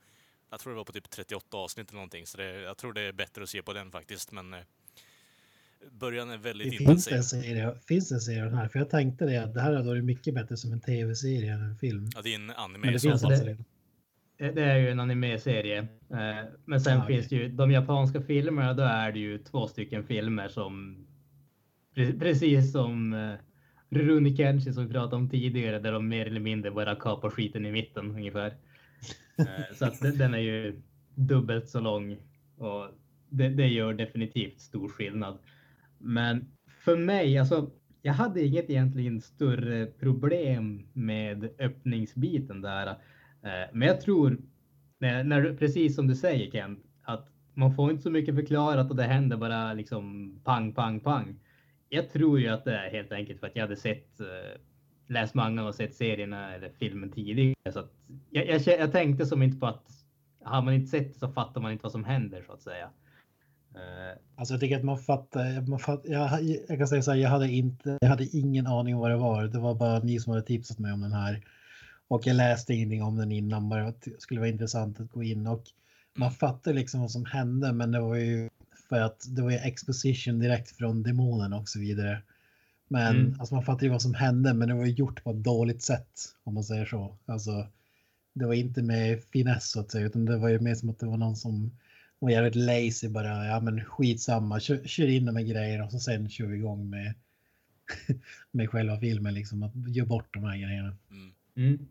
jag 0.49 0.59
tror 0.59 0.73
det 0.73 0.77
var 0.77 0.85
på 0.85 0.91
typ 0.91 1.09
38 1.09 1.57
avsnitt 1.57 1.89
eller 1.89 1.97
någonting, 1.97 2.27
så 2.27 2.37
det, 2.37 2.61
jag 2.61 2.77
tror 2.77 2.93
det 2.93 3.01
är 3.01 3.11
bättre 3.11 3.43
att 3.43 3.49
se 3.49 3.61
på 3.61 3.73
den 3.73 3.91
faktiskt. 3.91 4.31
Men 4.31 4.53
eh, 4.53 4.59
början 5.91 6.29
är 6.29 6.37
väldigt 6.37 6.71
Det 6.71 6.77
finns 6.85 7.07
en 7.11 7.23
serie, 7.23 7.73
finns 7.87 8.11
en 8.11 8.19
serie 8.19 8.43
den 8.43 8.53
här, 8.53 8.67
för 8.67 8.79
jag 8.79 8.89
tänkte 8.89 9.25
det 9.25 9.37
att 9.43 9.53
det 9.53 9.61
här 9.61 9.73
hade 9.73 9.87
varit 9.87 10.03
mycket 10.03 10.33
bättre 10.33 10.57
som 10.57 10.73
en 10.73 10.81
tv-serie 10.81 11.53
än 11.53 11.61
en 11.61 11.75
film. 11.77 12.09
Ja, 12.15 12.21
det 12.21 12.31
är 12.31 12.35
en 12.35 12.49
anime 12.49 12.77
Men 12.79 12.89
i 12.89 12.93
det 12.93 12.99
så 12.99 13.09
finns 13.09 13.21
fall. 13.21 13.31
det- 13.31 13.37
redan. 13.45 13.65
Eh, 14.37 14.53
Det 14.53 14.63
är 14.63 14.77
ju 14.77 14.89
en 14.89 14.99
anime-serie. 14.99 15.77
Eh, 16.11 16.45
Men 16.65 16.81
sen 16.81 16.97
Ja, 16.97 17.05
finns 17.05 17.29
det 17.29 17.35
ju 17.35 17.47
de 17.49 17.71
japanska 17.71 18.21
filmerna, 18.21 18.73
då 18.73 18.83
är 18.83 19.11
det 19.11 19.19
ju 19.19 19.37
två 19.37 19.67
stycken 19.67 20.03
filmer 20.03 20.47
som 20.47 21.05
pre- 21.95 22.19
precis 22.19 22.71
som 22.71 23.13
uh, 23.13 23.35
Rurouni 23.89 24.35
Kenshin 24.37 24.73
som 24.73 24.87
vi 24.87 24.93
pratade 24.93 25.15
om 25.15 25.29
tidigare, 25.29 25.79
där 25.79 25.91
de 25.91 26.07
mer 26.07 26.25
eller 26.25 26.39
mindre 26.39 26.71
bara 26.71 26.95
kapar 26.95 27.29
skiten 27.29 27.65
i 27.65 27.71
mitten 27.71 28.11
ungefär. 28.11 28.53
Eh, 29.37 29.75
Så 29.75 29.85
att 29.85 29.99
den, 30.01 30.17
den 30.17 30.33
är 30.33 30.37
ju 30.37 30.81
dubbelt 31.15 31.69
så 31.69 31.79
lång 31.79 32.17
och 32.57 32.87
det, 33.29 33.49
det 33.49 33.67
gör 33.67 33.93
definitivt 33.93 34.61
stor 34.61 34.89
skillnad. 34.89 35.37
Men 36.03 36.45
för 36.67 36.97
mig, 36.97 37.37
alltså, 37.37 37.71
jag 38.01 38.13
hade 38.13 38.45
inget 38.45 38.69
egentligen 38.69 39.21
större 39.21 39.85
problem 39.85 40.87
med 40.93 41.49
öppningsbiten 41.59 42.61
där. 42.61 42.87
Eh, 43.43 43.69
men 43.73 43.87
jag 43.87 44.01
tror, 44.01 44.37
när, 44.99 45.23
när, 45.23 45.53
precis 45.53 45.95
som 45.95 46.07
du 46.07 46.15
säger 46.15 46.51
Kent, 46.51 46.79
att 47.03 47.29
man 47.53 47.75
får 47.75 47.91
inte 47.91 48.03
så 48.03 48.09
mycket 48.09 48.35
förklarat 48.35 48.89
och 48.89 48.95
det 48.95 49.03
händer 49.03 49.37
bara 49.37 49.73
liksom 49.73 50.35
pang, 50.43 50.73
pang, 50.73 50.99
pang. 50.99 51.39
Jag 51.89 52.09
tror 52.09 52.39
ju 52.39 52.47
att 52.47 52.65
det 52.65 52.77
är 52.77 52.91
helt 52.91 53.11
enkelt 53.11 53.39
för 53.39 53.47
att 53.47 53.55
jag 53.55 53.63
hade 53.63 53.75
sett, 53.75 54.19
eh, 54.19 54.61
läst 55.07 55.33
mangan 55.33 55.67
och 55.67 55.75
sett 55.75 55.95
serierna 55.95 56.55
eller 56.55 56.69
filmen 56.69 57.11
tidigare. 57.11 57.71
Så 57.71 57.79
att 57.79 57.91
jag, 58.29 58.47
jag, 58.47 58.61
jag 58.79 58.91
tänkte 58.91 59.25
som 59.25 59.43
inte 59.43 59.59
på 59.59 59.65
att 59.65 59.89
har 60.43 60.61
man 60.61 60.73
inte 60.73 60.87
sett 60.87 61.13
det 61.13 61.19
så 61.19 61.27
fattar 61.27 61.61
man 61.61 61.71
inte 61.71 61.83
vad 61.83 61.91
som 61.91 62.03
händer 62.03 62.43
så 62.47 62.53
att 62.53 62.61
säga. 62.61 62.89
Eh, 63.75 64.17
Alltså 64.35 64.53
jag 64.53 64.61
tycker 64.61 64.77
att 64.77 64.83
man 64.83 64.97
fattar, 64.99 65.61
man 65.61 65.79
fattar 65.79 66.09
jag, 66.09 66.43
jag 66.69 66.77
kan 66.77 66.87
säga 66.87 67.01
så 67.01 67.11
här, 67.11 67.17
jag 67.17 67.29
hade 67.29 67.51
inte, 67.51 67.97
jag 68.01 68.09
hade 68.09 68.37
ingen 68.37 68.67
aning 68.67 68.95
om 68.95 69.01
vad 69.01 69.11
det 69.11 69.17
var. 69.17 69.43
Det 69.43 69.59
var 69.59 69.75
bara 69.75 69.99
ni 69.99 70.19
som 70.19 70.33
hade 70.33 70.45
tipsat 70.45 70.79
mig 70.79 70.91
om 70.93 71.01
den 71.01 71.13
här. 71.13 71.45
Och 72.07 72.27
jag 72.27 72.35
läste 72.35 72.73
ingenting 72.73 73.03
om 73.03 73.15
den 73.17 73.31
innan, 73.31 73.69
bara 73.69 73.87
att 73.87 74.01
det 74.01 74.21
skulle 74.21 74.39
vara 74.39 74.49
intressant 74.49 74.99
att 74.99 75.11
gå 75.11 75.23
in 75.23 75.47
och 75.47 75.63
man 76.15 76.31
fattar 76.31 76.73
liksom 76.73 77.01
vad 77.01 77.11
som 77.11 77.25
hände, 77.25 77.73
men 77.73 77.91
det 77.91 77.99
var 77.99 78.15
ju 78.15 78.49
för 78.89 79.01
att 79.01 79.25
det 79.35 79.41
var 79.41 79.51
ju 79.51 79.57
exposition 79.57 80.39
direkt 80.39 80.71
från 80.71 81.03
demonen 81.03 81.53
och 81.53 81.69
så 81.69 81.79
vidare. 81.79 82.21
Men 82.87 83.15
Mm. 83.15 83.39
alltså 83.39 83.55
man 83.55 83.63
fattar 83.65 83.83
ju 83.83 83.89
vad 83.89 84.01
som 84.01 84.13
hände, 84.13 84.53
men 84.53 84.67
det 84.67 84.73
var 84.75 84.85
ju 84.85 84.91
gjort 84.91 85.23
på 85.23 85.29
ett 85.31 85.43
dåligt 85.43 85.81
sätt 85.83 86.09
om 86.43 86.53
man 86.53 86.63
säger 86.63 86.85
så. 86.85 87.15
Alltså, 87.25 87.67
det 88.33 88.45
var 88.45 88.53
inte 88.53 88.81
med 88.81 89.23
finess 89.23 89.69
så 89.71 89.79
att 89.79 89.91
säga, 89.91 90.05
utan 90.05 90.25
det 90.25 90.37
var 90.37 90.49
ju 90.49 90.59
mer 90.59 90.75
som 90.75 90.89
att 90.89 90.99
det 90.99 91.05
var 91.05 91.17
någon 91.17 91.35
som 91.35 91.71
var 92.23 92.31
jävligt 92.31 92.55
lazy 92.55 93.09
bara. 93.09 93.45
Ja, 93.45 93.59
men 93.59 93.85
skitsamma, 93.85 94.59
kör, 94.59 94.87
kör 94.87 95.07
in 95.07 95.25
de 95.25 95.35
här 95.35 95.43
grejerna 95.43 95.85
och 95.85 95.91
så 95.91 95.99
sen 95.99 96.29
kör 96.29 96.45
vi 96.47 96.57
igång 96.57 96.89
med 96.89 97.13
med 98.51 98.69
själva 98.69 98.99
filmen 98.99 99.33
liksom 99.33 99.63
att 99.63 99.71
göra 99.95 100.07
bort 100.07 100.33
de 100.33 100.43
här 100.43 100.57
grejerna. 100.57 100.95
Mm. 101.11 101.33
mm. 101.55 101.87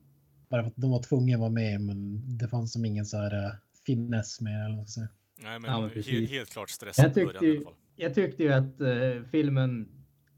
Bara 0.48 0.62
för 0.62 0.68
att 0.68 0.76
de 0.76 0.90
var 0.90 1.02
tvungna 1.02 1.34
att 1.34 1.40
vara 1.40 1.50
med, 1.50 1.80
men 1.80 2.22
det 2.38 2.48
fanns 2.48 2.72
som 2.72 2.84
ingen 2.84 3.06
så 3.06 3.16
här 3.16 3.44
uh, 3.46 3.52
finess 3.86 4.40
med 4.40 4.64
eller 4.66 4.84
säga. 4.84 5.09
Nej, 5.42 5.59
men, 5.59 5.70
Ja, 5.70 5.80
men 5.80 5.90
he- 5.90 5.92
precis. 5.92 6.30
helt 6.30 6.50
klart 6.50 6.70
stressad 6.70 7.04
Jag 7.04 7.14
början 7.14 7.30
tyckte, 7.32 7.46
i 7.46 7.48
alla 7.50 7.59
ju, 7.59 7.64
fall. 7.64 7.74
jag 7.96 8.14
tyckte 8.14 8.42
ju 8.42 8.52
att 8.52 8.80
eh, 8.80 9.30
filmen 9.30 9.88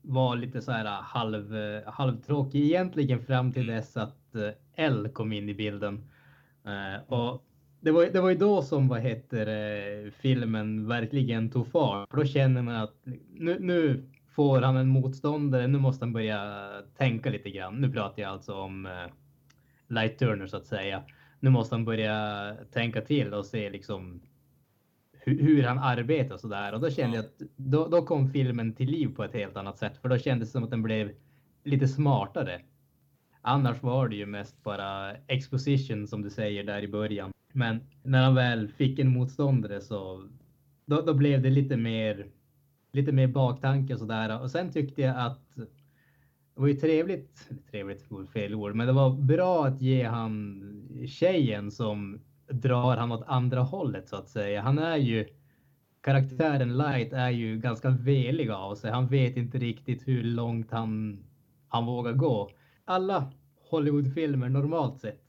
var 0.02 0.36
lite 0.36 0.62
så 0.62 0.72
här 0.72 0.84
halv, 1.02 1.56
eh, 1.56 1.82
halvtråkig 1.92 2.64
egentligen 2.64 3.24
fram 3.24 3.52
till 3.52 3.62
Mm. 3.62 3.76
dess 3.76 3.96
att 3.96 4.34
eh, 4.34 4.50
L 4.74 5.08
kom 5.12 5.32
in 5.32 5.48
i 5.48 5.54
bilden. 5.54 6.10
Eh, 6.66 7.02
och 7.12 7.44
det 7.84 7.90
var, 7.90 8.06
det 8.06 8.20
var 8.20 8.30
ju 8.30 8.36
då 8.36 8.62
som 8.62 8.88
vad 8.88 9.00
heter 9.00 10.10
filmen 10.10 10.88
verkligen 10.88 11.50
tog 11.50 11.66
fart. 11.66 12.10
För 12.10 12.16
då 12.16 12.24
känner 12.24 12.62
man 12.62 12.74
att 12.74 12.94
nu, 13.34 13.58
nu 13.60 14.04
får 14.34 14.60
han 14.60 14.76
en 14.76 14.88
motståndare. 14.88 15.66
Nu 15.66 15.78
måste 15.78 16.04
han 16.04 16.12
börja 16.12 16.68
tänka 16.96 17.30
lite 17.30 17.50
grann. 17.50 17.80
Nu 17.80 17.92
pratar 17.92 18.22
jag 18.22 18.30
alltså 18.32 18.54
om 18.54 18.86
eh, 18.86 18.92
Light 19.88 20.18
Turner 20.18 20.46
så 20.46 20.56
att 20.56 20.66
säga. 20.66 21.02
Nu 21.40 21.50
måste 21.50 21.74
han 21.74 21.84
börja 21.84 22.56
tänka 22.72 23.00
till 23.00 23.34
och 23.34 23.46
se 23.46 23.70
liksom 23.70 24.22
hur, 25.12 25.42
hur 25.42 25.62
han 25.62 25.78
arbetar 25.78 26.34
och 26.34 26.40
så 26.40 26.48
där. 26.48 26.74
Och 26.74 26.80
då 26.80 26.90
kände 26.90 27.16
jag 27.16 27.24
att 27.24 27.38
då, 27.56 27.88
då 27.88 28.02
kom 28.02 28.30
filmen 28.30 28.74
till 28.74 28.90
liv 28.90 29.14
på 29.16 29.24
ett 29.24 29.34
helt 29.34 29.56
annat 29.56 29.78
sätt. 29.78 29.96
För 29.96 30.08
då 30.08 30.18
kändes 30.18 30.48
det 30.48 30.52
som 30.52 30.64
att 30.64 30.70
den 30.70 30.82
blev 30.82 31.12
lite 31.64 31.88
smartare. 31.88 32.60
Annars 33.42 33.82
var 33.82 34.08
det 34.08 34.16
ju 34.16 34.26
mest 34.26 34.62
bara 34.62 35.16
exposition 35.16 36.06
som 36.06 36.22
du 36.22 36.30
säger 36.30 36.64
där 36.64 36.82
i 36.82 36.88
början. 36.88 37.34
Men 37.56 37.80
när 38.02 38.24
han 38.24 38.34
väl 38.34 38.68
fick 38.68 38.98
en 38.98 39.12
motståndare 39.12 39.80
så 39.80 40.28
då, 40.86 41.00
då 41.00 41.14
blev 41.14 41.42
det 41.42 41.50
lite 41.50 41.76
mer, 41.76 42.26
lite 42.92 43.12
mer 43.12 43.26
baktanke 43.26 43.92
och 43.94 43.98
sådär. 43.98 44.42
Och 44.42 44.50
sen 44.50 44.72
tyckte 44.72 45.02
jag 45.02 45.16
att 45.16 45.56
det 46.54 46.60
var 46.60 46.66
ju 46.66 46.74
trevligt, 46.74 47.50
trevligt 47.70 48.10
var 48.10 48.24
fel 48.24 48.54
ord, 48.54 48.74
men 48.74 48.86
det 48.86 48.92
var 48.92 49.10
bra 49.10 49.66
att 49.66 49.82
ge 49.82 50.04
han 50.04 50.60
tjejen 51.06 51.70
som 51.70 52.20
drar 52.48 52.96
han 52.96 53.12
åt 53.12 53.24
andra 53.26 53.60
hållet 53.60 54.08
så 54.08 54.16
att 54.16 54.28
säga. 54.28 54.62
Han 54.62 54.78
är 54.78 54.96
ju 54.96 55.26
karaktären 56.00 56.76
Light 56.76 57.12
är 57.12 57.30
ju 57.30 57.58
ganska 57.58 57.90
velig 57.90 58.50
av 58.50 58.74
sig. 58.74 58.90
Han 58.90 59.06
vet 59.06 59.36
inte 59.36 59.58
riktigt 59.58 60.08
hur 60.08 60.22
långt 60.22 60.70
han, 60.70 61.24
han 61.68 61.86
vågar 61.86 62.12
gå. 62.12 62.50
Alla 62.84 63.32
Hollywoodfilmer 63.70 64.48
normalt 64.48 65.00
sett 65.00 65.23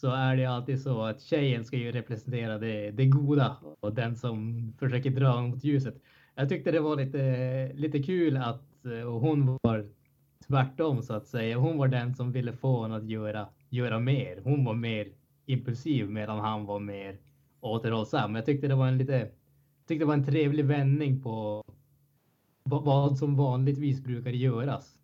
så 0.00 0.10
är 0.10 0.36
det 0.36 0.44
alltid 0.44 0.82
så 0.82 1.02
att 1.02 1.22
tjejen 1.22 1.64
ska 1.64 1.76
ju 1.76 1.92
representera 1.92 2.58
det, 2.58 2.90
det 2.90 3.06
goda 3.06 3.56
och 3.80 3.94
den 3.94 4.16
som 4.16 4.72
försöker 4.78 5.10
dra 5.10 5.40
mot 5.40 5.64
ljuset. 5.64 6.02
Jag 6.34 6.48
tyckte 6.48 6.70
det 6.70 6.80
var 6.80 6.96
lite, 6.96 7.72
lite 7.74 8.02
kul 8.02 8.36
att 8.36 8.62
och 9.06 9.20
hon 9.20 9.58
var 9.62 9.86
tvärtom 10.46 11.02
så 11.02 11.14
att 11.14 11.26
säga. 11.26 11.58
Hon 11.58 11.78
var 11.78 11.88
den 11.88 12.14
som 12.14 12.32
ville 12.32 12.52
få 12.52 12.76
honom 12.76 12.98
att 12.98 13.08
göra, 13.08 13.48
göra 13.70 13.98
mer. 13.98 14.40
Hon 14.44 14.64
var 14.64 14.74
mer 14.74 15.08
impulsiv 15.46 16.10
medan 16.10 16.38
han 16.38 16.66
var 16.66 16.80
mer 16.80 17.18
återhållsam. 17.60 18.34
Jag 18.34 18.46
tyckte 18.46 18.68
det 18.68 18.74
var 18.74 18.88
en 18.88 18.98
lite, 18.98 19.30
tyckte 19.86 20.02
det 20.04 20.08
var 20.08 20.14
en 20.14 20.24
trevlig 20.24 20.64
vändning 20.64 21.22
på 21.22 21.64
vad 22.64 23.18
som 23.18 23.36
vanligtvis 23.36 24.04
brukar 24.04 24.30
göras. 24.30 24.98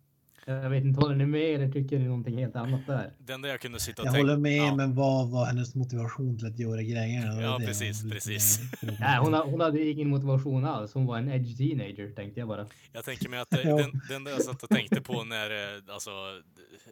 Jag 0.45 0.69
vet 0.69 0.83
inte, 0.83 0.99
håller 0.99 1.15
ni 1.15 1.25
med 1.25 1.55
eller 1.55 1.71
tycker 1.71 1.99
ni 1.99 2.05
någonting 2.05 2.37
helt 2.37 2.55
annat 2.55 2.87
där? 2.87 3.13
Den 3.17 3.41
där 3.41 3.49
jag 3.49 3.61
kunde 3.61 3.79
sitta 3.79 4.01
och 4.01 4.07
Jag 4.07 4.13
tänka... 4.13 4.27
håller 4.27 4.41
med, 4.41 4.57
ja. 4.57 4.75
men 4.75 4.95
vad 4.95 5.29
var 5.29 5.45
hennes 5.45 5.75
motivation 5.75 6.37
till 6.37 6.47
att 6.47 6.59
göra 6.59 6.81
grejerna? 6.81 7.41
Ja, 7.41 7.57
det 7.57 7.65
precis, 7.65 8.11
precis. 8.11 8.59
Nej, 8.99 9.19
hon, 9.19 9.33
hon 9.33 9.61
hade 9.61 9.83
ingen 9.89 10.09
motivation 10.09 10.65
alls. 10.65 10.93
Hon 10.93 11.05
var 11.05 11.17
en 11.17 11.29
edge 11.29 11.57
teenager 11.57 12.11
tänkte 12.11 12.39
jag 12.39 12.47
bara. 12.47 12.65
Jag 12.91 13.05
tänker 13.05 13.29
mig 13.29 13.39
att 13.39 13.53
eh, 13.53 13.59
den, 13.77 14.01
den 14.09 14.23
där 14.23 14.31
jag 14.31 14.41
satt 14.41 14.63
och 14.63 14.69
tänkte 14.69 15.01
på 15.01 15.23
när 15.23 15.75
eh, 15.75 15.81
alltså, 15.87 16.11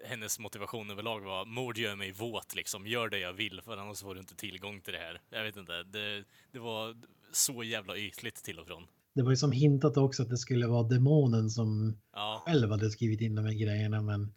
hennes 0.06 0.40
motivation 0.40 0.91
överlag 0.91 1.19
var 1.19 1.45
mord 1.45 1.78
gör 1.78 1.95
mig 1.95 2.11
våt 2.11 2.56
liksom. 2.56 2.88
Gör 2.88 3.10
det 3.10 3.19
jag 3.19 3.34
vill 3.34 3.61
för 3.65 3.78
annars 3.78 4.02
får 4.02 4.14
du 4.15 4.19
inte 4.19 4.36
tillgång 4.36 4.82
till 4.82 4.94
det 4.94 4.99
här. 4.99 5.22
Jag 5.30 5.44
vet 5.44 5.57
inte. 5.57 5.84
Det, 5.84 6.23
det 6.52 6.60
var 6.60 6.95
så 7.32 7.64
jävla 7.64 7.98
ytligt 7.98 8.44
till 8.44 8.60
och 8.60 8.68
från. 8.68 8.84
Det 9.13 9.21
var 9.21 9.29
ju 9.29 9.35
som 9.35 9.51
hintat 9.51 9.97
också 9.97 10.23
att 10.23 10.29
det 10.29 10.38
skulle 10.38 10.67
vara 10.67 10.88
demonen 10.88 11.49
som 11.49 11.97
Ja, 12.13 12.43
själv 12.45 12.71
hade 12.71 12.89
skrivit 12.89 13.21
in 13.21 13.35
de 13.35 13.45
här 13.45 13.53
grejerna, 13.53 14.01
men 14.01 14.33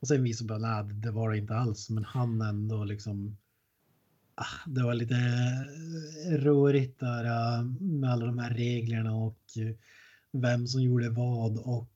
och 0.00 0.08
sen 0.08 0.22
visade 0.22 0.48
bara 0.48 0.58
nej, 0.58 0.94
det 0.94 1.10
var 1.10 1.30
det 1.30 1.38
inte 1.38 1.54
alls, 1.54 1.90
men 1.90 2.04
han 2.04 2.40
ändå 2.40 2.84
liksom. 2.84 3.36
Ah, 4.34 4.70
det 4.70 4.82
var 4.82 4.94
lite 4.94 5.14
eh, 5.14 6.32
rörigt 6.32 7.00
där 7.00 7.24
eh, 7.24 7.64
med 7.80 8.10
alla 8.10 8.26
de 8.26 8.38
här 8.38 8.54
reglerna 8.54 9.14
och 9.14 9.40
eh, 9.56 9.76
vem 10.32 10.66
som 10.66 10.82
gjorde 10.82 11.10
vad 11.10 11.58
och 11.58 11.90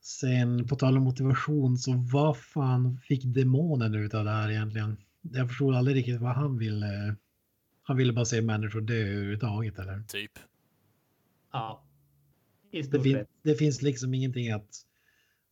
sen 0.00 0.68
på 0.68 0.76
tal 0.76 0.96
om 0.96 1.04
motivation 1.04 1.78
så 1.78 1.92
vad 2.12 2.36
fan 2.36 3.00
fick 3.02 3.24
demonen 3.24 3.94
ut 3.94 4.14
av 4.14 4.24
det 4.24 4.30
här 4.30 4.50
egentligen? 4.50 4.96
Jag 5.20 5.48
förstod 5.48 5.74
aldrig 5.74 5.96
riktigt 5.96 6.20
vad 6.20 6.34
han 6.34 6.58
ville. 6.58 7.16
Han 7.82 7.96
ville 7.96 8.12
bara 8.12 8.24
se 8.24 8.42
människor 8.42 8.80
dö 8.80 8.94
överhuvudtaget 8.94 9.78
eller? 9.78 10.02
Typ. 10.08 10.38
Ja. 11.52 11.84
Det, 12.70 13.00
fin 13.00 13.24
det 13.42 13.54
finns 13.54 13.82
liksom 13.82 14.14
ingenting 14.14 14.50
att 14.50 14.68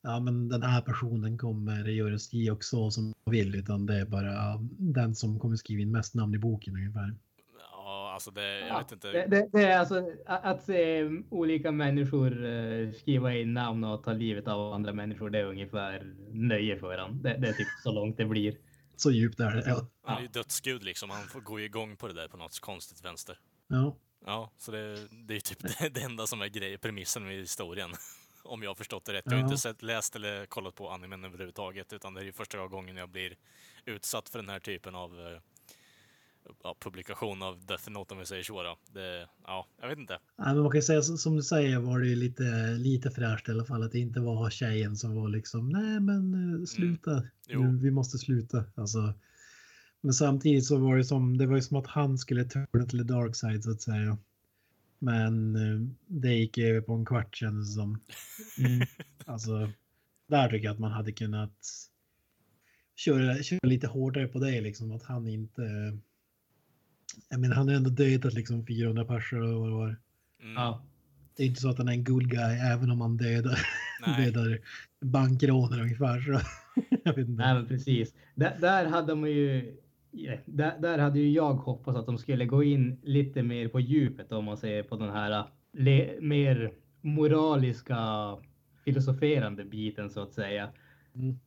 ja, 0.03 0.21
men 0.21 0.49
den 0.49 0.63
här 0.63 0.81
personen 0.83 1.39
kommer 1.39 1.85
göra 1.85 2.19
si 2.19 2.51
och 2.51 2.65
så 2.65 2.91
som 2.91 3.15
vill 3.27 3.55
utan 3.55 3.87
det 3.87 4.01
är 4.01 4.07
bara 4.07 4.59
den 4.79 5.15
som 5.15 5.39
kommer 5.39 5.57
skriva 5.57 5.81
in 5.81 5.91
mest 5.91 6.15
namn 6.15 6.35
i 6.35 6.39
boken 6.39 6.75
ungefär. 6.75 7.17
Ja, 7.59 8.11
alltså 8.15 8.31
det, 8.31 8.59
jag 8.61 8.69
Ja, 8.69 8.79
vet 8.79 8.93
inte. 8.93 9.13
Det, 9.13 9.27
det, 9.27 9.49
det 9.53 9.65
är 9.65 9.79
alltså 9.79 10.13
att, 10.27 10.63
se 10.63 11.09
olika 11.31 11.73
människor 11.73 12.45
eh, 12.45 12.93
skriva 12.93 13.35
in 13.35 13.55
namn 13.55 13.85
och 13.85 14.05
ta 14.05 14.13
livet 14.13 14.49
av 14.49 14.73
andra 14.73 14.93
människor. 14.93 15.31
Det 15.31 15.39
är 15.39 15.45
ungefär 15.45 16.15
nöje 16.31 16.79
för 16.79 16.99
han. 16.99 17.23
Det, 17.23 17.37
det 17.37 17.49
är 17.49 17.53
typ 17.53 17.69
så 17.83 17.93
långt 17.93 18.17
det 18.17 18.25
blir. 18.25 18.57
Så 18.97 19.11
djupt 19.11 19.41
är 19.41 19.57
det. 19.57 19.63
Ja. 19.67 19.87
Han 20.05 20.19
är 20.19 20.23
ju 20.23 20.29
dödsgud 20.29 20.85
liksom. 20.85 21.11
Han 21.11 21.23
får 21.23 21.41
gå 21.41 21.61
igång 21.61 21.97
på 21.97 22.09
det 22.09 22.15
där 22.15 22.29
på 22.29 22.37
något 22.37 22.61
konstigt 22.61 23.05
vänster. 23.05 23.39
Ja. 23.69 23.97
Ja, 24.27 24.51
så 24.59 24.73
det, 24.73 25.09
det 25.11 25.37
är 25.37 25.41
typ 25.41 25.59
det, 25.95 26.01
enda 26.03 26.27
som 26.27 26.43
är 26.43 26.49
grej, 26.49 26.79
premissen 26.79 27.25
med 27.25 27.35
historien. 27.35 27.91
Om 28.43 28.63
jag 28.63 28.71
har 28.71 28.75
förstått 28.75 29.05
det 29.05 29.13
rätt. 29.13 29.25
Jag 29.25 29.33
har 29.33 29.41
inte 29.41 29.59
sett, 29.59 29.83
läst 29.83 30.17
eller 30.17 30.47
kollat 30.47 30.75
på 30.75 30.91
animen 30.91 31.25
överhuvudtaget, 31.25 31.93
utan 31.93 32.15
det 32.15 32.21
är 32.21 32.25
ju 32.25 32.33
första 32.33 32.67
gången 32.67 32.97
jag 32.97 33.09
blir 33.09 33.37
utsatt 33.85 34.29
för 34.29 34.39
den 34.39 34.49
här 34.49 34.61
typen 34.61 34.95
av 34.95 35.21
eh, 35.21 35.41
ja, 36.63 36.77
publikation 36.81 37.43
av 37.43 37.67
Death 37.67 37.91
Note 37.91 38.15
om 38.15 38.21
vi 38.21 38.27
säger 38.27 38.43
så. 38.43 38.63
Då. 38.63 38.77
Det, 38.93 39.29
ja, 39.47 39.67
jag 39.81 39.89
vet 39.89 39.99
inte. 39.99 40.19
Ja, 40.37 40.45
men 40.45 40.63
man 40.63 40.71
kan 40.71 40.83
säga 40.83 41.03
som 41.03 41.37
du 41.37 41.43
säger 41.43 41.79
var 41.79 42.01
det 42.01 42.07
ju 42.07 42.17
lite, 42.17 42.43
lite 42.79 43.11
fräscht 43.11 43.49
i 43.49 43.53
alla 43.53 43.65
fall 43.65 43.83
att 43.83 43.93
det 43.93 43.99
inte 43.99 44.21
var 44.21 44.51
tjejen 44.51 44.97
som 44.97 45.15
var 45.15 45.29
liksom 45.29 45.69
nej 45.69 46.01
men 46.01 46.55
eh, 46.61 46.65
sluta. 46.65 47.23
Jo. 47.49 47.63
Nu, 47.63 47.79
vi 47.79 47.91
måste 47.91 48.19
sluta. 48.19 48.65
Alltså, 48.75 49.15
men 50.01 50.13
samtidigt 50.13 50.67
så 50.67 50.79
var 50.79 50.97
det 50.97 51.05
som 51.05 51.39
det 51.39 51.47
var 51.47 51.57
ju 51.57 51.63
som 51.63 51.77
att 51.77 51.87
han 51.87 52.19
skulle 52.19 52.45
turna 52.45 52.87
till 52.87 52.99
the 52.99 53.13
dark 53.13 53.37
side 53.37 53.65
så 53.65 53.71
att 53.71 53.83
säga. 53.83 54.19
Men 54.99 55.57
eh, 55.57 55.89
det 56.07 56.35
gick 56.35 56.59
över 56.59 56.81
på 56.81 56.93
en 56.93 57.05
kvart 57.05 57.37
kändes 57.37 57.69
det 57.69 57.75
som. 57.75 57.99
Mm. 58.59 58.87
Alltså 59.27 59.71
där 60.27 60.49
tycker 60.49 60.65
jag 60.65 60.73
att 60.73 60.79
man 60.79 60.93
hade 60.93 61.13
kunnat 61.13 61.67
köra, 62.97 63.43
köra 63.43 63.69
lite 63.69 63.87
hårdare 63.87 64.29
på 64.29 64.39
det 64.39 64.61
liksom 64.61 64.93
att 64.93 65.03
han 65.03 65.29
inte. 65.29 65.63
Jag 67.29 67.41
menar 67.41 67.57
han 67.57 67.69
har 67.69 67.75
ändå 67.75 67.91
dödat 67.91 68.35
liksom 68.35 68.67
400 68.67 69.05
personer 69.05 69.55
och 69.55 69.61
vad 69.61 69.69
det 69.69 69.75
var. 69.75 69.97
Mm. 70.43 70.55
Ja. 70.55 70.85
Det 71.37 71.43
är 71.43 71.47
inte 71.47 71.61
så 71.61 71.71
att 71.71 71.79
han 71.79 71.89
är 71.89 71.93
en 71.93 72.05
good 72.05 72.31
guy 72.31 72.59
även 72.59 72.91
om 72.91 73.01
han 73.01 73.17
dödar, 73.17 73.59
dödar 74.17 74.61
bankrånare 75.01 75.83
ungefär. 75.83 76.21
Så. 76.21 76.31
jag 77.05 77.15
vet 77.15 77.29
inte. 77.29 77.43
Nej, 77.43 77.55
men 77.55 77.67
precis. 77.67 78.15
Där, 78.35 78.59
där 78.61 78.87
hade 78.87 79.15
man 79.15 79.31
ju. 79.31 79.77
Där, 80.45 80.79
där 80.79 80.99
hade 80.99 81.19
ju 81.19 81.31
jag 81.31 81.55
hoppats 81.55 81.99
att 81.99 82.07
de 82.07 82.19
skulle 82.19 82.45
gå 82.47 82.63
in 82.63 83.01
lite 83.03 83.43
mer 83.43 83.69
på 83.69 83.81
djupet 83.81 84.33
om 84.33 84.45
man 84.45 84.57
säger 84.57 84.83
på 84.83 84.97
den 84.97 85.11
här 85.11 85.45
le, 85.73 86.21
mer 86.21 86.73
moraliska 87.01 87.97
filosoferande 88.85 89.65
biten 89.65 90.11
så 90.11 90.23
att 90.23 90.33
säga. 90.33 90.69
Mm. 91.15 91.39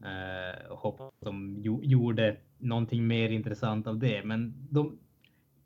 Och 0.69 0.77
hoppas 0.77 1.07
att 1.07 1.25
de 1.25 1.57
jo, 1.63 1.83
gjorde 1.83 2.37
någonting 2.57 3.07
mer 3.07 3.29
intressant 3.29 3.87
av 3.87 3.99
det. 3.99 4.23
Men 4.23 4.53
de, 4.69 4.97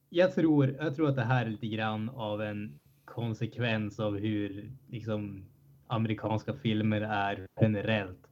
jag, 0.10 0.36
tror, 0.36 0.76
jag 0.80 0.96
tror 0.96 1.10
att 1.10 1.16
det 1.16 1.24
här 1.24 1.46
är 1.46 1.50
lite 1.50 1.68
grann 1.68 2.10
av 2.10 2.42
en 2.42 2.80
konsekvens 3.06 4.00
av 4.00 4.18
hur 4.18 4.72
liksom, 4.88 5.46
amerikanska 5.88 6.54
filmer 6.54 7.02
är 7.02 7.48
generellt. 7.62 8.28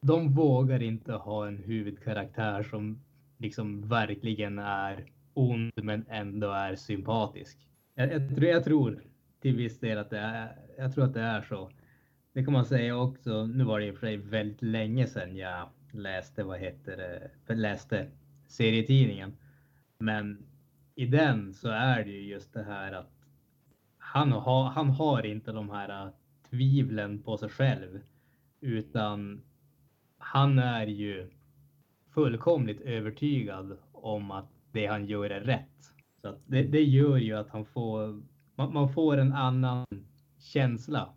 De 0.00 0.34
vågar 0.34 0.82
inte 0.82 1.12
ha 1.12 1.46
en 1.46 1.58
huvudkaraktär 1.58 2.62
som 2.62 3.00
liksom 3.42 3.88
verkligen 3.88 4.58
är 4.58 5.04
ond 5.34 5.72
men 5.82 6.04
ändå 6.08 6.50
är 6.50 6.76
sympatisk. 6.76 7.58
Jag, 7.94 8.12
jag, 8.12 8.28
tror, 8.28 8.44
jag 8.44 8.64
tror 8.64 9.02
till 9.40 9.56
viss 9.56 9.80
del 9.80 9.98
att 9.98 10.10
det 10.10 10.18
är, 10.18 10.56
jag 10.78 10.94
tror 10.94 11.04
att 11.04 11.14
det 11.14 11.20
är 11.20 11.42
så. 11.42 11.70
Det 12.32 12.44
kan 12.44 12.52
man 12.52 12.64
säga 12.64 12.96
också. 12.96 13.46
Nu 13.46 13.64
var 13.64 13.80
det 13.80 13.86
i 13.86 13.90
och 13.90 13.94
för 13.94 14.06
sig 14.06 14.16
väldigt 14.16 14.62
länge 14.62 15.06
sedan 15.06 15.36
jag 15.36 15.68
läste, 15.92 16.44
vad 16.44 16.58
heter 16.58 16.96
det, 17.46 17.54
läste 17.54 18.10
serietidningen. 18.46 19.36
Men 19.98 20.46
i 20.94 21.06
den 21.06 21.54
så 21.54 21.68
är 21.68 22.04
det 22.04 22.10
ju 22.10 22.22
just 22.22 22.52
det 22.52 22.62
här 22.62 22.92
att 22.92 23.10
han 23.98 24.32
har, 24.32 24.70
han 24.70 24.90
har 24.90 25.26
inte 25.26 25.52
de 25.52 25.70
här 25.70 26.06
äh, 26.06 26.12
tvivlen 26.50 27.22
på 27.22 27.36
sig 27.38 27.48
själv, 27.48 28.00
utan 28.60 29.42
han 30.18 30.58
är 30.58 30.86
ju 30.86 31.30
fullkomligt 32.14 32.80
övertygad 32.80 33.76
om 33.92 34.30
att 34.30 34.48
det 34.72 34.86
han 34.86 35.06
gör 35.06 35.30
är 35.30 35.40
rätt. 35.40 35.92
Så 36.20 36.28
att 36.28 36.38
det, 36.46 36.62
det 36.62 36.82
gör 36.82 37.16
ju 37.16 37.32
att 37.32 37.48
han 37.48 37.64
får, 37.64 38.22
man, 38.54 38.72
man 38.72 38.92
får 38.92 39.16
en 39.16 39.32
annan 39.32 39.86
känsla 40.38 41.08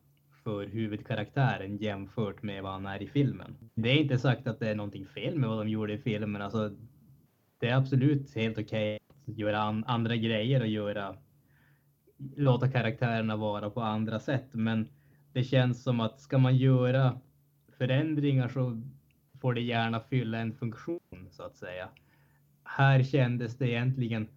för 0.44 0.68
huvudkaraktären 0.68 1.78
jämfört 1.78 2.44
med 2.44 2.64
vad 2.64 2.72
han 2.72 2.86
är 2.86 3.02
i 3.02 3.08
filmen. 3.08 3.56
Det 3.76 3.90
är 3.90 4.02
inte 4.02 4.18
sagt 4.18 4.48
att 4.48 4.60
det 4.60 4.70
är 4.70 4.76
någonting 4.76 5.06
fel 5.06 5.40
med 5.40 5.50
vad 5.50 5.58
de 5.58 5.70
gjorde 5.70 5.94
i 5.94 5.98
filmen. 5.98 6.42
Alltså, 6.42 6.76
det 7.60 7.70
är 7.70 7.76
absolut 7.76 8.36
helt 8.36 8.58
okej 8.58 9.00
att 9.28 9.38
göra 9.38 9.62
an, 9.62 9.84
andra 9.88 10.16
grejer 10.16 10.62
och 10.62 10.68
göra 10.68 11.16
låta 12.36 12.72
karaktärerna 12.72 13.36
vara 13.36 13.70
på 13.70 13.82
andra 13.82 14.20
sätt. 14.20 14.50
Men 14.52 14.88
det 15.34 15.44
känns 15.44 15.84
som 15.84 16.00
att 16.00 16.20
ska 16.20 16.38
man 16.38 16.58
göra 16.58 17.20
förändringar 17.78 18.48
så 18.48 18.82
får 19.46 19.54
det 19.54 19.62
gärna 19.62 20.00
fylla 20.00 20.38
en 20.38 20.54
funktion 20.54 21.30
så 21.32 21.44
att 21.44 21.58
säga. 21.58 21.90
Här 22.64 23.04
kändes 23.04 23.58
det 23.58 23.70
egentligen 23.70 24.28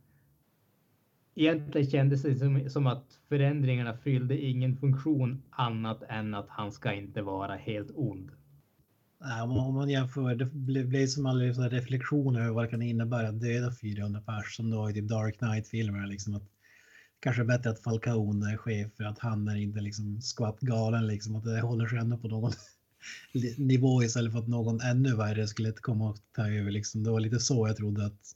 Egentligen 1.35 1.91
kändes 1.91 2.23
det 2.23 2.35
som, 2.35 2.71
som 2.71 2.87
att 2.87 3.19
förändringarna 3.29 3.97
fyllde 3.97 4.39
ingen 4.39 4.77
funktion 4.77 5.43
annat 5.51 6.03
än 6.09 6.35
att 6.35 6.49
han 6.49 6.73
ska 6.73 6.93
inte 6.93 7.23
vara 7.23 7.57
helt 7.57 7.91
ond. 7.95 8.31
Nej, 9.21 9.43
om 9.43 9.49
man- 9.49 9.67
om 9.67 9.75
man 9.75 9.89
jämför, 9.89 10.35
det 10.35 10.47
blir 10.85 11.07
som 11.07 11.27
aldrig 11.27 11.55
så 11.55 11.63
reflektion 11.63 12.37
över 12.37 12.51
vad 12.51 12.65
det 12.65 12.71
kan 12.71 12.83
innebära 12.83 13.29
att 13.29 13.41
döda 13.41 13.73
400 13.73 14.21
pers 14.21 14.57
som 14.57 14.71
då 14.71 14.91
i 14.91 14.95
typ 14.95 15.09
Dark 15.09 15.39
Knight-filmer. 15.39 16.07
Liksom 16.07 16.35
att 16.35 16.49
kanske 17.21 17.45
bättre 17.45 17.71
att 17.71 17.83
Falcone 17.83 18.53
är 18.53 18.57
chef 18.57 18.93
för 18.97 19.05
att 19.05 19.19
han 19.19 19.49
är 19.49 19.57
inte 19.57 19.81
liksom 19.81 20.21
skvatt 20.21 20.61
galen 20.61 21.07
liksom. 21.07 21.37
Att 21.37 21.45
det 21.45 21.61
håller 21.61 21.87
sig 21.87 21.99
ändå 21.99 22.17
på 22.19 22.29
någon 22.29 22.53
nivå 23.57 24.03
istället 24.03 24.33
för 24.33 24.39
att 24.39 24.49
någon 24.49 24.81
ännu 24.81 25.17
värre 25.17 25.47
skulle 25.49 25.73
komma 25.73 26.11
och 26.11 26.19
ta 26.35 26.49
över 26.49 26.71
liksom. 26.71 27.03
Det 27.05 27.11
var 27.11 27.21
lite 27.21 27.41
så 27.41 27.69
jag 27.69 27.77
trodde 27.77 28.07
att, 28.07 28.35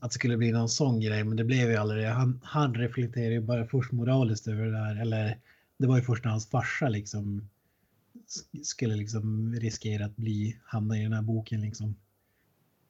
att 0.00 0.10
det 0.10 0.14
skulle 0.14 0.36
bli 0.36 0.52
någon 0.52 0.68
sån 0.68 1.00
grej, 1.00 1.24
men 1.24 1.36
det 1.36 1.44
blev 1.44 1.70
ju 1.70 1.76
aldrig 1.76 2.04
det. 2.04 2.08
Han, 2.08 2.40
han 2.44 2.74
reflekterar 2.74 3.30
ju 3.30 3.40
bara 3.40 3.66
först 3.66 3.92
moraliskt 3.92 4.48
över 4.48 4.64
det 4.64 4.72
där, 4.72 5.00
eller 5.00 5.38
det 5.78 5.86
var 5.86 5.96
ju 5.96 6.02
först 6.02 6.24
när 6.24 6.30
hans 6.30 6.46
farsa 6.46 6.88
liksom 6.88 7.48
sk- 8.28 8.62
skulle 8.62 8.96
liksom 8.96 9.54
riskera 9.54 10.04
att 10.04 10.16
bli, 10.16 10.60
hamna 10.64 10.98
i 10.98 11.02
den 11.02 11.12
här 11.12 11.22
boken 11.22 11.60
liksom. 11.60 11.96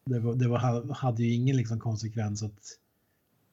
Det, 0.04 0.18
var, 0.18 0.34
det 0.34 0.48
var, 0.48 0.94
hade 0.94 1.22
ju 1.22 1.34
ingen 1.34 1.56
liksom 1.56 1.80
konsekvens 1.80 2.42
att 2.42 2.78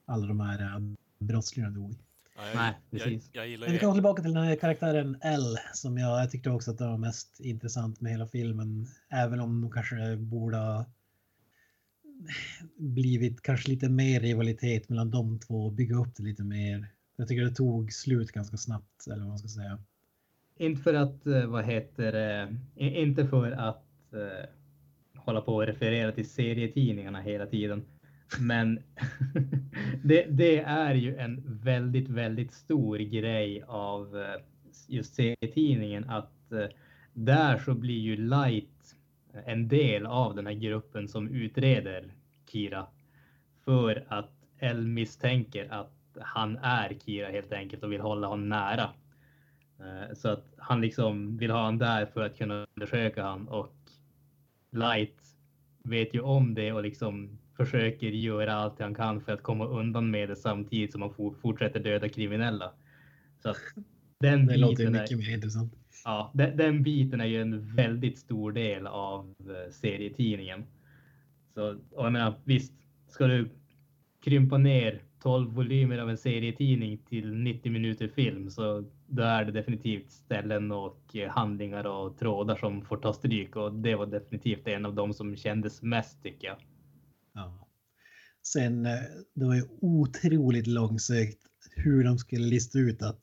alla 0.06 0.26
de 0.26 0.40
här 0.40 0.62
äh, 0.62 0.80
brottslingarna 1.18 1.74
dog. 1.74 1.96
Jag, 2.38 2.56
Nej, 2.56 2.74
jag, 2.90 3.00
precis. 3.00 3.30
jag 3.32 3.48
gillar 3.48 3.66
Men 3.66 3.72
vi 3.72 3.78
kommer 3.78 3.94
tillbaka 3.94 4.22
till 4.22 4.34
den 4.34 4.44
här 4.44 4.56
karaktären 4.56 5.16
L 5.22 5.56
som 5.74 5.98
jag, 5.98 6.22
jag 6.22 6.30
tyckte 6.30 6.50
också 6.50 6.70
att 6.70 6.78
det 6.78 6.86
var 6.86 6.98
mest 6.98 7.40
intressant 7.40 8.00
med 8.00 8.12
hela 8.12 8.26
filmen. 8.26 8.86
Även 9.08 9.40
om 9.40 9.60
de 9.60 9.70
kanske 9.70 10.16
borde 10.16 10.56
ha 10.56 10.86
blivit 12.76 13.42
kanske 13.42 13.70
lite 13.70 13.88
mer 13.88 14.20
rivalitet 14.20 14.88
mellan 14.88 15.10
de 15.10 15.38
två 15.38 15.66
och 15.66 15.72
bygga 15.72 15.96
upp 15.96 16.16
det 16.16 16.22
lite 16.22 16.42
mer. 16.42 16.88
Jag 17.16 17.28
tycker 17.28 17.44
det 17.44 17.54
tog 17.54 17.92
slut 17.92 18.32
ganska 18.32 18.56
snabbt 18.56 19.06
eller 19.06 19.18
vad 19.18 19.28
man 19.28 19.38
ska 19.38 19.48
säga. 19.48 19.78
Inte 20.58 20.82
för 20.82 20.94
att, 20.94 21.26
eh, 21.26 21.46
vad 21.46 21.64
heter 21.64 22.12
det, 22.12 22.56
inte 22.76 23.26
för 23.26 23.52
att 23.52 24.12
eh, 24.12 24.48
hålla 25.16 25.40
på 25.40 25.54
och 25.54 25.66
referera 25.66 26.12
till 26.12 26.30
serietidningarna 26.30 27.20
hela 27.20 27.46
tiden. 27.46 27.84
Men 28.36 28.82
det, 30.02 30.26
det 30.30 30.60
är 30.60 30.94
ju 30.94 31.16
en 31.16 31.42
väldigt, 31.62 32.08
väldigt 32.08 32.52
stor 32.52 32.98
grej 32.98 33.64
av 33.66 34.18
eh, 34.18 34.40
just 34.86 35.14
serietidningen 35.14 36.04
att 36.10 36.52
eh, 36.52 36.66
där 37.12 37.58
så 37.58 37.74
blir 37.74 37.98
ju 37.98 38.16
Light 38.16 38.96
eh, 39.34 39.40
en 39.46 39.68
del 39.68 40.06
av 40.06 40.34
den 40.34 40.46
här 40.46 40.54
gruppen 40.54 41.08
som 41.08 41.28
utreder 41.28 42.12
Kira. 42.52 42.86
För 43.64 44.04
att 44.08 44.32
El 44.58 44.86
misstänker 44.86 45.72
att 45.72 45.92
han 46.20 46.56
är 46.56 46.96
Kira 47.04 47.28
helt 47.28 47.52
enkelt 47.52 47.82
och 47.82 47.92
vill 47.92 48.00
hålla 48.00 48.26
honom 48.26 48.48
nära. 48.48 48.90
Så 50.14 50.28
att 50.28 50.54
han 50.56 50.80
liksom 50.80 51.36
vill 51.36 51.50
ha 51.50 51.58
honom 51.58 51.78
där 51.78 52.06
för 52.06 52.26
att 52.26 52.38
kunna 52.38 52.66
undersöka 52.74 53.22
honom 53.22 53.48
och 53.48 53.74
Light 54.70 55.18
vet 55.84 56.14
ju 56.14 56.20
om 56.20 56.54
det 56.54 56.72
och 56.72 56.82
liksom 56.82 57.38
försöker 57.58 58.06
göra 58.06 58.54
allt 58.54 58.80
han 58.80 58.94
kan 58.94 59.20
för 59.20 59.32
att 59.32 59.42
komma 59.42 59.66
undan 59.66 60.10
med 60.10 60.28
det 60.28 60.36
samtidigt 60.36 60.92
som 60.92 61.02
han 61.02 61.10
for- 61.14 61.34
fortsätter 61.42 61.80
döda 61.80 62.08
kriminella. 62.08 62.72
Så 63.42 63.54
Den 64.20 64.46
Det 64.46 64.56
låter 64.56 64.90
mycket 64.90 65.10
är, 65.12 65.16
mer 65.16 65.34
intressant. 65.34 65.72
ja, 66.04 66.30
den, 66.34 66.56
den 66.56 66.82
biten 66.82 67.20
är 67.20 67.24
ju 67.26 67.40
en 67.42 67.74
väldigt 67.76 68.18
stor 68.18 68.52
del 68.52 68.86
av 68.86 69.34
eh, 69.40 69.70
serietidningen. 69.72 70.64
Så, 71.54 71.70
och 71.90 72.04
jag 72.06 72.12
menar, 72.12 72.34
visst, 72.44 72.72
ska 73.08 73.26
du 73.26 73.48
krympa 74.24 74.58
ner 74.58 75.02
12 75.22 75.50
volymer 75.54 75.98
av 75.98 76.10
en 76.10 76.18
serietidning 76.18 76.98
till 76.98 77.34
90 77.34 77.72
minuter 77.72 78.08
film 78.08 78.50
så 78.50 78.84
då 79.06 79.22
är 79.22 79.44
det 79.44 79.52
definitivt 79.52 80.10
ställen 80.10 80.72
och 80.72 81.16
eh, 81.16 81.30
handlingar 81.30 81.84
och 81.86 82.18
trådar 82.18 82.56
som 82.56 82.82
får 82.82 82.96
ta 82.96 83.12
stryk 83.12 83.56
och 83.56 83.72
det 83.74 83.94
var 83.94 84.06
definitivt 84.06 84.68
en 84.68 84.86
av 84.86 84.94
de 84.94 85.14
som 85.14 85.36
kändes 85.36 85.82
mest 85.82 86.22
tycker 86.22 86.46
jag. 86.48 86.56
Ja. 87.38 87.68
Sen, 88.42 88.86
eh, 88.86 89.00
det 89.34 89.44
var 89.44 89.54
ju 89.54 89.64
otroligt 89.80 90.66
långsökt 90.66 91.38
hur 91.70 92.04
de 92.04 92.18
skulle 92.18 92.46
lista 92.46 92.78
ut 92.78 93.02
att 93.02 93.22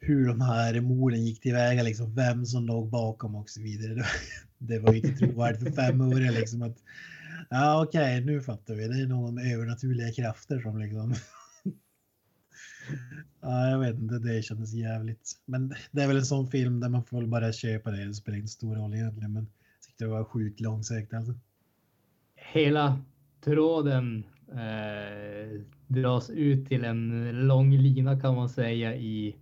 hur 0.00 0.28
de 0.28 0.40
här 0.40 0.80
morden 0.80 1.24
gick 1.24 1.40
tillväga, 1.40 1.82
liksom 1.82 2.14
vem 2.14 2.46
som 2.46 2.66
låg 2.66 2.90
bakom 2.90 3.34
och 3.34 3.50
så 3.50 3.60
vidare. 3.60 3.94
Det, 3.94 4.04
det 4.58 4.78
var 4.78 4.92
ju 4.92 4.98
inte 4.98 5.18
trovärdigt 5.18 5.62
för 5.62 5.70
fem 5.70 6.00
öre 6.00 6.30
liksom 6.30 6.62
att 6.62 6.76
ja 7.50 7.84
okej, 7.84 8.24
nu 8.24 8.40
fattar 8.40 8.74
vi. 8.74 8.88
Det 8.88 9.02
är 9.02 9.06
någon 9.06 9.34
med 9.34 9.52
övernaturliga 9.54 10.12
krafter 10.12 10.60
som 10.60 10.78
liksom. 10.78 11.14
ja, 13.40 13.70
jag 13.70 13.78
vet 13.78 13.94
inte, 13.94 14.18
det 14.18 14.42
kändes 14.42 14.72
jävligt. 14.72 15.32
Men 15.44 15.74
det 15.90 16.02
är 16.02 16.06
väl 16.06 16.16
en 16.16 16.26
sån 16.26 16.50
film 16.50 16.80
där 16.80 16.88
man 16.88 17.04
får 17.04 17.20
väl 17.20 17.28
bara 17.28 17.52
köpa 17.52 17.90
det. 17.90 18.04
Det 18.04 18.14
spelar 18.14 18.38
inte 18.38 18.48
stor 18.48 18.76
roll 18.76 18.94
egentligen, 18.94 19.32
men 19.32 19.42
jag 19.42 19.82
tyckte 19.86 20.04
det 20.04 20.10
var 20.10 20.24
sjukt 20.24 20.60
långsökt 20.60 21.14
alltså. 21.14 21.34
Hela 22.52 22.98
tråden 23.40 24.24
eh, 24.48 25.60
dras 25.86 26.30
ut 26.30 26.68
till 26.68 26.84
en 26.84 27.30
lång 27.46 27.72
lina 27.72 28.20
kan 28.20 28.34
man 28.34 28.48
säga 28.48 28.96
i 28.96 29.36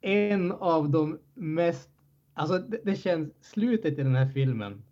en 0.00 0.52
av 0.52 0.90
de 0.90 1.18
mest, 1.34 1.90
alltså 2.34 2.58
det, 2.58 2.80
det 2.84 2.96
känns, 2.96 3.32
slutet 3.40 3.98
i 3.98 4.02
den 4.02 4.14
här 4.14 4.28
filmen 4.28 4.82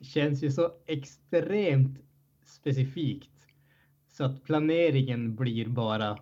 känns 0.00 0.42
ju 0.42 0.50
så 0.50 0.70
extremt 0.86 1.98
specifikt 2.44 3.46
så 4.08 4.24
att 4.24 4.44
planeringen 4.44 5.36
blir 5.36 5.66
bara 5.66 6.18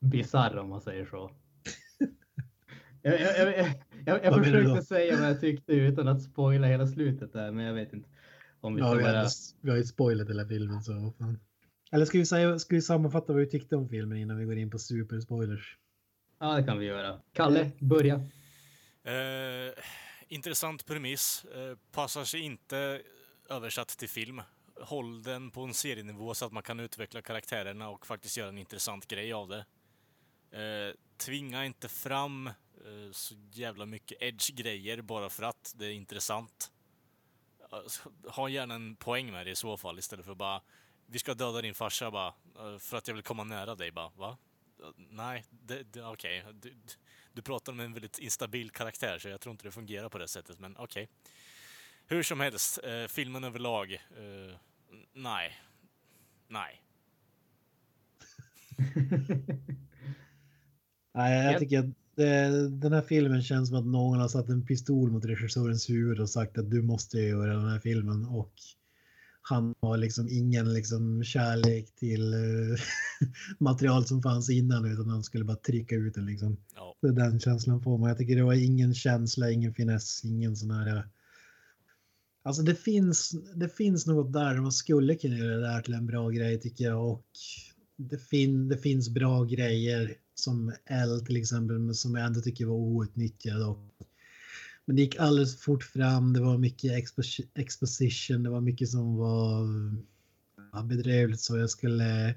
bisarr 0.00 0.56
om 0.56 0.68
man 0.68 0.80
säger 0.80 1.06
så. 1.06 1.30
Jag, 3.02 3.20
jag, 3.20 3.68
jag, 4.06 4.24
jag, 4.24 4.44
försökte 4.44 4.82
säga 4.82 5.16
vad 5.20 5.28
jag 5.28 5.40
tyckte 5.40 5.72
utan 5.72 6.08
att 6.08 6.22
spoila 6.22 6.66
hela 6.66 6.86
slutet 6.86 7.32
där, 7.32 7.52
men 7.52 7.64
jag 7.64 7.74
vet 7.74 7.92
inte. 7.92 8.08
Om 8.60 8.74
vi 8.74 8.80
Ja, 8.80 8.94
vi, 8.94 9.02
bara... 9.02 9.28
vi 9.60 9.70
har 9.70 9.76
ju 9.76 9.84
spoilat 9.84 10.28
hela 10.28 10.48
filmen 10.48 10.82
så 10.82 11.12
fan. 11.18 11.38
Eller 11.92 12.04
ska 12.04 12.18
vi, 12.18 12.26
säga, 12.26 12.58
ska 12.58 12.74
vi 12.74 12.82
sammanfatta 12.82 13.32
vad 13.32 13.42
vi 13.42 13.50
tyckte 13.50 13.76
om 13.76 13.88
filmen 13.88 14.18
innan 14.18 14.38
vi 14.38 14.44
går 14.44 14.58
in 14.58 14.70
på 14.70 14.78
superspoilers? 14.78 15.78
Ja, 16.38 16.56
det 16.56 16.64
kan 16.64 16.78
vi 16.78 16.86
göra. 16.86 17.20
Kalle, 17.32 17.70
börja. 17.80 18.14
Eh, 19.04 19.72
intressant 20.28 20.86
premiss. 20.86 21.44
Eh, 21.44 21.76
passar 21.92 22.24
sig 22.24 22.40
inte 22.40 23.02
översatt 23.50 23.88
till 23.88 24.08
film. 24.08 24.42
Håll 24.80 25.22
den 25.22 25.50
på 25.50 25.60
en 25.62 25.74
serienivå 25.74 26.34
så 26.34 26.46
att 26.46 26.52
man 26.52 26.62
kan 26.62 26.80
utveckla 26.80 27.22
karaktärerna 27.22 27.88
och 27.88 28.06
faktiskt 28.06 28.36
göra 28.36 28.48
en 28.48 28.58
intressant 28.58 29.06
grej 29.06 29.32
av 29.32 29.48
det. 29.48 29.64
Eh, 30.50 30.94
tvinga 31.16 31.64
inte 31.64 31.88
fram 31.88 32.46
eh, 32.46 32.52
så 33.12 33.34
jävla 33.52 33.86
mycket 33.86 34.22
edge-grejer 34.22 35.02
bara 35.02 35.28
för 35.28 35.42
att 35.42 35.74
det 35.76 35.86
är 35.86 35.90
intressant. 35.90 36.72
Alltså, 37.70 38.12
Ha 38.28 38.48
gärna 38.48 38.74
en 38.74 38.96
poäng 38.96 39.32
med 39.32 39.46
det 39.46 39.50
i 39.50 39.56
så 39.56 39.76
fall 39.76 39.98
istället 39.98 40.26
för 40.26 40.34
bara 40.34 40.62
vi 41.06 41.18
ska 41.18 41.34
döda 41.34 41.62
din 41.62 41.74
farsa 41.74 42.10
bara 42.10 42.34
eh, 42.58 42.78
för 42.78 42.96
att 42.96 43.08
jag 43.08 43.14
vill 43.14 43.24
komma 43.24 43.44
nära 43.44 43.74
dig 43.74 43.90
bara. 43.92 44.08
Va? 44.16 44.36
Eh, 44.80 44.86
Nej, 44.96 45.44
det, 45.50 45.82
det, 45.82 46.04
okej. 46.04 46.44
Du, 46.52 46.74
du 47.32 47.42
pratar 47.42 47.72
om 47.72 47.80
en 47.80 47.92
väldigt 47.92 48.18
instabil 48.18 48.70
karaktär 48.70 49.18
så 49.18 49.28
jag 49.28 49.40
tror 49.40 49.50
inte 49.50 49.64
det 49.64 49.72
fungerar 49.72 50.08
på 50.08 50.18
det 50.18 50.28
sättet, 50.28 50.58
men 50.58 50.76
okej. 50.76 51.08
Hur 52.06 52.22
som 52.22 52.40
helst, 52.40 52.78
eh, 52.84 53.06
filmen 53.06 53.44
överlag, 53.44 53.92
eh, 53.92 54.56
nej. 55.12 55.60
Nej. 56.48 56.82
Nej, 61.14 61.36
jag 61.44 61.52
Jag- 61.52 61.60
tycker 61.60 61.78
att 61.78 61.86
det, 62.16 62.68
den 62.68 62.92
här 62.92 63.02
filmen 63.02 63.42
känns 63.42 63.68
som 63.68 63.78
att 63.78 63.86
någon 63.86 64.20
har 64.20 64.28
satt 64.28 64.48
en 64.48 64.66
pistol 64.66 65.10
mot 65.10 65.24
regissörens 65.24 65.90
huvud 65.90 66.20
och 66.20 66.30
sagt 66.30 66.58
att 66.58 66.70
du 66.70 66.82
måste 66.82 67.18
göra 67.18 67.56
den 67.56 67.68
här 67.68 67.80
filmen 67.80 68.26
och 68.26 68.52
han 69.42 69.74
har 69.80 69.96
liksom 69.96 70.28
ingen 70.28 70.74
liksom 70.74 71.24
kärlek 71.24 71.94
till 71.94 72.32
eh, 72.32 72.78
material 73.58 74.06
som 74.06 74.22
fanns 74.22 74.50
innan 74.50 74.84
utan 74.92 75.08
han 75.08 75.22
skulle 75.22 75.44
bara 75.44 75.56
trycka 75.56 75.94
ut 75.94 76.14
den 76.14 76.26
liksom. 76.26 76.56
Ja. 76.74 76.94
Det 77.02 77.08
är 77.08 77.12
den 77.12 77.40
känslan 77.40 77.82
får 77.82 77.98
man. 77.98 78.08
Jag 78.08 78.18
tycker 78.18 78.36
det 78.36 78.42
var 78.44 78.64
ingen 78.64 78.94
känsla, 78.94 79.50
ingen 79.50 79.74
finess, 79.74 80.24
ingen 80.24 80.56
sån 80.56 80.70
här... 80.70 80.96
eh, 80.96 81.02
Alltså 82.42 82.62
det 82.62 82.74
finns, 82.74 83.32
det 83.54 83.68
finns 83.68 84.06
något 84.06 84.32
där 84.32 84.60
man 84.60 84.72
skulle 84.72 85.14
kunna 85.14 85.36
göra 85.38 85.56
det 85.56 85.68
här 85.68 85.82
till 85.82 85.94
en 85.94 86.06
bra 86.06 86.28
grej 86.30 86.60
tycker 86.60 86.84
jag 86.84 87.10
och 87.12 87.26
det, 87.96 88.18
fin, 88.18 88.68
det 88.68 88.78
finns 88.78 89.08
bra 89.08 89.44
grejer 89.44 90.16
som 90.38 90.72
L 90.86 91.20
till 91.26 91.36
exempel 91.36 91.78
men 91.78 91.94
som 91.94 92.14
jag 92.14 92.26
ändå 92.26 92.40
tycker 92.40 92.66
var 92.66 92.74
outnyttjad. 92.74 93.62
Och, 93.62 93.78
men 94.84 94.96
det 94.96 95.02
gick 95.02 95.16
alldeles 95.16 95.56
för 95.56 95.62
fort 95.62 95.82
fram, 95.82 96.32
det 96.32 96.40
var 96.40 96.58
mycket 96.58 96.92
expo- 96.92 97.48
exposition, 97.54 98.42
det 98.42 98.50
var 98.50 98.60
mycket 98.60 98.88
som 98.88 99.16
var 99.16 99.68
ja, 100.72 100.82
bedrövligt 100.82 101.40
så 101.40 101.56
jag 101.56 101.70
skulle 101.70 102.34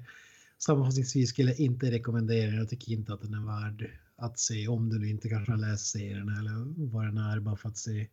sammanfattningsvis 0.58 1.30
skulle 1.30 1.50
jag 1.50 1.60
inte 1.60 1.90
rekommendera 1.90 2.50
den. 2.50 2.58
Jag 2.58 2.68
tycker 2.68 2.92
inte 2.92 3.12
att 3.12 3.22
den 3.22 3.34
är 3.34 3.46
värd 3.46 3.90
att 4.16 4.38
se 4.38 4.68
om 4.68 4.88
du 4.88 4.98
nu 4.98 5.08
inte 5.08 5.28
kanske 5.28 5.52
har 5.52 5.58
läst 5.58 5.86
serien 5.86 6.28
eller 6.28 6.90
vad 6.90 7.06
den 7.06 7.18
är 7.18 7.40
bara 7.40 7.56
för 7.56 7.68
att 7.68 7.78
se, 7.78 8.08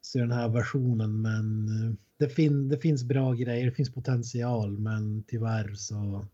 se 0.00 0.20
den 0.20 0.32
här 0.32 0.48
versionen. 0.48 1.20
Men 1.20 1.68
eh, 1.68 1.94
det, 2.16 2.28
fin, 2.28 2.68
det 2.68 2.78
finns 2.78 3.04
bra 3.04 3.32
grejer, 3.32 3.66
det 3.66 3.72
finns 3.72 3.94
potential 3.94 4.78
men 4.78 5.22
tyvärr 5.22 5.74
så 5.74 6.26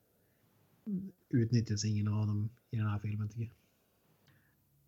utnyttjas 1.31 1.85
ingen 1.85 2.09
av 2.09 2.27
dem 2.27 2.51
i 2.73 2.77
den 2.77 2.87
här 2.87 2.99
filmen 2.99 3.29
tycker 3.29 3.43
jag. 3.43 3.53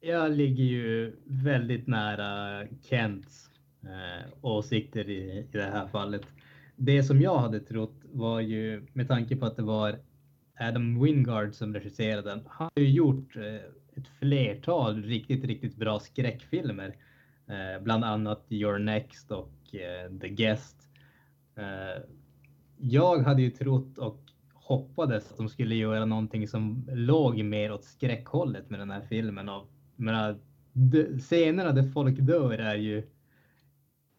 Jag 0.01 0.33
ligger 0.33 0.65
ju 0.65 1.17
väldigt 1.25 1.87
nära 1.87 2.63
Kents 2.83 3.51
eh, 3.83 4.31
åsikter 4.41 5.09
i, 5.09 5.39
i 5.39 5.49
det 5.53 5.63
här 5.63 5.87
fallet. 5.87 6.23
Det 6.77 7.03
som 7.03 7.21
jag 7.21 7.39
hade 7.39 7.61
trott 7.61 8.05
var 8.13 8.41
ju, 8.41 8.87
med 8.93 9.09
tanke 9.09 9.37
på 9.37 9.47
att 9.47 9.57
det 9.57 9.63
var 9.63 9.99
Adam 10.61 11.03
Wingard 11.03 11.55
som 11.55 11.75
regisserade 11.75 12.31
den, 12.31 12.43
han 12.47 12.71
har 12.75 12.83
ju 12.83 12.91
gjort 12.91 13.37
eh, 13.37 13.55
ett 13.97 14.09
flertal 14.19 15.03
riktigt, 15.03 15.45
riktigt 15.45 15.77
bra 15.77 16.01
skräckfilmer. 16.01 16.97
Eh, 17.47 17.83
bland 17.83 18.05
annat 18.05 18.47
Your 18.49 18.79
Next 18.79 19.31
och 19.31 19.75
eh, 19.75 20.19
The 20.21 20.29
Guest. 20.29 20.77
Eh, 21.57 22.03
jag 22.79 23.19
hade 23.19 23.43
ju 23.43 23.51
trott 23.51 23.99
och 23.99 24.24
hoppades 24.65 25.31
att 25.31 25.37
de 25.37 25.49
skulle 25.49 25.75
göra 25.75 26.05
någonting 26.05 26.49
som 26.49 26.89
låg 26.93 27.45
mer 27.45 27.73
åt 27.73 27.85
skräckhållet 27.85 28.71
med 28.71 28.81
den 28.81 28.91
här 28.91 29.03
filmen. 29.09 29.49
Och, 29.49 29.71
menar, 29.97 30.39
scenerna 31.19 31.73
där 31.73 31.93
folk 31.93 32.19
dör 32.19 32.59
är 32.59 32.77
ju 32.77 33.03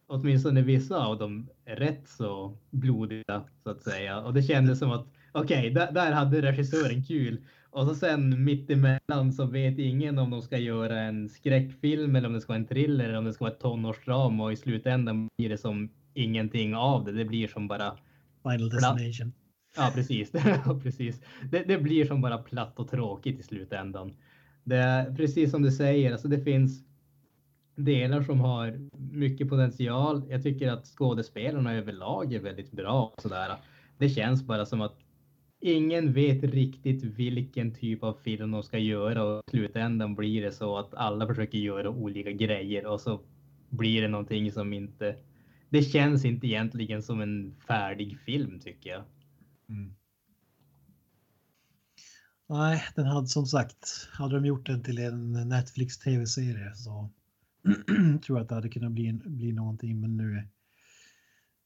åtminstone 0.06 0.62
vissa 0.62 1.06
av 1.06 1.18
dem 1.18 1.48
rätt 1.64 2.08
så 2.08 2.58
blodiga 2.70 3.42
så 3.62 3.70
att 3.70 3.82
säga. 3.82 4.20
Och 4.20 4.34
det 4.34 4.42
kändes 4.42 4.78
som 4.78 4.90
att 4.90 5.06
okej, 5.32 5.70
där, 5.70 5.92
där 5.92 6.12
hade 6.12 6.42
regissören 6.42 7.04
kul. 7.04 7.44
Och 7.70 7.86
så 7.86 7.94
sen 7.94 8.44
mittemellan 8.44 9.32
så 9.32 9.46
vet 9.46 9.78
ingen 9.78 10.18
om 10.18 10.30
de 10.30 10.42
ska 10.42 10.58
göra 10.58 11.00
en 11.00 11.28
skräckfilm 11.28 12.16
eller 12.16 12.28
om 12.28 12.34
det 12.34 12.40
ska 12.40 12.52
vara 12.52 12.60
en 12.60 12.66
thriller 12.66 13.04
eller 13.04 13.18
om 13.18 13.24
det 13.24 13.32
ska 13.32 13.44
vara 13.44 13.54
ett 13.54 13.60
tonårsdrama 13.60 14.44
och 14.44 14.52
i 14.52 14.56
slutändan 14.56 15.28
blir 15.38 15.48
det 15.48 15.58
som 15.58 15.90
ingenting 16.14 16.76
av 16.76 17.04
det. 17.04 17.12
Det 17.12 17.24
blir 17.24 17.48
som 17.48 17.68
bara 17.68 17.96
Final 18.42 18.70
Destination. 18.70 19.32
Ja, 19.76 19.90
precis. 19.94 20.32
Precis. 20.82 21.20
Det, 21.50 21.62
det 21.66 21.78
blir 21.78 22.04
som 22.04 22.20
bara 22.20 22.38
platt 22.38 22.78
och 22.78 22.90
tråkigt 22.90 23.40
i 23.40 23.42
slutändan. 23.42 24.12
Det 24.64 24.76
är 24.76 25.14
precis 25.14 25.50
som 25.50 25.62
du 25.62 25.70
säger, 25.70 26.12
alltså 26.12 26.28
det 26.28 26.40
finns 26.40 26.84
delar 27.76 28.22
som 28.22 28.40
har 28.40 28.88
mycket 28.96 29.48
potential. 29.48 30.22
Jag 30.30 30.42
tycker 30.42 30.68
att 30.72 30.86
skådespelarna 30.86 31.74
överlag 31.74 32.32
är 32.32 32.40
väldigt 32.40 32.72
bra. 32.72 33.12
och 33.16 33.22
Sådär. 33.22 33.56
Det 33.98 34.08
känns 34.08 34.42
bara 34.42 34.66
som 34.66 34.80
att 34.80 34.98
ingen 35.60 36.12
vet 36.12 36.42
riktigt 36.42 37.04
vilken 37.04 37.74
typ 37.74 38.02
av 38.02 38.14
film 38.24 38.50
de 38.50 38.62
ska 38.62 38.78
göra 38.78 39.24
och 39.24 39.42
i 39.46 39.50
slutändan 39.50 40.14
blir 40.14 40.42
det 40.42 40.52
så 40.52 40.76
att 40.76 40.94
alla 40.94 41.26
försöker 41.26 41.58
göra 41.58 41.90
olika 41.90 42.30
grejer 42.32 42.86
och 42.86 43.00
så 43.00 43.20
blir 43.68 44.02
det 44.02 44.08
någonting 44.08 44.52
som 44.52 44.72
inte... 44.72 45.16
Det 45.68 45.82
känns 45.82 46.24
inte 46.24 46.46
egentligen 46.46 47.02
som 47.02 47.20
en 47.20 47.54
färdig 47.66 48.18
film 48.18 48.60
tycker 48.60 48.90
jag. 48.90 49.02
Nej, 52.48 52.82
den 52.94 53.06
hade 53.06 53.26
som 53.26 53.46
sagt, 53.46 54.08
hade 54.12 54.34
de 54.34 54.46
gjort 54.46 54.66
den 54.66 54.82
till 54.82 54.98
en 54.98 55.32
Netflix 55.32 55.98
tv-serie 55.98 56.74
så 56.74 57.10
tror 58.22 58.38
jag 58.38 58.42
att 58.42 58.48
det 58.48 58.54
hade 58.54 58.68
kunnat 58.68 58.92
bli, 58.92 59.12
bli 59.12 59.52
någonting 59.52 60.00
men 60.00 60.16
nu 60.16 60.48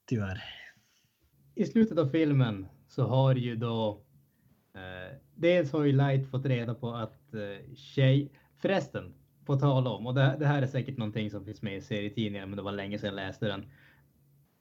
tyvärr. 0.07 0.43
i 1.55 1.67
slutet 1.67 1.99
av 1.99 2.09
filmen 2.09 2.67
så 2.89 3.07
har 3.07 3.35
ju 3.35 3.57
då 3.57 4.03
Eh, 4.75 5.17
dels 5.35 5.73
har 5.73 5.85
ju 5.85 5.93
Light 5.93 6.31
fått 6.31 6.47
reda 6.47 6.75
på 6.75 6.91
att 6.91 7.35
eh, 7.35 7.75
tjej, 7.75 8.33
förresten, 8.57 9.15
på 9.45 9.57
tal 9.57 9.87
om, 9.87 10.07
och 10.07 10.15
det, 10.15 10.37
det 10.39 10.47
här 10.47 10.63
är 10.63 10.67
säkert 10.67 10.97
någonting 10.97 11.31
som 11.31 11.45
finns 11.45 11.63
med 11.63 11.77
i 11.77 11.81
serietidningen, 11.81 12.49
men 12.51 12.57
det 12.57 12.63
var 12.63 12.73
länge 12.73 12.99
sedan 12.99 13.09
jag 13.09 13.27
läste 13.27 13.47
den. 13.47 13.65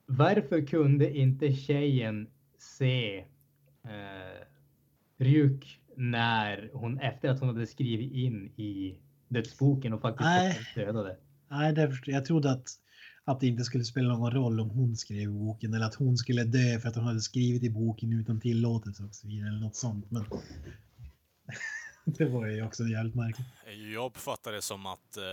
Varför 0.05 0.67
kunde 0.67 1.17
inte 1.17 1.53
tjejen 1.53 2.27
se 2.61 3.17
eh, 3.83 4.45
Ryuk 5.17 5.79
när 5.95 6.69
hon 6.73 6.99
efter 6.99 7.29
att 7.29 7.39
hon 7.39 7.49
hade 7.49 7.67
skrivit 7.67 8.13
in 8.13 8.51
i 8.55 8.99
dödsboken 9.27 9.93
och 9.93 10.01
faktiskt 10.01 10.25
Nej. 10.25 10.59
dödade? 10.75 11.17
Nej, 11.49 11.73
det 11.73 11.89
förstår, 11.89 12.13
jag 12.13 12.25
trodde 12.25 12.51
att, 12.51 12.69
att 13.23 13.39
det 13.39 13.47
inte 13.47 13.63
skulle 13.63 13.83
spela 13.83 14.17
någon 14.17 14.31
roll 14.31 14.59
om 14.59 14.69
hon 14.69 14.95
skrev 14.95 15.31
boken 15.31 15.73
eller 15.73 15.85
att 15.85 15.95
hon 15.95 16.17
skulle 16.17 16.43
dö 16.43 16.79
för 16.79 16.89
att 16.89 16.95
hon 16.95 17.05
hade 17.05 17.21
skrivit 17.21 17.63
i 17.63 17.69
boken 17.69 18.13
utan 18.13 18.39
tillåtelse 18.39 19.03
och 19.03 19.15
så 19.15 19.27
vidare 19.27 19.49
eller 19.49 19.59
något 19.59 19.75
sånt. 19.75 20.11
Men 20.11 20.25
det 22.05 22.25
var 22.25 22.47
ju 22.47 22.63
också 22.63 22.83
jävligt 22.83 23.15
märkligt. 23.15 23.47
Jag 23.93 24.05
uppfattar 24.05 24.51
det 24.51 24.61
som 24.61 24.85
att 24.85 25.17
eh, 25.17 25.23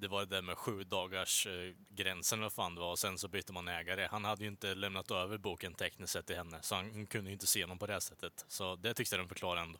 det 0.00 0.08
var 0.08 0.20
det 0.20 0.36
där 0.36 0.42
med 0.42 0.58
sju 0.58 0.84
dagars 0.84 1.46
eh, 1.46 1.74
gränsen 1.88 2.38
eller 2.38 2.44
vad 2.44 2.52
fan 2.52 2.74
det 2.74 2.80
var 2.80 2.90
och 2.90 2.98
sen 2.98 3.18
så 3.18 3.28
bytte 3.28 3.52
man 3.52 3.68
ägare. 3.68 4.08
Han 4.10 4.24
hade 4.24 4.42
ju 4.42 4.48
inte 4.48 4.74
lämnat 4.74 5.10
över 5.10 5.38
boken 5.38 5.74
tekniskt 5.74 6.12
sett 6.12 6.26
till 6.26 6.36
henne 6.36 6.58
så 6.62 6.74
han 6.74 6.90
hon 6.90 7.06
kunde 7.06 7.30
ju 7.30 7.32
inte 7.32 7.46
se 7.46 7.66
någon 7.66 7.78
på 7.78 7.86
det 7.86 8.00
sättet. 8.00 8.44
Så 8.48 8.76
det 8.76 8.94
tyckte 8.94 9.16
jag 9.16 9.24
de 9.24 9.28
förklarade 9.28 9.60
ändå. 9.60 9.78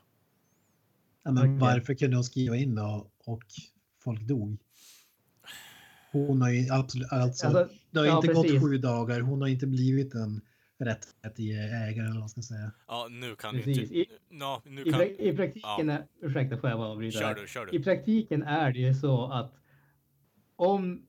Ja, 1.22 1.30
men 1.32 1.42
Okej. 1.42 1.59
varför 1.59 1.94
kunde 1.94 2.16
hon 2.16 2.24
skriva 2.24 2.56
in 2.56 2.74
då 2.74 3.10
och 3.24 3.42
folk 4.05 4.20
dog? 4.20 4.56
Hon 6.12 6.42
har 6.42 6.51
ju 6.51 6.70
absolut, 6.70 7.12
alltså, 7.12 7.47
Alltså, 7.47 7.68
det 7.90 7.98
har 7.98 8.06
ja, 8.06 8.16
inte 8.16 8.28
precis. 8.28 8.52
gått 8.52 8.62
sju 8.62 8.78
dagar. 8.78 9.20
Hon 9.20 9.40
har 9.40 9.48
inte 9.48 9.66
blivit 9.66 10.14
en 10.14 10.40
rättmätig 10.78 11.51
ägare 11.59 12.01
eller 12.05 12.09
vad 12.10 12.18
man 12.20 12.28
ska 12.28 12.42
säga. 12.42 12.70
Ja, 12.88 13.06
nu 13.10 13.36
kan 13.36 13.55
Precis. 13.55 13.78
inte... 13.78 13.94
I- 13.94 14.06
Ja, 14.30 14.62
nu 14.64 14.82
I, 14.82 14.90
kan... 14.92 15.02
I 15.02 15.36
praktiken 15.36 15.88
Ja. 15.88 15.94
är, 15.94 16.06
ursäkta 16.22 16.59
får 16.59 16.70
jag 16.70 16.78
bara 16.78 16.88
avbryta 16.88 17.18
Kör 17.18 17.34
du, 17.34 17.48
kör 17.48 17.74
I 17.74 17.78
du. 17.78 17.84
praktiken 17.84 18.42
är 18.42 18.72
det 18.72 18.78
ju 18.78 18.94
så 18.94 19.32
att 19.32 19.55
om 20.60 21.06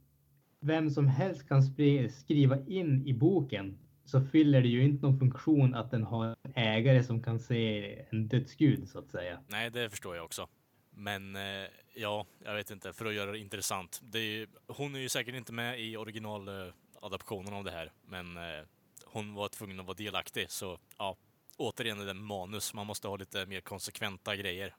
vem 0.60 0.90
som 0.90 1.08
helst 1.08 1.48
kan 1.48 1.64
skriva 2.10 2.66
in 2.66 3.08
i 3.08 3.14
boken 3.14 3.78
så 4.06 4.22
fyller 4.22 4.62
det 4.62 4.68
ju 4.68 4.84
inte 4.84 5.06
någon 5.06 5.20
funktion 5.20 5.76
att 5.76 5.92
den 5.92 6.04
har 6.04 6.26
en 6.26 6.54
ägare 6.56 7.04
som 7.04 7.24
kan 7.24 7.40
se 7.40 8.06
en 8.10 8.28
dödsgud 8.28 8.90
så 8.90 9.00
att 9.00 9.12
säga. 9.12 9.40
Nej, 9.48 9.70
det 9.70 9.90
förstår 9.90 10.16
jag 10.16 10.26
också. 10.26 10.48
Men 10.90 11.36
eh, 11.36 11.68
ja, 11.96 12.26
jag 12.46 12.56
vet 12.56 12.72
inte, 12.72 12.94
för 12.94 13.06
att 13.06 13.14
göra 13.14 13.32
det 13.32 13.40
intressant. 13.40 14.00
Det 14.04 14.20
är 14.20 14.24
ju, 14.24 14.48
hon 14.68 14.96
är 14.96 15.00
ju 15.00 15.10
säkert 15.10 15.36
inte 15.36 15.54
med 15.54 15.82
i 15.82 15.98
originaladaptionen 15.98 17.54
av 17.54 17.64
det 17.64 17.72
här, 17.72 17.92
men 18.06 18.38
eh, 18.38 18.66
hon 19.06 19.34
var 19.34 19.48
tvungen 19.48 19.80
att 19.80 19.86
vara 19.86 19.98
delaktig. 19.98 20.50
Så 20.50 20.78
ja, 20.98 21.18
återigen 21.58 22.02
är 22.02 22.06
det 22.06 22.14
manus. 22.14 22.74
Man 22.74 22.88
måste 22.88 23.08
ha 23.08 23.16
lite 23.16 23.46
mer 23.46 23.62
konsekventa 23.62 24.36
grejer 24.36 24.76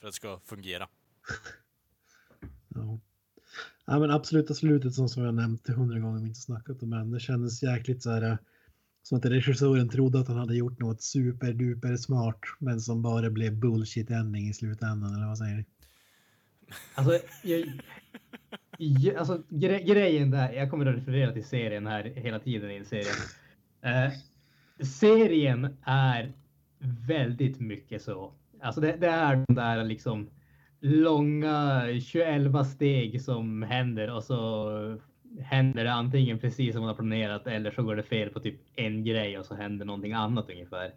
för 0.00 0.06
att 0.06 0.12
det 0.12 0.16
ska 0.16 0.40
fungera. 0.44 0.88
Ja. 2.68 3.00
Ja, 3.86 3.98
men 3.98 4.10
absoluta 4.10 4.54
slutet 4.54 4.94
som, 4.94 5.08
som 5.08 5.24
jag 5.24 5.34
nämnt 5.34 5.68
hundra 5.68 5.98
gånger 5.98 6.20
och 6.20 6.26
inte 6.26 6.40
snackat 6.40 6.82
om 6.82 6.92
än. 6.92 7.10
Det 7.10 7.20
kändes 7.20 7.62
jäkligt 7.62 8.02
så 8.02 8.10
här 8.10 8.22
eh, 8.22 8.36
som 9.02 9.18
att 9.18 9.24
regissören 9.24 9.88
trodde 9.88 10.20
att 10.20 10.28
han 10.28 10.36
hade 10.36 10.56
gjort 10.56 10.78
något 10.78 11.02
superduper 11.02 11.96
smart 11.96 12.40
men 12.58 12.80
som 12.80 13.02
bara 13.02 13.30
blev 13.30 13.56
bullshit 13.56 14.10
ending 14.10 14.48
i 14.48 14.54
slutändan 14.54 15.14
eller 15.14 15.26
vad 15.26 15.38
säger 15.38 15.56
ni? 15.56 15.64
Alltså, 16.94 17.18
jag, 17.42 17.82
jag, 18.78 19.16
alltså 19.16 19.42
gre, 19.48 19.82
grejen 19.82 20.30
där, 20.30 20.52
jag 20.52 20.70
kommer 20.70 20.86
att 20.86 20.96
referera 20.96 21.32
till 21.32 21.44
serien 21.44 21.86
här 21.86 22.04
hela 22.04 22.38
tiden 22.38 22.70
i 22.70 22.76
en 22.76 22.84
serie. 22.84 23.12
Eh, 23.82 24.12
serien 24.84 25.76
är 25.82 26.32
väldigt 27.06 27.60
mycket 27.60 28.02
så. 28.02 28.32
Alltså 28.60 28.80
det, 28.80 28.96
det 28.96 29.06
är 29.06 29.44
den 29.46 29.56
där 29.56 29.84
liksom 29.84 30.30
långa 30.80 31.82
21 32.00 32.66
steg 32.66 33.22
som 33.22 33.62
händer 33.62 34.10
och 34.14 34.24
så 34.24 34.70
händer 35.40 35.84
det 35.84 35.92
antingen 35.92 36.38
precis 36.38 36.72
som 36.72 36.80
man 36.80 36.88
har 36.88 36.94
planerat 36.94 37.46
eller 37.46 37.70
så 37.70 37.82
går 37.82 37.96
det 37.96 38.02
fel 38.02 38.28
på 38.30 38.40
typ 38.40 38.60
en 38.76 39.04
grej 39.04 39.38
och 39.38 39.46
så 39.46 39.54
händer 39.54 39.84
någonting 39.86 40.12
annat 40.12 40.50
ungefär. 40.50 40.92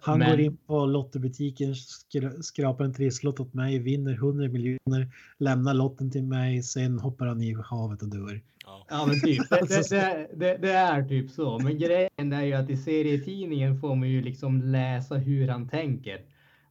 Han 0.00 0.18
Men- 0.18 0.30
går 0.30 0.40
in 0.40 0.56
på 0.66 0.86
lottobutiken, 0.86 1.72
skra- 1.72 2.40
skrapar 2.42 2.84
en 2.84 2.94
trisslott 2.94 3.40
åt 3.40 3.54
mig, 3.54 3.78
vinner 3.78 4.12
100 4.12 4.48
miljoner, 4.48 5.08
lämnar 5.38 5.74
lotten 5.74 6.10
till 6.10 6.24
mig, 6.24 6.62
sen 6.62 6.98
hoppar 6.98 7.26
han 7.26 7.42
i 7.42 7.56
havet 7.64 8.02
och 8.02 8.08
dör. 8.08 8.40
Ja. 8.66 8.86
Ja 8.90 9.06
men 9.06 9.20
typ, 9.20 9.42
det, 9.50 9.68
det, 9.68 9.90
det, 9.90 10.28
det, 10.36 10.56
det 10.62 10.72
är 10.72 11.02
typ 11.02 11.30
så. 11.30 11.58
Men 11.58 11.78
grejen 11.78 12.32
är 12.32 12.42
ju 12.44 12.52
att 12.52 12.70
i 12.70 12.76
serietidningen 12.76 13.80
får 13.80 13.94
man 13.94 14.08
ju 14.08 14.22
liksom 14.22 14.62
läsa 14.62 15.14
hur 15.14 15.48
han 15.48 15.68
tänker 15.68 16.20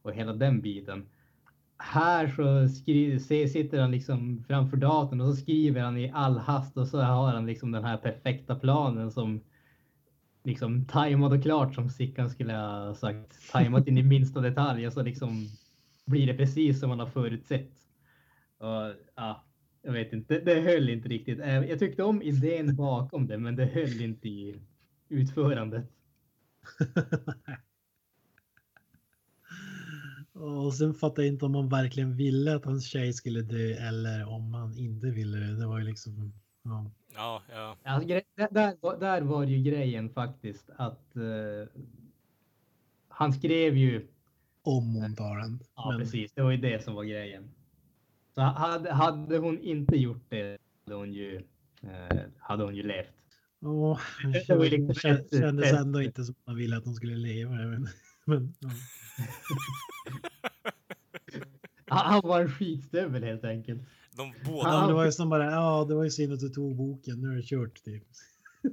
och 0.02 0.12
hela 0.12 0.32
den 0.32 0.60
biten. 0.60 1.04
Här 1.78 2.28
så 2.28 2.68
skriver, 2.74 3.46
sitter 3.46 3.80
han 3.80 3.90
liksom 3.90 4.44
framför 4.48 4.76
datorn 4.76 5.20
och 5.20 5.28
så 5.28 5.36
skriver 5.36 5.80
han 5.80 5.96
i 5.96 6.10
all 6.14 6.38
hast 6.38 6.76
och 6.76 6.88
så 6.88 7.00
har 7.00 7.32
han 7.32 7.46
liksom 7.46 7.72
den 7.72 7.84
här 7.84 7.96
perfekta 7.96 8.54
planen 8.54 9.10
som 9.10 9.40
liksom 10.44 10.84
tajmad 10.84 11.32
och 11.32 11.42
klart 11.42 11.74
som 11.74 11.90
Sickan 11.90 12.30
skulle 12.30 12.52
ha 12.52 12.94
sagt. 12.94 13.50
Tajmat 13.52 13.88
in 13.88 13.98
i 13.98 14.02
minsta 14.02 14.40
detalj 14.40 14.86
och 14.86 14.92
så 14.92 15.02
liksom 15.02 15.46
blir 16.06 16.26
det 16.26 16.34
precis 16.34 16.80
som 16.80 16.88
man 16.88 17.00
har 17.00 17.06
förutsett. 17.06 17.72
Och, 18.58 18.94
ja, 19.14 19.44
jag 19.82 19.92
vet 19.92 20.12
inte, 20.12 20.34
det, 20.34 20.54
det 20.54 20.60
höll 20.60 20.88
inte 20.88 21.08
riktigt. 21.08 21.40
Eh, 21.40 21.64
jag 21.64 21.78
tyckte 21.78 22.02
om 22.02 22.22
idén 22.22 22.76
bakom 22.76 23.26
det, 23.26 23.38
men 23.38 23.56
det 23.56 23.66
höll 23.66 24.00
inte 24.00 24.28
i 24.28 24.60
utförandet. 25.08 25.84
Och 30.40 30.74
sen 30.74 30.94
fattar 30.94 31.22
jag 31.22 31.32
inte 31.32 31.44
om 31.44 31.54
han 31.54 31.68
verkligen 31.68 32.16
ville 32.16 32.56
att 32.56 32.64
hans 32.64 32.84
tjej 32.86 33.12
skulle 33.12 33.42
dö 33.42 33.74
eller 33.88 34.28
om 34.28 34.54
han 34.54 34.78
inte 34.78 35.06
ville 35.06 35.36
det. 35.38 35.56
Det 35.60 35.66
var 35.66 35.78
ju 35.78 35.84
liksom... 35.84 36.32
Ja. 36.64 36.90
Ja, 37.14 37.42
ja. 37.50 37.76
Alltså, 37.84 38.08
där, 38.08 39.00
där, 39.00 39.20
var- 39.22 39.44
ju 39.44 39.62
grejen 39.62 40.10
faktiskt 40.10 40.70
att 40.76 41.16
eh, 41.16 41.68
han 43.08 43.32
skrev 43.32 43.76
ju, 43.76 44.06
Om 44.62 44.94
hon 44.94 45.14
tar 45.16 45.38
den. 45.38 45.58
ja 45.76 45.90
Men- 45.90 46.00
precis, 46.00 46.32
det 46.32 46.42
var 46.42 46.50
ju 46.50 46.56
det 46.56 46.84
som 46.84 46.94
var 46.94 47.04
grejen. 47.04 47.50
Så 48.34 48.40
hade, 48.40 48.92
hade 48.92 49.38
hon 49.38 49.58
inte 49.58 49.96
gjort 49.96 50.22
det 50.28 50.58
hade 50.86 50.96
hon 50.96 51.12
ju, 51.12 51.36
eh, 51.82 52.18
hade 52.38 52.64
hon 52.64 52.74
ju 52.76 52.82
levt. 52.82 53.08
Åh, 53.60 54.00
Det 54.32 54.46
kändes 55.30 55.72
ändå 55.72 56.02
inte 56.02 56.24
som 56.24 56.34
man 56.44 56.56
ville 56.56 56.76
att 56.76 56.84
de 56.84 56.94
skulle 56.94 57.16
leva. 57.16 57.50
Men, 57.50 57.88
men, 58.24 58.54
ja. 58.60 58.70
Han, 61.88 62.20
var 62.24 62.40
en 62.40 62.50
skitstövel 62.50 63.24
helt 63.24 63.44
enkelt. 63.44 63.82
De 64.16 64.28
Ja, 64.28 64.50
båda... 64.50 64.86
det 64.86 64.92
var 64.92 65.04
ju 65.04 65.12
som 65.12 65.28
bara, 65.28 65.50
ja 65.50 65.84
det 65.88 65.94
var 65.94 66.04
ju 66.04 66.10
synd 66.10 66.32
att 66.32 66.40
du 66.40 66.48
tog 66.48 66.76
boken, 66.76 67.20
nu 67.20 67.32
är 67.32 67.36
det 67.36 67.42
kört 67.42 67.84
typ. 67.84 68.04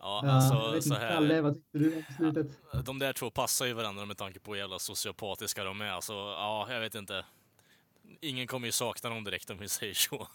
Ja, 0.00 0.20
Ja, 0.24 0.30
alltså 0.30 0.72
vet 0.74 0.84
så 0.84 0.94
inte, 0.94 1.08
Kalle, 1.08 1.34
här. 1.34 1.42
vad 1.42 1.54
tyckte 1.54 1.78
du 1.78 1.96
om 1.96 2.02
slutet? 2.16 2.58
De 2.84 2.98
där 2.98 3.12
två 3.12 3.30
passar 3.30 3.66
ju 3.66 3.72
varandra 3.72 4.06
med 4.06 4.16
tanke 4.16 4.40
på 4.40 4.50
hur 4.50 4.58
jävla 4.58 4.78
sociopatiska 4.78 5.64
de 5.64 5.80
är. 5.80 5.90
Alltså, 5.90 6.12
ja, 6.12 6.66
jag 6.70 6.80
vet 6.80 6.94
inte. 6.94 7.24
Ingen 8.20 8.46
kommer 8.46 8.66
ju 8.66 8.72
sakna 8.72 9.10
dem 9.10 9.24
direkt 9.24 9.50
om 9.50 9.58
vi 9.58 9.68
säger 9.68 9.94
så. 9.94 10.28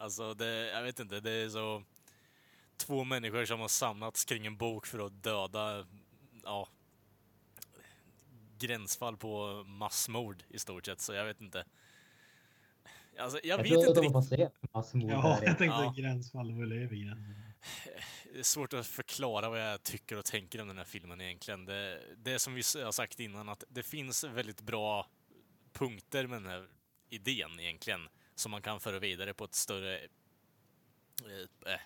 Alltså, 0.00 0.34
det, 0.34 0.70
jag 0.70 0.82
vet 0.82 1.00
inte, 1.00 1.20
det 1.20 1.30
är 1.30 1.48
så... 1.48 1.82
Två 2.76 3.04
människor 3.04 3.44
som 3.44 3.60
har 3.60 3.68
samlats 3.68 4.24
kring 4.24 4.46
en 4.46 4.56
bok 4.56 4.86
för 4.86 5.06
att 5.06 5.22
döda, 5.22 5.86
ja, 6.44 6.68
gränsfall 8.58 9.16
på 9.16 9.64
massmord 9.66 10.42
i 10.48 10.58
stort 10.58 10.86
sett, 10.86 11.00
så 11.00 11.12
jag 11.12 11.24
vet 11.24 11.40
inte. 11.40 11.64
Alltså, 13.18 13.40
jag, 13.42 13.58
Jag, 13.58 13.62
vet 13.62 13.72
inte 13.72 13.86
de 13.86 13.94
har 13.96 14.02
riktigt. 14.02 14.12
passerat 14.12 14.54
massmord 14.74 15.10
Ja, 15.10 15.38
jag 15.42 15.58
tänkte 15.58 15.64
Ja. 15.64 15.94
gränsfall 15.96 16.52
var 16.52 16.66
gränsen. 16.66 17.34
Det 18.32 18.38
är 18.38 18.42
svårt 18.42 18.72
att 18.72 18.86
förklara 18.86 19.48
vad 19.48 19.60
jag 19.72 19.82
tycker 19.82 20.16
och 20.18 20.24
tänker 20.24 20.60
om 20.62 20.68
den 20.68 20.78
här 20.78 20.84
filmen 20.84 21.20
egentligen. 21.20 21.64
Det, 21.64 22.00
det 22.16 22.32
är 22.32 22.38
som 22.38 22.54
vi 22.54 22.62
har 22.84 22.92
sagt 22.92 23.20
innan, 23.20 23.48
att 23.48 23.64
det 23.68 23.82
finns 23.82 24.24
väldigt 24.24 24.60
bra 24.60 25.06
punkter 25.72 26.26
med 26.26 26.42
den 26.42 26.50
här 26.50 26.68
idén 27.08 27.60
egentligen, 27.60 28.08
som 28.40 28.50
man 28.50 28.62
kan 28.62 28.80
föra 28.80 28.98
vidare 28.98 29.34
på 29.34 29.44
ett 29.44 29.54
större... 29.54 29.98
Eh, 29.98 31.72
eh 31.72 31.80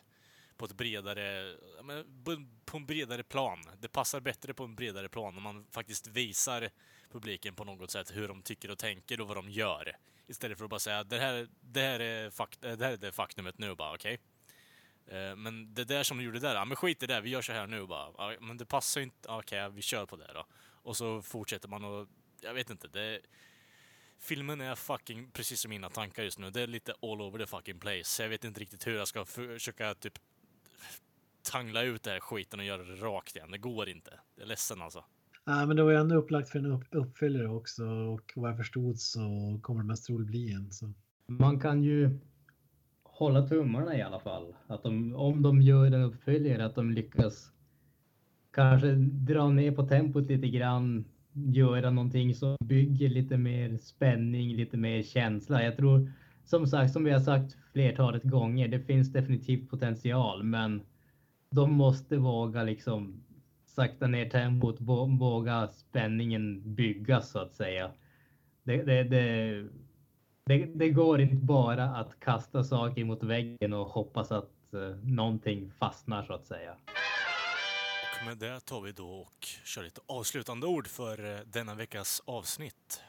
på 0.57 0.65
ett 0.65 0.73
bredare... 0.73 1.57
men 1.83 2.23
på- 2.65 2.77
en 2.77 2.87
bredare 2.87 3.23
plan. 3.23 3.65
Det 3.79 3.89
passar 3.89 4.21
bättre 4.21 4.55
på 4.55 4.65
en 4.65 4.75
bredare 4.75 5.09
plan 5.09 5.37
om 5.37 5.43
man 5.43 5.67
faktiskt 5.71 6.07
visar 6.07 6.71
publiken 7.13 7.55
på 7.55 7.65
något 7.65 7.91
sätt 7.91 8.11
hur 8.17 8.29
de 8.29 8.43
tycker 8.43 8.71
och 8.71 8.79
tänker 8.79 9.21
och 9.21 9.29
vad 9.29 9.37
de 9.37 9.51
gör. 9.51 9.97
Istället 10.27 10.59
för 10.59 10.65
att 10.65 10.71
bara 10.71 10.81
säga 10.81 11.05
det 11.05 11.19
här, 11.19 11.49
det 11.61 11.81
här, 11.81 12.01
är, 12.01 12.31
fakt 12.31 12.65
eh, 12.65 12.73
det 12.73 12.85
här 12.85 12.93
är 12.93 12.97
det 12.97 13.13
faktumet 13.13 13.59
nu, 13.59 13.75
bara 13.75 13.95
okej. 13.95 14.15
Okay? 14.15 15.35
Men 15.37 15.75
det 15.75 15.85
där 15.85 16.03
som 16.03 16.19
du 16.19 16.25
gjorde 16.25 16.39
där, 16.39 16.55
ja 16.55 16.65
men 16.65 16.77
skit 16.77 17.03
i 17.03 17.07
det, 17.07 17.21
vi 17.21 17.31
gör 17.31 17.43
så 17.43 17.53
här 17.53 17.67
nu 17.67 17.87
bara. 17.87 18.33
Ja, 18.33 18.37
men 18.41 18.57
det 18.57 18.67
passar 18.67 19.01
ju 19.01 19.05
inte, 19.05 19.29
okej 19.29 19.71
vi 19.71 19.83
kör 19.83 20.07
på 20.07 20.17
det 20.17 20.31
då. 20.35 20.47
Och 20.83 20.97
så 20.97 21.23
fortsätter 21.23 21.69
man 21.69 21.85
och, 21.85 22.09
jag 22.41 22.55
vet 22.55 22.71
inte, 22.71 22.89
det... 22.89 23.21
Filmen 24.25 24.61
är 24.61 24.75
fucking, 24.75 25.31
precis 25.33 25.61
som 25.61 25.69
mina 25.69 25.89
tankar 25.89 26.23
just 26.23 26.39
nu, 26.39 26.51
det 26.51 26.63
är 26.63 26.67
lite 26.67 26.93
all 27.03 27.23
over 27.23 27.39
the 27.39 27.47
fucking 27.47 27.79
place. 27.79 28.23
Jag 28.23 28.29
vet 28.29 28.45
inte 28.45 28.61
riktigt 28.61 28.87
hur 28.87 28.97
jag 28.97 29.09
ska 29.09 29.25
försöka 29.25 29.95
typ 29.95 30.19
tangla 31.53 31.83
ut 31.83 32.03
det 32.03 32.11
här 32.11 32.21
skiten 32.21 32.61
och 32.61 32.67
göra 32.67 32.85
det 32.85 32.95
rakt 32.95 33.37
igen. 33.37 33.51
Det 33.51 33.59
går 33.59 33.89
inte. 33.89 34.11
Det 34.37 34.43
är 34.43 34.47
ledsen 34.47 34.83
alltså. 34.83 35.05
Nej, 35.45 35.67
men 35.67 35.77
det 35.77 35.83
var 35.83 35.91
ju 35.91 35.97
ändå 35.97 36.15
upplagt 36.15 36.49
för 36.49 36.59
en 36.59 36.67
upp, 36.67 36.85
uppföljare 36.91 37.49
också 37.49 37.85
och 37.85 38.33
vad 38.37 38.51
jag 38.51 38.57
förstod 38.57 39.01
så 39.01 39.21
kommer 39.63 39.83
det 39.83 39.87
mest 39.87 40.07
troligt 40.07 40.29
bli 40.29 40.53
en. 40.53 40.73
Så. 40.73 40.93
Man 41.27 41.61
kan 41.61 41.83
ju 41.83 42.19
hålla 43.03 43.49
tummarna 43.49 43.97
i 43.99 44.03
alla 44.03 44.21
fall. 44.21 44.55
Att 44.67 44.83
de, 44.83 45.15
om 45.15 45.43
de 45.43 45.63
gör 45.63 45.87
en 45.87 46.03
uppföljare, 46.03 46.65
att 46.65 46.75
de 46.75 46.91
lyckas 46.91 47.53
kanske 48.51 48.95
dra 48.95 49.49
ner 49.49 49.73
på 49.73 49.87
tempot 49.87 50.27
lite 50.27 50.49
grann, 50.49 51.05
göra 51.35 51.91
någonting 51.91 52.35
som 52.35 52.57
bygger 52.65 53.09
lite 53.09 53.37
mer 53.37 53.79
spänning, 53.79 54.57
lite 54.57 54.77
mer 54.77 55.03
känsla. 55.03 55.63
Jag 55.63 55.77
tror 55.77 56.13
som 56.45 56.67
sagt, 56.67 56.93
som 56.93 57.05
vi 57.05 57.11
har 57.11 57.21
sagt 57.21 57.57
flertalet 57.73 58.23
gånger, 58.23 58.69
det 58.69 58.81
finns 58.81 59.13
definitivt 59.13 59.71
potential, 59.71 60.43
men 60.43 60.83
de 61.51 61.73
måste 61.73 62.17
våga 62.17 62.63
liksom 62.63 63.25
sakta 63.67 64.07
ner 64.07 64.31
tempot, 64.31 64.77
våga 65.21 65.69
spänningen 65.69 66.75
byggas 66.75 67.31
så 67.31 67.39
att 67.39 67.55
säga. 67.55 67.91
Det, 68.63 68.83
det, 68.83 69.05
det, 69.05 69.69
det, 70.47 70.67
det 70.75 70.91
går 70.91 71.21
inte 71.21 71.37
bara 71.37 71.85
att 71.85 72.21
kasta 72.21 72.65
saker 72.65 73.05
mot 73.05 73.23
väggen 73.23 73.73
och 73.73 73.87
hoppas 73.87 74.33
att 74.33 74.75
eh, 74.75 74.97
någonting 75.03 75.71
fastnar 75.71 76.23
så 76.23 76.33
att 76.33 76.47
säga. 76.47 76.75
Och 78.21 78.27
med 78.27 78.39
det 78.39 78.61
tar 78.61 78.81
vi 78.81 78.93
då 78.93 79.11
och 79.11 79.47
kör 79.65 79.83
lite 79.83 80.01
avslutande 80.07 80.67
ord 80.67 80.89
för 80.89 81.35
eh, 81.35 81.41
denna 81.41 81.75
veckas 81.75 82.23
avsnitt. 82.25 83.03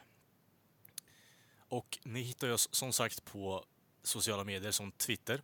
Och 1.57 1.99
ni 2.03 2.21
hittar 2.21 2.49
oss 2.49 2.69
som 2.71 2.93
sagt 2.93 3.25
på 3.25 3.65
sociala 4.03 4.43
medier 4.43 4.71
som 4.71 4.91
Twitter, 4.91 5.41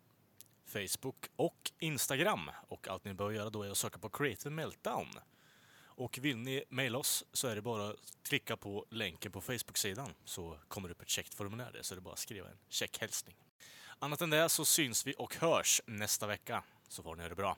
Facebook 0.66 1.30
och 1.36 1.72
Instagram. 1.80 2.52
Och 2.68 2.88
allt 2.88 3.06
ni 3.06 3.14
behöver 3.14 3.36
göra 3.36 3.50
då 3.50 3.64
är 3.64 3.70
att 3.70 3.78
söka 3.78 4.00
på 4.00 4.10
Creative 4.10 4.56
Meltdown. 4.56 5.08
Och 5.84 6.20
vill 6.22 6.38
ni 6.38 6.64
mejla 6.70 6.98
oss 6.98 7.24
så 7.34 7.48
är 7.48 7.56
det 7.56 7.62
bara 7.62 7.90
att 7.90 7.98
klicka 8.24 8.58
på 8.58 8.86
länken 8.90 9.32
på 9.32 9.42
Facebook-sidan 9.42 10.14
så 10.26 10.58
kommer 10.68 10.88
det 10.88 10.92
upp 10.92 11.02
ett 11.02 11.10
käckt 11.10 11.34
formulär 11.34 11.72
där 11.72 11.82
så 11.82 11.94
är 11.94 11.96
det 11.96 12.02
bara 12.02 12.14
att 12.14 12.20
skriva 12.20 12.50
en 12.50 12.58
checkhälsning. 12.70 13.36
Annat 14.00 14.22
än 14.22 14.30
det 14.30 14.50
så 14.50 14.66
syns 14.66 15.08
vi 15.08 15.16
och 15.18 15.36
hörs 15.36 15.82
nästa 15.86 16.28
vecka. 16.28 16.64
Så 16.88 17.04
får 17.04 17.16
ni 17.16 17.22
ha 17.22 17.30
det 17.30 17.36
bra. 17.36 17.58